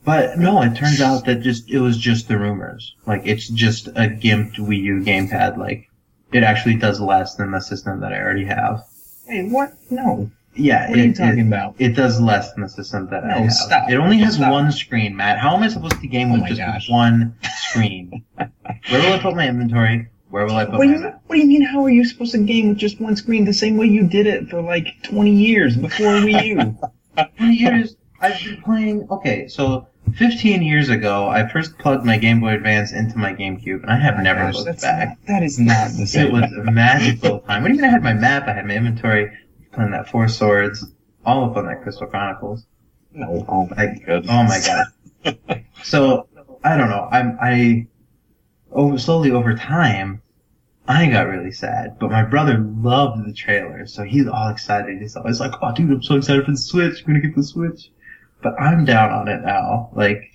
But 0.04 0.38
no, 0.38 0.62
it 0.62 0.76
turns 0.76 1.00
out 1.00 1.24
that 1.24 1.40
just 1.40 1.68
it 1.68 1.80
was 1.80 1.98
just 1.98 2.28
the 2.28 2.38
rumors. 2.38 2.94
Like 3.06 3.22
it's 3.24 3.48
just 3.48 3.88
a 3.88 4.08
gimped 4.08 4.56
Wii 4.56 4.80
U 4.82 5.00
gamepad. 5.00 5.56
Like 5.58 5.90
it 6.36 6.42
actually 6.42 6.76
does 6.76 7.00
less 7.00 7.34
than 7.34 7.50
the 7.50 7.60
system 7.60 8.00
that 8.00 8.12
I 8.12 8.20
already 8.20 8.44
have. 8.44 8.84
Hey, 9.26 9.48
what? 9.48 9.72
No. 9.90 10.30
Yeah, 10.54 10.88
what 10.88 10.98
it, 10.98 11.02
are 11.02 11.06
you 11.06 11.14
talking 11.14 11.38
it, 11.38 11.46
about? 11.46 11.74
It 11.78 11.90
does 11.90 12.20
less 12.20 12.52
than 12.52 12.62
the 12.62 12.68
system 12.68 13.08
that 13.10 13.24
no, 13.24 13.34
I 13.34 13.38
have. 13.40 13.52
Stop. 13.52 13.90
It 13.90 13.96
only 13.96 14.18
has 14.18 14.36
stop. 14.36 14.52
one 14.52 14.72
screen, 14.72 15.16
Matt. 15.16 15.38
How 15.38 15.54
am 15.54 15.62
I 15.62 15.68
supposed 15.68 16.00
to 16.00 16.06
game 16.06 16.32
oh 16.32 16.34
with 16.34 16.46
just 16.46 16.60
gosh. 16.60 16.88
one 16.88 17.34
screen? 17.68 18.24
Where 18.36 19.02
will 19.02 19.12
I 19.12 19.18
put 19.18 19.34
my 19.34 19.48
inventory? 19.48 20.08
Where 20.30 20.44
will 20.44 20.56
I 20.56 20.64
put 20.64 20.78
what 20.78 20.86
my 20.86 20.92
do 20.92 20.98
you, 20.98 21.04
map? 21.04 21.22
What 21.26 21.36
do 21.36 21.40
you 21.42 21.46
mean? 21.46 21.62
How 21.62 21.84
are 21.84 21.90
you 21.90 22.04
supposed 22.04 22.32
to 22.32 22.38
game 22.38 22.70
with 22.70 22.78
just 22.78 23.00
one 23.00 23.16
screen 23.16 23.44
the 23.44 23.52
same 23.52 23.76
way 23.76 23.86
you 23.86 24.06
did 24.06 24.26
it 24.26 24.48
for 24.48 24.62
like 24.62 24.88
20 25.04 25.30
years 25.30 25.76
before 25.76 26.06
Wii 26.06 26.46
U? 26.46 26.78
20 27.38 27.54
years. 27.54 27.96
I've 28.20 28.42
been 28.42 28.62
playing. 28.62 29.06
Okay, 29.10 29.48
so 29.48 29.86
15 30.14 30.62
years 30.62 30.88
ago, 30.88 31.28
I 31.28 31.48
first 31.48 31.78
plugged 31.78 32.04
my 32.04 32.16
Game 32.16 32.40
Boy 32.40 32.54
Advance 32.54 32.92
into 32.92 33.18
my 33.18 33.32
GameCube, 33.32 33.82
and 33.82 33.90
I 33.90 33.98
have 33.98 34.18
never 34.18 34.40
Gosh, 34.40 34.54
looked 34.54 34.82
back. 34.82 35.08
Not, 35.08 35.26
that 35.26 35.42
is 35.42 35.58
not 35.58 35.90
the 35.90 36.06
same. 36.06 36.26
It 36.26 36.32
was 36.32 36.52
a 36.52 36.70
magical 36.70 37.40
time. 37.40 37.62
What 37.62 37.68
do 37.68 37.74
you 37.74 37.82
mean 37.82 37.88
I 37.88 37.92
had 37.92 38.02
my 38.02 38.14
map? 38.14 38.48
I 38.48 38.52
had 38.52 38.66
my 38.66 38.74
inventory, 38.74 39.30
playing 39.72 39.90
that 39.90 40.08
Four 40.08 40.28
Swords, 40.28 40.84
all 41.24 41.50
up 41.50 41.56
on 41.56 41.66
that 41.66 41.82
Crystal 41.82 42.06
Chronicles. 42.06 42.66
no. 43.12 43.44
Oh 43.48 43.68
my 43.76 43.86
goodness. 44.04 44.30
oh 44.30 44.42
my 44.44 44.60
god. 44.64 45.64
so, 45.82 46.28
I 46.62 46.76
don't 46.76 46.88
know. 46.88 47.08
I'm, 47.10 47.38
I, 47.40 47.86
over, 48.72 48.98
slowly 48.98 49.30
over 49.30 49.54
time, 49.54 50.22
I 50.88 51.10
got 51.10 51.26
really 51.26 51.50
sad, 51.50 51.98
but 51.98 52.10
my 52.10 52.22
brother 52.22 52.58
loved 52.58 53.26
the 53.26 53.32
trailer, 53.32 53.86
so 53.86 54.04
he's 54.04 54.28
all 54.28 54.48
excited. 54.48 55.00
He's 55.00 55.16
always 55.16 55.40
like, 55.40 55.52
oh 55.60 55.74
dude, 55.74 55.90
I'm 55.90 56.02
so 56.02 56.16
excited 56.16 56.44
for 56.44 56.52
the 56.52 56.56
Switch. 56.56 57.00
I'm 57.00 57.06
gonna 57.06 57.20
get 57.20 57.34
the 57.34 57.42
Switch. 57.42 57.90
But 58.46 58.62
I'm 58.62 58.84
down 58.84 59.10
on 59.10 59.26
it 59.26 59.42
now. 59.42 59.90
Like, 59.92 60.30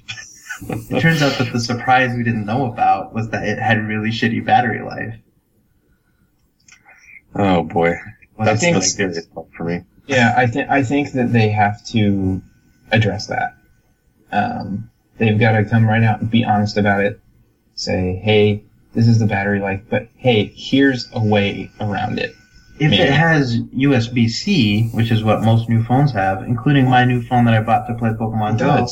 it 0.68 1.00
turns 1.00 1.22
out 1.22 1.38
that 1.38 1.54
the 1.54 1.62
surprise 1.62 2.14
we 2.14 2.24
didn't 2.24 2.46
know 2.46 2.66
about 2.66 3.14
was 3.14 3.30
that 3.30 3.48
it 3.48 3.58
had 3.58 3.88
really 3.88 4.10
shitty 4.10 4.44
battery 4.44 4.82
life. 4.82 5.16
Oh 7.34 7.64
boy, 7.64 7.96
Was 8.38 8.48
that's 8.48 8.60
the 8.60 8.82
scariest 8.82 9.34
part 9.34 9.48
for 9.56 9.64
me. 9.64 9.86
Yeah, 10.08 10.34
I 10.36 10.46
think 10.48 10.70
I 10.70 10.84
think 10.84 11.14
that 11.14 11.32
they 11.32 11.52
have 11.52 11.86
to 11.86 12.42
address 12.92 13.28
that. 13.28 13.56
Um, 14.34 14.92
they've 15.18 15.40
got 15.40 15.54
to 15.54 15.64
come 15.64 15.88
right 15.88 16.04
out 16.04 16.20
and 16.20 16.30
be 16.30 16.44
honest 16.44 16.76
about 16.76 17.06
it. 17.06 17.22
Say, 17.76 18.20
hey, 18.22 18.66
this 18.92 19.08
is 19.08 19.20
the 19.20 19.26
battery 19.26 19.62
life, 19.62 19.84
but 19.90 20.10
hey, 20.18 20.52
here's 20.54 21.08
a 21.14 21.24
way 21.24 21.72
around 21.80 22.20
it. 22.20 22.36
If 22.82 22.90
Maybe. 22.90 23.04
it 23.04 23.12
has 23.12 23.60
USB 23.60 24.28
C, 24.28 24.90
which 24.90 25.12
is 25.12 25.24
what 25.24 25.44
most 25.44 25.70
new 25.70 25.84
phones 25.84 26.12
have, 26.14 26.42
including 26.42 26.90
my 26.90 27.06
new 27.06 27.22
phone 27.22 27.46
that 27.46 27.54
I 27.54 27.62
bought 27.62 27.86
to 27.86 27.94
play 27.94 28.10
Pokemon 28.10 28.58
Go. 28.58 28.88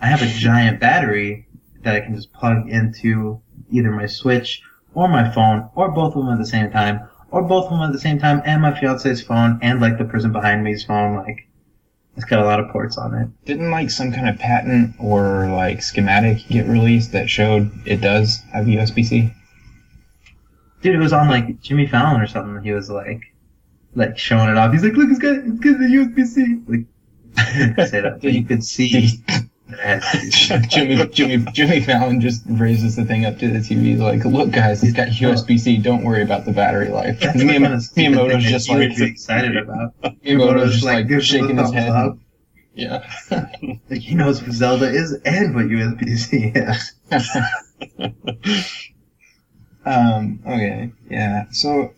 I 0.00 0.06
have 0.06 0.22
a 0.22 0.28
giant 0.28 0.78
battery 0.78 1.48
that 1.82 1.96
I 1.96 2.00
can 2.00 2.14
just 2.14 2.32
plug 2.32 2.68
into 2.68 3.40
either 3.72 3.90
my 3.90 4.06
Switch 4.06 4.62
or 4.94 5.08
my 5.08 5.28
phone, 5.32 5.68
or 5.74 5.90
both 5.90 6.14
of 6.14 6.24
them 6.24 6.32
at 6.32 6.38
the 6.38 6.46
same 6.46 6.70
time, 6.70 7.00
or 7.32 7.42
both 7.42 7.64
of 7.64 7.70
them 7.72 7.80
at 7.80 7.92
the 7.92 7.98
same 7.98 8.20
time, 8.20 8.40
and 8.44 8.62
my 8.62 8.78
fiance's 8.78 9.20
phone, 9.20 9.58
and 9.60 9.80
like 9.80 9.98
the 9.98 10.04
person 10.04 10.30
behind 10.30 10.62
me's 10.62 10.84
phone. 10.84 11.16
Like, 11.16 11.48
it's 12.14 12.26
got 12.26 12.38
a 12.38 12.44
lot 12.44 12.60
of 12.60 12.68
ports 12.68 12.96
on 12.96 13.14
it. 13.14 13.28
Didn't 13.46 13.72
like 13.72 13.90
some 13.90 14.12
kind 14.12 14.28
of 14.28 14.38
patent 14.38 14.94
or 15.00 15.48
like 15.48 15.82
schematic 15.82 16.46
get 16.46 16.68
released 16.68 17.10
that 17.10 17.28
showed 17.28 17.72
it 17.84 18.00
does 18.00 18.38
have 18.52 18.66
USB 18.66 19.04
C? 19.04 19.34
Dude, 20.84 20.96
it 20.96 20.98
was 20.98 21.14
on 21.14 21.28
like 21.28 21.62
Jimmy 21.62 21.86
Fallon 21.86 22.20
or 22.20 22.26
something. 22.26 22.62
He 22.62 22.72
was 22.72 22.90
like, 22.90 23.22
like 23.94 24.18
showing 24.18 24.50
it 24.50 24.58
off. 24.58 24.70
He's 24.70 24.84
like, 24.84 24.92
look, 24.92 25.08
it's 25.08 25.18
got, 25.18 25.36
it's 25.36 25.58
got 25.58 25.78
the 25.78 25.86
USB 25.86 26.26
C. 26.26 26.60
Like, 26.68 27.86
say 27.88 28.02
that, 28.02 28.20
but 28.20 28.30
you 28.34 28.44
could 28.44 28.62
see 28.62 29.06
that 29.26 29.48
it 29.68 29.78
had 29.78 30.02
USB-C. 30.02 30.68
Jimmy 30.68 31.06
Jimmy 31.06 31.52
Jimmy 31.54 31.80
Fallon 31.80 32.20
just 32.20 32.42
raises 32.46 32.96
the 32.96 33.06
thing 33.06 33.24
up 33.24 33.38
to 33.38 33.48
the 33.48 33.60
TV. 33.60 33.82
He's 33.84 33.98
like, 33.98 34.26
"Look, 34.26 34.50
guys, 34.50 34.84
it's 34.84 34.92
got 34.92 35.08
USB 35.08 35.58
C. 35.58 35.78
Don't 35.78 36.04
worry 36.04 36.22
about 36.22 36.44
the 36.44 36.52
battery 36.52 36.90
life." 36.90 37.18
That's 37.20 37.34
And 37.40 37.48
the 37.48 37.58
kind 37.58 37.64
Miyamoto's 37.64 38.44
just 38.44 38.68
like 38.68 39.00
excited 39.00 39.56
about. 39.56 39.98
Miyamoto's 40.02 40.72
just 40.74 40.84
like, 40.84 40.96
like 40.96 41.08
gives 41.08 41.30
the 41.30 41.38
shaking 41.38 41.56
his 41.56 41.72
head. 41.72 41.88
up. 41.88 42.18
Yeah. 42.74 43.10
Like 43.88 44.00
he 44.00 44.14
knows 44.14 44.42
what 44.42 44.52
Zelda 44.52 44.90
is 44.90 45.14
and 45.24 45.54
what 45.54 45.64
USB 45.66 46.18
C 46.18 46.52
is. 46.54 46.92
Um. 49.86 50.40
Okay. 50.46 50.92
Yeah. 51.10 51.44
So, 51.50 51.94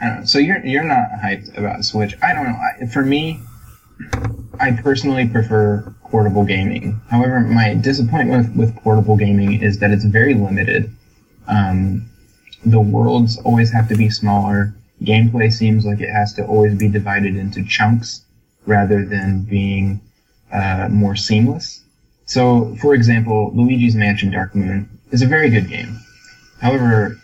know. 0.00 0.24
So 0.24 0.38
you're 0.38 0.64
you're 0.64 0.84
not 0.84 1.06
hyped 1.22 1.56
about 1.56 1.84
Switch. 1.84 2.14
I 2.22 2.34
don't 2.34 2.44
know. 2.44 2.58
I, 2.82 2.86
for 2.86 3.04
me, 3.04 3.40
I 4.60 4.72
personally 4.72 5.28
prefer 5.28 5.94
portable 6.10 6.44
gaming. 6.44 7.00
However, 7.08 7.40
my 7.40 7.74
disappointment 7.74 8.56
with, 8.56 8.74
with 8.74 8.82
portable 8.82 9.16
gaming 9.16 9.62
is 9.62 9.78
that 9.78 9.90
it's 9.90 10.04
very 10.04 10.34
limited. 10.34 10.94
Um, 11.48 12.08
the 12.64 12.80
worlds 12.80 13.38
always 13.38 13.72
have 13.72 13.88
to 13.88 13.96
be 13.96 14.10
smaller. 14.10 14.74
Gameplay 15.02 15.52
seems 15.52 15.84
like 15.84 16.00
it 16.00 16.10
has 16.10 16.32
to 16.34 16.44
always 16.46 16.78
be 16.78 16.88
divided 16.88 17.34
into 17.36 17.64
chunks 17.64 18.24
rather 18.66 19.04
than 19.04 19.42
being 19.42 20.00
uh, 20.52 20.88
more 20.90 21.16
seamless. 21.16 21.82
So, 22.26 22.76
for 22.80 22.94
example, 22.94 23.50
Luigi's 23.54 23.96
Mansion 23.96 24.30
Dark 24.30 24.54
Moon 24.54 24.88
is 25.10 25.22
a 25.22 25.26
very 25.26 25.50
good 25.50 25.68
game. 25.68 25.98
However, 26.60 27.18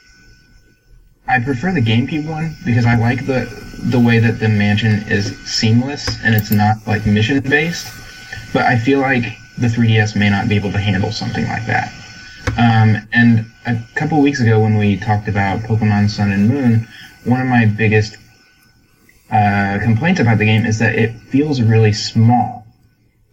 I 1.28 1.38
prefer 1.40 1.72
the 1.72 1.82
GameCube 1.82 2.26
one 2.26 2.56
because 2.64 2.86
I 2.86 2.96
like 2.96 3.26
the 3.26 3.46
the 3.90 4.00
way 4.00 4.18
that 4.18 4.40
the 4.40 4.48
mansion 4.48 5.04
is 5.08 5.38
seamless 5.46 6.08
and 6.24 6.34
it's 6.34 6.50
not 6.50 6.78
like 6.86 7.06
mission 7.06 7.40
based. 7.40 7.86
But 8.52 8.62
I 8.62 8.78
feel 8.78 9.00
like 9.00 9.38
the 9.58 9.66
3DS 9.66 10.16
may 10.16 10.30
not 10.30 10.48
be 10.48 10.56
able 10.56 10.72
to 10.72 10.78
handle 10.78 11.12
something 11.12 11.46
like 11.46 11.66
that. 11.66 11.92
Um, 12.58 13.06
and 13.12 13.44
a 13.66 13.78
couple 13.94 14.20
weeks 14.20 14.40
ago, 14.40 14.58
when 14.60 14.76
we 14.78 14.96
talked 14.96 15.28
about 15.28 15.60
Pokemon 15.60 16.08
Sun 16.08 16.32
and 16.32 16.48
Moon, 16.48 16.88
one 17.24 17.40
of 17.40 17.46
my 17.46 17.66
biggest 17.66 18.16
uh, 19.30 19.78
complaints 19.82 20.20
about 20.20 20.38
the 20.38 20.46
game 20.46 20.64
is 20.64 20.78
that 20.78 20.94
it 20.94 21.12
feels 21.12 21.60
really 21.60 21.92
small. 21.92 22.57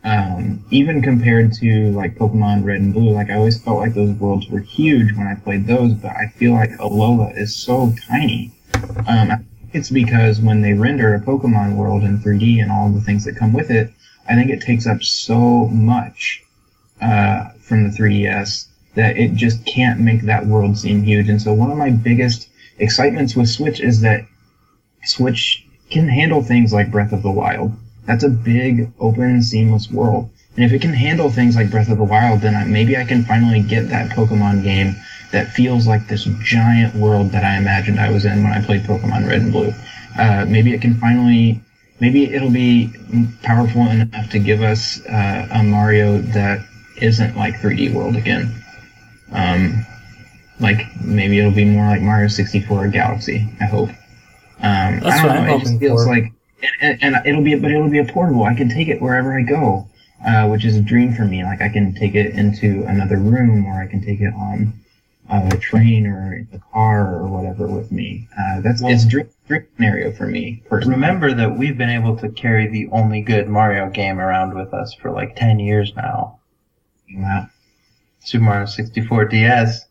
Um, 0.05 0.63
even 0.69 1.01
compared 1.01 1.51
to 1.53 1.91
like 1.91 2.15
Pokemon 2.15 2.63
Red 2.63 2.79
and 2.79 2.93
Blue, 2.93 3.09
like 3.09 3.31
I 3.31 3.33
always 3.33 3.59
felt 3.59 3.79
like 3.79 3.95
those 3.95 4.15
worlds 4.17 4.47
were 4.47 4.59
huge 4.59 5.11
when 5.17 5.25
I 5.25 5.33
played 5.33 5.65
those, 5.65 5.93
but 5.93 6.11
I 6.11 6.27
feel 6.27 6.53
like 6.53 6.69
Alola 6.77 7.35
is 7.35 7.55
so 7.55 7.91
tiny. 8.07 8.51
Um, 9.07 9.43
it's 9.73 9.89
because 9.89 10.39
when 10.39 10.61
they 10.61 10.73
render 10.73 11.15
a 11.15 11.19
Pokemon 11.19 11.75
world 11.75 12.03
in 12.03 12.19
3D 12.19 12.61
and 12.61 12.71
all 12.71 12.89
the 12.89 13.01
things 13.01 13.25
that 13.25 13.35
come 13.35 13.51
with 13.51 13.71
it, 13.71 13.91
I 14.29 14.35
think 14.35 14.51
it 14.51 14.61
takes 14.61 14.85
up 14.85 15.01
so 15.01 15.67
much 15.69 16.43
uh, 17.01 17.49
from 17.59 17.83
the 17.83 17.89
3DS 17.89 18.67
that 18.93 19.17
it 19.17 19.33
just 19.33 19.65
can't 19.65 19.99
make 19.99 20.21
that 20.21 20.45
world 20.45 20.77
seem 20.77 21.01
huge. 21.03 21.29
And 21.29 21.41
so 21.41 21.51
one 21.51 21.71
of 21.71 21.77
my 21.77 21.89
biggest 21.89 22.47
excitements 22.77 23.35
with 23.35 23.49
Switch 23.49 23.79
is 23.79 24.01
that 24.01 24.25
Switch 25.03 25.65
can 25.89 26.07
handle 26.07 26.43
things 26.43 26.71
like 26.71 26.91
Breath 26.91 27.11
of 27.11 27.23
the 27.23 27.31
Wild. 27.31 27.73
That's 28.05 28.23
a 28.23 28.29
big, 28.29 28.91
open, 28.99 29.41
seamless 29.41 29.89
world. 29.91 30.29
And 30.55 30.63
if 30.63 30.71
it 30.71 30.81
can 30.81 30.93
handle 30.93 31.29
things 31.29 31.55
like 31.55 31.69
Breath 31.71 31.89
of 31.89 31.97
the 31.97 32.03
Wild, 32.03 32.41
then 32.41 32.55
I, 32.55 32.63
maybe 32.65 32.95
I 32.97 33.03
can 33.03 33.25
finally 33.25 33.61
get 33.61 33.89
that 33.89 34.11
Pokemon 34.11 34.63
game 34.63 34.95
that 35.31 35.51
feels 35.51 35.85
like 35.85 36.07
this 36.07 36.23
giant 36.43 36.95
world 36.95 37.31
that 37.31 37.43
I 37.43 37.57
imagined 37.57 37.99
I 37.99 38.09
was 38.09 38.25
in 38.25 38.43
when 38.43 38.53
I 38.53 38.61
played 38.63 38.83
Pokemon 38.83 39.27
Red 39.27 39.41
and 39.41 39.51
Blue. 39.51 39.73
Uh, 40.17 40.45
maybe 40.47 40.73
it 40.73 40.81
can 40.81 40.95
finally, 40.95 41.61
maybe 41.99 42.33
it'll 42.33 42.51
be 42.51 42.93
powerful 43.43 43.81
enough 43.89 44.29
to 44.29 44.39
give 44.39 44.61
us 44.61 45.05
uh, 45.07 45.47
a 45.51 45.63
Mario 45.63 46.19
that 46.19 46.65
isn't 47.01 47.35
like 47.35 47.55
3D 47.55 47.93
World 47.93 48.15
again. 48.15 48.63
Um, 49.33 49.85
like 50.61 50.81
maybe 51.03 51.39
it'll 51.39 51.51
be 51.51 51.65
more 51.65 51.85
like 51.87 52.01
Mario 52.01 52.29
64 52.29 52.87
Galaxy. 52.89 53.49
I 53.59 53.65
hope. 53.65 53.89
Um, 54.61 54.99
That's 55.01 55.19
I 55.19 55.23
don't 55.23 55.27
what 55.27 55.33
know. 55.33 55.53
I'm 55.55 55.59
it 55.59 55.59
just 55.59 55.79
feels 55.79 56.05
for. 56.05 56.09
like, 56.09 56.31
and, 56.81 56.97
and, 57.01 57.15
and 57.15 57.27
it'll 57.27 57.43
be, 57.43 57.55
but 57.55 57.71
it'll 57.71 57.89
be 57.89 57.99
a 57.99 58.05
portable. 58.05 58.43
I 58.43 58.53
can 58.53 58.69
take 58.69 58.87
it 58.87 59.01
wherever 59.01 59.37
I 59.37 59.41
go, 59.43 59.87
uh, 60.25 60.47
which 60.47 60.65
is 60.65 60.75
a 60.75 60.81
dream 60.81 61.13
for 61.13 61.25
me. 61.25 61.43
Like 61.43 61.61
I 61.61 61.69
can 61.69 61.93
take 61.93 62.15
it 62.15 62.35
into 62.35 62.83
another 62.87 63.17
room, 63.17 63.65
or 63.65 63.81
I 63.81 63.87
can 63.87 64.01
take 64.01 64.21
it 64.21 64.33
on 64.33 64.73
uh, 65.29 65.49
a 65.51 65.57
train 65.57 66.05
or 66.07 66.33
in 66.33 66.47
the 66.51 66.59
car 66.71 67.15
or 67.15 67.27
whatever 67.27 67.67
with 67.67 67.91
me. 67.91 68.27
Uh, 68.37 68.61
that's 68.61 68.81
Well- 68.81 68.91
it's 68.93 69.05
a 69.05 69.07
dream, 69.07 69.29
dream 69.47 69.65
scenario 69.75 70.11
for 70.11 70.27
me 70.27 70.63
personally. 70.69 70.95
Remember 70.95 71.33
that 71.33 71.57
we've 71.57 71.77
been 71.77 71.89
able 71.89 72.15
to 72.17 72.29
carry 72.29 72.67
the 72.67 72.87
only 72.91 73.21
good 73.21 73.47
Mario 73.47 73.89
game 73.89 74.19
around 74.19 74.53
with 74.53 74.73
us 74.73 74.93
for 74.93 75.11
like 75.11 75.35
10 75.35 75.59
years 75.59 75.93
now. 75.95 76.39
Wow. 77.15 77.47
Super 78.19 78.43
Mario 78.45 78.65
64 78.65 79.25
DS. 79.25 79.85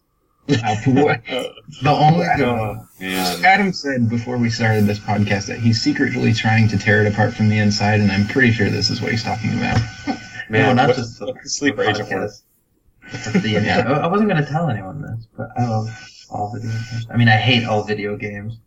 Uh, 0.49 0.77
what- 0.93 1.25
The 1.25 1.91
only 1.91 2.27
good 2.37 2.45
Oh. 2.49 3.41
Adam 3.45 3.73
said 3.73 4.09
before 4.09 4.37
we 4.37 4.51
started 4.51 4.85
this 4.87 4.99
podcast 4.99 5.47
that 5.47 5.59
he's 5.59 5.81
secretly 5.81 6.33
trying 6.33 6.69
to 6.69 6.79
tear 6.79 7.05
it 7.05 7.12
apart 7.12 7.35
from 7.35 7.49
the 7.49 7.59
inside, 7.59 8.01
and 8.01 8.11
I'm 8.12 8.27
pretty 8.27 8.53
sure 8.53 8.69
this 8.69 8.91
is 8.91 9.01
what 9.01 9.11
he's 9.11 9.23
talking 9.25 9.53
about. 9.57 9.81
no, 10.07 10.16
Man, 10.51 10.77
not 10.77 10.95
just 10.95 11.19
the, 11.19 11.33
the 11.43 11.49
sleeper 11.49 11.83
the 11.85 11.91
agent 11.91 12.11
work. 12.11 12.31
podcast. 12.31 13.43
The- 13.43 13.49
yeah, 13.65 13.85
I 13.87 13.93
I 14.01 14.07
wasn't 14.07 14.29
going 14.31 14.43
to 14.45 14.49
tell 14.49 14.69
anyone 14.69 15.01
this, 15.03 15.27
but 15.37 15.49
I 15.57 15.66
love 15.66 15.89
all 16.31 16.53
video 16.55 16.71
games. 16.71 17.07
I 17.11 17.16
mean, 17.16 17.29
I 17.29 17.37
hate 17.37 17.65
all 17.65 17.83
video 17.83 18.16
games. 18.16 18.59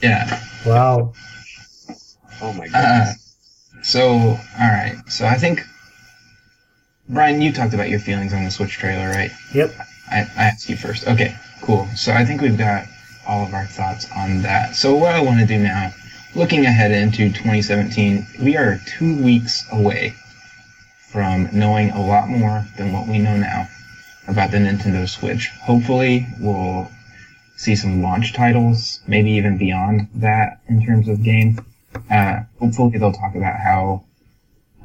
Yeah. 0.00 0.42
Wow. 0.66 1.12
Oh 2.42 2.52
my 2.54 2.66
Uh, 2.74 3.12
so, 3.82 4.08
all 4.10 4.38
right. 4.58 4.96
So 5.08 5.26
I 5.26 5.34
think 5.36 5.62
Bryan, 7.08 7.40
you 7.42 7.52
talked 7.52 7.74
about 7.74 7.88
your 7.88 7.98
feelings 8.00 8.32
on 8.32 8.44
the 8.44 8.50
Switch 8.50 8.72
trailer, 8.78 9.08
right? 9.10 9.30
Yep. 9.54 9.72
I, 10.10 10.20
I 10.36 10.44
asked 10.44 10.68
you 10.68 10.76
first. 10.76 11.06
Okay, 11.06 11.36
cool. 11.62 11.88
So 11.94 12.12
I 12.12 12.24
think 12.24 12.40
we've 12.40 12.58
got 12.58 12.86
all 13.26 13.44
of 13.44 13.54
our 13.54 13.66
thoughts 13.66 14.06
on 14.16 14.42
that. 14.42 14.74
So 14.74 14.94
what 14.96 15.14
I 15.14 15.20
want 15.20 15.40
to 15.40 15.46
do 15.46 15.58
now, 15.58 15.92
looking 16.34 16.66
ahead 16.66 16.90
into 16.90 17.28
2017, 17.28 18.26
we 18.42 18.56
are 18.56 18.80
two 18.86 19.22
weeks 19.22 19.64
away 19.72 20.14
from 21.10 21.48
knowing 21.52 21.90
a 21.90 22.00
lot 22.00 22.28
more 22.28 22.64
than 22.76 22.92
what 22.92 23.08
we 23.08 23.18
know 23.18 23.36
now 23.36 23.68
about 24.28 24.50
the 24.50 24.58
Nintendo 24.58 25.08
Switch. 25.08 25.48
Hopefully, 25.62 26.26
we'll 26.38 26.90
see 27.56 27.74
some 27.74 28.02
launch 28.02 28.32
titles, 28.32 29.00
maybe 29.06 29.30
even 29.32 29.58
beyond 29.58 30.08
that 30.14 30.60
in 30.68 30.84
terms 30.84 31.08
of 31.08 31.22
game. 31.22 31.58
Uh, 32.10 32.40
hopefully, 32.58 32.96
they'll 32.96 33.12
talk 33.12 33.34
about 33.34 33.58
how 33.58 34.04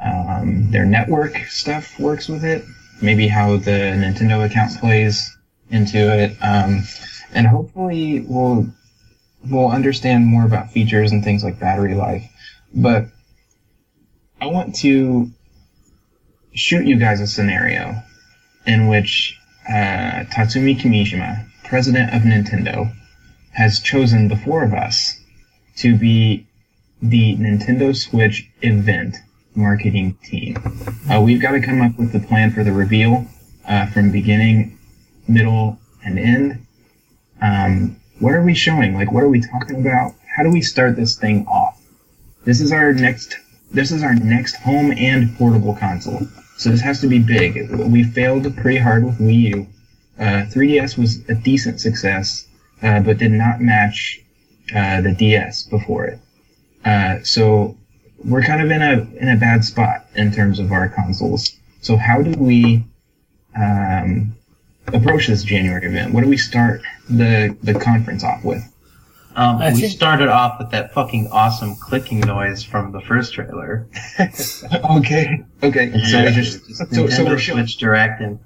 um, 0.04 0.72
their 0.72 0.86
network 0.86 1.38
stuff 1.48 1.98
works 2.00 2.28
with 2.28 2.44
it, 2.44 2.66
maybe 3.02 3.28
how 3.28 3.58
the 3.58 3.72
Nintendo 3.72 4.46
account 4.46 4.78
plays 4.78 5.36
into 5.70 5.98
it, 5.98 6.38
um, 6.42 6.84
and 7.34 7.48
hopefully 7.48 8.22
we'll 8.28 8.68
we'll 9.50 9.70
understand 9.70 10.26
more 10.26 10.46
about 10.46 10.72
features 10.72 11.12
and 11.12 11.24
things 11.24 11.44
like 11.44 11.60
battery 11.60 11.96
life. 11.96 12.24
But 12.74 13.08
I 14.42 14.48
want 14.48 14.76
to 14.78 15.32
shoot 16.54 16.86
you 16.86 16.98
guys 16.98 17.20
a 17.20 17.28
scenario 17.28 18.02
in 18.66 18.88
which 18.88 19.38
uh, 19.68 20.26
Tatsumi 20.32 20.78
Kimishima, 20.80 21.48
president 21.64 22.14
of 22.14 22.24
Nintendo, 22.24 22.94
has 23.52 23.80
chosen 23.80 24.28
the 24.28 24.36
four 24.36 24.64
of 24.64 24.74
us 24.74 25.20
to 25.78 25.96
be 25.96 26.48
the 27.02 27.36
Nintendo 27.36 27.96
Switch 27.96 28.50
event 28.62 29.18
marketing 29.56 30.18
team. 30.24 30.58
Uh, 31.10 31.22
we've 31.22 31.42
got 31.42 31.52
to 31.52 31.62
come 31.62 31.82
up 31.82 31.98
with 31.98 32.12
the 32.12 32.20
plan 32.20 32.52
for 32.52 32.64
the 32.64 32.72
reveal 32.72 33.26
uh, 33.68 33.88
from 33.88 34.12
beginning, 34.12 34.78
middle, 35.28 35.80
and 36.04 36.20
end. 36.20 36.66
Um, 37.42 37.98
what 38.20 38.34
are 38.34 38.44
we 38.44 38.54
showing? 38.54 38.96
Like, 38.96 39.12
what 39.12 39.24
are 39.24 39.30
we 39.30 39.42
talking 39.42 39.82
about? 39.82 40.14
How 40.36 40.44
do 40.44 40.50
we 40.50 40.62
start 40.62 40.96
this 40.96 41.18
thing 41.18 41.46
off? 41.48 41.82
This 42.44 42.62
is 42.62 42.72
our 42.72 42.94
next. 42.94 43.38
This 43.72 43.92
is 43.92 44.04
our 44.04 44.14
next 44.14 44.56
home 44.58 44.92
and 44.92 45.36
portable 45.38 45.76
console. 45.76 46.28
So 46.58 46.70
this 46.70 46.82
has 46.82 47.02
to 47.02 47.08
be 47.08 47.20
big. 47.20 47.70
We 47.72 48.04
failed 48.04 48.56
pretty 48.58 48.80
hard 48.80 49.04
with 49.04 49.20
Wii 49.20 49.56
U. 49.56 49.68
Uh, 50.18 50.46
3DS 50.46 50.98
was 50.98 51.28
a 51.28 51.36
decent 51.36 51.82
success, 51.82 52.48
uh, 52.82 53.02
but 53.02 53.18
did 53.18 53.32
not 53.32 53.60
match 53.60 54.22
uh, 54.74 55.02
the 55.02 55.14
DS 55.14 55.64
before 55.64 56.06
it. 56.06 56.20
Uh, 56.86 57.18
so 57.24 57.76
we're 58.24 58.42
kind 58.44 58.62
of 58.62 58.72
in 58.72 58.82
a 58.82 59.08
in 59.22 59.30
a 59.30 59.36
bad 59.38 59.64
spot 59.64 60.06
in 60.16 60.32
terms 60.32 60.60
of 60.60 60.72
our 60.72 60.90
consoles. 60.90 61.56
So 61.82 61.98
how 61.98 62.22
do 62.22 62.32
we 62.32 62.84
um, 63.56 64.36
approach 64.88 65.28
this 65.28 65.44
January 65.44 65.86
event? 65.86 66.14
What 66.14 66.24
do 66.24 66.30
we 66.30 66.38
start 66.38 66.82
the 67.10 67.56
the 67.62 67.74
conference 67.74 68.24
off 68.24 68.44
with? 68.44 68.64
Um, 69.36 69.60
we 69.60 69.82
think- 69.82 69.92
started 69.92 70.30
off 70.30 70.60
with 70.60 70.72
that 70.72 70.94
fucking 70.94 71.28
awesome 71.32 71.76
clicking 71.76 72.22
noise 72.22 72.64
from 72.64 72.94
the 72.94 73.02
first 73.02 73.34
trailer. 73.34 73.86
okay, 74.20 75.44
okay. 75.62 75.92
So 76.06 76.24
we 76.24 76.32
just 76.32 76.76
so, 76.94 77.08
so 77.08 77.26
we're 77.26 77.38
showing. 77.38 77.60
Switch 77.66 77.78
Direct 77.78 78.22
and 78.22 78.40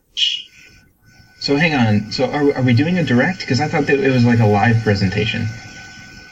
So 1.39 1.55
hang 1.57 1.75
on. 1.75 2.11
So 2.11 2.25
are, 2.25 2.55
are 2.55 2.63
we 2.63 2.73
doing 2.73 2.97
a 2.97 3.03
direct? 3.03 3.41
Because 3.41 3.61
I 3.61 3.67
thought 3.67 3.85
that 3.85 3.99
it 3.99 4.11
was 4.11 4.25
like 4.25 4.39
a 4.39 4.47
live 4.47 4.81
presentation. 4.83 5.47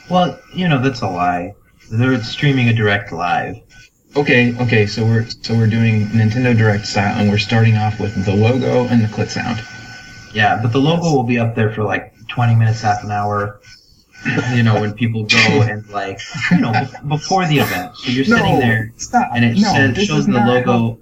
well, 0.09 0.39
you 0.53 0.67
know 0.67 0.81
that's 0.81 1.01
a 1.01 1.07
lie. 1.07 1.53
They're 1.89 2.21
streaming 2.23 2.69
a 2.69 2.73
direct 2.73 3.11
live. 3.11 3.57
Okay, 4.15 4.55
okay. 4.61 4.85
So 4.87 5.05
we're 5.05 5.25
so 5.41 5.55
we're 5.55 5.67
doing 5.67 6.07
Nintendo 6.07 6.57
Direct 6.57 6.85
style, 6.85 7.19
and 7.19 7.29
we're 7.29 7.37
starting 7.37 7.77
off 7.77 7.99
with 7.99 8.25
the 8.25 8.33
logo 8.35 8.87
and 8.87 9.03
the 9.03 9.07
click 9.07 9.29
sound. 9.29 9.61
Yeah, 10.33 10.59
but 10.61 10.71
the 10.71 10.79
logo 10.79 11.03
will 11.15 11.23
be 11.23 11.39
up 11.39 11.55
there 11.55 11.71
for 11.71 11.83
like 11.83 12.13
20 12.27 12.55
minutes, 12.55 12.81
half 12.81 13.03
an 13.03 13.11
hour. 13.11 13.59
You 14.53 14.63
know, 14.63 14.81
when 14.81 14.93
people 14.93 15.23
go 15.25 15.37
and 15.61 15.87
like, 15.89 16.19
you 16.51 16.57
know, 16.59 16.73
before 17.07 17.45
the 17.45 17.59
event. 17.59 17.95
So 17.97 18.11
you're 18.11 18.25
sitting 18.25 18.59
there 18.59 18.91
stop. 18.97 19.29
and 19.35 19.45
it 19.45 19.57
no, 19.59 19.71
says, 19.71 19.97
shows 20.05 20.25
the 20.25 20.33
logo. 20.33 20.97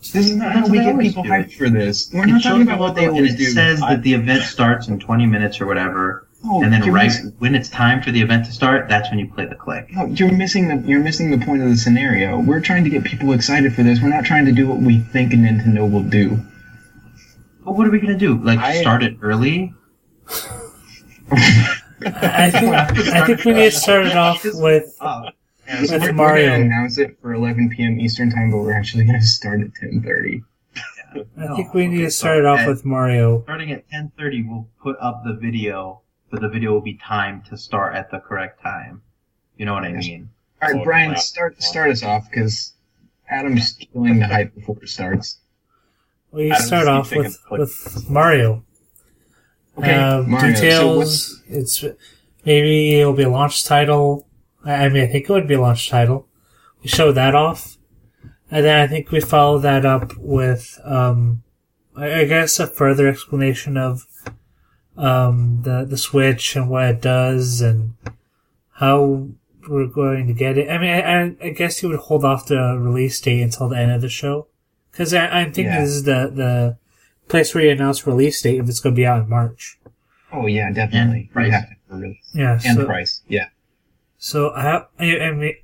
This 0.00 0.16
is 0.30 0.34
not 0.36 0.52
how 0.52 0.66
we 0.68 0.78
get 0.78 0.98
people 0.98 1.22
do. 1.22 1.28
hyped 1.30 1.54
for 1.54 1.70
this. 1.70 2.10
We're 2.12 2.24
It 2.24 2.26
not 2.26 2.42
talking 2.42 2.62
about 2.62 2.80
what 2.80 2.96
they 2.96 3.06
always 3.06 3.40
it 3.40 3.52
says 3.52 3.80
I- 3.80 3.94
that 3.94 4.02
the 4.02 4.14
event 4.14 4.42
starts 4.42 4.88
in 4.88 4.98
20 4.98 5.26
minutes 5.26 5.60
or 5.60 5.66
whatever. 5.66 6.25
No, 6.46 6.62
And 6.62 6.72
then 6.72 6.82
right 6.92 7.04
missing- 7.06 7.32
when 7.38 7.54
it's 7.54 7.68
time 7.68 8.00
for 8.02 8.12
the 8.12 8.20
event 8.20 8.46
to 8.46 8.52
start, 8.52 8.88
that's 8.88 9.10
when 9.10 9.18
you 9.18 9.26
play 9.26 9.46
the 9.46 9.54
click. 9.56 9.88
No, 9.92 10.06
you're 10.06 10.30
missing 10.32 10.68
the 10.68 10.76
you're 10.88 11.00
missing 11.00 11.30
the 11.30 11.44
point 11.44 11.62
of 11.62 11.68
the 11.68 11.76
scenario. 11.76 12.38
We're 12.38 12.60
trying 12.60 12.84
to 12.84 12.90
get 12.90 13.02
people 13.04 13.32
excited 13.32 13.74
for 13.74 13.82
this. 13.82 14.00
We're 14.00 14.10
not 14.10 14.24
trying 14.24 14.44
to 14.46 14.52
do 14.52 14.68
what 14.68 14.78
we 14.78 14.98
think 14.98 15.32
Nintendo 15.32 15.90
will 15.90 16.02
do. 16.04 16.38
But 17.64 17.72
what 17.76 17.86
are 17.86 17.90
we 17.90 17.98
gonna 17.98 18.16
do? 18.16 18.36
Like 18.38 18.60
I- 18.60 18.80
start 18.80 19.02
it 19.02 19.16
early? 19.22 19.74
I 22.02 22.50
think 22.50 22.74
I 22.74 23.26
think 23.26 23.44
we 23.44 23.52
need 23.54 23.72
to 23.72 23.76
start 23.76 24.06
it 24.06 24.16
off 24.16 24.44
with 24.44 24.54
Oh, 25.00 25.22
with 25.80 25.90
we're, 25.90 25.98
We're 26.00 26.12
Mario. 26.12 26.50
gonna 26.52 26.64
announce 26.64 26.98
it 26.98 27.16
for 27.20 27.32
11 27.34 27.70
p.m. 27.70 27.98
Eastern 27.98 28.30
time, 28.30 28.50
but 28.52 28.58
we're 28.58 28.72
actually 28.72 29.04
gonna 29.04 29.20
start 29.22 29.60
at 29.62 29.70
10:30. 29.82 30.42
I 31.40 31.56
think 31.56 31.74
we 31.74 31.86
need 31.88 32.02
to 32.02 32.10
start 32.10 32.38
it 32.38 32.44
off 32.44 32.60
oh, 32.62 32.68
with 32.68 32.84
Mario. 32.84 33.42
starting 33.42 33.72
at 33.72 33.88
10:30, 33.90 34.48
we'll 34.48 34.68
put 34.82 34.96
up 35.00 35.22
the 35.24 35.32
video, 35.34 36.02
but 36.30 36.40
the 36.40 36.48
video 36.48 36.72
will 36.72 36.80
be 36.80 36.94
timed 37.02 37.44
to 37.46 37.56
start 37.56 37.94
at 37.94 38.10
the 38.10 38.18
correct 38.18 38.62
time. 38.62 39.02
You 39.56 39.64
know 39.66 39.74
what 39.74 39.84
I 39.84 39.92
mean? 39.92 40.28
All 40.62 40.70
right, 40.70 40.80
Oh, 40.80 40.84
Bryan, 40.84 41.10
crap. 41.10 41.20
start 41.22 41.62
start 41.62 41.90
us 41.90 42.02
off 42.02 42.28
because 42.30 42.74
Adam's 43.28 43.72
killing 43.72 44.18
the 44.18 44.26
hype 44.26 44.54
before 44.54 44.76
it 44.82 44.88
starts. 44.88 45.38
We 46.32 46.50
Adam's 46.50 46.66
start 46.66 46.88
off 46.88 47.10
with 47.14 47.38
with 47.50 48.06
Mario. 48.10 48.64
Okay, 49.78 49.94
Uh, 49.94 50.22
Mario. 50.22 50.54
Details. 50.54 50.96
what's, 50.96 51.42
it's 51.48 51.84
maybe 52.44 53.00
it'll 53.00 53.12
be 53.12 53.22
a 53.24 53.28
launch 53.30 53.64
title. 53.64 54.26
I 54.64 54.86
I 54.86 54.88
mean, 54.88 55.02
I 55.04 55.06
think 55.06 55.28
it 55.28 55.32
would 55.32 55.46
be 55.48 55.54
a 55.54 55.60
launch 55.60 55.88
title. 55.90 56.26
We 56.82 56.88
show 56.88 57.12
that 57.12 57.34
off, 57.34 57.76
and 58.50 58.64
then 58.64 58.80
I 58.80 58.86
think 58.86 59.10
we 59.10 59.20
follow 59.20 59.58
that 59.58 59.84
up 59.84 60.16
with, 60.18 60.78
um, 60.84 61.42
I, 61.96 62.20
I 62.20 62.24
guess, 62.24 62.58
a 62.60 62.66
further 62.66 63.08
explanation 63.08 63.76
of 63.76 64.06
um, 64.96 65.60
the 65.62 65.84
the 65.84 65.98
Switch 65.98 66.56
and 66.56 66.68
what 66.70 66.84
it 66.88 67.00
does 67.02 67.60
and 67.60 67.94
how 68.72 69.28
we're 69.68 69.86
going 69.86 70.26
to 70.28 70.32
get 70.32 70.56
it. 70.58 70.70
I 70.70 70.78
mean, 70.78 70.90
I, 70.90 71.00
I, 71.24 71.36
I 71.42 71.48
guess 71.50 71.82
you 71.82 71.88
would 71.88 71.98
hold 71.98 72.24
off 72.24 72.46
the 72.46 72.78
release 72.78 73.20
date 73.20 73.42
until 73.42 73.68
the 73.68 73.76
end 73.78 73.92
of 73.92 74.00
the 74.00 74.08
show, 74.08 74.46
because 74.92 75.12
I'm 75.12 75.52
thinking 75.52 75.72
Yeah. 75.72 75.80
this 75.80 75.90
is 75.90 76.02
the 76.04 76.30
the 76.34 76.76
place 77.28 77.54
where 77.54 77.64
you 77.64 77.70
announce 77.70 78.06
release 78.06 78.40
date 78.42 78.60
if 78.60 78.68
it's 78.68 78.80
going 78.80 78.94
to 78.94 78.96
be 78.96 79.06
out 79.06 79.22
in 79.22 79.28
March. 79.28 79.78
oh 80.32 80.46
yeah, 80.46 80.70
definitely. 80.72 81.20
And 81.20 81.30
price. 81.32 81.46
We 81.46 81.50
have 81.50 81.68
to 81.68 81.74
release 81.88 82.30
Yeah, 82.34 82.60
and 82.64 82.76
so, 82.78 82.84
price. 82.86 83.22
Yeah. 83.28 83.48
so 84.18 84.50
I, 84.50 84.84
I, 84.98 85.18
I 85.20 85.32
mean, 85.32 85.54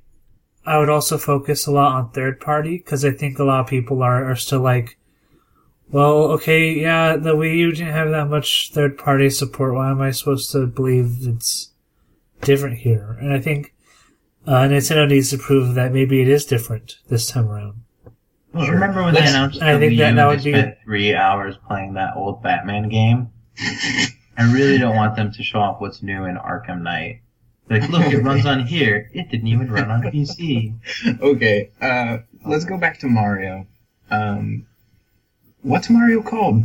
I 0.65 0.77
would 0.77 0.89
also 0.89 1.17
focus 1.17 1.65
a 1.67 1.71
lot 1.71 1.93
on 1.93 2.11
third 2.11 2.39
party 2.41 2.77
because 2.77 3.05
I 3.05 3.11
think 3.11 3.39
a 3.39 3.43
lot 3.43 3.61
of 3.61 3.67
people 3.67 4.01
are, 4.03 4.29
are 4.29 4.35
still 4.35 4.59
like, 4.61 4.97
well, 5.93 6.31
okay, 6.33 6.71
yeah, 6.73 7.15
the 7.15 7.35
Wii 7.35 7.55
U 7.57 7.71
didn't 7.71 7.93
have 7.93 8.09
that 8.09 8.27
much 8.27 8.71
third 8.73 8.97
party 8.97 9.29
support. 9.29 9.73
Why 9.75 9.91
am 9.91 10.01
I 10.01 10.11
supposed 10.11 10.51
to 10.51 10.65
believe 10.67 11.19
it's 11.21 11.69
different 12.41 12.79
here? 12.79 13.17
And 13.21 13.31
I 13.31 13.39
think 13.39 13.73
uh, 14.47 14.63
Nintendo 14.63 15.07
needs 15.07 15.29
to 15.29 15.37
prove 15.37 15.75
that 15.75 15.93
maybe 15.93 16.21
it 16.21 16.27
is 16.27 16.45
different 16.45 16.97
this 17.07 17.27
time 17.27 17.47
around. 17.47 17.83
Well, 18.53 18.65
Sure. 18.65 18.73
Remember 18.73 19.03
when 19.03 19.13
Let's- 19.13 19.31
they 19.31 19.37
announced 19.37 19.59
the 19.59 19.65
I 19.69 19.79
think 19.79 19.93
Wii 19.93 19.97
that- 19.99 20.09
U, 20.09 20.15
that 20.15 20.43
they 20.43 20.51
would 20.51 20.65
be- 20.65 20.83
three 20.83 21.15
hours 21.15 21.55
playing 21.67 21.93
that 21.93 22.15
old 22.17 22.43
Batman 22.43 22.89
game? 22.89 23.29
I 24.37 24.51
really 24.51 24.79
don't 24.79 24.95
want 24.95 25.15
them 25.15 25.31
to 25.31 25.43
show 25.43 25.59
off 25.59 25.79
what's 25.79 26.01
new 26.01 26.25
in 26.25 26.37
Arkham 26.37 26.81
Knight. 26.81 27.21
Like, 27.69 27.87
look, 27.89 28.11
it 28.11 28.17
runs 28.23 28.45
on 28.47 28.65
here. 28.65 29.09
It 29.13 29.29
didn't 29.29 29.47
even 29.47 29.71
run 29.71 29.89
on 29.91 30.01
PC. 30.03 30.73
Okay. 31.21 31.69
Uh, 31.79 32.17
let's 32.45 32.65
go 32.65 32.77
back 32.77 32.99
to 32.99 33.07
Mario. 33.07 33.65
Um, 34.11 34.65
what's 35.63 35.89
Mario 35.89 36.21
called? 36.21 36.63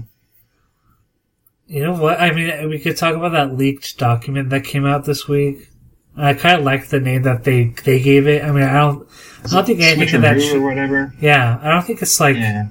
You 1.67 1.83
know 1.85 1.93
what? 2.01 2.21
I 2.21 2.31
mean, 2.33 2.69
we 2.69 2.79
could 2.79 2.97
talk 2.97 3.15
about 3.15 3.33
that 3.33 3.55
leaked 3.57 3.99
document 3.99 4.51
that 4.51 4.65
came 4.65 4.87
out 4.87 5.05
this 5.05 5.27
week. 5.29 5.69
I 6.17 6.35
kind 6.35 6.59
of 6.59 6.65
like 6.65 6.89
the 6.89 6.99
name 7.01 7.23
that 7.23 7.45
they 7.45 7.67
they 7.85 8.01
gave 8.01 8.27
it. 8.27 8.43
I 8.43 8.51
mean, 8.51 8.65
I 8.65 8.79
don't, 8.79 9.09
I 9.45 9.49
don't 9.49 9.65
think 9.67 9.81
anything 9.81 10.17
of 10.17 10.23
that. 10.23 10.37
Switcheroo 10.37 10.51
Sh- 10.51 10.55
or 10.55 10.61
whatever. 10.63 11.15
yeah, 11.21 11.59
I 11.63 11.69
don't 11.71 11.83
think 11.87 12.03
it's 12.03 12.19
like. 12.21 12.37
yeah. 12.37 12.69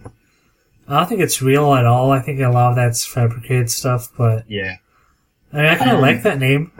I 0.89 0.99
don't 0.99 1.09
think 1.09 1.19
it's 1.21 1.41
real 1.41 1.73
at 1.75 1.85
all. 1.85 2.11
I 2.11 2.19
think 2.21 2.39
a 2.39 2.47
lot 2.49 2.69
of 2.69 2.75
that's 2.77 3.05
fabricated 3.05 3.69
stuff. 3.69 4.09
But 4.17 4.49
Yeah. 4.49 4.77
I 5.53 5.57
mean, 5.57 5.65
I 5.65 5.75
kind 5.75 5.91
of 5.91 5.97
Um, 5.97 6.01
like 6.01 6.23
that 6.23 6.39
name. 6.39 6.71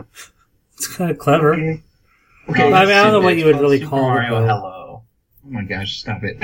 It's 0.74 0.86
kind 0.88 1.10
of 1.10 1.18
clever. 1.18 1.54
Okay. 1.54 1.82
No, 2.48 2.52
Okay. 2.54 2.72
I 2.72 2.84
mean, 2.86 2.94
I 2.94 3.02
don't 3.04 3.12
know 3.12 3.20
what 3.20 3.36
you 3.36 3.44
would 3.46 3.60
really 3.60 3.78
Super 3.78 3.90
call 3.90 3.98
it, 4.00 4.14
Mario 4.14 4.30
though. 4.40 4.46
Hello. 4.46 5.02
Oh 5.46 5.50
my 5.50 5.62
gosh, 5.64 6.00
stop 6.00 6.22
it. 6.22 6.38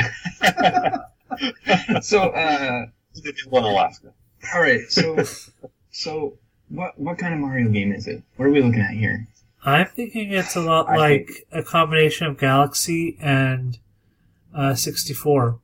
so, 2.05 2.31
uh, 2.31 2.86
People 3.23 3.59
in 3.59 3.65
Alaska. 3.65 4.12
all 4.55 4.61
right. 4.61 4.81
So, 4.91 5.23
so 5.91 6.39
what 6.69 6.99
what 6.99 7.19
kind 7.19 7.35
of 7.35 7.41
Mario 7.41 7.69
game 7.69 7.93
is 7.93 8.07
it? 8.07 8.23
What 8.36 8.47
are 8.47 8.51
we 8.51 8.62
looking 8.62 8.81
at 8.81 8.95
here? 8.95 9.27
I'm 9.65 9.86
thinking 9.86 10.32
it's 10.32 10.57
a 10.57 10.61
lot 10.61 10.89
I 10.91 10.97
like 10.97 11.47
a 11.53 11.62
combination 11.62 12.27
of 12.27 12.39
Galaxy 12.39 13.16
and 13.20 13.78
uh, 14.55 14.74
64. 14.74 15.59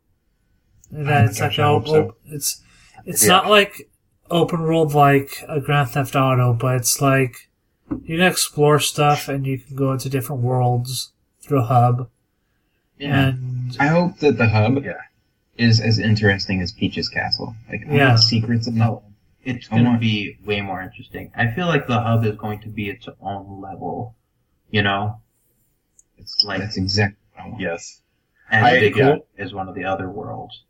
And 0.93 1.09
Oh 1.09 1.24
it's 1.24 1.39
gosh, 1.39 1.59
like 1.59 1.64
I 1.64 1.68
oh, 1.68 1.78
hope 1.81 1.89
so. 1.89 2.16
it's 2.27 2.62
it's 3.05 3.22
Yeah. 3.24 3.28
not 3.28 3.51
like 3.51 3.90
open 4.31 4.62
world 4.62 4.94
like 4.94 5.44
a 5.48 5.60
Grand 5.60 5.90
Theft 5.90 6.16
Auto, 6.16 6.52
but 6.55 6.77
it's 6.77 7.01
like 7.01 7.48
you 8.05 8.16
can 8.18 8.27
explore 8.27 8.78
stuff 8.81 9.28
and 9.28 9.47
you 9.47 9.59
can 9.59 9.77
go 9.77 9.93
into 9.93 10.09
different 10.09 10.43
worlds 10.43 11.10
through 11.43 11.60
a 11.60 11.64
hub. 11.66 12.09
Yeah. 12.98 13.28
And 13.28 13.77
I 13.81 13.89
hope 13.89 14.18
that 14.20 14.39
the 14.39 14.48
hub 14.48 14.82
Yeah. 14.85 14.94
Is 15.61 15.81
as 15.81 15.99
interesting 15.99 16.61
as 16.62 16.73
Peach's 16.73 17.09
Castle. 17.09 17.55
Like, 17.69 17.87
I 17.89 17.93
Yeah. 17.95 18.09
want 18.09 18.20
secrets 18.20 18.66
in 18.66 18.78
that. 18.78 18.85
No, 18.87 19.03
it's 19.45 19.69
going 19.69 19.85
to 19.85 19.99
be 19.99 20.39
way 20.45 20.61
more 20.61 20.81
interesting. 20.81 21.31
I 21.37 21.49
feel 21.51 21.66
like 21.66 21.87
the 21.87 22.01
hub 22.01 22.24
is 22.24 22.37
going 22.37 22.61
to 22.61 22.69
be 22.69 22.89
its 22.89 23.09
own 23.20 23.61
level. 23.61 24.15
You 24.70 24.82
know? 24.82 25.20
It's 26.16 26.43
like 26.45 26.61
That's 26.61 26.77
exactly 26.77 27.16
what 27.35 27.45
I 27.45 27.49
want. 27.49 27.61
Yes. 27.61 28.01
and 28.51 28.65
I- 28.65 28.81
big 28.81 28.97
yeah. 28.97 29.16
as 29.39 29.53
one 29.55 29.69
of 29.69 29.74
the 29.74 29.85
other 29.85 30.09
worlds. 30.11 30.65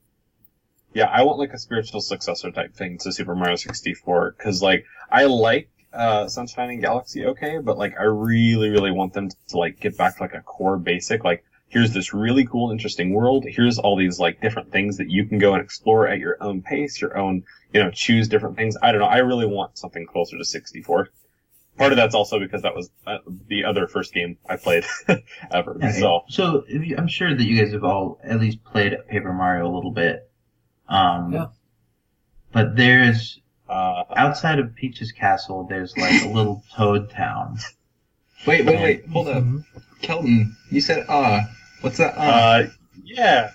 Yeah, 0.93 1.05
I 1.07 1.23
want 1.23 1.39
like 1.39 1.53
a 1.53 1.59
spiritual 1.59 2.01
successor 2.01 2.51
type 2.51 2.75
thing 2.75 2.99
to 2.99 3.13
Super 3.13 3.37
Mario 3.37 3.55
64 3.55 4.35
because 4.37 4.61
like 4.61 4.85
I 5.11 5.27
like 5.27 5.69
uh, 5.93 6.27
Sunshine 6.27 6.71
and 6.71 6.81
Galaxy 6.81 7.27
okay, 7.27 7.59
but 7.59 7.79
like 7.79 7.95
I 7.99 8.05
really 8.05 8.71
really 8.71 8.91
want 8.91 9.13
them 9.13 9.29
to 9.29 9.57
like 9.57 9.79
get 9.79 9.97
back 9.97 10.17
to 10.17 10.23
like 10.25 10.35
a 10.35 10.41
core 10.41 10.79
basic 10.79 11.23
like 11.23 11.45
here's 11.71 11.93
this 11.93 12.13
really 12.13 12.45
cool 12.45 12.71
interesting 12.71 13.13
world 13.13 13.45
here's 13.49 13.79
all 13.79 13.97
these 13.97 14.19
like 14.19 14.41
different 14.43 14.71
things 14.71 14.99
that 14.99 15.09
you 15.11 15.25
can 15.25 15.39
go 15.39 15.55
and 15.55 15.63
explore 15.65 16.07
at 16.07 16.19
your 16.19 16.37
own 16.43 16.61
pace 16.61 17.01
your 17.01 17.17
own 17.17 17.43
you 17.73 17.83
know 17.83 17.91
choose 17.91 18.29
different 18.29 18.57
things 18.57 18.77
I 18.83 18.93
don't 18.93 19.01
know 19.01 19.07
I 19.07 19.19
really 19.19 19.47
want 19.47 19.79
something 19.79 20.05
closer 20.07 20.37
to 20.37 20.45
64 20.45 21.09
part 21.79 21.93
of 21.93 21.97
that's 21.97 22.15
also 22.15 22.39
because 22.39 22.63
that 22.63 22.75
was 22.75 22.91
uh, 23.07 23.19
the 23.49 23.65
other 23.65 23.87
first 23.87 24.13
game 24.13 24.37
I 24.49 24.57
played 24.57 24.85
ever 25.51 25.77
Yeah, 25.81 25.93
so 25.93 26.25
so 26.29 26.65
if 26.69 26.85
you, 26.87 26.97
I'm 26.99 27.09
sure 27.09 27.35
that 27.35 27.43
you 27.43 27.57
guys 27.59 27.73
have 27.73 27.85
all 27.85 28.21
at 28.23 28.39
least 28.39 28.63
played 28.65 28.95
Paper 29.09 29.33
Mario 29.33 29.67
a 29.67 29.73
little 29.75 29.93
bit. 29.93 30.31
Um, 30.89 31.33
Yeah. 31.33 31.47
But 32.53 32.77
there's 32.77 33.41
uh, 33.69 34.03
outside 34.17 34.59
of 34.59 34.75
Peach's 34.75 35.13
Castle, 35.13 35.67
there's 35.71 35.97
like 35.97 36.23
a 36.25 36.29
little 36.29 36.65
Toad 36.75 37.09
Town. 37.11 37.59
Wait, 38.47 38.67
wait, 38.67 38.81
wait. 38.81 39.07
Hold 39.09 39.29
up. 39.29 39.45
Mhm. 39.45 39.65
Kelton, 40.03 40.57
you 40.71 40.81
said 40.81 41.07
uh. 41.09 41.43
What's 41.81 41.99
that 41.99 42.17
uh? 42.17 42.21
Uh, 42.21 42.67
yeah. 43.05 43.51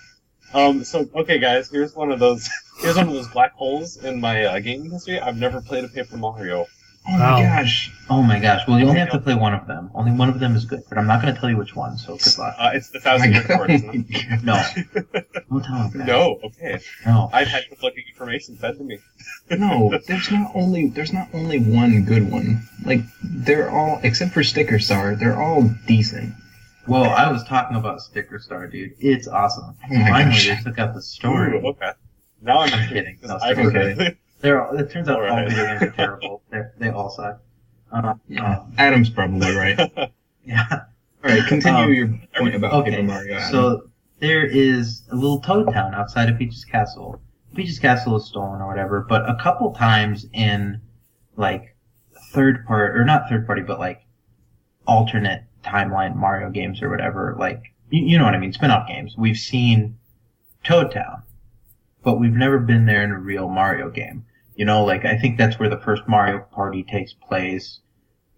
Um, 0.54 0.84
so, 0.84 1.08
okay, 1.14 1.38
guys, 1.38 1.70
here's 1.70 1.94
one 1.94 2.10
of 2.12 2.18
those 2.18 2.48
Here's 2.80 2.96
one 2.96 3.08
of 3.08 3.14
those 3.14 3.28
black 3.28 3.52
holes 3.54 3.96
in 3.96 4.20
my 4.20 4.44
uh, 4.44 4.58
gaming 4.60 4.90
history. 4.90 5.18
I've 5.18 5.36
never 5.36 5.60
played 5.60 5.84
a 5.84 5.88
Paper 5.88 6.16
Mario. 6.16 6.66
Oh 7.08 7.18
Wow. 7.18 7.36
my 7.36 7.42
gosh. 7.42 7.92
Oh 8.10 8.20
my 8.22 8.38
gosh. 8.40 8.66
Well, 8.66 8.78
you 8.80 8.86
only 8.88 8.98
have 8.98 9.10
to 9.10 9.20
play 9.20 9.34
one 9.34 9.54
of 9.54 9.66
them. 9.68 9.90
Only 9.94 10.10
one 10.12 10.28
of 10.28 10.40
them 10.40 10.56
is 10.56 10.64
good, 10.64 10.82
but 10.88 10.98
I'm 10.98 11.06
not 11.06 11.22
going 11.22 11.32
to 11.32 11.40
tell 11.40 11.48
you 11.48 11.56
which 11.56 11.74
one. 11.76 11.96
So 11.98 12.16
good 12.16 12.36
luck. 12.36 12.54
Uh, 12.58 12.70
it's 12.74 12.90
the 12.90 12.98
Thousand 13.00 13.30
my 13.30 13.38
Year 13.38 13.46
Door, 13.46 13.70
isn't 13.70 14.06
it? 14.10 14.42
No, 14.42 14.60
don't 15.48 15.64
tell 15.64 15.82
him 15.88 15.98
that. 15.98 16.06
No, 16.06 16.40
okay. 16.44 16.80
no. 17.06 17.30
I've 17.32 17.46
had 17.46 17.66
conflicting 17.68 18.04
information 18.10 18.56
fed 18.56 18.76
to 18.78 18.84
me. 18.84 18.98
No, 19.50 19.96
there's 20.08 20.30
not 20.32 20.50
only 20.56 20.88
there's 20.88 21.12
not 21.12 21.28
only 21.32 21.60
one 21.60 22.04
good 22.04 22.28
one. 22.32 22.66
Like 22.84 23.00
they're 23.22 23.70
all 23.70 24.00
except 24.02 24.32
for 24.32 24.42
Sticker 24.42 24.80
Star, 24.80 25.14
they're 25.14 25.40
all 25.40 25.70
decent. 25.86 26.34
Well, 26.88 27.10
I 27.10 27.30
was 27.30 27.42
talking 27.44 27.76
about 27.76 28.00
Sticker 28.00 28.38
Star, 28.38 28.66
dude. 28.66 28.92
It's 28.98 29.26
awesome. 29.28 29.74
Oh 29.90 29.94
my 29.94 30.08
Finally, 30.10 30.30
gosh. 30.34 30.46
they 30.48 30.56
took 30.62 30.78
out 30.78 30.94
the 30.94 31.02
story. 31.02 31.58
Ooh, 31.58 31.66
okay. 31.68 31.92
Now 32.42 32.60
I'm 32.60 32.72
I'm 32.72 32.88
kidding. 32.88 33.18
No, 33.22 33.38
I've 33.42 33.56
Sticker 33.56 33.68
Okay. 33.68 34.04
it. 34.06 34.18
They're 34.40 34.64
all, 34.66 34.76
it 34.78 34.90
turns 34.90 35.08
out 35.08 35.16
all 35.20 35.26
Alright. 35.26 35.48
video 35.48 35.66
games 35.66 35.82
are 35.82 35.90
terrible. 35.90 36.42
They're, 36.50 36.74
they 36.78 36.90
all 36.90 37.10
suck. 37.10 37.40
Uh, 37.90 38.14
Yeah, 38.28 38.64
Adam's 38.78 39.10
probably 39.10 39.54
right. 39.56 40.12
Yeah. 40.44 40.82
right, 41.22 41.42
continue 41.48 41.82
Um, 41.82 41.92
your 41.92 42.06
point 42.38 42.54
about 42.54 42.84
Paper 42.84 42.96
Okay, 42.98 43.02
Mario. 43.02 43.36
Adam. 43.36 43.50
so 43.50 43.90
there 44.20 44.44
is 44.46 45.02
a 45.10 45.16
little 45.16 45.40
Toad 45.40 45.72
Town 45.72 45.92
outside 45.94 46.28
of 46.28 46.38
Peach's 46.38 46.64
Castle. 46.64 47.20
Peach's 47.56 47.80
Castle 47.80 48.14
is 48.16 48.26
stolen 48.26 48.60
or 48.60 48.68
whatever, 48.68 49.04
but 49.08 49.28
a 49.28 49.34
couple 49.42 49.72
times 49.74 50.26
in 50.32 50.80
like 51.36 51.74
third 52.32 52.64
part 52.66 52.96
or 52.96 53.04
not 53.04 53.28
third 53.28 53.44
party, 53.44 53.62
but 53.62 53.80
like 53.80 54.02
alternate 54.86 55.42
timeline 55.66 56.16
Mario 56.16 56.50
games 56.50 56.82
or 56.82 56.88
whatever, 56.88 57.36
like 57.38 57.62
you, 57.90 58.04
you 58.06 58.18
know 58.18 58.24
what 58.24 58.34
I 58.34 58.38
mean, 58.38 58.52
spin-off 58.52 58.88
games. 58.88 59.14
We've 59.16 59.36
seen 59.36 59.98
Toad 60.64 60.92
Town, 60.92 61.22
but 62.02 62.18
we've 62.18 62.32
never 62.32 62.58
been 62.58 62.86
there 62.86 63.02
in 63.02 63.10
a 63.10 63.18
real 63.18 63.48
Mario 63.48 63.90
game. 63.90 64.24
You 64.54 64.64
know, 64.64 64.84
like 64.84 65.04
I 65.04 65.18
think 65.18 65.36
that's 65.36 65.58
where 65.58 65.68
the 65.68 65.78
first 65.78 66.08
Mario 66.08 66.40
Party 66.52 66.82
takes 66.82 67.12
place 67.12 67.80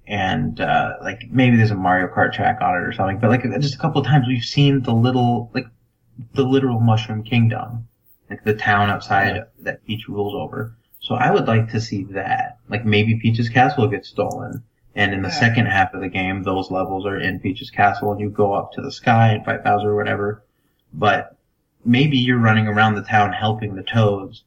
and 0.09 0.61
uh, 0.61 0.95
like 1.03 1.31
maybe 1.31 1.57
there's 1.57 1.71
a 1.71 1.77
Mario 1.77 2.09
Kart 2.09 2.33
track 2.33 2.61
on 2.63 2.75
it 2.75 2.87
or 2.87 2.93
something. 2.93 3.19
But 3.19 3.31
like 3.31 3.43
just 3.61 3.75
a 3.75 3.79
couple 3.79 4.01
of 4.01 4.07
times 4.07 4.27
we've 4.27 4.43
seen 4.43 4.83
the 4.83 4.95
little 4.95 5.51
like 5.55 5.67
the 6.35 6.43
literal 6.43 6.81
Mushroom 6.81 7.23
Kingdom, 7.23 7.87
like 8.31 8.43
the 8.43 8.55
town 8.55 8.91
outside 8.91 9.45
that 9.61 9.85
Peach 9.85 10.09
rules 10.09 10.35
over. 10.35 10.75
So 11.01 11.15
I 11.15 11.31
would 11.31 11.47
like 11.47 11.71
to 11.71 11.81
see 11.81 12.05
that. 12.05 12.59
Like 12.69 12.85
maybe 12.85 13.21
Peach's 13.21 13.49
castle 13.49 13.87
gets 13.87 14.09
stolen, 14.09 14.65
and 14.99 15.15
in 15.15 15.23
the 15.23 15.29
Yeah. 15.29 15.35
second 15.35 15.67
half 15.67 15.95
of 15.95 16.01
the 16.01 16.09
game, 16.09 16.43
those 16.43 16.71
levels 16.71 17.07
are 17.07 17.17
in 17.19 17.41
Peach's 17.41 17.71
castle, 17.71 18.13
and 18.13 18.21
you 18.21 18.29
go 18.29 18.53
up 18.53 18.73
to 18.73 18.83
the 18.83 18.93
sky 18.93 19.29
and 19.33 19.45
fight 19.45 19.65
Bowser 19.65 19.91
or 19.91 19.97
whatever. 19.97 20.43
But 20.93 21.37
maybe 21.85 22.19
you're 22.19 22.39
running 22.39 22.67
around 22.69 22.97
the 22.97 23.03
town 23.03 23.33
helping 23.33 23.75
the 23.77 23.83
Toads, 23.83 24.45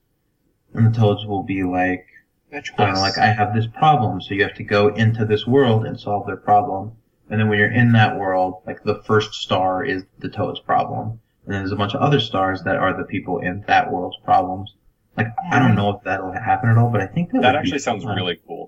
and 0.74 0.86
the 0.94 1.00
Toads 1.00 1.26
will 1.26 1.44
be 1.44 1.64
like. 1.64 2.06
Fetch 2.52 2.74
I 2.78 2.92
like 2.92 3.18
I 3.18 3.28
have 3.28 3.54
this 3.56 3.66
problem, 3.66 4.20
so 4.20 4.34
you 4.34 4.44
have 4.44 4.56
to 4.56 4.64
go 4.64 4.90
into 4.90 5.24
this 5.26 5.48
world 5.48 5.86
and 5.86 5.98
solve 5.98 6.28
their 6.28 6.36
problem. 6.36 6.92
And 7.30 7.40
then 7.40 7.48
when 7.48 7.58
you're 7.58 7.72
in 7.72 7.94
that 7.94 8.20
world, 8.20 8.56
like 8.68 8.84
the 8.84 9.02
first 9.04 9.34
star 9.36 9.86
is 9.86 10.04
the 10.20 10.28
Toad's 10.28 10.60
problem, 10.60 11.22
and 11.46 11.54
then 11.54 11.62
there's 11.62 11.72
a 11.72 11.78
bunch 11.78 11.96
of 11.96 12.02
other 12.02 12.20
stars 12.20 12.62
that 12.64 12.76
are 12.76 12.94
the 12.98 13.06
people 13.06 13.40
in 13.40 13.64
that 13.68 13.90
world's 13.90 14.18
problems. 14.26 14.76
Like 15.16 15.28
I 15.50 15.60
don't 15.60 15.76
know 15.76 15.92
if 15.96 16.04
that'll 16.04 16.34
happen 16.34 16.70
at 16.70 16.78
all, 16.78 16.90
but 16.90 17.00
I 17.00 17.08
think 17.08 17.32
that 17.32 17.42
That 17.42 17.54
would 17.54 17.60
actually 17.60 17.74
be 17.78 17.80
sounds 17.80 18.04
fun. 18.04 18.18
really 18.18 18.38
cool. 18.46 18.61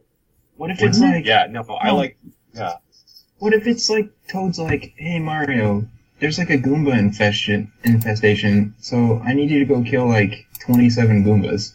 What 0.63 0.71
if 0.71 0.81
it's 0.81 0.97
like 0.97 1.25
Yeah, 1.25 1.47
no, 1.49 1.61
I 1.63 1.91
like. 1.91 2.17
Yeah. 2.53 2.75
what 3.39 3.53
if 3.53 3.67
it's 3.67 3.89
like 3.89 4.09
Toad's 4.31 4.57
like, 4.57 4.93
hey 4.95 5.19
Mario, 5.19 5.85
there's 6.21 6.37
like 6.37 6.51
a 6.51 6.57
Goomba 6.57 6.97
infestation 6.97 7.69
infestation, 7.83 8.73
so 8.79 9.19
I 9.25 9.33
need 9.33 9.49
you 9.49 9.59
to 9.59 9.65
go 9.65 9.83
kill 9.83 10.07
like 10.07 10.47
twenty 10.61 10.89
seven 10.89 11.25
Goombas. 11.25 11.73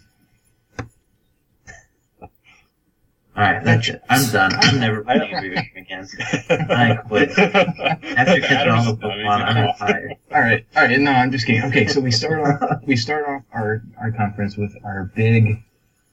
All 3.37 3.45
right, 3.45 3.63
that's 3.63 3.91
it. 3.91 4.03
I'm 4.09 4.33
done. 4.33 4.53
I'm 4.55 4.81
never 4.81 5.05
playing 5.05 5.35
a 5.35 5.41
video 5.43 5.55
game 5.61 5.71
again. 5.77 6.09
I 6.49 6.97
quit. 7.07 7.29
After 7.39 8.41
catching 8.41 8.73
all 8.73 8.95
the 8.95 8.97
Pokemon, 8.97 9.45
I'm 9.45 9.67
retired. 9.67 10.15
All 10.33 10.41
right, 10.41 10.67
all 10.77 10.83
right. 10.85 10.99
No, 10.99 11.11
I'm 11.11 11.31
just 11.31 11.47
kidding. 11.47 11.65
Okay, 11.65 11.89
so 11.89 12.01
we 12.01 12.11
start 12.11 12.41
off. 12.63 12.81
We 12.87 12.97
start 12.97 13.29
off 13.29 13.43
our 13.53 13.83
our 14.01 14.13
conference 14.13 14.57
with 14.57 14.75
our 14.83 15.13
big, 15.15 15.63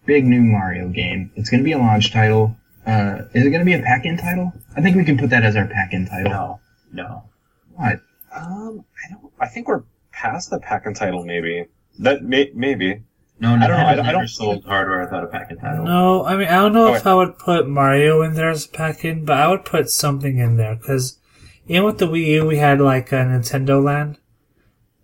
big 0.05 0.25
new 0.25 0.41
Mario 0.41 0.89
game. 0.89 1.31
It's 1.37 1.49
going 1.49 1.61
to 1.61 1.65
be 1.65 1.71
a 1.71 1.77
launch 1.77 2.11
title. 2.11 2.57
Uh, 2.85 3.23
is 3.33 3.45
it 3.45 3.49
going 3.49 3.59
to 3.61 3.65
be 3.65 3.73
a 3.73 3.81
pack-in 3.81 4.17
title? 4.17 4.53
I 4.75 4.81
think 4.81 4.95
we 4.95 5.03
can 5.03 5.17
put 5.17 5.29
that 5.31 5.43
as 5.43 5.55
our 5.55 5.65
pack-in 5.67 6.05
title. 6.07 6.31
No, 6.31 6.59
no. 6.93 7.23
What? 7.73 7.99
Um, 8.35 8.85
I 9.05 9.11
don't. 9.11 9.31
I 9.39 9.47
think 9.47 9.67
we're 9.67 9.83
past 10.11 10.49
the 10.49 10.59
pack-in 10.59 10.93
title. 10.93 11.23
Maybe 11.25 11.65
that 11.99 12.23
may 12.23 12.51
maybe. 12.53 13.01
No, 13.39 13.55
I 13.55 13.67
don't 13.67 13.77
know, 13.77 13.85
I 13.85 13.95
don't- 13.95 14.05
I 14.05 14.11
never 14.11 14.19
don't- 14.19 14.27
sold 14.29 14.63
hardware 14.65 15.01
without 15.01 15.23
a 15.25 15.27
packet 15.27 15.59
title. 15.59 15.83
No, 15.85 16.23
I 16.25 16.37
mean 16.37 16.47
I 16.47 16.55
don't 16.55 16.71
know 16.73 16.87
Oh, 16.87 16.93
if 16.93 17.05
I 17.05 17.13
would 17.13 17.37
put 17.37 17.67
Mario 17.67 18.21
in 18.21 18.33
there 18.33 18.49
as 18.49 18.65
a 18.65 18.69
pack-in, 18.69 19.25
but 19.25 19.37
I 19.37 19.47
would 19.49 19.65
put 19.65 19.89
something 19.89 20.37
in 20.37 20.55
there 20.55 20.75
because 20.75 21.17
even 21.67 21.83
with 21.85 21.97
the 21.97 22.07
Wii 22.07 22.25
U, 22.27 22.45
we 22.45 22.57
had 22.57 22.79
like 22.79 23.11
a 23.11 23.15
Nintendo 23.15 23.83
Land. 23.83 24.19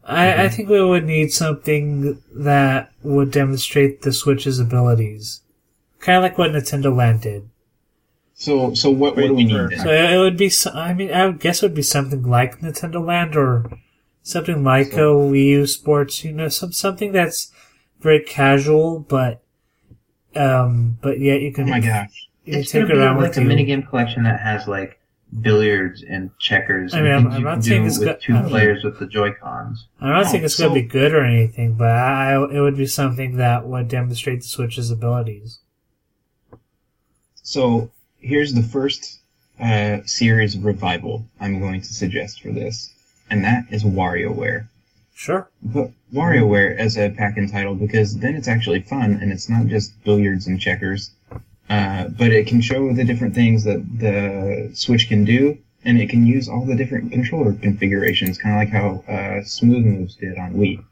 I, 0.04 0.46
I 0.46 0.50
think 0.50 0.70
we 0.70 0.82
would 0.84 1.06
need 1.06 1.32
something 1.34 2.22
that 2.34 2.92
would 3.04 3.32
demonstrate 3.32 4.02
the 4.02 4.12
Switch's 4.14 4.60
abilities, 4.60 5.42
kind 6.00 6.18
of 6.18 6.24
like 6.24 6.38
what 6.38 6.52
Nintendo 6.52 6.96
Land 6.96 7.22
did. 7.22 7.50
So, 8.42 8.74
so 8.74 8.90
what, 8.90 9.16
what 9.16 9.28
do 9.28 9.36
we 9.36 9.44
need 9.44 9.78
So 9.78 9.92
it 9.92 10.18
would 10.18 10.36
be. 10.36 10.52
I 10.74 10.96
mean, 10.96 11.14
I 11.14 11.28
would 11.28 11.40
guess 11.40 11.62
it 11.62 11.66
would 11.68 11.76
be 11.76 11.84
something 11.84 12.24
like 12.24 12.60
Nintendo 12.60 13.06
Land 13.06 13.36
or 13.36 13.70
something 14.24 14.64
like 14.64 14.94
a 14.94 15.14
Wii 15.14 15.46
U 15.46 15.68
Sports. 15.68 16.24
You 16.24 16.32
know, 16.32 16.50
some 16.50 16.72
something 16.72 17.12
that's 17.12 17.52
very 18.00 18.20
casual, 18.24 18.98
but 19.02 19.44
um, 20.36 20.98
but 21.04 21.20
yet 21.20 21.42
you 21.42 21.54
can. 21.54 21.66
oh 21.66 21.68
my 21.72 21.80
gosh. 21.82 22.30
you 22.44 22.54
can 22.54 22.62
It's 22.62 22.72
take 22.72 22.82
gonna 22.82 22.94
it 22.94 22.98
be 22.98 23.00
around 23.04 23.18
like 23.18 23.28
with 23.30 23.38
a 23.38 23.42
you. 23.44 23.48
minigame 23.48 23.88
collection 23.88 24.24
that 24.24 24.40
has 24.40 24.68
like 24.68 25.00
billiards 25.42 26.02
and 26.02 26.32
checkers 26.40 26.96
I 26.96 26.98
and 26.98 27.06
mean, 27.06 27.14
I'm- 27.14 27.28
I'm 27.32 27.44
not 27.44 27.54
can 27.54 27.62
saying 27.62 27.86
it's 27.86 28.00
with 28.00 28.08
got- 28.08 28.22
two 28.22 28.34
I 28.34 28.42
mean- 28.42 28.50
players 28.50 28.84
with 28.84 28.98
the 28.98 29.06
Joy 29.06 29.34
Cons. 29.34 29.88
I 30.02 30.08
don't 30.18 30.26
Oh, 30.26 30.30
think 30.30 30.44
it's 30.46 30.56
so- 30.56 30.68
going 30.70 30.82
to 30.82 30.82
be 30.82 30.88
good 30.88 31.14
or 31.14 31.24
anything, 31.24 31.76
but 31.76 31.92
I, 31.92 32.34
it 32.52 32.60
would 32.60 32.76
be 32.76 32.88
something 32.88 33.38
that 33.38 33.68
would 33.68 33.88
demonstrate 33.88 34.42
the 34.42 34.48
Switch's 34.48 34.90
abilities. 34.90 35.60
So 37.44 37.92
here's 38.22 38.54
the 38.54 38.64
first 38.64 39.20
uh, 39.60 39.98
series 40.06 40.58
revival 40.58 41.26
I'm 41.40 41.60
going 41.60 41.82
to 41.82 41.94
suggest 41.94 42.42
for 42.42 42.52
this, 42.52 42.94
and 43.30 43.44
that 43.44 43.66
is 43.72 43.84
WarioWare. 43.84 44.68
Sure. 45.14 45.48
But 45.62 45.92
WarioWare 46.14 46.78
as 46.78 46.98
a 46.98 47.10
pack-in 47.10 47.50
title 47.50 47.76
because 47.76 48.18
then 48.18 48.36
it's 48.36 48.48
actually 48.48 48.82
fun 48.82 49.20
and 49.22 49.32
it's 49.32 49.50
not 49.50 49.68
just 49.68 50.04
billiards 50.04 50.48
and 50.48 50.60
checkers, 50.60 51.12
uh, 51.70 52.08
but 52.08 52.32
it 52.32 52.48
can 52.48 52.62
show 52.62 52.92
the 52.94 53.04
different 53.04 53.36
things 53.36 53.64
that 53.66 53.84
the 54.00 54.72
Switch 54.74 55.08
can 55.08 55.24
do, 55.26 55.58
and 55.86 56.00
it 56.00 56.10
can 56.10 56.26
use 56.26 56.50
all 56.50 56.66
the 56.66 56.76
different 56.76 57.12
controller 57.12 57.54
configurations, 57.54 58.38
kind 58.38 58.56
of 58.56 58.60
like 58.60 58.82
how 58.82 59.14
uh, 59.14 59.44
Smooth 59.44 59.86
Moves 59.86 60.16
did 60.16 60.38
on 60.38 60.54
Wii. 60.54 60.84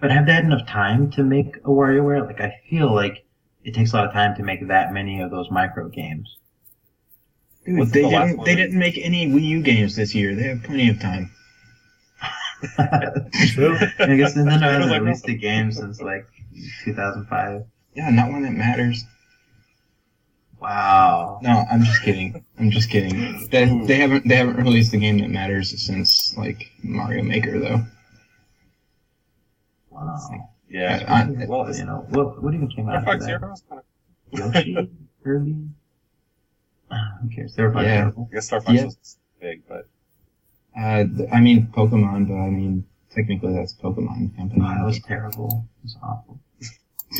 But 0.00 0.10
have 0.10 0.26
they 0.26 0.32
had 0.32 0.44
enough 0.44 0.66
time 0.66 1.10
to 1.12 1.22
make 1.22 1.56
a 1.58 1.68
WarioWare? 1.68 2.26
Like 2.26 2.40
I 2.40 2.60
feel 2.68 2.92
like 2.92 3.24
it 3.64 3.74
takes 3.74 3.92
a 3.92 3.96
lot 3.96 4.06
of 4.06 4.12
time 4.12 4.34
to 4.36 4.42
make 4.42 4.66
that 4.66 4.92
many 4.92 5.20
of 5.20 5.30
those 5.30 5.50
micro 5.50 5.88
games. 5.88 6.36
Dude, 7.64 7.78
What's 7.78 7.92
they 7.92 8.02
the 8.02 8.08
didn't. 8.10 8.44
They 8.44 8.54
didn't 8.56 8.78
make 8.78 8.98
any 8.98 9.28
Wii 9.28 9.42
U 9.42 9.62
games 9.62 9.94
this 9.96 10.14
year. 10.14 10.34
They 10.34 10.44
have 10.44 10.62
plenty 10.64 10.88
of 10.88 11.00
time. 11.00 11.30
True. 12.62 13.76
I 13.98 14.16
guess 14.16 14.34
Nintendo 14.34 14.62
I 14.62 14.78
was 14.78 14.86
hasn't 14.86 14.90
like, 14.90 15.00
released 15.02 15.28
a 15.28 15.34
game 15.34 15.72
since 15.72 16.00
like 16.00 16.26
2005. 16.84 17.64
Yeah, 17.94 18.10
not 18.10 18.30
one 18.30 18.42
that 18.42 18.52
matters. 18.52 19.04
Wow. 20.60 21.40
No, 21.42 21.64
I'm 21.70 21.82
just 21.82 22.02
kidding. 22.02 22.44
I'm 22.58 22.70
just 22.70 22.88
kidding. 22.88 23.48
They, 23.50 23.64
they 23.86 23.96
haven't 23.96 24.28
they 24.28 24.36
haven't 24.36 24.56
released 24.56 24.92
a 24.94 24.96
game 24.96 25.18
that 25.18 25.28
matters 25.30 25.70
since 25.84 26.36
like 26.36 26.70
Mario 26.82 27.22
Maker 27.24 27.58
though. 27.58 27.80
Wow. 29.90 30.18
Yeah. 30.68 31.04
I- 31.08 31.46
well, 31.46 31.74
You 31.74 31.84
know, 31.84 32.06
what, 32.10 32.42
what 32.42 32.54
even 32.54 32.68
came 32.68 32.86
Star 32.86 32.96
out 32.96 33.04
Fox 33.04 33.24
after 33.26 33.38
that? 33.38 33.40
Zero 33.40 33.52
is 33.52 33.62
kind 33.68 33.80
of. 33.80 34.54
Yoshi? 34.54 34.90
Kirby? 35.24 35.56
Who 37.22 37.28
cares? 37.34 37.54
They're 37.54 37.70
probably 37.70 37.88
Yeah. 37.90 37.96
terrible. 38.02 38.28
I 38.30 38.34
guess 38.34 38.46
Star 38.46 38.60
Fox 38.60 38.74
Yeah. 38.78 38.84
was 38.84 39.16
big, 39.40 39.62
but 39.68 39.88
Uh, 40.76 41.04
th- 41.04 41.28
I 41.32 41.40
mean 41.40 41.66
Pokemon, 41.68 42.28
but 42.28 42.34
I 42.34 42.48
mean 42.50 42.84
technically 43.10 43.52
that's 43.54 43.74
Pokemon 43.74 44.36
Company. 44.36 44.60
No, 44.60 44.68
that 44.68 44.84
was 44.84 45.00
terrible. 45.00 45.66
It 45.80 45.84
was 45.84 45.96
awful. 46.02 46.40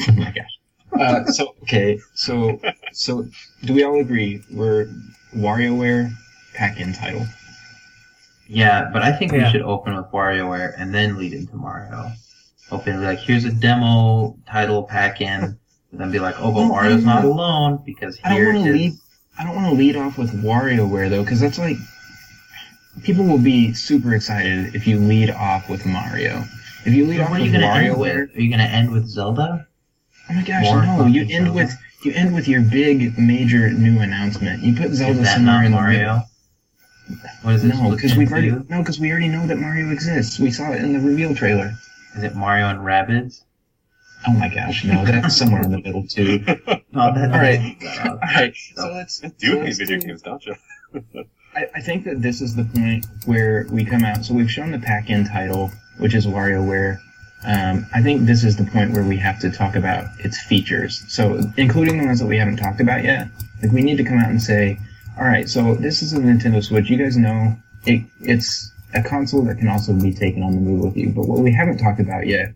oh 0.09 0.12
my 0.16 0.31
gosh. 0.32 0.59
Uh, 1.01 1.24
so 1.27 1.55
okay, 1.62 1.99
so 2.15 2.61
so 2.93 3.27
do 3.65 3.73
we 3.74 3.82
all 3.82 4.01
agree 4.01 4.43
we're 4.53 4.86
WarioWare 5.35 6.12
pack-in 6.55 6.93
title? 6.93 7.27
Yeah, 8.49 8.90
but 8.93 9.03
I 9.03 9.12
think 9.12 9.32
we 9.32 9.49
should 9.51 9.62
open 9.62 9.97
with 9.97 10.07
WarioWare 10.07 10.74
and 10.78 10.94
then 10.94 11.16
lead 11.16 11.32
into 11.32 11.57
Mario. 11.57 12.11
Open 12.70 13.03
like 13.03 13.19
here's 13.19 13.44
a 13.44 13.53
demo 13.53 14.36
title 14.47 14.82
pack 14.82 15.20
in, 15.20 15.43
and 15.43 15.59
then 16.01 16.11
be 16.11 16.19
like, 16.19 16.35
oh, 16.39 16.53
but 16.53 16.61
Oh, 16.61 16.69
Mario's 16.69 17.05
not 17.05 17.24
alone 17.24 17.82
because 17.85 18.19
I 18.24 18.31
don't 18.36 18.55
want 18.55 18.65
to 18.66 18.70
is- 18.70 18.77
lead. 18.77 18.93
I 19.39 19.45
don't 19.45 19.55
want 19.57 19.69
to 19.69 19.75
lead 19.75 19.97
off 19.97 20.19
with 20.19 20.31
WarioWare 20.43 21.11
though, 21.11 21.23
because 21.23 21.41
that's 21.41 21.59
like 21.59 21.77
people 23.03 23.25
will 23.25 23.39
be 23.39 23.73
super 23.73 24.15
excited 24.15 24.75
if 24.75 24.87
you 24.87 24.99
lead 24.99 25.31
off 25.31 25.69
with 25.69 25.87
Mario. 25.87 26.45
If 26.85 26.95
you 26.95 27.07
lead 27.07 27.21
off 27.21 27.31
what 27.31 27.41
are 27.41 27.43
with 27.45 27.53
you 27.53 27.61
gonna 27.61 27.73
end 27.73 27.95
WarioWare, 27.97 27.99
with? 28.29 28.37
Are 28.37 28.41
you 28.41 28.51
gonna 28.51 28.65
end 28.65 28.91
with 28.91 29.07
Zelda? 29.07 29.67
oh 30.31 30.35
my 30.35 30.43
gosh, 30.43 30.65
More 30.65 30.85
no! 30.85 31.07
You 31.07 31.23
end 31.23 31.47
Zelda? 31.47 31.53
with 31.53 31.73
you 32.05 32.13
end 32.13 32.35
with 32.35 32.49
your 32.49 32.61
big 32.61 33.19
major 33.19 33.71
new 33.71 34.01
announcement. 34.01 34.63
You 34.63 34.75
put 34.75 34.91
Zelda 34.93 35.25
somewhere 35.25 35.65
in 35.65 35.73
Mario? 35.73 36.23
What 37.43 37.55
is 37.55 37.63
this? 37.63 37.79
No, 37.79 37.91
because 37.91 38.15
we've 38.17 38.31
already 38.31 38.51
no, 38.51 38.79
because 38.79 38.99
we 39.01 39.11
already 39.11 39.29
know 39.29 39.47
that 39.47 39.57
Mario 39.59 39.91
exists. 39.91 40.39
We 40.39 40.51
saw 40.51 40.73
it 40.73 40.83
in 40.83 40.93
the 40.93 41.01
reveal 41.01 41.35
trailer. 41.35 41.75
Is 42.17 42.23
it 42.23 42.35
Mario 42.35 42.69
and 42.69 42.81
Rabbids? 42.81 43.43
Oh 44.27 44.32
my 44.32 44.49
gosh, 44.49 44.85
no, 44.85 45.05
that's 45.05 45.36
somewhere 45.36 45.62
in 45.62 45.70
the 45.73 45.81
middle 45.81 46.07
too. 46.07 46.44
No, 46.94 47.11
that, 47.15 47.32
All 47.32 47.39
right. 47.39 47.74
uh, 48.05 48.09
All 48.11 48.19
right, 48.19 48.55
so 48.77 48.93
let's 48.93 49.20
do 49.20 49.31
so 49.39 49.47
hate 49.57 49.65
let's 49.65 49.78
video 49.78 49.99
do- 49.99 50.07
games, 50.09 50.20
don't 50.23 50.44
you? 50.44 50.55
I, 51.57 51.66
I 51.77 51.81
think 51.81 52.05
that 52.05 52.20
this 52.20 52.43
is 52.43 52.55
the 52.55 52.65
point 52.65 53.07
where 53.24 53.66
we 53.73 53.82
come 53.85 54.05
out. 54.05 54.24
So 54.27 54.35
we've 54.35 54.51
shown 54.51 54.73
the 54.73 54.78
pack-in 54.78 55.24
title, 55.27 55.70
which 55.99 56.15
is 56.15 56.27
WarioWare. 56.27 56.99
Um, 57.47 57.86
I 57.94 58.03
think 58.03 58.27
this 58.27 58.44
is 58.44 58.57
the 58.57 58.65
point 58.65 58.93
where 58.93 59.03
we 59.05 59.16
have 59.16 59.40
to 59.40 59.51
talk 59.51 59.74
about 59.74 60.05
its 60.20 60.39
features. 60.44 61.03
So 61.09 61.40
including 61.57 61.99
the 61.99 62.05
ones 62.05 62.20
that 62.20 62.27
we 62.27 62.36
haven't 62.36 62.57
talked 62.59 62.81
about 62.82 63.05
yet. 63.05 63.28
Like 63.62 63.73
we 63.73 63.81
need 63.82 63.97
to 63.97 64.05
come 64.05 64.19
out 64.19 64.28
and 64.28 64.43
say, 64.43 64.78
all 65.19 65.24
right, 65.24 65.49
so 65.49 65.74
this 65.74 66.03
is 66.03 66.12
a 66.12 66.19
Nintendo 66.19 66.62
Switch. 66.62 66.90
You 66.90 66.99
guys 66.99 67.16
know 67.16 67.57
it, 67.86 68.05
it's 68.20 68.70
a 68.94 69.03
console 69.03 69.43
that 69.47 69.57
can 69.57 69.69
also 69.69 69.94
be 69.94 70.12
taken 70.12 70.43
on 70.43 70.53
the 70.53 70.61
move 70.61 70.81
with 70.85 70.97
you. 70.97 71.09
But 71.09 71.27
what 71.27 71.39
we 71.40 71.53
haven't 71.55 71.78
talked 71.78 72.01
about 72.01 72.27
yet 72.27 72.53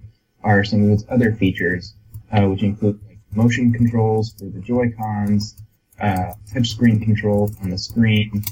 are 0.46 0.64
some 0.64 0.84
of 0.84 0.90
its 0.90 1.04
other 1.10 1.32
features, 1.32 1.94
uh, 2.32 2.46
which 2.46 2.62
include 2.62 3.00
motion 3.34 3.72
controls 3.72 4.32
for 4.38 4.44
the 4.44 4.60
Joy 4.60 4.92
Cons, 4.96 5.56
uh, 6.00 6.32
touchscreen 6.52 7.02
control 7.02 7.50
on 7.62 7.70
the 7.70 7.78
screen, 7.78 8.44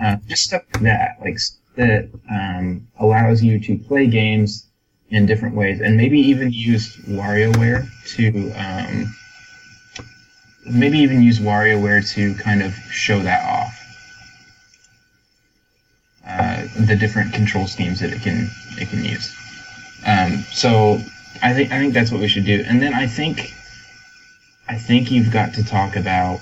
uh, 0.00 0.16
just 0.26 0.44
stuff 0.44 0.62
like 0.74 0.82
that, 0.84 1.16
like 1.20 1.38
that 1.76 2.08
um, 2.30 2.86
allows 3.00 3.42
you 3.42 3.58
to 3.58 3.76
play 3.76 4.06
games 4.06 4.68
in 5.10 5.26
different 5.26 5.54
ways, 5.54 5.80
and 5.80 5.96
maybe 5.96 6.20
even 6.20 6.52
use 6.52 6.96
WarioWare 7.08 7.86
to 8.14 8.52
um, 8.52 9.14
maybe 10.70 10.98
even 10.98 11.22
use 11.22 11.38
WarioWare 11.38 12.08
to 12.14 12.34
kind 12.36 12.62
of 12.62 12.72
show 12.90 13.18
that 13.20 13.42
off. 13.48 13.78
Uh, 16.26 16.66
the 16.86 16.96
different 16.96 17.34
control 17.34 17.66
schemes 17.66 18.00
that 18.00 18.12
it 18.12 18.22
can 18.22 18.48
it 18.78 18.88
can 18.88 19.04
use. 19.04 19.34
Um, 20.06 20.44
so 20.52 21.00
I 21.42 21.52
think 21.54 21.72
I 21.72 21.78
think 21.78 21.94
that's 21.94 22.10
what 22.10 22.20
we 22.20 22.28
should 22.28 22.44
do, 22.44 22.64
and 22.66 22.82
then 22.82 22.94
I 22.94 23.06
think 23.06 23.52
I 24.68 24.76
think 24.76 25.10
you've 25.10 25.30
got 25.32 25.54
to 25.54 25.64
talk 25.64 25.96
about 25.96 26.40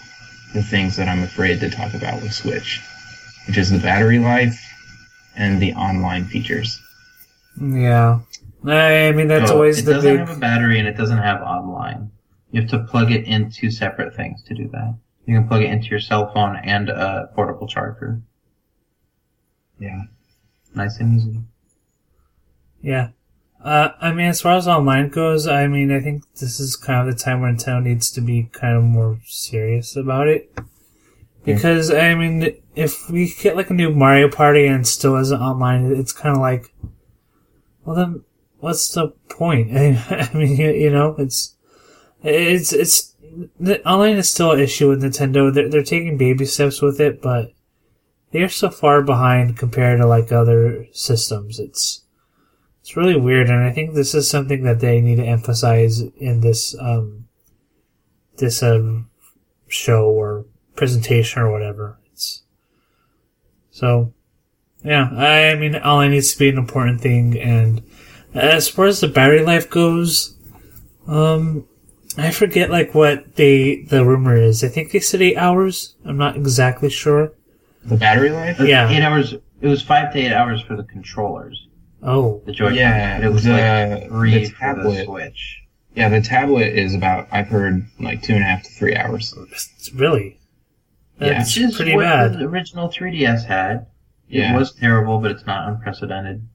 the 0.52 0.62
things 0.62 0.96
that 0.96 1.08
I'm 1.08 1.22
afraid 1.22 1.60
to 1.60 1.70
talk 1.70 1.94
about 1.94 2.22
with 2.22 2.32
Switch, 2.32 2.80
which 3.46 3.56
is 3.56 3.70
the 3.70 3.78
battery 3.78 4.18
life 4.18 4.60
and 5.36 5.60
the 5.60 5.72
online 5.74 6.24
features. 6.24 6.80
Yeah. 7.60 8.20
I 8.64 9.12
mean, 9.12 9.28
that's 9.28 9.48
so 9.48 9.54
always 9.54 9.78
it 9.78 9.84
the 9.86 9.94
doesn't 9.94 10.10
big. 10.10 10.18
have 10.20 10.36
a 10.36 10.40
battery 10.40 10.78
and 10.78 10.86
it 10.86 10.96
doesn't 10.96 11.18
have 11.18 11.40
online. 11.40 12.10
You 12.50 12.60
have 12.60 12.70
to 12.70 12.80
plug 12.80 13.10
it 13.10 13.24
into 13.24 13.70
separate 13.70 14.14
things 14.14 14.42
to 14.44 14.54
do 14.54 14.68
that. 14.68 14.94
You 15.26 15.38
can 15.38 15.48
plug 15.48 15.62
it 15.62 15.70
into 15.70 15.88
your 15.88 16.00
cell 16.00 16.32
phone 16.32 16.56
and 16.56 16.88
a 16.88 17.30
portable 17.34 17.66
charger. 17.68 18.20
Yeah. 19.78 20.02
Nice 20.74 20.98
and 20.98 21.16
easy. 21.16 21.40
Yeah. 22.82 23.08
Uh, 23.62 23.90
I 24.00 24.12
mean, 24.12 24.26
as 24.26 24.40
far 24.40 24.56
as 24.56 24.66
online 24.66 25.10
goes, 25.10 25.46
I 25.46 25.66
mean, 25.66 25.92
I 25.92 26.00
think 26.00 26.24
this 26.34 26.60
is 26.60 26.76
kind 26.76 27.06
of 27.06 27.14
the 27.14 27.22
time 27.22 27.40
where 27.40 27.52
Nintendo 27.52 27.82
needs 27.82 28.10
to 28.12 28.20
be 28.20 28.48
kind 28.52 28.76
of 28.76 28.82
more 28.82 29.18
serious 29.26 29.96
about 29.96 30.28
it. 30.28 30.50
Because, 31.44 31.90
I 31.90 32.14
mean, 32.14 32.54
if 32.74 33.10
we 33.10 33.34
get 33.40 33.56
like 33.56 33.70
a 33.70 33.74
new 33.74 33.90
Mario 33.92 34.30
Party 34.30 34.66
and 34.66 34.82
it 34.82 34.86
still 34.86 35.16
isn't 35.16 35.40
online, 35.40 35.92
it's 35.92 36.12
kind 36.12 36.36
of 36.36 36.40
like, 36.40 36.72
well 37.84 37.96
then, 37.96 38.24
what's 38.60 38.92
the 38.92 39.08
point? 39.28 39.76
I 39.76 40.30
mean, 40.32 40.56
you, 40.56 40.70
you 40.70 40.90
know, 40.90 41.14
it's, 41.18 41.56
it's, 42.22 42.72
it's, 42.72 43.14
the 43.58 43.86
online 43.86 44.16
is 44.16 44.30
still 44.30 44.52
an 44.52 44.60
issue 44.60 44.88
with 44.88 45.02
Nintendo. 45.02 45.52
They're, 45.52 45.68
they're 45.68 45.82
taking 45.82 46.16
baby 46.16 46.46
steps 46.46 46.80
with 46.80 47.00
it, 47.00 47.20
but 47.20 47.52
they're 48.32 48.48
so 48.48 48.70
far 48.70 49.02
behind 49.02 49.58
compared 49.58 50.00
to 50.00 50.06
like 50.06 50.32
other 50.32 50.86
systems. 50.92 51.58
It's, 51.58 52.04
it's 52.90 52.96
really 52.96 53.14
weird, 53.14 53.48
and 53.48 53.62
I 53.62 53.70
think 53.70 53.94
this 53.94 54.16
is 54.16 54.28
something 54.28 54.64
that 54.64 54.80
they 54.80 55.00
need 55.00 55.18
to 55.18 55.24
emphasize 55.24 56.00
in 56.00 56.40
this 56.40 56.74
um, 56.80 57.28
this 58.38 58.64
um, 58.64 59.08
show 59.68 60.10
or 60.10 60.46
presentation 60.74 61.40
or 61.40 61.52
whatever. 61.52 62.00
It's 62.10 62.42
so 63.70 64.12
yeah. 64.82 65.04
I 65.04 65.54
mean, 65.54 65.76
online 65.76 66.10
needs 66.10 66.32
to 66.32 66.38
be 66.40 66.48
an 66.48 66.58
important 66.58 67.00
thing, 67.00 67.38
and 67.38 67.80
as 68.34 68.68
far 68.68 68.86
as 68.86 68.98
the 68.98 69.06
battery 69.06 69.44
life 69.44 69.70
goes, 69.70 70.36
um, 71.06 71.68
I 72.18 72.32
forget 72.32 72.70
like 72.70 72.92
what 72.92 73.36
they 73.36 73.82
the 73.82 74.04
rumor 74.04 74.34
is. 74.34 74.64
I 74.64 74.68
think 74.68 74.90
they 74.90 74.98
said 74.98 75.22
eight 75.22 75.36
hours. 75.36 75.94
I'm 76.04 76.18
not 76.18 76.34
exactly 76.34 76.90
sure. 76.90 77.34
The 77.84 77.96
battery 77.96 78.30
life? 78.30 78.58
Yeah. 78.58 78.90
Eight 78.90 79.04
hours. 79.04 79.34
It 79.60 79.68
was 79.68 79.80
five 79.80 80.12
to 80.12 80.18
eight 80.18 80.32
hours 80.32 80.60
for 80.60 80.74
the 80.74 80.82
controllers. 80.82 81.68
Oh, 82.02 82.42
The 82.46 82.52
Joy-Con. 82.52 82.74
Yeah, 82.76 83.24
it 83.24 83.32
was 83.32 83.44
the- 83.44 83.52
like 83.52 84.08
three 84.08 84.30
the 84.30 84.44
for 84.46 84.50
the 84.50 84.56
tablet. 84.58 85.04
Switch. 85.06 85.62
Yeah, 85.94 86.08
the 86.08 86.20
tablet 86.20 86.68
is 86.78 86.94
about, 86.94 87.28
I've 87.32 87.48
heard, 87.48 87.84
like 87.98 88.22
two 88.22 88.34
and 88.34 88.42
a 88.42 88.46
half 88.46 88.62
to 88.62 88.70
three 88.70 88.96
hours. 88.96 89.34
it's 89.52 89.90
really. 89.94 90.38
Yeah. 91.20 91.30
That's 91.34 91.54
Which 91.56 91.64
is 91.64 91.76
pretty 91.76 91.94
what 91.96 92.04
bad. 92.04 92.32
the 92.38 92.44
original 92.44 92.88
3DS 92.88 93.44
had. 93.44 93.86
Yeah. 94.28 94.54
It 94.54 94.58
was 94.58 94.72
terrible, 94.72 95.18
but 95.18 95.32
it's 95.32 95.44
not 95.44 95.68
unprecedented. 95.68 96.46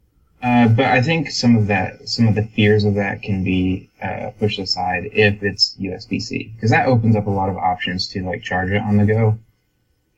Uh, 0.42 0.68
but 0.70 0.86
I 0.86 1.02
think 1.02 1.30
some 1.32 1.56
of 1.58 1.68
that, 1.68 2.08
some 2.08 2.28
of 2.28 2.36
the 2.36 2.44
fears 2.44 2.86
of 2.86 2.96
that 2.96 3.22
can 3.22 3.44
be 3.44 3.90
uh, 4.02 4.32
pushed 4.40 4.60
aside 4.60 5.10
if 5.12 5.44
it's 5.44 5.76
USB-C, 5.80 6.54
because 6.56 6.72
that 6.72 6.88
opens 6.88 7.16
up 7.16 7.28
a 7.28 7.32
lot 7.32 7.50
of 7.50 7.58
options 7.58 8.08
to 8.10 8.24
like 8.24 8.42
charge 8.44 8.72
it 8.72 8.82
on 8.82 8.98
the 8.98 9.06
go. 9.06 9.38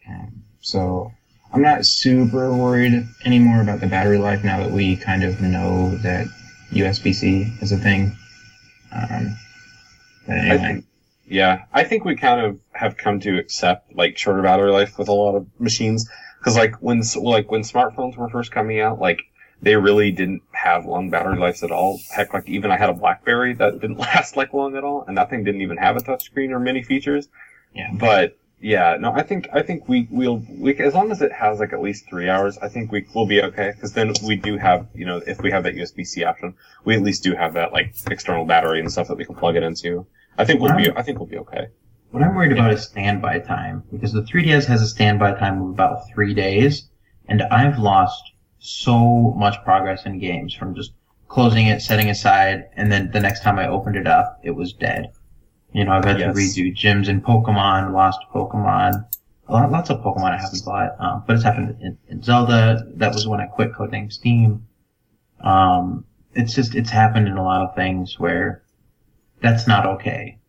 Um, 0.07 0.43
so 0.61 1.11
I'm 1.53 1.61
not 1.61 1.85
super 1.85 2.53
worried 2.53 3.07
anymore 3.23 3.61
about 3.61 3.79
the 3.79 3.87
battery 3.87 4.17
life 4.17 4.43
now 4.43 4.59
that 4.59 4.71
we 4.71 4.97
kind 4.97 5.23
of 5.23 5.41
know 5.41 5.95
that 5.97 6.27
USB-C 6.71 7.53
is 7.61 7.71
a 7.71 7.77
thing. 7.77 8.17
Um, 8.91 9.37
but 10.27 10.37
I 10.37 10.57
think, 10.57 10.85
yeah, 11.25 11.63
I 11.73 11.83
think 11.83 12.03
we 12.03 12.15
kind 12.15 12.45
of 12.45 12.59
have 12.71 12.97
come 12.97 13.19
to 13.21 13.37
accept 13.37 13.95
like 13.95 14.17
shorter 14.17 14.41
battery 14.41 14.71
life 14.71 14.97
with 14.97 15.07
a 15.07 15.13
lot 15.13 15.35
of 15.35 15.47
machines 15.59 16.09
because 16.39 16.57
like 16.57 16.75
when 16.75 17.01
like 17.21 17.49
when 17.49 17.61
smartphones 17.61 18.17
were 18.17 18.29
first 18.29 18.51
coming 18.51 18.79
out, 18.79 18.99
like 18.99 19.21
they 19.61 19.75
really 19.75 20.11
didn't 20.11 20.43
have 20.51 20.85
long 20.85 21.09
battery 21.09 21.37
lives 21.37 21.63
at 21.63 21.71
all. 21.71 21.99
Heck, 22.11 22.33
like 22.33 22.47
even 22.47 22.71
I 22.71 22.77
had 22.77 22.89
a 22.89 22.93
BlackBerry 22.93 23.53
that 23.53 23.79
didn't 23.79 23.97
last 23.99 24.37
like 24.37 24.53
long 24.53 24.75
at 24.75 24.83
all, 24.83 25.05
and 25.07 25.17
that 25.17 25.29
thing 25.29 25.43
didn't 25.43 25.61
even 25.61 25.77
have 25.77 25.95
a 25.95 25.99
touchscreen 25.99 26.51
or 26.51 26.59
many 26.59 26.83
features. 26.83 27.27
Yeah. 27.73 27.91
But 27.93 28.37
yeah, 28.59 28.97
no, 28.99 29.11
I 29.11 29.21
think 29.21 29.47
I 29.53 29.61
think 29.61 29.87
we 29.87 30.07
we'll 30.09 30.43
we 30.49 30.75
as 30.77 30.95
long 30.95 31.11
as 31.11 31.21
it 31.21 31.31
has 31.31 31.59
like 31.59 31.73
at 31.73 31.81
least 31.81 32.09
three 32.09 32.27
hours, 32.27 32.57
I 32.57 32.69
think 32.69 32.91
we 32.91 33.05
will 33.13 33.27
be 33.27 33.41
okay 33.43 33.71
because 33.71 33.93
then 33.93 34.13
we 34.25 34.35
do 34.35 34.57
have 34.57 34.87
you 34.95 35.05
know 35.05 35.21
if 35.27 35.41
we 35.41 35.51
have 35.51 35.63
that 35.63 35.75
USB 35.75 36.05
C 36.05 36.23
option, 36.23 36.55
we 36.83 36.95
at 36.95 37.03
least 37.03 37.23
do 37.23 37.35
have 37.35 37.53
that 37.53 37.71
like 37.71 37.93
external 38.09 38.45
battery 38.45 38.79
and 38.79 38.91
stuff 38.91 39.09
that 39.09 39.17
we 39.17 39.25
can 39.25 39.35
plug 39.35 39.55
it 39.55 39.63
into. 39.63 40.07
I 40.39 40.45
think 40.45 40.59
we'll 40.59 40.75
be 40.75 40.89
I 40.89 41.03
think 41.03 41.19
we'll 41.19 41.27
be 41.27 41.37
okay. 41.37 41.67
What 42.09 42.23
I'm 42.23 42.33
worried 42.33 42.51
about 42.51 42.71
is 42.71 42.83
standby 42.83 43.39
time 43.39 43.83
because 43.91 44.11
the 44.11 44.23
3DS 44.23 44.65
has 44.65 44.81
a 44.81 44.87
standby 44.87 45.33
time 45.33 45.61
of 45.61 45.69
about 45.69 46.09
three 46.09 46.33
days, 46.33 46.89
and 47.27 47.43
I've 47.43 47.77
lost 47.77 48.31
so 48.57 49.33
much 49.37 49.63
progress 49.63 50.05
in 50.05 50.17
games 50.17 50.53
from 50.53 50.73
just 50.73 50.93
closing 51.27 51.67
it, 51.67 51.81
setting 51.81 52.09
aside, 52.09 52.69
and 52.75 52.91
then 52.91 53.11
the 53.11 53.19
next 53.19 53.43
time 53.43 53.59
I 53.59 53.67
opened 53.67 53.97
it 53.97 54.07
up, 54.07 54.39
it 54.41 54.51
was 54.51 54.73
dead. 54.73 55.11
You 55.77 55.85
know, 55.85 55.91
I've 55.91 56.05
had 56.05 56.19
Yes. 56.19 56.33
to 56.35 56.41
redo 56.41 56.75
gyms 56.75 57.07
in 57.07 57.21
Pokemon, 57.21 57.93
lost 57.93 58.19
Pokemon, 58.33 59.05
lot, 59.47 59.71
lots 59.71 59.91
of 59.91 60.01
Pokemon 60.01 60.31
I 60.31 60.37
haven't 60.41 60.65
bought, 60.65 60.95
um, 60.99 61.23
but 61.27 61.35
it's 61.35 61.43
happened 61.43 61.77
in, 61.79 61.95
in 62.07 62.23
Zelda. 62.23 62.83
That 62.95 63.13
was 63.13 63.27
when 63.27 63.39
I 63.39 63.45
quit 63.45 63.75
Code 63.75 63.91
Name 63.91 64.09
STEAM. 64.09 64.65
Um, 65.41 66.03
it's 66.33 66.55
just 66.55 66.73
it's 66.73 66.89
happened 66.89 67.27
in 67.27 67.37
a 67.37 67.43
lot 67.43 67.61
of 67.61 67.75
things 67.75 68.19
where 68.19 68.63
that's 69.41 69.67
not 69.67 69.85
okay. 69.85 70.39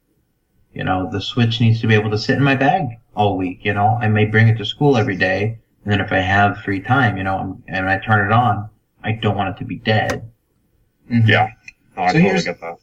You 0.73 0.85
know, 0.85 1.11
the 1.13 1.21
Switch 1.21 1.61
needs 1.61 1.83
to 1.83 1.87
be 1.87 1.95
able 1.95 2.09
to 2.13 2.19
sit 2.19 2.39
in 2.39 2.43
my 2.43 2.55
bag 2.55 2.87
all 3.15 3.37
week. 3.37 3.67
You 3.67 3.75
know, 3.75 3.99
I 4.01 4.09
may 4.09 4.25
bring 4.25 4.49
it 4.49 4.57
to 4.57 4.65
school 4.65 4.97
every 4.97 5.17
day, 5.17 5.59
and 5.85 5.93
then 5.93 6.01
if 6.01 6.11
I 6.11 6.21
have 6.21 6.57
free 6.63 6.81
time, 6.81 7.19
you 7.19 7.25
know, 7.25 7.39
and- 7.39 7.63
and 7.69 7.87
I 7.91 7.99
turn 7.99 8.25
it 8.25 8.33
on, 8.33 8.71
I 9.05 9.13
don't 9.13 9.37
want 9.37 9.55
it 9.55 9.59
to 9.59 9.67
be 9.67 9.77
dead. 9.77 10.23
mhm. 11.11 11.29
Yeah. 11.29 11.49
No, 11.97 12.03
I 12.05 12.07
So 12.09 12.13
totally 12.13 12.23
here's- 12.23 12.45
get 12.45 12.61
that. 12.63 12.77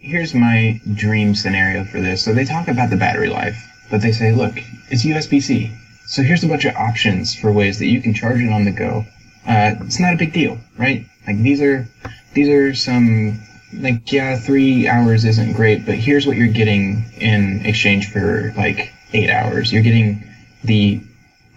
Here's 0.00 0.34
my 0.34 0.80
dream 0.94 1.34
scenario 1.34 1.84
for 1.84 2.00
this. 2.00 2.24
So 2.24 2.32
they 2.32 2.44
talk 2.44 2.68
about 2.68 2.90
the 2.90 2.96
battery 2.96 3.28
life, 3.28 3.56
but 3.90 4.00
they 4.00 4.12
say, 4.12 4.32
look, 4.32 4.54
it's 4.90 5.04
USB-C. 5.04 5.72
So 6.06 6.22
here's 6.22 6.44
a 6.44 6.48
bunch 6.48 6.64
of 6.64 6.74
options 6.76 7.34
for 7.34 7.52
ways 7.52 7.78
that 7.80 7.86
you 7.86 8.00
can 8.00 8.14
charge 8.14 8.40
it 8.40 8.50
on 8.50 8.64
the 8.64 8.70
go. 8.70 9.04
Uh, 9.46 9.74
it's 9.80 10.00
not 10.00 10.14
a 10.14 10.16
big 10.16 10.32
deal, 10.32 10.58
right? 10.78 11.04
Like 11.26 11.38
these 11.38 11.60
are 11.60 11.86
these 12.34 12.48
are 12.48 12.74
some 12.74 13.40
like 13.74 14.10
yeah, 14.10 14.38
three 14.38 14.88
hours 14.88 15.24
isn't 15.24 15.52
great, 15.52 15.84
but 15.84 15.96
here's 15.96 16.26
what 16.26 16.36
you're 16.36 16.48
getting 16.48 17.04
in 17.18 17.64
exchange 17.66 18.10
for 18.10 18.52
like 18.56 18.92
eight 19.12 19.30
hours. 19.30 19.72
You're 19.72 19.82
getting 19.82 20.22
the 20.64 21.02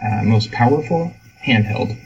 uh, 0.04 0.24
most 0.24 0.52
powerful 0.52 1.14
handheld 1.46 1.98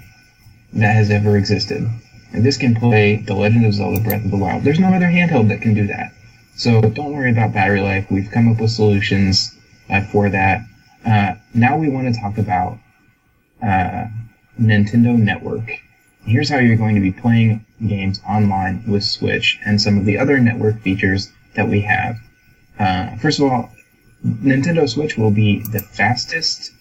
that 0.74 0.96
has 0.96 1.10
ever 1.10 1.38
existed. 1.38 1.88
And 2.32 2.46
this 2.46 2.58
can 2.58 2.76
play 2.76 3.18
The 3.18 3.34
Legend 3.34 3.66
of 3.66 3.74
Zelda 3.74 4.02
Breath 4.02 4.26
of 4.26 4.32
the 4.32 4.38
Wild. 4.38 4.64
There's 4.64 4.80
no 4.80 4.94
other 4.94 5.06
handheld 5.06 5.50
that 5.50 5.62
can 5.62 5.74
do 5.74 5.88
that. 5.88 6.12
So 6.58 6.82
don't 6.82 7.14
worry 7.14 7.32
about 7.32 7.54
battery 7.54 7.82
life. 7.82 8.10
We've 8.10 8.32
come 8.32 8.52
up 8.52 8.62
with 8.62 8.72
solutions 8.72 9.54
uh, 9.90 10.02
for 10.06 10.30
that. 10.30 10.62
Uh, 11.06 11.36
now 11.54 11.78
we 11.78 11.90
want 11.90 12.14
to 12.14 12.20
talk 12.20 12.38
about 12.38 12.80
uh, 13.62 14.06
Nintendo 14.60 15.18
Network. 15.18 15.70
Here's 16.24 16.50
how 16.50 16.58
you're 16.60 16.78
going 16.78 16.96
to 16.96 17.02
be 17.02 17.12
playing 17.12 17.66
games 17.86 18.22
online 18.28 18.84
with 18.88 19.04
Switch 19.04 19.60
and 19.66 19.82
some 19.82 19.98
of 19.98 20.06
the 20.06 20.18
other 20.18 20.40
network 20.40 20.82
features 20.82 21.32
that 21.56 21.68
we 21.68 21.82
have. 21.82 22.16
Uh, 22.80 23.18
first 23.18 23.40
of 23.40 23.52
all, 23.52 23.70
Nintendo 24.26 24.90
Switch 24.90 25.18
will 25.18 25.32
be 25.32 25.60
the 25.60 25.80
fastest 25.80 26.72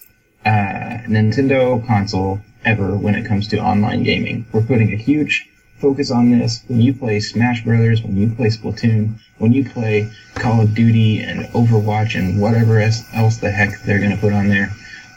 uh, 0.46 1.02
Nintendo 1.06 1.84
console 1.86 2.40
ever 2.64 2.96
when 2.96 3.14
it 3.14 3.26
comes 3.26 3.48
to 3.48 3.58
online 3.58 4.02
gaming. 4.02 4.46
We're 4.52 4.62
putting 4.62 4.92
a 4.92 4.96
huge 4.96 5.46
focus 5.84 6.10
on 6.10 6.30
this. 6.30 6.64
When 6.66 6.80
you 6.80 6.94
play 6.94 7.20
Smash 7.20 7.62
Brothers, 7.62 8.02
when 8.02 8.16
you 8.16 8.30
play 8.30 8.46
Splatoon, 8.46 9.20
when 9.36 9.52
you 9.52 9.68
play 9.68 10.10
Call 10.34 10.62
of 10.62 10.74
Duty 10.74 11.20
and 11.20 11.44
Overwatch 11.52 12.18
and 12.18 12.40
whatever 12.40 12.80
else 12.80 13.36
the 13.36 13.50
heck 13.50 13.82
they're 13.82 13.98
going 13.98 14.12
to 14.12 14.16
put 14.16 14.32
on 14.32 14.48
there, 14.48 14.70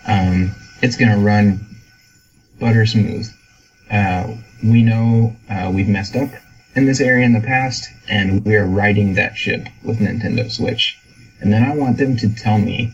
um, 0.08 0.54
it's 0.82 0.98
going 0.98 1.12
to 1.12 1.18
run 1.20 1.66
butter 2.60 2.86
smooth. 2.86 3.32
Uh, 3.90 4.36
we 4.62 4.84
know 4.84 5.34
uh, 5.50 5.72
we've 5.74 5.88
messed 5.88 6.18
up 6.18 6.32
in 6.76 6.86
this 6.86 7.00
area 7.00 7.26
in 7.26 7.32
the 7.32 7.40
past, 7.40 7.88
and 8.10 8.44
we 8.44 8.58
are 8.58 8.68
riding 8.68 9.14
that 9.14 9.38
ship 9.38 9.68
with 9.86 10.00
Nintendo 10.00 10.52
Switch. 10.52 11.00
And 11.40 11.54
then 11.54 11.64
I 11.64 11.78
want 11.78 11.98
them 11.98 12.18
to 12.18 12.36
tell 12.36 12.58
me 12.58 12.92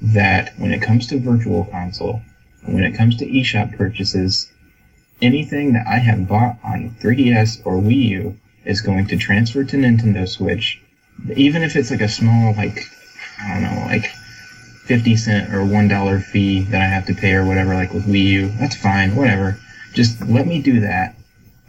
that 0.00 0.54
when 0.56 0.72
it 0.72 0.80
comes 0.80 1.08
to 1.08 1.20
Virtual 1.20 1.66
Console, 1.66 2.22
when 2.64 2.84
it 2.84 2.96
comes 2.96 3.18
to 3.18 3.26
eShop 3.26 3.76
purchases, 3.76 4.50
anything 5.22 5.72
that 5.74 5.86
I 5.86 5.98
have 5.98 6.28
bought 6.28 6.58
on 6.64 6.96
3DS 7.00 7.62
or 7.64 7.74
Wii 7.74 8.08
U 8.10 8.36
is 8.64 8.80
going 8.80 9.06
to 9.08 9.16
transfer 9.16 9.64
to 9.64 9.76
Nintendo 9.76 10.28
Switch, 10.28 10.80
even 11.34 11.62
if 11.62 11.76
it's 11.76 11.90
like 11.90 12.00
a 12.00 12.08
small, 12.08 12.54
like, 12.54 12.78
I 13.42 13.54
don't 13.54 13.62
know, 13.62 13.86
like 13.86 14.06
50 14.86 15.16
cent 15.16 15.54
or 15.54 15.58
$1 15.58 16.22
fee 16.24 16.60
that 16.62 16.80
I 16.82 16.86
have 16.86 17.06
to 17.06 17.14
pay 17.14 17.32
or 17.32 17.44
whatever, 17.46 17.74
like 17.74 17.92
with 17.92 18.06
Wii 18.06 18.24
U. 18.24 18.48
That's 18.58 18.76
fine, 18.76 19.14
whatever. 19.16 19.58
Just 19.94 20.20
let 20.26 20.46
me 20.46 20.60
do 20.60 20.80
that, 20.80 21.16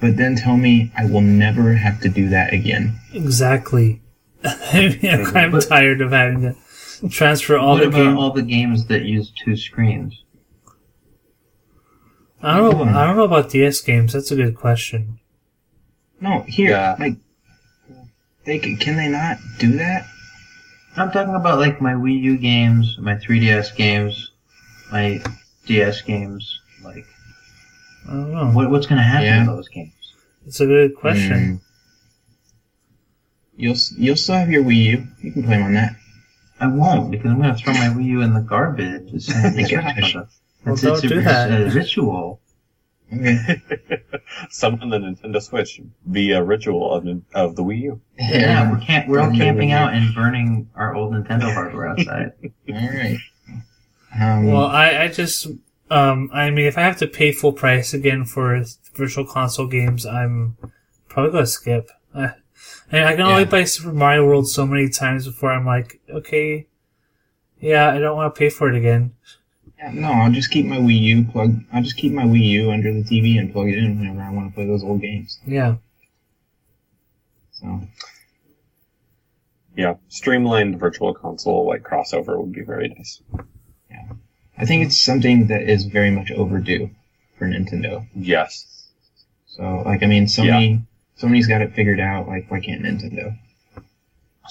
but 0.01 0.17
then 0.17 0.35
tell 0.35 0.57
me 0.57 0.91
I 0.97 1.05
will 1.05 1.21
never 1.21 1.73
have 1.73 2.01
to 2.01 2.09
do 2.09 2.29
that 2.29 2.53
again. 2.53 2.99
Exactly. 3.13 4.01
I'm 4.43 5.59
tired 5.59 6.01
of 6.01 6.11
having 6.11 6.41
to 6.41 7.09
transfer 7.09 7.57
all 7.57 7.75
what 7.75 7.81
the 7.81 7.87
about 7.87 7.97
games. 8.03 8.19
all 8.19 8.31
the 8.31 8.41
games 8.41 8.85
that 8.87 9.03
use 9.03 9.31
two 9.43 9.55
screens? 9.55 10.23
I 12.41 12.57
don't 12.57 12.77
know. 12.77 12.83
I 12.99 13.05
don't 13.07 13.17
know 13.17 13.23
about 13.23 13.49
DS 13.49 13.81
games. 13.81 14.13
That's 14.13 14.31
a 14.31 14.35
good 14.35 14.55
question. 14.55 15.19
No, 16.21 16.41
here, 16.47 16.71
Yeah. 16.71 16.95
like, 16.99 17.15
they 18.45 18.59
can, 18.59 18.77
can 18.77 18.95
they 18.95 19.07
not 19.09 19.37
do 19.59 19.73
that? 19.77 20.05
I'm 20.95 21.11
talking 21.11 21.35
about 21.35 21.59
like 21.59 21.79
my 21.81 21.93
Wii 21.93 22.19
U 22.21 22.37
games, 22.37 22.97
my 22.99 23.15
3DS 23.15 23.75
games, 23.75 24.31
my 24.91 25.21
DS 25.65 26.01
games. 26.01 26.59
Like, 26.83 27.05
I 28.07 28.13
don't 28.13 28.31
know. 28.31 28.45
what, 28.51 28.69
what's 28.71 28.87
going 28.87 28.97
to 28.97 29.03
happen 29.03 29.25
Yeah. 29.25 29.45
to 29.45 29.51
those 29.51 29.67
games? 29.69 29.93
It's 30.47 30.59
a 30.61 30.65
good 30.65 30.95
question. 30.95 31.57
Mm. 31.57 31.61
You'll 33.57 33.75
you'll 33.97 34.15
still 34.15 34.35
have 34.35 34.49
your 34.49 34.63
Wii 34.63 34.83
U. 34.83 35.07
You 35.21 35.31
can 35.33 35.43
play 35.43 35.57
them 35.57 35.63
on 35.65 35.73
that. 35.73 35.95
I 36.59 36.67
won't 36.67 37.11
because 37.11 37.29
I'm 37.31 37.41
going 37.41 37.53
to 37.55 37.61
throw 37.61 37.73
my 37.73 37.89
Wii 37.89 38.05
U 38.05 38.21
in 38.21 38.33
the 38.33 38.39
garbage. 38.41 39.13
As 39.15 39.25
soon 39.25 39.45
as 40.73 40.81
the 40.81 40.95
Switch 40.95 41.01
Gosh. 41.01 41.01
comes 41.01 41.03
up. 41.03 41.03
Well, 41.03 41.03
It's, 41.03 41.03
don't 41.03 41.03
it's 41.03 41.03
a, 41.03 41.07
do 41.07 41.17
it's 41.17 41.25
that. 41.25 41.51
a 41.51 41.69
ritual. 41.79 42.41
Summon 44.49 44.89
the 44.89 44.97
Nintendo 44.97 45.41
Switch 45.41 45.81
via 46.05 46.43
ritual 46.43 46.93
of, 46.93 47.07
of 47.33 47.55
the 47.55 47.63
Wii 47.63 47.79
U. 47.83 48.01
Yeah, 48.17 48.69
we're 48.71 48.79
camp- 48.79 49.07
we're 49.07 49.19
all 49.21 49.31
camping 49.31 49.71
out 49.71 49.93
and 49.93 50.13
burning 50.13 50.69
our 50.75 50.93
old 50.95 51.13
Nintendo 51.13 51.53
hardware 51.53 51.87
outside. 51.91 52.31
All 52.43 52.75
right. 52.75 53.17
Um, 54.19 54.47
Well, 54.47 54.65
I, 54.65 55.03
I 55.03 55.07
just, 55.07 55.47
um, 55.89 56.29
I 56.33 56.49
mean, 56.49 56.65
if 56.65 56.77
I 56.77 56.81
have 56.81 56.97
to 56.97 57.07
pay 57.07 57.31
full 57.31 57.53
price 57.53 57.93
again 57.93 58.25
for 58.25 58.61
virtual 58.93 59.25
console 59.25 59.67
games, 59.67 60.05
I'm 60.05 60.57
probably 61.07 61.31
gonna 61.31 61.45
skip. 61.45 61.89
And 62.13 62.33
I 63.05 63.13
can 63.15 63.21
only 63.21 63.43
Yeah. 63.43 63.49
play 63.49 63.65
Super 63.65 63.93
Mario 63.93 64.25
World 64.25 64.49
so 64.49 64.65
many 64.65 64.89
times 64.89 65.25
before 65.27 65.51
I'm 65.51 65.65
like, 65.65 65.99
okay, 66.09 66.67
yeah, 67.59 67.89
I 67.89 67.99
don't 67.99 68.15
want 68.17 68.33
to 68.33 68.37
pay 68.39 68.49
for 68.49 68.69
it 68.69 68.75
again. 68.75 69.13
Yeah, 69.77 69.91
no, 69.93 70.07
I'll 70.11 70.31
just 70.31 70.51
keep 70.51 70.65
my 70.65 70.77
Wii 70.77 70.99
U 70.99 71.23
plug. 71.25 71.59
I'll 71.71 71.83
just 71.83 71.97
keep 71.97 72.11
my 72.13 72.23
Wii 72.23 72.43
U 72.49 72.71
under 72.71 72.91
the 72.93 73.03
TV 73.03 73.39
and 73.39 73.51
plug 73.53 73.67
it 73.67 73.77
in 73.77 73.99
whenever 73.99 74.21
I 74.21 74.31
want 74.31 74.49
to 74.49 74.55
play 74.55 74.65
those 74.65 74.83
old 74.83 75.01
games. 75.01 75.39
Yeah, 75.45 75.75
So 77.51 77.81
Yeah, 79.75 79.95
streamlined 80.09 80.79
virtual 80.79 81.13
console 81.13 81.67
like 81.67 81.83
crossover 81.83 82.39
would 82.39 82.51
be 82.51 82.63
very 82.63 82.87
nice. 82.89 83.21
Yeah, 83.89 84.09
I 84.57 84.65
think 84.65 84.85
it's 84.85 84.99
something 85.01 85.47
that 85.47 85.61
is 85.61 85.85
very 85.85 86.11
much 86.11 86.31
overdue 86.31 86.89
for 87.37 87.45
Nintendo. 87.47 88.07
Yes. 88.15 88.89
So 89.45 89.83
like, 89.85 90.01
I 90.03 90.07
mean, 90.07 90.25
Sony, 90.25 90.83
Sony's 91.19 91.47
got 91.47 91.61
it 91.61 91.73
figured 91.73 91.99
out. 91.99 92.27
Like, 92.27 92.49
why 92.49 92.59
can't 92.59 92.81
Nintendo? 92.83 93.37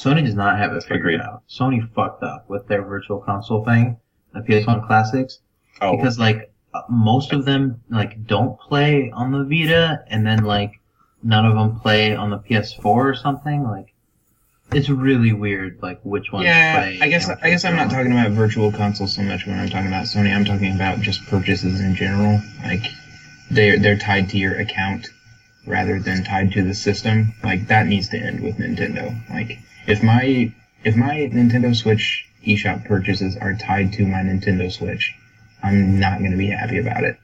Sony 0.00 0.24
does 0.24 0.34
not 0.34 0.58
have 0.58 0.72
it 0.72 0.82
figured 0.82 1.14
Agreed. 1.14 1.20
out. 1.20 1.42
Sony 1.48 1.88
fucked 1.94 2.22
up 2.22 2.48
with 2.50 2.68
their 2.68 2.82
virtual 2.82 3.18
console 3.20 3.64
thing, 3.64 3.98
the 4.36 4.52
PS1 4.52 4.86
classics, 4.86 5.40
Oh, 5.80 5.96
because 5.96 6.18
like 6.18 6.50
most 6.88 7.32
of 7.32 7.44
them 7.44 7.82
like 7.90 8.26
don't 8.26 8.58
play 8.58 9.10
on 9.10 9.32
the 9.32 9.44
Vita, 9.44 10.04
and 10.08 10.26
then 10.26 10.44
like 10.44 10.80
none 11.22 11.46
of 11.46 11.54
them 11.54 11.80
play 11.80 12.14
on 12.14 12.30
the 12.30 12.38
PS4 12.38 12.84
or 12.84 13.14
something. 13.14 13.62
Like 13.62 13.92
it's 14.72 14.88
really 14.88 15.32
weird, 15.32 15.78
like 15.82 16.00
which 16.02 16.32
ones 16.32 16.46
yeah, 16.46 16.76
play. 16.76 16.98
I 17.00 17.08
guess 17.08 17.28
I 17.28 17.50
guess 17.50 17.64
I'm 17.64 17.76
not 17.76 17.90
talking 17.90 18.12
about 18.12 18.30
virtual 18.32 18.72
console 18.72 19.06
so 19.06 19.22
much 19.22 19.46
when 19.46 19.58
I'm 19.58 19.68
talking 19.68 19.88
about 19.88 20.04
Sony. 20.04 20.34
I'm 20.34 20.44
talking 20.44 20.74
about 20.74 21.00
just 21.00 21.24
purchases 21.26 21.80
in 21.80 21.94
general. 21.94 22.40
Like 22.64 22.84
they're 23.50 23.78
they're 23.78 23.98
tied 23.98 24.30
to 24.30 24.38
your 24.38 24.58
account 24.58 25.08
rather 25.66 25.98
than 26.00 26.24
tied 26.24 26.52
to 26.52 26.62
the 26.62 26.74
system. 26.74 27.34
Like 27.42 27.68
that 27.68 27.86
needs 27.86 28.08
to 28.10 28.18
end 28.18 28.42
with 28.42 28.56
Nintendo. 28.58 29.14
Like 29.30 29.58
if 29.86 30.02
my 30.02 30.52
if 30.84 30.96
my 30.96 31.30
Nintendo 31.32 31.74
Switch 31.74 32.25
eShop 32.46 32.86
purchases 32.86 33.36
are 33.36 33.54
tied 33.54 33.92
to 33.94 34.06
my 34.06 34.18
Nintendo 34.18 34.70
Switch, 34.70 35.14
I'm 35.62 35.98
not 35.98 36.20
going 36.20 36.30
to 36.30 36.36
be 36.36 36.50
happy 36.50 36.78
about 36.78 37.04
it. 37.04 37.18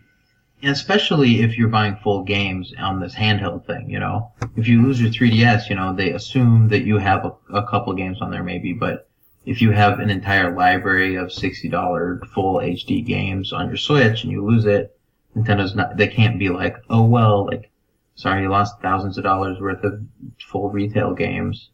And 0.62 0.70
especially 0.70 1.42
if 1.42 1.58
you're 1.58 1.68
buying 1.68 1.96
full 1.96 2.22
games 2.22 2.72
on 2.78 3.00
this 3.00 3.14
handheld 3.14 3.66
thing, 3.66 3.90
you 3.90 3.98
know. 3.98 4.32
If 4.56 4.68
you 4.68 4.82
lose 4.82 5.00
your 5.00 5.10
3DS, 5.10 5.68
you 5.68 5.76
know, 5.76 5.94
they 5.94 6.12
assume 6.12 6.68
that 6.68 6.84
you 6.84 6.98
have 6.98 7.24
a, 7.24 7.32
a 7.52 7.66
couple 7.68 7.92
games 7.94 8.20
on 8.20 8.30
there 8.30 8.44
maybe, 8.44 8.72
but 8.72 9.08
if 9.44 9.60
you 9.60 9.72
have 9.72 9.98
an 9.98 10.08
entire 10.08 10.54
library 10.54 11.16
of 11.16 11.28
$60 11.28 12.26
full 12.28 12.56
HD 12.58 13.04
games 13.04 13.52
on 13.52 13.68
your 13.68 13.76
Switch 13.76 14.22
and 14.22 14.30
you 14.30 14.46
lose 14.46 14.66
it, 14.66 14.96
Nintendo's 15.36 15.74
not, 15.74 15.96
they 15.96 16.08
can't 16.08 16.38
be 16.38 16.48
like, 16.48 16.76
oh 16.90 17.04
well, 17.04 17.46
like, 17.46 17.70
sorry, 18.14 18.42
you 18.42 18.48
lost 18.48 18.80
thousands 18.80 19.18
of 19.18 19.24
dollars 19.24 19.58
worth 19.60 19.82
of 19.82 20.00
full 20.38 20.70
retail 20.70 21.14
games. 21.14 21.70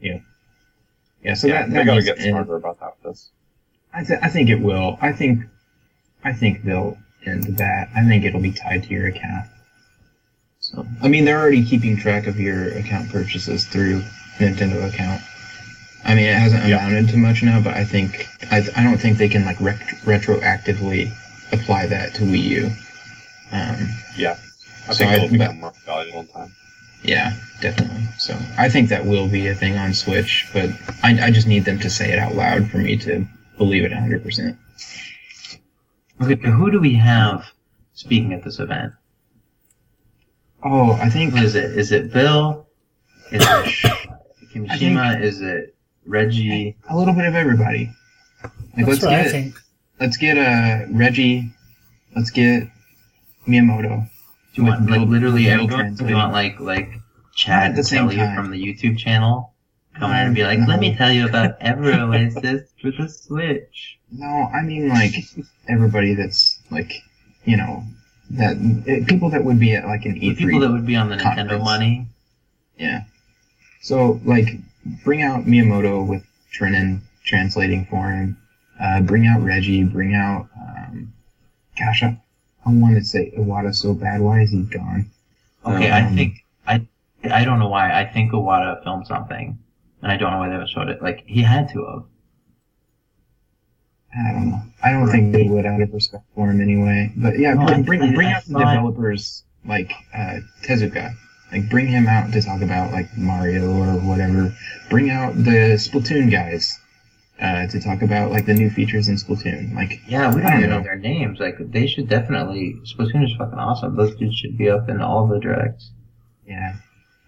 Yeah, 0.00 0.18
so 1.34 1.46
yeah, 1.46 1.62
that, 1.62 1.70
they 1.70 1.76
that 1.78 1.86
gotta 1.86 2.02
get 2.02 2.16
to 2.16 2.22
end. 2.22 2.30
smarter 2.30 2.56
about 2.56 2.80
that 2.80 2.94
with 3.02 3.12
this. 3.14 3.30
I, 3.92 4.04
th- 4.04 4.20
I 4.22 4.28
think 4.28 4.48
it 4.50 4.60
will. 4.60 4.98
I 5.00 5.12
think, 5.12 5.44
I 6.24 6.32
think 6.32 6.62
they'll 6.64 6.96
end 7.26 7.58
that. 7.58 7.88
I 7.94 8.04
think 8.06 8.24
it'll 8.24 8.40
be 8.40 8.52
tied 8.52 8.84
to 8.84 8.88
your 8.90 9.06
account. 9.08 9.48
So, 10.60 10.86
I 11.02 11.08
mean, 11.08 11.24
they're 11.24 11.40
already 11.40 11.64
keeping 11.64 11.96
track 11.96 12.26
of 12.26 12.38
your 12.38 12.68
account 12.78 13.10
purchases 13.10 13.66
through 13.66 14.02
Nintendo 14.38 14.86
account. 14.88 15.22
I 16.04 16.14
mean, 16.14 16.26
it 16.26 16.36
hasn't 16.36 16.66
Yeah. 16.66 16.78
amounted 16.86 17.08
to 17.10 17.16
much 17.16 17.42
now, 17.42 17.60
but 17.60 17.74
I 17.74 17.84
think 17.84 18.26
I, 18.50 18.66
I 18.76 18.82
don't 18.82 18.98
think 18.98 19.18
they 19.18 19.28
can 19.28 19.44
like 19.44 19.60
rec- 19.60 19.98
retroactively 20.04 21.12
apply 21.52 21.86
that 21.86 22.14
to 22.14 22.22
Wii 22.22 22.42
U. 22.42 22.66
Um, 23.52 23.88
Yeah. 24.16 24.36
I 24.88 24.92
So 24.92 24.98
think 24.98 25.10
I- 25.10 25.14
it'll 25.16 25.28
but- 25.28 25.38
become 25.38 25.60
more 25.60 25.72
valuable 25.84 26.20
in 26.20 26.26
time. 26.28 26.54
Yeah, 27.02 27.32
definitely. 27.60 28.02
So 28.18 28.36
I 28.58 28.68
think 28.68 28.88
that 28.90 29.04
will 29.06 29.28
be 29.28 29.46
a 29.48 29.54
thing 29.54 29.76
on 29.76 29.94
Switch, 29.94 30.48
but 30.52 30.70
I, 31.02 31.26
I 31.26 31.30
just 31.30 31.46
need 31.46 31.64
them 31.64 31.78
to 31.80 31.90
say 31.90 32.12
it 32.12 32.18
out 32.18 32.34
loud 32.34 32.68
for 32.68 32.78
me 32.78 32.96
to 32.98 33.26
believe 33.58 33.84
it 33.84 33.92
100%. 33.92 34.56
Okay, 36.22 36.50
who 36.50 36.70
do 36.70 36.80
we 36.80 36.94
have 36.94 37.46
speaking 37.94 38.32
at 38.34 38.42
this 38.44 38.58
event? 38.58 38.92
Oh, 40.62 40.92
I 40.92 41.08
think 41.08 41.32
Who 41.34 41.42
is 41.44 41.54
it? 41.54 41.76
Is 41.78 41.92
it 41.92 42.12
Bill? 42.12 42.66
Is 43.32 43.42
it 43.42 43.48
Kimishima? 44.52 45.20
Is 45.22 45.40
it 45.40 45.74
Reggie? 46.04 46.76
a 46.90 46.96
little 46.96 47.14
bit 47.14 47.24
of 47.24 47.34
everybody. 47.34 47.90
Like 48.42 48.52
that's 48.76 48.88
let's 48.88 49.02
what 49.02 49.10
get 49.10 49.26
I 49.26 49.30
think. 49.30 49.54
let's 50.00 50.16
get 50.18 50.36
uh 50.38 50.86
Reggie, 50.90 51.50
let's 52.14 52.30
get 52.30 52.68
Miyamoto. 53.48 54.08
Do 54.54 54.62
you 54.62 54.68
want 54.68 54.90
like 54.90 55.08
literally 55.08 55.44
Bill 55.44 55.62
everyone? 55.62 55.94
Do 55.94 56.08
you 56.08 56.14
want 56.14 56.32
like 56.32 56.60
like 56.60 56.90
Chad 57.34 57.76
the 57.76 57.84
same 57.84 58.08
Kelly 58.08 58.16
time. 58.16 58.34
from 58.34 58.50
the 58.50 58.62
YouTube 58.62 58.98
channel 58.98 59.54
come 59.94 60.10
in 60.10 60.26
and 60.26 60.34
be 60.34 60.42
like, 60.42 60.58
No. 60.58 60.66
"Let 60.66 60.80
me 60.80 60.96
tell 60.96 61.12
you 61.12 61.26
about 61.28 61.56
Ever 61.60 61.92
Oasis 61.92 62.70
for 62.80 62.90
the 62.90 63.08
Switch." 63.08 63.98
No, 64.10 64.26
I 64.26 64.62
mean 64.62 64.88
like 64.88 65.14
everybody 65.68 66.14
that's 66.14 66.58
like 66.70 66.92
you 67.44 67.56
know 67.56 67.84
that 68.30 68.56
it, 68.86 69.06
people 69.06 69.30
that 69.30 69.44
would 69.44 69.58
be 69.58 69.74
at 69.74 69.86
like 69.86 70.04
an 70.04 70.14
E3. 70.20 70.36
people 70.36 70.60
that 70.60 70.70
would 70.70 70.86
be 70.86 70.96
on 70.96 71.08
the 71.08 71.16
Nintendo 71.16 71.62
money. 71.62 72.06
Yeah. 72.76 73.04
So 73.82 74.20
like, 74.24 74.48
bring 75.04 75.22
out 75.22 75.44
Miyamoto 75.44 76.06
with 76.06 76.24
Trinen 76.52 77.00
translating 77.24 77.86
for 77.86 78.10
him. 78.10 78.36
Uh, 78.80 79.00
bring 79.00 79.26
out 79.26 79.42
Reggie. 79.42 79.84
Bring 79.84 80.14
out. 80.14 80.48
Um, 80.56 81.12
gosh, 81.78 82.02
I, 82.02 82.18
I 82.70 82.74
want 82.74 82.96
to 82.96 83.04
say 83.04 83.32
Iwata 83.36 83.74
so 83.74 83.94
bad. 83.94 84.20
Why 84.20 84.40
is 84.42 84.50
he 84.50 84.62
gone? 84.62 85.10
Okay, 85.66 85.90
I 85.90 86.06
Um, 86.06 86.14
think 86.16 86.44
I 86.66 86.86
I 87.24 87.44
don't 87.44 87.58
know 87.58 87.68
why. 87.68 87.92
I 87.92 88.04
think 88.06 88.32
Iwata 88.32 88.82
filmed 88.82 89.06
something, 89.06 89.58
and 90.02 90.12
I 90.12 90.16
don't 90.16 90.30
know 90.32 90.38
why 90.38 90.48
they 90.48 90.52
haven't 90.54 90.68
showed 90.70 90.88
it. 90.88 91.02
Like 91.02 91.24
he 91.26 91.42
had 91.42 91.68
to 91.70 91.84
have. 91.86 92.04
I 94.16 94.32
don't 94.32 94.50
know. 94.50 94.62
I 94.82 94.90
don't 94.92 95.08
think 95.08 95.32
they 95.32 95.44
would 95.44 95.66
out 95.66 95.80
of 95.80 95.92
respect 95.94 96.24
for 96.34 96.50
him 96.50 96.60
anyway. 96.60 97.12
But 97.16 97.38
yeah, 97.38 97.54
No, 97.54 97.66
bring 97.66 97.82
bring, 97.84 98.14
bring 98.14 98.28
out 98.32 98.44
the 98.44 98.58
developers 98.58 99.44
like 99.64 99.92
uh, 100.14 100.40
Tezuka. 100.62 101.14
Like 101.52 101.68
bring 101.70 101.86
him 101.86 102.08
out 102.08 102.32
to 102.32 102.42
talk 102.42 102.60
about 102.62 102.92
like 102.92 103.16
Mario 103.16 103.70
or 103.70 104.00
whatever. 104.00 104.52
Bring 104.88 105.10
out 105.10 105.36
the 105.36 105.76
Splatoon 105.78 106.30
guys 106.30 106.79
uh, 107.40 107.66
to 107.68 107.80
talk 107.80 108.02
about 108.02 108.30
like 108.30 108.46
the 108.46 108.54
new 108.54 108.70
features 108.70 109.08
in 109.08 109.16
Splatoon. 109.16 109.74
Like 109.74 110.00
Yeah, 110.06 110.28
we 110.34 110.40
don't 110.42 110.50
don't 110.50 110.58
even 110.58 110.70
know 110.70 110.78
know. 110.78 110.84
their 110.84 110.96
names. 110.98 111.38
Like 111.40 111.56
they 111.58 111.86
should 111.86 112.08
definitely. 112.08 112.76
Splatoon 112.84 113.24
is 113.24 113.32
fucking 113.38 113.58
awesome. 113.58 113.96
Those 113.96 114.14
dudes 114.16 114.36
should 114.36 114.56
be 114.58 114.68
up 114.70 114.88
in 114.88 115.00
all 115.00 115.26
the 115.26 115.38
directs. 115.40 115.90
yeah. 116.46 116.74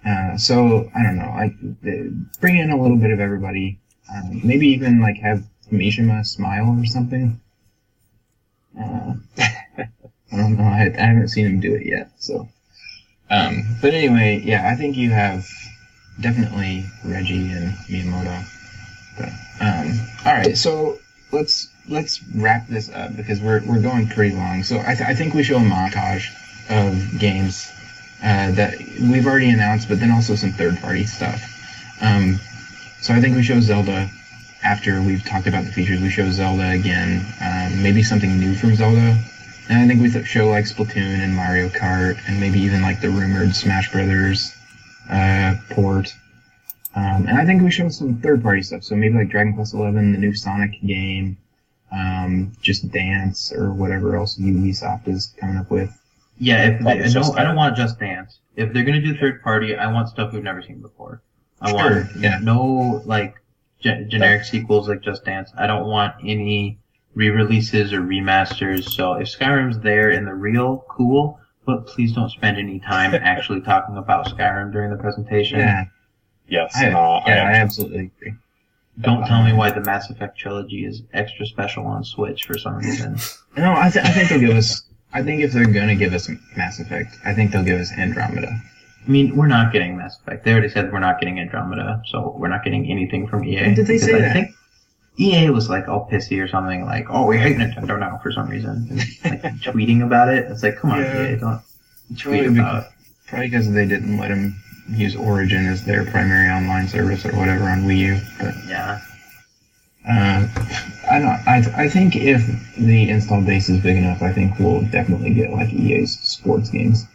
Uh, 0.05 0.37
so 0.37 0.91
I 0.97 1.03
don't 1.05 1.17
know. 1.17 1.33
Like 1.37 2.41
bring 2.41 2.59
in 2.59 2.71
a 2.71 2.81
little 2.81 2.97
bit 2.97 3.11
of 3.13 3.21
everybody. 3.21 3.79
Um, 4.13 4.41
maybe 4.45 4.67
even 4.69 5.01
like 5.01 5.17
have 5.19 5.45
Kimishima 5.71 6.27
smile 6.27 6.77
or 6.79 6.85
something. 6.87 7.41
Uh, 8.79 9.15
I 9.39 10.37
don't 10.37 10.57
know. 10.57 10.65
I, 10.65 10.93
I 10.99 11.07
haven't 11.07 11.29
seen 11.29 11.47
him 11.47 11.61
do 11.61 11.75
it 11.75 11.87
yet. 11.87 12.11
So, 12.19 12.49
um, 13.31 13.77
but 13.81 13.95
anyway, 13.95 14.41
yeah, 14.45 14.69
I 14.69 14.75
think 14.77 14.97
you 14.97 15.11
have 15.11 15.47
definitely 16.21 16.85
Reggie 17.05 17.53
and 17.53 17.73
Miyamoto. 17.89 18.45
Um, 19.61 20.01
all 20.25 20.33
right, 20.33 20.57
so 20.57 20.99
let's 21.31 21.69
let's 21.89 22.23
wrap 22.35 22.69
this 22.69 22.91
up 22.91 23.17
because 23.17 23.41
we're 23.41 23.63
we're 23.67 23.81
going 23.81 24.09
pretty 24.09 24.35
long. 24.35 24.63
So 24.63 24.79
I, 24.81 24.95
th- 24.95 25.09
I 25.09 25.15
think 25.15 25.35
we 25.35 25.43
show 25.43 25.57
a 25.57 25.61
montage 25.61 26.29
of 26.71 27.19
games 27.19 27.71
uh, 28.23 28.53
that 28.53 28.79
we've 28.79 29.27
already 29.27 29.51
announced, 29.51 29.89
but 29.89 29.99
then 30.01 30.11
also 30.11 30.35
some 30.35 30.53
third 30.53 30.79
party 30.79 31.05
stuff. 31.05 31.43
Um, 32.01 32.39
so 33.01 33.15
I 33.15 33.21
think 33.21 33.37
we 33.37 33.43
show 33.43 33.61
Zelda 33.61 34.09
after 34.63 35.03
we've 35.03 35.25
talked 35.25 35.47
about 35.47 35.65
the 35.65 35.73
features. 35.73 36.01
We 36.01 36.11
show 36.11 36.31
Zelda 36.31 36.71
again, 36.71 37.25
um, 37.41 37.83
maybe 37.83 38.03
something 38.03 38.39
new 38.39 38.55
from 38.55 38.77
Zelda, 38.77 39.19
and 39.69 39.79
I 39.79 39.87
think 39.89 40.01
we 40.01 40.25
show 40.25 40.49
like 40.49 40.67
Splatoon 40.67 41.19
and 41.19 41.35
Mario 41.35 41.69
Kart, 41.69 42.19
and 42.29 42.39
maybe 42.41 42.61
even 42.61 42.83
like 42.83 43.01
the 43.01 43.11
rumored 43.11 43.55
Smash 43.55 43.91
Brothers 43.91 44.55
uh, 45.11 45.57
port. 45.71 46.15
Um, 46.95 47.27
and 47.27 47.39
I 47.39 47.45
think 47.47 47.63
we 47.63 47.71
show 47.71 47.89
some 47.89 48.21
third 48.21 48.43
party 48.43 48.63
stuff. 48.63 48.83
So 48.85 48.95
maybe 48.95 49.17
like 49.17 49.31
Dragon 49.31 49.55
Quest 49.55 49.75
Eleven, 49.75 50.13
the 50.13 50.19
new 50.19 50.35
Sonic 50.35 50.81
game, 50.83 51.39
um, 51.91 52.53
just 52.61 52.91
Dance 52.91 53.53
or 53.53 53.73
whatever 53.73 54.17
else 54.17 54.39
Ubisoft 54.39 55.09
is 55.09 55.35
coming 55.39 55.57
up 55.57 55.71
with. 55.71 55.91
Yeah, 56.39 56.67
if 56.69 56.85
they, 56.85 57.03
I 57.03 57.09
don't, 57.09 57.39
I 57.39 57.45
don't 57.45 57.57
want 57.57 57.77
Just 57.77 57.99
Dance. 57.99 58.41
If 58.57 58.73
they're 58.73 58.85
gonna 58.85 59.01
do 59.01 59.17
third 59.17 59.43
party, 59.43 59.77
I 59.77 59.91
want 59.93 60.09
stuff 60.09 60.33
we've 60.33 60.43
never 60.43 60.63
seen 60.63 60.81
before. 60.81 61.23
I 61.61 61.71
Sure, 61.71 61.79
want 61.79 62.17
yeah. 62.17 62.39
no 62.43 63.03
like 63.07 63.37
ge- 63.81 64.09
generic 64.09 64.45
sequels 64.45 64.89
like 64.89 65.01
Just 65.03 65.25
Dance. 65.25 65.51
I 65.57 65.67
don't 65.67 65.87
want 65.87 66.15
any 66.25 66.79
re-releases 67.15 67.93
or 67.93 68.01
remasters. 68.01 68.85
So 68.91 69.15
if 69.15 69.29
Skyrim's 69.29 69.79
there 69.81 70.11
in 70.11 70.25
the 70.25 70.35
real, 70.35 70.85
cool. 70.89 71.39
But 71.65 71.87
please 71.87 72.13
don't 72.13 72.31
spend 72.31 72.59
any 72.59 72.81
time 72.81 73.15
actually 73.23 73.61
talking 73.61 73.97
about 73.97 74.27
Skyrim 74.27 74.73
during 74.73 74.91
the 74.91 74.97
presentation. 74.97 75.61
Yeah, 75.61 75.85
Yes, 76.53 76.73
I, 76.77 76.85
and, 76.87 76.95
uh, 76.95 77.01
I 77.01 77.29
yeah, 77.31 77.35
I 77.45 77.51
am- 77.53 77.65
absolutely 77.67 78.11
agree. 78.19 78.35
Don't 79.01 79.25
tell 79.27 79.43
me 79.43 79.55
why 79.55 79.71
the 79.71 79.81
Mass 79.81 80.11
Effect 80.11 80.39
trilogy 80.39 80.85
is 80.85 81.03
extra 81.15 81.47
special 81.47 81.87
on 81.87 82.05
Switch 82.05 82.45
for 82.45 82.59
some 82.59 82.77
reason. 82.77 83.17
No, 83.57 83.75
I, 83.77 83.91
th- 83.91 84.03
I 84.05 84.09
think 84.11 84.29
they'll 84.31 84.41
give 84.49 84.57
us. 84.57 84.83
I 85.13 85.23
think 85.23 85.43
if 85.43 85.53
they're 85.53 85.67
gonna 85.67 85.95
give 85.95 86.15
us 86.15 86.31
Mass 86.57 86.81
Effect, 86.81 87.15
I 87.25 87.35
think 87.35 87.53
they'll 87.53 87.63
give 87.65 87.79
us 87.81 87.93
Andromeda. 87.93 88.49
I 88.49 89.11
mean, 89.11 89.37
we're 89.37 89.47
not 89.47 89.73
getting 89.75 89.95
Mass 89.99 90.19
Effect. 90.19 90.43
They 90.45 90.53
already 90.53 90.71
said 90.71 90.91
we're 90.91 91.01
not 91.01 91.21
getting 91.21 91.39
Andromeda, 91.39 92.03
so 92.07 92.35
we're 92.39 92.49
not 92.49 92.65
getting 92.65 92.91
anything 92.91 93.27
from 93.29 93.45
EA. 93.45 93.57
When 93.63 93.75
did 93.75 93.87
they 93.87 93.99
say 93.99 94.15
I 94.15 94.19
that? 94.21 94.33
think 94.33 94.55
EA 95.19 95.51
was 95.51 95.69
like 95.69 95.87
all 95.89 96.09
pissy 96.11 96.43
or 96.43 96.49
something, 96.49 96.87
like, 96.87 97.07
"Oh, 97.11 97.27
we 97.27 97.37
hate 97.39 97.59
Nintendo 97.59 97.99
now" 98.01 98.19
for 98.23 98.33
some 98.33 98.49
reason, 98.49 98.87
and, 98.89 98.99
like 99.43 99.43
tweeting 99.61 100.03
about 100.03 100.29
it. 100.31 100.51
It's 100.51 100.63
like, 100.63 100.77
come 100.79 100.93
on, 100.93 101.01
Yeah. 101.03 101.33
EA, 101.33 101.37
don't 101.37 101.61
tweet 102.19 102.45
Probably 102.45 102.47
about. 102.59 102.85
Probably 103.27 103.47
because 103.49 103.71
they 103.71 103.87
didn't 103.87 104.17
let 104.17 104.29
them 104.29 104.55
use 104.89 105.15
Origin 105.17 105.67
as 105.67 105.85
their 105.85 106.05
primary 106.05 106.49
online 106.49 106.89
service 106.89 107.25
or 107.25 107.33
whatever 107.37 107.65
on 107.69 107.83
Wii 107.83 107.99
U. 107.99 108.21
But 108.39 108.55
Yeah, 108.69 109.01
uh, 110.09 110.47
I 111.11 111.19
don't. 111.19 111.49
I, 111.49 111.85
I 111.85 111.89
think 111.89 112.17
if 112.17 112.45
the 112.77 113.09
install 113.11 113.43
base 113.43 113.69
is 113.69 113.81
big 113.83 113.97
enough, 113.97 114.23
I 114.23 114.33
think 114.33 114.59
we'll 114.59 114.83
definitely 114.83 115.35
get 115.35 115.51
like 115.53 115.73
EA's 115.73 116.19
sports 116.21 116.71
games. 116.71 117.07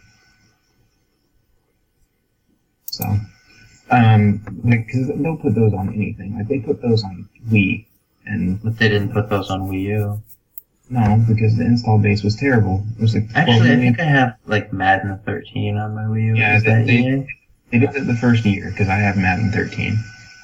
So, 2.86 3.04
um, 3.90 4.38
because 4.64 5.08
they'll 5.16 5.36
put 5.36 5.54
those 5.54 5.72
on 5.74 5.92
anything. 5.94 6.36
Like 6.36 6.48
they 6.48 6.58
put 6.60 6.82
those 6.82 7.04
on 7.04 7.28
Wii, 7.50 7.84
and 8.26 8.60
but 8.62 8.78
they 8.78 8.88
didn't 8.88 9.12
put 9.12 9.28
those 9.28 9.50
on 9.50 9.68
Wii 9.68 9.82
U. 9.82 10.22
no, 10.90 11.22
because 11.28 11.56
the 11.56 11.64
install 11.64 11.98
base 11.98 12.22
was 12.24 12.34
terrible. 12.34 12.82
It 12.98 13.02
was 13.02 13.14
like 13.14 13.30
12 13.32 13.48
Actually, 13.48 13.72
I 13.72 13.76
think 13.76 14.00
I 14.00 14.04
have 14.04 14.36
like 14.46 14.72
Madden 14.72 15.18
13 15.24 15.76
on 15.76 15.94
my 15.94 16.02
Wii 16.02 16.26
U. 16.26 16.34
Yeah, 16.36 16.56
is 16.56 16.64
that 16.64 16.86
they- 16.86 16.92
EA? 16.96 17.10
They 17.10 17.26
did 17.70 17.94
it 17.94 18.06
the 18.06 18.16
first 18.16 18.44
year 18.44 18.70
because 18.70 18.88
I 18.88 18.96
have 18.96 19.16
Madden 19.16 19.52
13. 19.52 19.98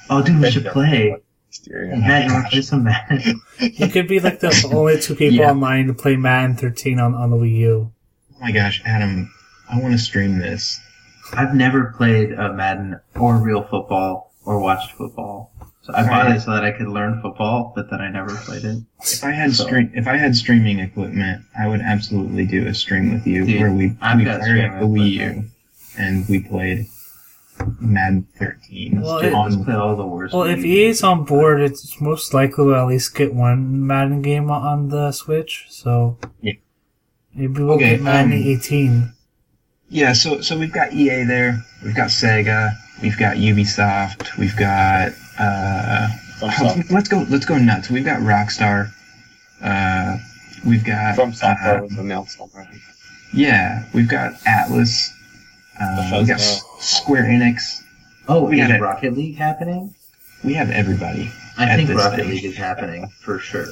Oh, 0.09 0.21
dude, 0.21 0.39
we 0.39 0.51
should 0.51 0.65
play. 0.65 1.17
Exterior. 1.49 1.95
Matt, 1.95 2.25
you 2.27 2.33
want 2.33 2.45
to 2.45 2.51
play 2.51 2.61
some 2.61 2.83
Madden? 2.83 3.41
You 3.59 3.87
could 3.87 4.07
be 4.07 4.19
like 4.19 4.41
the 4.41 4.69
only 4.73 4.99
two 4.99 5.15
people 5.15 5.37
Yeah. 5.37 5.51
online 5.51 5.87
to 5.87 5.93
play 5.93 6.15
Madden 6.17 6.55
13 6.57 6.99
on, 6.99 7.15
on 7.15 7.29
the 7.31 7.37
Wii 7.37 7.55
U. 7.59 7.91
Oh 8.33 8.37
my 8.41 8.51
gosh, 8.51 8.81
Adam, 8.85 9.33
I 9.71 9.79
want 9.79 9.93
to 9.93 9.97
stream 9.97 10.37
this. 10.37 10.79
I've 11.33 11.55
never 11.55 11.93
played 11.97 12.33
a 12.33 12.53
Madden 12.53 12.99
or 13.15 13.37
real 13.37 13.63
football 13.63 14.33
or 14.45 14.59
watched 14.59 14.91
football. 14.91 15.51
So 15.83 15.93
I 15.93 16.03
bought 16.03 16.25
Right. 16.25 16.35
it 16.35 16.41
so 16.41 16.51
that 16.51 16.65
I 16.65 16.71
could 16.71 16.87
learn 16.89 17.21
football, 17.21 17.71
but 17.75 17.89
then 17.89 18.01
I 18.01 18.09
never 18.11 18.35
played 18.35 18.65
it. 18.65 18.79
If 19.01 19.23
I 19.23 19.31
had 19.31 19.53
So- 19.53 19.65
stream, 19.65 19.91
if 19.95 20.07
I 20.07 20.17
had 20.17 20.35
streaming 20.35 20.79
equipment, 20.79 21.43
I 21.57 21.67
would 21.67 21.81
absolutely 21.81 22.45
do 22.45 22.67
a 22.67 22.73
stream 22.73 23.13
with 23.13 23.25
you 23.25 23.45
Dude, 23.45 23.61
where 23.61 23.71
we 23.71 23.95
I've 24.01 24.17
we 24.17 24.25
got 24.25 24.41
fired 24.41 24.65
up 24.65 24.79
the 24.81 24.85
Wii 24.87 25.11
U 25.11 25.43
and 25.97 26.27
we 26.27 26.41
played 26.41 26.87
Madden 27.79 28.27
13. 28.37 29.01
Well, 29.01 29.19
Dude, 29.19 29.29
it- 29.29 29.33
on, 29.33 29.71
all 29.71 29.95
the 29.95 30.05
worst. 30.05 30.33
Well, 30.33 30.43
if 30.43 30.59
Wii 30.59 30.65
EA's 30.65 31.03
on 31.03 31.23
board, 31.23 31.61
it's 31.61 31.99
most 32.01 32.33
likely 32.33 32.65
we'll 32.65 32.75
at 32.75 32.87
least 32.87 33.15
get 33.15 33.33
one 33.33 33.85
Madden 33.85 34.21
game 34.21 34.49
on- 34.51 34.61
on 34.63 34.89
the 34.89 35.11
Switch. 35.11 35.65
So 35.69 36.17
Yeah. 36.41 36.53
maybe 37.33 37.61
we'll 37.63 37.73
Okay, 37.73 37.91
get 37.91 38.01
Madden 38.01 38.33
um, 38.33 38.37
18. 38.39 39.11
yeah, 39.89 40.13
so 40.13 40.41
so 40.41 40.57
we've 40.57 40.73
got 40.73 40.93
EA 40.93 41.23
there, 41.23 41.63
we've 41.83 41.95
got 41.95 42.09
Sega, 42.09 42.75
we've 43.01 43.17
got 43.17 43.37
Ubisoft, 43.37 44.37
we've 44.37 44.55
got 44.57 45.11
uh, 45.37 46.07
From 46.39 46.83
let's 46.89 47.07
go 47.07 47.25
let's 47.29 47.45
go 47.45 47.57
nuts. 47.57 47.89
We've 47.89 48.03
got 48.05 48.19
Rockstar, 48.19 48.91
uh, 49.61 50.17
we've 50.65 50.83
got 50.83 51.15
From 51.15 51.33
software 51.33 51.79
uh, 51.79 51.81
was 51.83 51.97
announced 51.97 52.39
already. 52.41 52.81
yeah, 53.33 53.85
we've 53.93 54.07
got 54.09 54.33
Atlus, 54.45 55.11
uh, 55.79 56.09
we 56.19 56.25
got 56.27 56.39
S- 56.39 56.63
Square 56.79 57.23
Enix. 57.25 57.81
Oh, 58.27 58.45
We 58.45 58.61
is 58.61 58.67
got 58.67 58.75
it. 58.77 58.81
Rocket 58.81 59.13
League 59.15 59.35
happening? 59.35 59.93
We 60.43 60.53
have 60.53 60.69
everybody. 60.71 61.31
I 61.57 61.75
think 61.75 61.89
Rocket 61.89 62.19
stage. 62.23 62.27
League 62.27 62.45
is 62.45 62.55
happening 62.57 63.07
for 63.21 63.39
sure. 63.39 63.65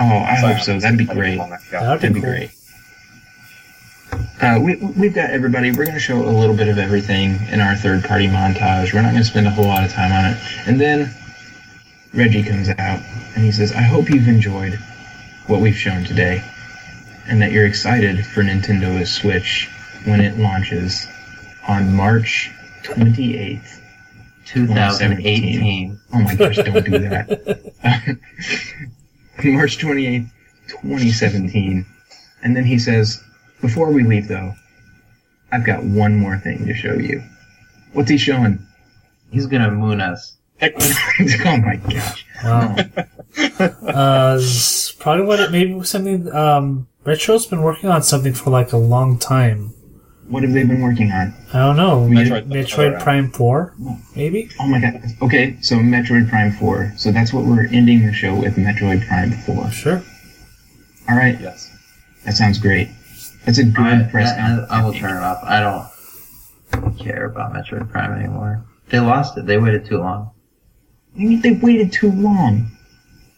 Oh, 0.00 0.04
I 0.04 0.40
So, 0.40 0.46
hope 0.48 0.60
so. 0.62 0.78
That'd 0.80 0.98
be 0.98 1.04
great. 1.04 1.38
That'd 1.38 1.60
That'd 1.70 2.14
be 2.14 2.20
cool. 2.20 2.30
great. 2.30 2.50
Uh, 4.40 4.58
we, 4.60 4.74
we've 4.76 5.14
got 5.14 5.30
everybody. 5.30 5.70
We're 5.70 5.84
going 5.84 5.92
to 5.94 6.00
show 6.00 6.18
a 6.22 6.28
little 6.28 6.56
bit 6.56 6.68
of 6.68 6.78
everything 6.78 7.38
in 7.50 7.60
our 7.60 7.76
third 7.76 8.04
party 8.04 8.26
montage. 8.26 8.92
We're 8.92 9.02
not 9.02 9.12
going 9.12 9.22
to 9.22 9.28
spend 9.28 9.46
a 9.46 9.50
whole 9.50 9.66
lot 9.66 9.84
of 9.84 9.92
time 9.92 10.12
on 10.12 10.32
it. 10.32 10.38
And 10.66 10.80
then 10.80 11.14
Reggie 12.12 12.42
comes 12.42 12.68
out 12.70 13.00
and 13.34 13.44
he 13.44 13.52
says, 13.52 13.72
I 13.72 13.82
hope 13.82 14.10
you've 14.10 14.28
enjoyed 14.28 14.74
what 15.46 15.60
we've 15.60 15.76
shown 15.76 16.04
today 16.04 16.42
and 17.28 17.40
that 17.40 17.52
you're 17.52 17.66
excited 17.66 18.26
for 18.26 18.42
Nintendo's 18.42 19.12
Switch 19.12 19.70
when 20.04 20.20
it 20.20 20.36
launches 20.38 21.06
on 21.68 21.94
March 21.94 22.50
28th. 22.84 23.80
2018. 24.46 26.00
Oh 26.12 26.20
my 26.20 26.34
gosh, 26.34 26.56
don't 26.56 26.84
do 26.84 26.98
that. 26.98 27.72
March 29.44 29.78
28th, 29.78 30.30
2017. 30.68 31.86
And 32.42 32.56
then 32.56 32.64
he 32.64 32.78
says, 32.78 33.22
Before 33.60 33.90
we 33.90 34.02
leave, 34.02 34.28
though, 34.28 34.52
I've 35.52 35.64
got 35.64 35.84
one 35.84 36.16
more 36.16 36.38
thing 36.38 36.66
to 36.66 36.74
show 36.74 36.94
you. 36.94 37.22
What's 37.92 38.10
he 38.10 38.18
showing? 38.18 38.66
He's 39.30 39.46
gonna 39.46 39.70
moon 39.70 40.00
us. 40.00 40.36
oh 40.62 41.56
my 41.56 41.76
gosh. 41.76 42.26
Wow. 42.44 42.76
uh, 43.58 44.40
probably 44.98 45.24
what 45.24 45.40
it 45.40 45.50
maybe 45.50 45.74
was 45.74 45.90
something 45.90 46.30
um 46.32 46.86
Retro's 47.04 47.46
been 47.46 47.62
working 47.62 47.88
on 47.90 48.02
something 48.02 48.32
for 48.32 48.50
like 48.50 48.72
a 48.72 48.76
long 48.76 49.18
time. 49.18 49.74
What 50.28 50.42
have 50.44 50.52
they 50.52 50.64
been 50.64 50.80
working 50.80 51.10
on? 51.12 51.34
I 51.52 51.58
don't 51.58 51.76
know. 51.76 52.06
Metroid- 52.08 52.46
Metroid 52.46 53.02
Prime 53.02 53.30
4? 53.32 53.74
Maybe? 54.16 54.48
Oh 54.60 54.66
my 54.66 54.80
god. 54.80 55.02
Okay, 55.20 55.56
so 55.60 55.76
Metroid 55.76 56.28
Prime 56.30 56.52
4. 56.52 56.92
So 56.96 57.12
that's 57.12 57.32
what 57.32 57.44
we're 57.44 57.66
ending 57.66 58.06
the 58.06 58.12
show 58.12 58.34
with 58.34 58.56
Metroid 58.56 59.06
Prime 59.06 59.32
4. 59.32 59.70
Sure. 59.70 60.02
All 61.08 61.16
right, 61.16 61.38
Yes. 61.40 61.68
that 62.24 62.34
sounds 62.34 62.58
great. 62.58 62.88
That's 63.44 63.58
a 63.58 63.64
good 63.64 63.84
I, 63.84 64.02
press 64.04 64.30
I, 64.32 64.36
conference. 64.38 64.70
I 64.70 64.84
will 64.84 64.92
turn 64.94 65.16
it 65.16 65.22
off. 65.22 65.40
I 65.42 65.60
don't 66.80 66.98
care 66.98 67.24
about 67.26 67.52
Metroid 67.52 67.90
Prime 67.90 68.12
anymore. 68.12 68.64
They 68.88 69.00
lost 69.00 69.36
it. 69.36 69.46
They 69.46 69.58
waited 69.58 69.84
too 69.84 69.98
long. 69.98 70.30
You 71.14 71.28
mean 71.28 71.40
they 71.42 71.52
waited 71.52 71.92
too 71.92 72.10
long? 72.12 72.70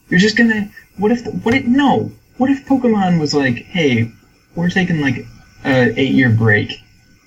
You're 0.09 0.21
just 0.21 0.37
gonna. 0.37 0.71
What 0.99 1.11
if? 1.11 1.27
What 1.45 1.55
if? 1.55 1.65
No. 1.65 2.13
What 2.37 2.51
if 2.51 2.67
Pokemon 2.67 3.19
was 3.19 3.33
like, 3.35 3.57
hey, 3.57 4.13
we're 4.55 4.69
taking 4.71 5.01
like 5.01 5.25
a 5.65 5.99
eight 5.99 6.13
year 6.13 6.31
break, 6.31 6.73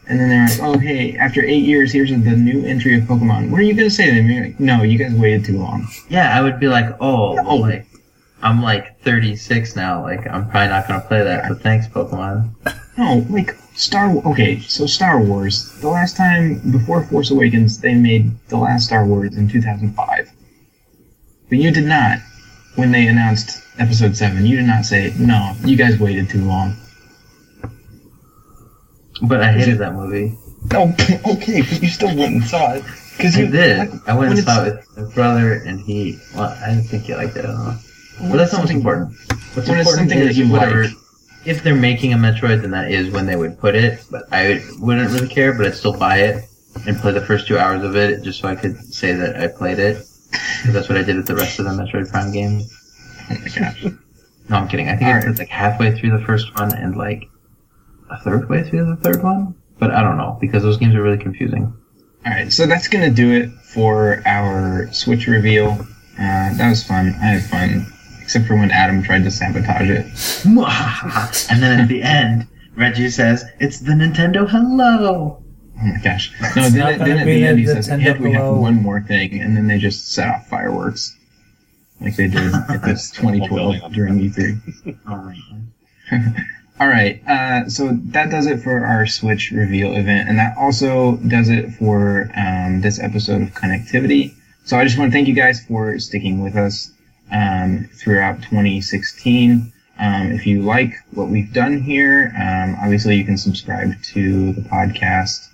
and 0.07 0.19
then 0.19 0.30
they're 0.30 0.47
like, 0.47 0.59
oh 0.61 0.77
hey, 0.80 1.18
after 1.18 1.43
eight 1.43 1.64
years, 1.65 1.91
here's 1.91 2.09
the 2.09 2.18
new 2.18 2.65
entry 2.65 2.95
of 2.95 3.03
Pokemon. 3.03 3.49
What 3.51 3.59
are 3.59 3.64
you 3.64 3.73
gonna 3.73 3.89
say 3.89 4.05
to 4.09 4.15
them? 4.15 4.30
You're 4.30 4.45
like, 4.45 4.59
no, 4.59 4.84
you 4.84 4.97
guys 4.97 5.14
waited 5.14 5.45
too 5.45 5.57
long. 5.59 5.88
Yeah, 6.09 6.38
I 6.38 6.41
would 6.41 6.59
be 6.59 6.68
like, 6.68 6.95
oh, 7.01 7.34
No. 7.35 7.43
well, 7.43 7.59
like, 7.61 7.85
I'm 8.41 8.61
like 8.61 8.99
36 9.01 9.76
now. 9.76 10.03
Like, 10.03 10.27
I'm 10.27 10.49
probably 10.49 10.69
not 10.69 10.88
gonna 10.88 11.01
play 11.01 11.23
that. 11.23 11.49
But 11.49 11.61
thanks, 11.61 11.88
Pokemon. 11.88 12.51
No, 12.97 13.23
like 13.30 13.55
Star. 13.76 14.09
Wars. 14.09 14.26
Okay, 14.26 14.59
so 14.61 14.88
Star 14.88 15.22
Wars. 15.22 15.72
The 15.81 15.88
last 15.88 16.18
time 16.18 16.59
before 16.72 17.03
Force 17.03 17.30
Awakens, 17.30 17.77
they 17.80 17.93
made 17.93 18.31
the 18.47 18.57
last 18.57 18.85
Star 18.88 19.05
Wars 19.05 19.38
in 19.38 19.47
2005. 19.47 20.31
But 21.47 21.57
you 21.59 21.69
did 21.69 21.85
not, 21.85 22.18
when 22.73 22.91
they 22.91 23.05
announced 23.05 23.61
Episode 23.77 24.18
Seven. 24.18 24.47
You 24.47 24.55
did 24.55 24.65
not 24.65 24.84
say 24.84 25.14
no. 25.19 25.53
You 25.64 25.76
guys 25.77 25.99
waited 25.99 26.27
too 26.27 26.43
long. 26.43 26.76
But 29.22 29.41
I 29.41 29.52
hated 29.52 29.80
that 29.80 29.94
movie. 29.94 30.38
Oh, 30.73 30.89
okay, 31.34 31.61
but 31.61 31.81
you 31.81 31.88
still 31.88 32.15
went 32.15 32.34
and 32.35 32.44
saw 32.44 32.73
it 32.73 32.84
because 33.15 33.35
I 33.35 33.41
you 33.41 33.52
did. 33.52 33.80
like, 33.80 34.07
I 34.07 34.15
went 34.15 34.34
and 34.34 34.44
saw 34.44 34.65
it 34.65 34.76
with 34.76 34.98
my 35.10 35.14
brother, 35.14 35.53
and 35.53 35.80
he. 35.80 36.19
Well, 36.35 36.49
I 36.64 36.69
didn't 36.69 36.85
think 36.85 37.03
he 37.03 37.15
liked 37.15 37.35
it. 37.38 37.45
I 37.45 37.48
don't 37.48 37.65
know. 37.65 37.77
But 38.30 38.38
that's 38.38 38.53
not 38.53 38.61
what's 38.61 38.72
important. 38.72 39.14
What's 39.53 39.69
when 39.69 39.80
important 39.80 39.85
something 39.85 40.19
is 40.19 40.35
that 40.38 40.44
you 40.44 40.52
whatever. 40.52 40.84
like. 40.84 40.94
If 41.45 41.64
they're 41.64 41.76
making 41.76 42.11
a 42.11 42.18
Metroid, 42.18 42.61
then 42.61 42.72
that 42.72 42.91
is 42.91 43.10
when 43.11 43.26
they 43.26 43.38
would 43.38 43.57
put 43.57 43.76
it. 43.76 44.03
But 44.11 44.23
I 44.31 44.61
wouldn't 44.80 45.11
really 45.11 45.30
care. 45.30 45.53
But 45.53 45.68
I'd 45.68 45.76
still 45.76 45.98
buy 45.98 46.18
it 46.18 46.44
and 46.85 46.98
play 46.98 47.14
the 47.14 47.22
first 47.22 47.48
two 47.48 47.57
hours 47.57 47.84
of 47.84 47.95
it 47.95 48.22
just 48.23 48.39
so 48.41 48.49
I 48.49 48.56
could 48.56 48.77
say 48.94 49.14
that 49.14 49.39
I 49.39 49.48
played 49.48 49.80
it. 49.80 50.06
Because 50.31 50.73
that's 50.73 50.89
what 50.89 50.98
I 50.98 51.03
did 51.03 51.15
with 51.15 51.27
the 51.27 51.35
rest 51.35 51.60
of 51.60 51.65
the 51.65 51.72
Metroid 51.72 52.10
Prime 52.11 52.34
games. 52.34 52.73
Oh 53.30 53.38
my 53.39 53.48
gosh. 53.48 53.84
No, 54.49 54.56
I'm 54.57 54.68
kidding. 54.68 54.89
I 54.89 54.95
think 54.95 55.03
I 55.03 55.10
Alright. 55.10 55.23
played 55.26 55.39
like 55.39 55.49
halfway 55.49 55.98
through 55.98 56.18
the 56.18 56.26
first 56.26 56.53
one 56.57 56.76
and 56.76 56.98
like 56.98 57.30
a 58.09 58.17
third 58.19 58.49
way 58.49 58.63
through 58.63 58.85
the 58.85 58.95
third 58.97 59.23
one. 59.23 59.55
But 59.79 59.91
I 59.91 60.01
don't 60.01 60.17
know 60.17 60.38
because 60.41 60.63
those 60.63 60.77
games 60.77 60.95
are 60.95 61.01
really 61.01 61.17
confusing. 61.17 61.73
All 62.25 62.31
right, 62.34 62.51
so 62.51 62.65
that's 62.65 62.88
gonna 62.88 63.11
do 63.11 63.31
it 63.31 63.51
for 63.73 64.21
our 64.25 64.91
Switch 64.91 65.27
reveal. 65.27 65.69
Uh, 66.19 66.53
that 66.55 66.69
was 66.69 66.84
fun. 66.84 67.07
I 67.21 67.25
had 67.38 67.43
fun, 67.43 67.85
except 68.21 68.47
for 68.47 68.55
when 68.55 68.71
Adam 68.71 69.03
tried 69.03 69.23
to 69.23 69.31
sabotage 69.31 69.89
it. 69.89 70.05
and 71.51 71.61
then 71.63 71.79
at 71.79 71.88
the 71.88 72.01
end, 72.01 72.47
Reggie 72.75 73.09
says, 73.09 73.45
"It's 73.59 73.79
the 73.79 73.93
Nintendo 73.93 74.49
Hello." 74.49 75.43
Oh 75.79 75.85
my 75.85 75.99
gosh! 76.03 76.34
No, 76.41 76.47
It's 76.47 76.71
then, 76.73 76.79
not 76.79 76.97
then 77.07 77.17
at 77.19 77.25
the 77.25 77.43
end 77.45 77.57
the 77.59 77.61
he 77.61 77.67
says, 77.67 77.88
Nintendo 77.88 78.19
we 78.19 78.31
have 78.34 78.41
Hello." 78.41 78.59
one 78.59 78.81
more 78.81 78.99
thing," 79.01 79.39
and 79.39 79.55
then 79.55 79.67
they 79.67 79.77
just 79.77 80.11
set 80.11 80.27
off 80.27 80.47
fireworks, 80.47 81.15
like 82.01 82.15
they 82.15 82.27
did 82.27 82.51
at 82.67 82.81
this 82.84 83.11
2012 83.15 83.93
during 83.93 84.19
E 84.19 84.29
E3. 84.29 84.97
Oh 85.07 85.17
my 85.17 85.38
god. 86.09 86.35
All 86.80 86.88
right, 86.88 87.28
uh, 87.28 87.68
so 87.70 87.98
that 88.12 88.30
does 88.30 88.45
it 88.45 88.62
for 88.62 88.86
our 88.86 89.08
Switch 89.08 89.49
reveal 89.49 89.95
event, 89.95 90.30
and 90.30 90.38
that 90.38 90.56
also 90.58 91.18
does 91.18 91.49
it 91.49 91.72
for 91.72 92.30
um, 92.38 92.82
this 92.82 92.99
episode 92.99 93.41
of 93.41 93.49
Connectivity. 93.49 94.36
So 94.64 94.78
I 94.78 94.84
just 94.84 94.95
want 94.95 95.12
to 95.12 95.16
thank 95.16 95.28
you 95.28 95.34
guys 95.34 95.66
for 95.66 95.98
sticking 95.98 96.44
with 96.44 96.56
us 96.56 96.91
um, 97.32 97.90
throughout 97.95 98.44
2016. 98.44 99.74
Um, 99.98 100.32
if 100.32 100.45
you 100.45 100.62
like 100.62 100.94
what 101.14 101.30
we've 101.30 101.52
done 101.52 101.82
here, 101.82 102.32
um, 102.40 102.78
obviously 102.80 103.16
you 103.16 103.26
can 103.26 103.40
subscribe 103.40 103.99
to 104.14 104.54
the 104.54 104.62
podcast 104.62 105.49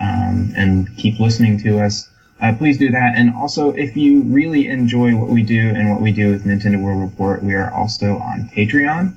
um, 0.00 0.54
and 0.56 0.96
keep 0.96 1.20
listening 1.20 1.58
to 1.64 1.80
us. 1.80 2.08
Uh, 2.40 2.54
please 2.56 2.78
do 2.78 2.90
that. 2.90 3.12
And 3.14 3.34
also, 3.34 3.72
if 3.72 3.94
you 3.94 4.22
really 4.22 4.68
enjoy 4.68 5.14
what 5.16 5.28
we 5.28 5.42
do 5.42 5.68
and 5.68 5.90
what 5.90 6.00
we 6.00 6.12
do 6.12 6.30
with 6.30 6.46
Nintendo 6.46 6.82
World 6.82 7.02
Report, 7.02 7.42
we 7.42 7.52
are 7.52 7.70
also 7.70 8.16
on 8.16 8.48
Patreon. 8.48 9.16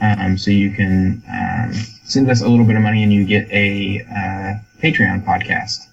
Um, 0.00 0.38
so 0.38 0.50
you 0.50 0.70
can 0.70 1.22
um, 1.28 1.72
send 2.04 2.30
us 2.30 2.40
a 2.40 2.48
little 2.48 2.64
bit 2.64 2.76
of 2.76 2.82
money 2.82 3.02
and 3.02 3.12
you 3.12 3.24
get 3.24 3.50
a 3.50 4.00
uh, 4.02 4.80
Patreon 4.80 5.24
podcast. 5.24 5.88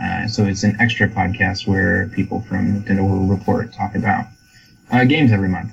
Uh, 0.00 0.26
so 0.26 0.44
it's 0.44 0.64
an 0.64 0.76
extra 0.80 1.08
podcast 1.08 1.66
where 1.66 2.08
people 2.08 2.40
from 2.40 2.82
Nintendo 2.82 3.08
World 3.08 3.30
Report 3.30 3.72
talk 3.72 3.94
about 3.94 4.26
uh, 4.90 5.04
games 5.04 5.30
every 5.30 5.48
month. 5.48 5.72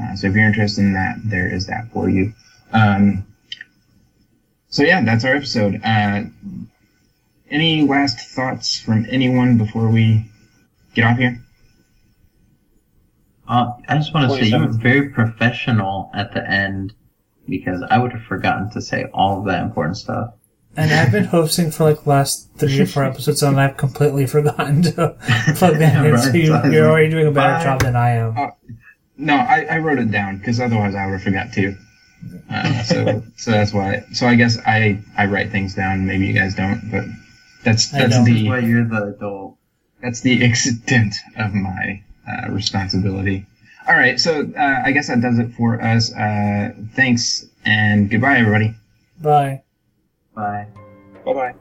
Uh, 0.00 0.14
so 0.14 0.28
if 0.28 0.34
you're 0.34 0.46
interested 0.46 0.82
in 0.82 0.92
that, 0.92 1.16
there 1.24 1.52
is 1.52 1.66
that 1.66 1.90
for 1.92 2.08
you. 2.08 2.32
Um, 2.72 3.26
so 4.68 4.84
yeah, 4.84 5.02
that's 5.02 5.24
our 5.24 5.34
episode. 5.34 5.80
Uh, 5.82 6.24
any 7.50 7.82
last 7.82 8.20
thoughts 8.28 8.78
from 8.78 9.06
anyone 9.10 9.58
before 9.58 9.88
we 9.88 10.30
get 10.94 11.04
off 11.04 11.18
here? 11.18 11.42
Uh, 13.48 13.72
I 13.88 13.96
just 13.96 14.12
want 14.12 14.30
to 14.30 14.36
say 14.36 14.50
you 14.50 14.58
were 14.58 14.72
very 14.72 15.08
professional 15.08 16.10
at 16.12 16.32
the 16.34 16.48
end 16.48 16.92
because 17.48 17.82
I 17.90 17.98
would 17.98 18.12
have 18.12 18.22
forgotten 18.22 18.70
to 18.70 18.80
say 18.80 19.06
all 19.12 19.38
of 19.40 19.46
that 19.46 19.62
important 19.62 19.96
stuff. 19.96 20.34
And 20.76 20.92
I've 20.92 21.10
been 21.10 21.24
hosting 21.24 21.70
for 21.72 21.84
like 21.84 22.04
the 22.04 22.10
last 22.10 22.50
three 22.56 22.78
or 22.80 22.86
four 22.86 23.04
episodes, 23.04 23.42
and 23.42 23.60
I've 23.60 23.76
completely 23.76 24.26
forgotten 24.36 24.82
to 24.82 25.16
plug 25.56 25.78
that 25.78 26.04
in. 26.06 26.18
So 26.18 26.30
you, 26.32 26.70
you're 26.70 26.88
already 26.88 27.10
doing 27.10 27.26
a 27.26 27.32
better 27.32 27.58
Bye. 27.58 27.64
job 27.64 27.80
than 27.80 27.96
I 27.96 28.10
am. 28.10 28.52
No, 29.16 29.34
I, 29.34 29.66
I 29.68 29.78
wrote 29.78 29.98
it 29.98 30.10
down 30.12 30.38
because 30.38 30.60
otherwise 30.60 30.94
I 30.94 31.06
would 31.06 31.14
have 31.14 31.22
forgot 31.22 31.52
too. 31.52 31.74
Uh, 32.50 32.82
so 32.84 33.22
so 33.36 33.50
that's 33.50 33.72
why. 33.72 34.04
So 34.12 34.26
I 34.26 34.36
guess 34.36 34.58
I 34.66 35.02
I 35.16 35.26
write 35.26 35.50
things 35.50 35.74
down. 35.74 36.06
Maybe 36.06 36.26
you 36.26 36.32
guys 36.34 36.54
don't, 36.54 36.90
but 36.90 37.04
that's 37.64 37.90
that's. 37.90 38.14
That's 38.14 38.24
the 38.24 38.48
why 38.48 38.60
you're 38.60 38.84
the 38.84 39.14
adult. 39.16 39.56
that's 40.00 40.20
the 40.20 40.44
extent 40.44 41.16
of 41.36 41.54
my 41.54 42.02
uh, 42.28 42.50
responsibility. 42.50 43.46
All 43.88 43.96
right, 43.96 44.20
so 44.20 44.42
uh, 44.54 44.82
I 44.84 44.92
guess 44.92 45.06
that 45.06 45.22
does 45.22 45.38
it 45.38 45.50
for 45.52 45.80
us. 45.80 46.12
Uh, 46.12 46.74
thanks 46.92 47.46
and 47.64 48.10
goodbye, 48.10 48.36
everybody. 48.36 48.74
Bye. 49.22 49.62
Bye. 50.34 50.66
Bye 51.24 51.32
bye. 51.32 51.54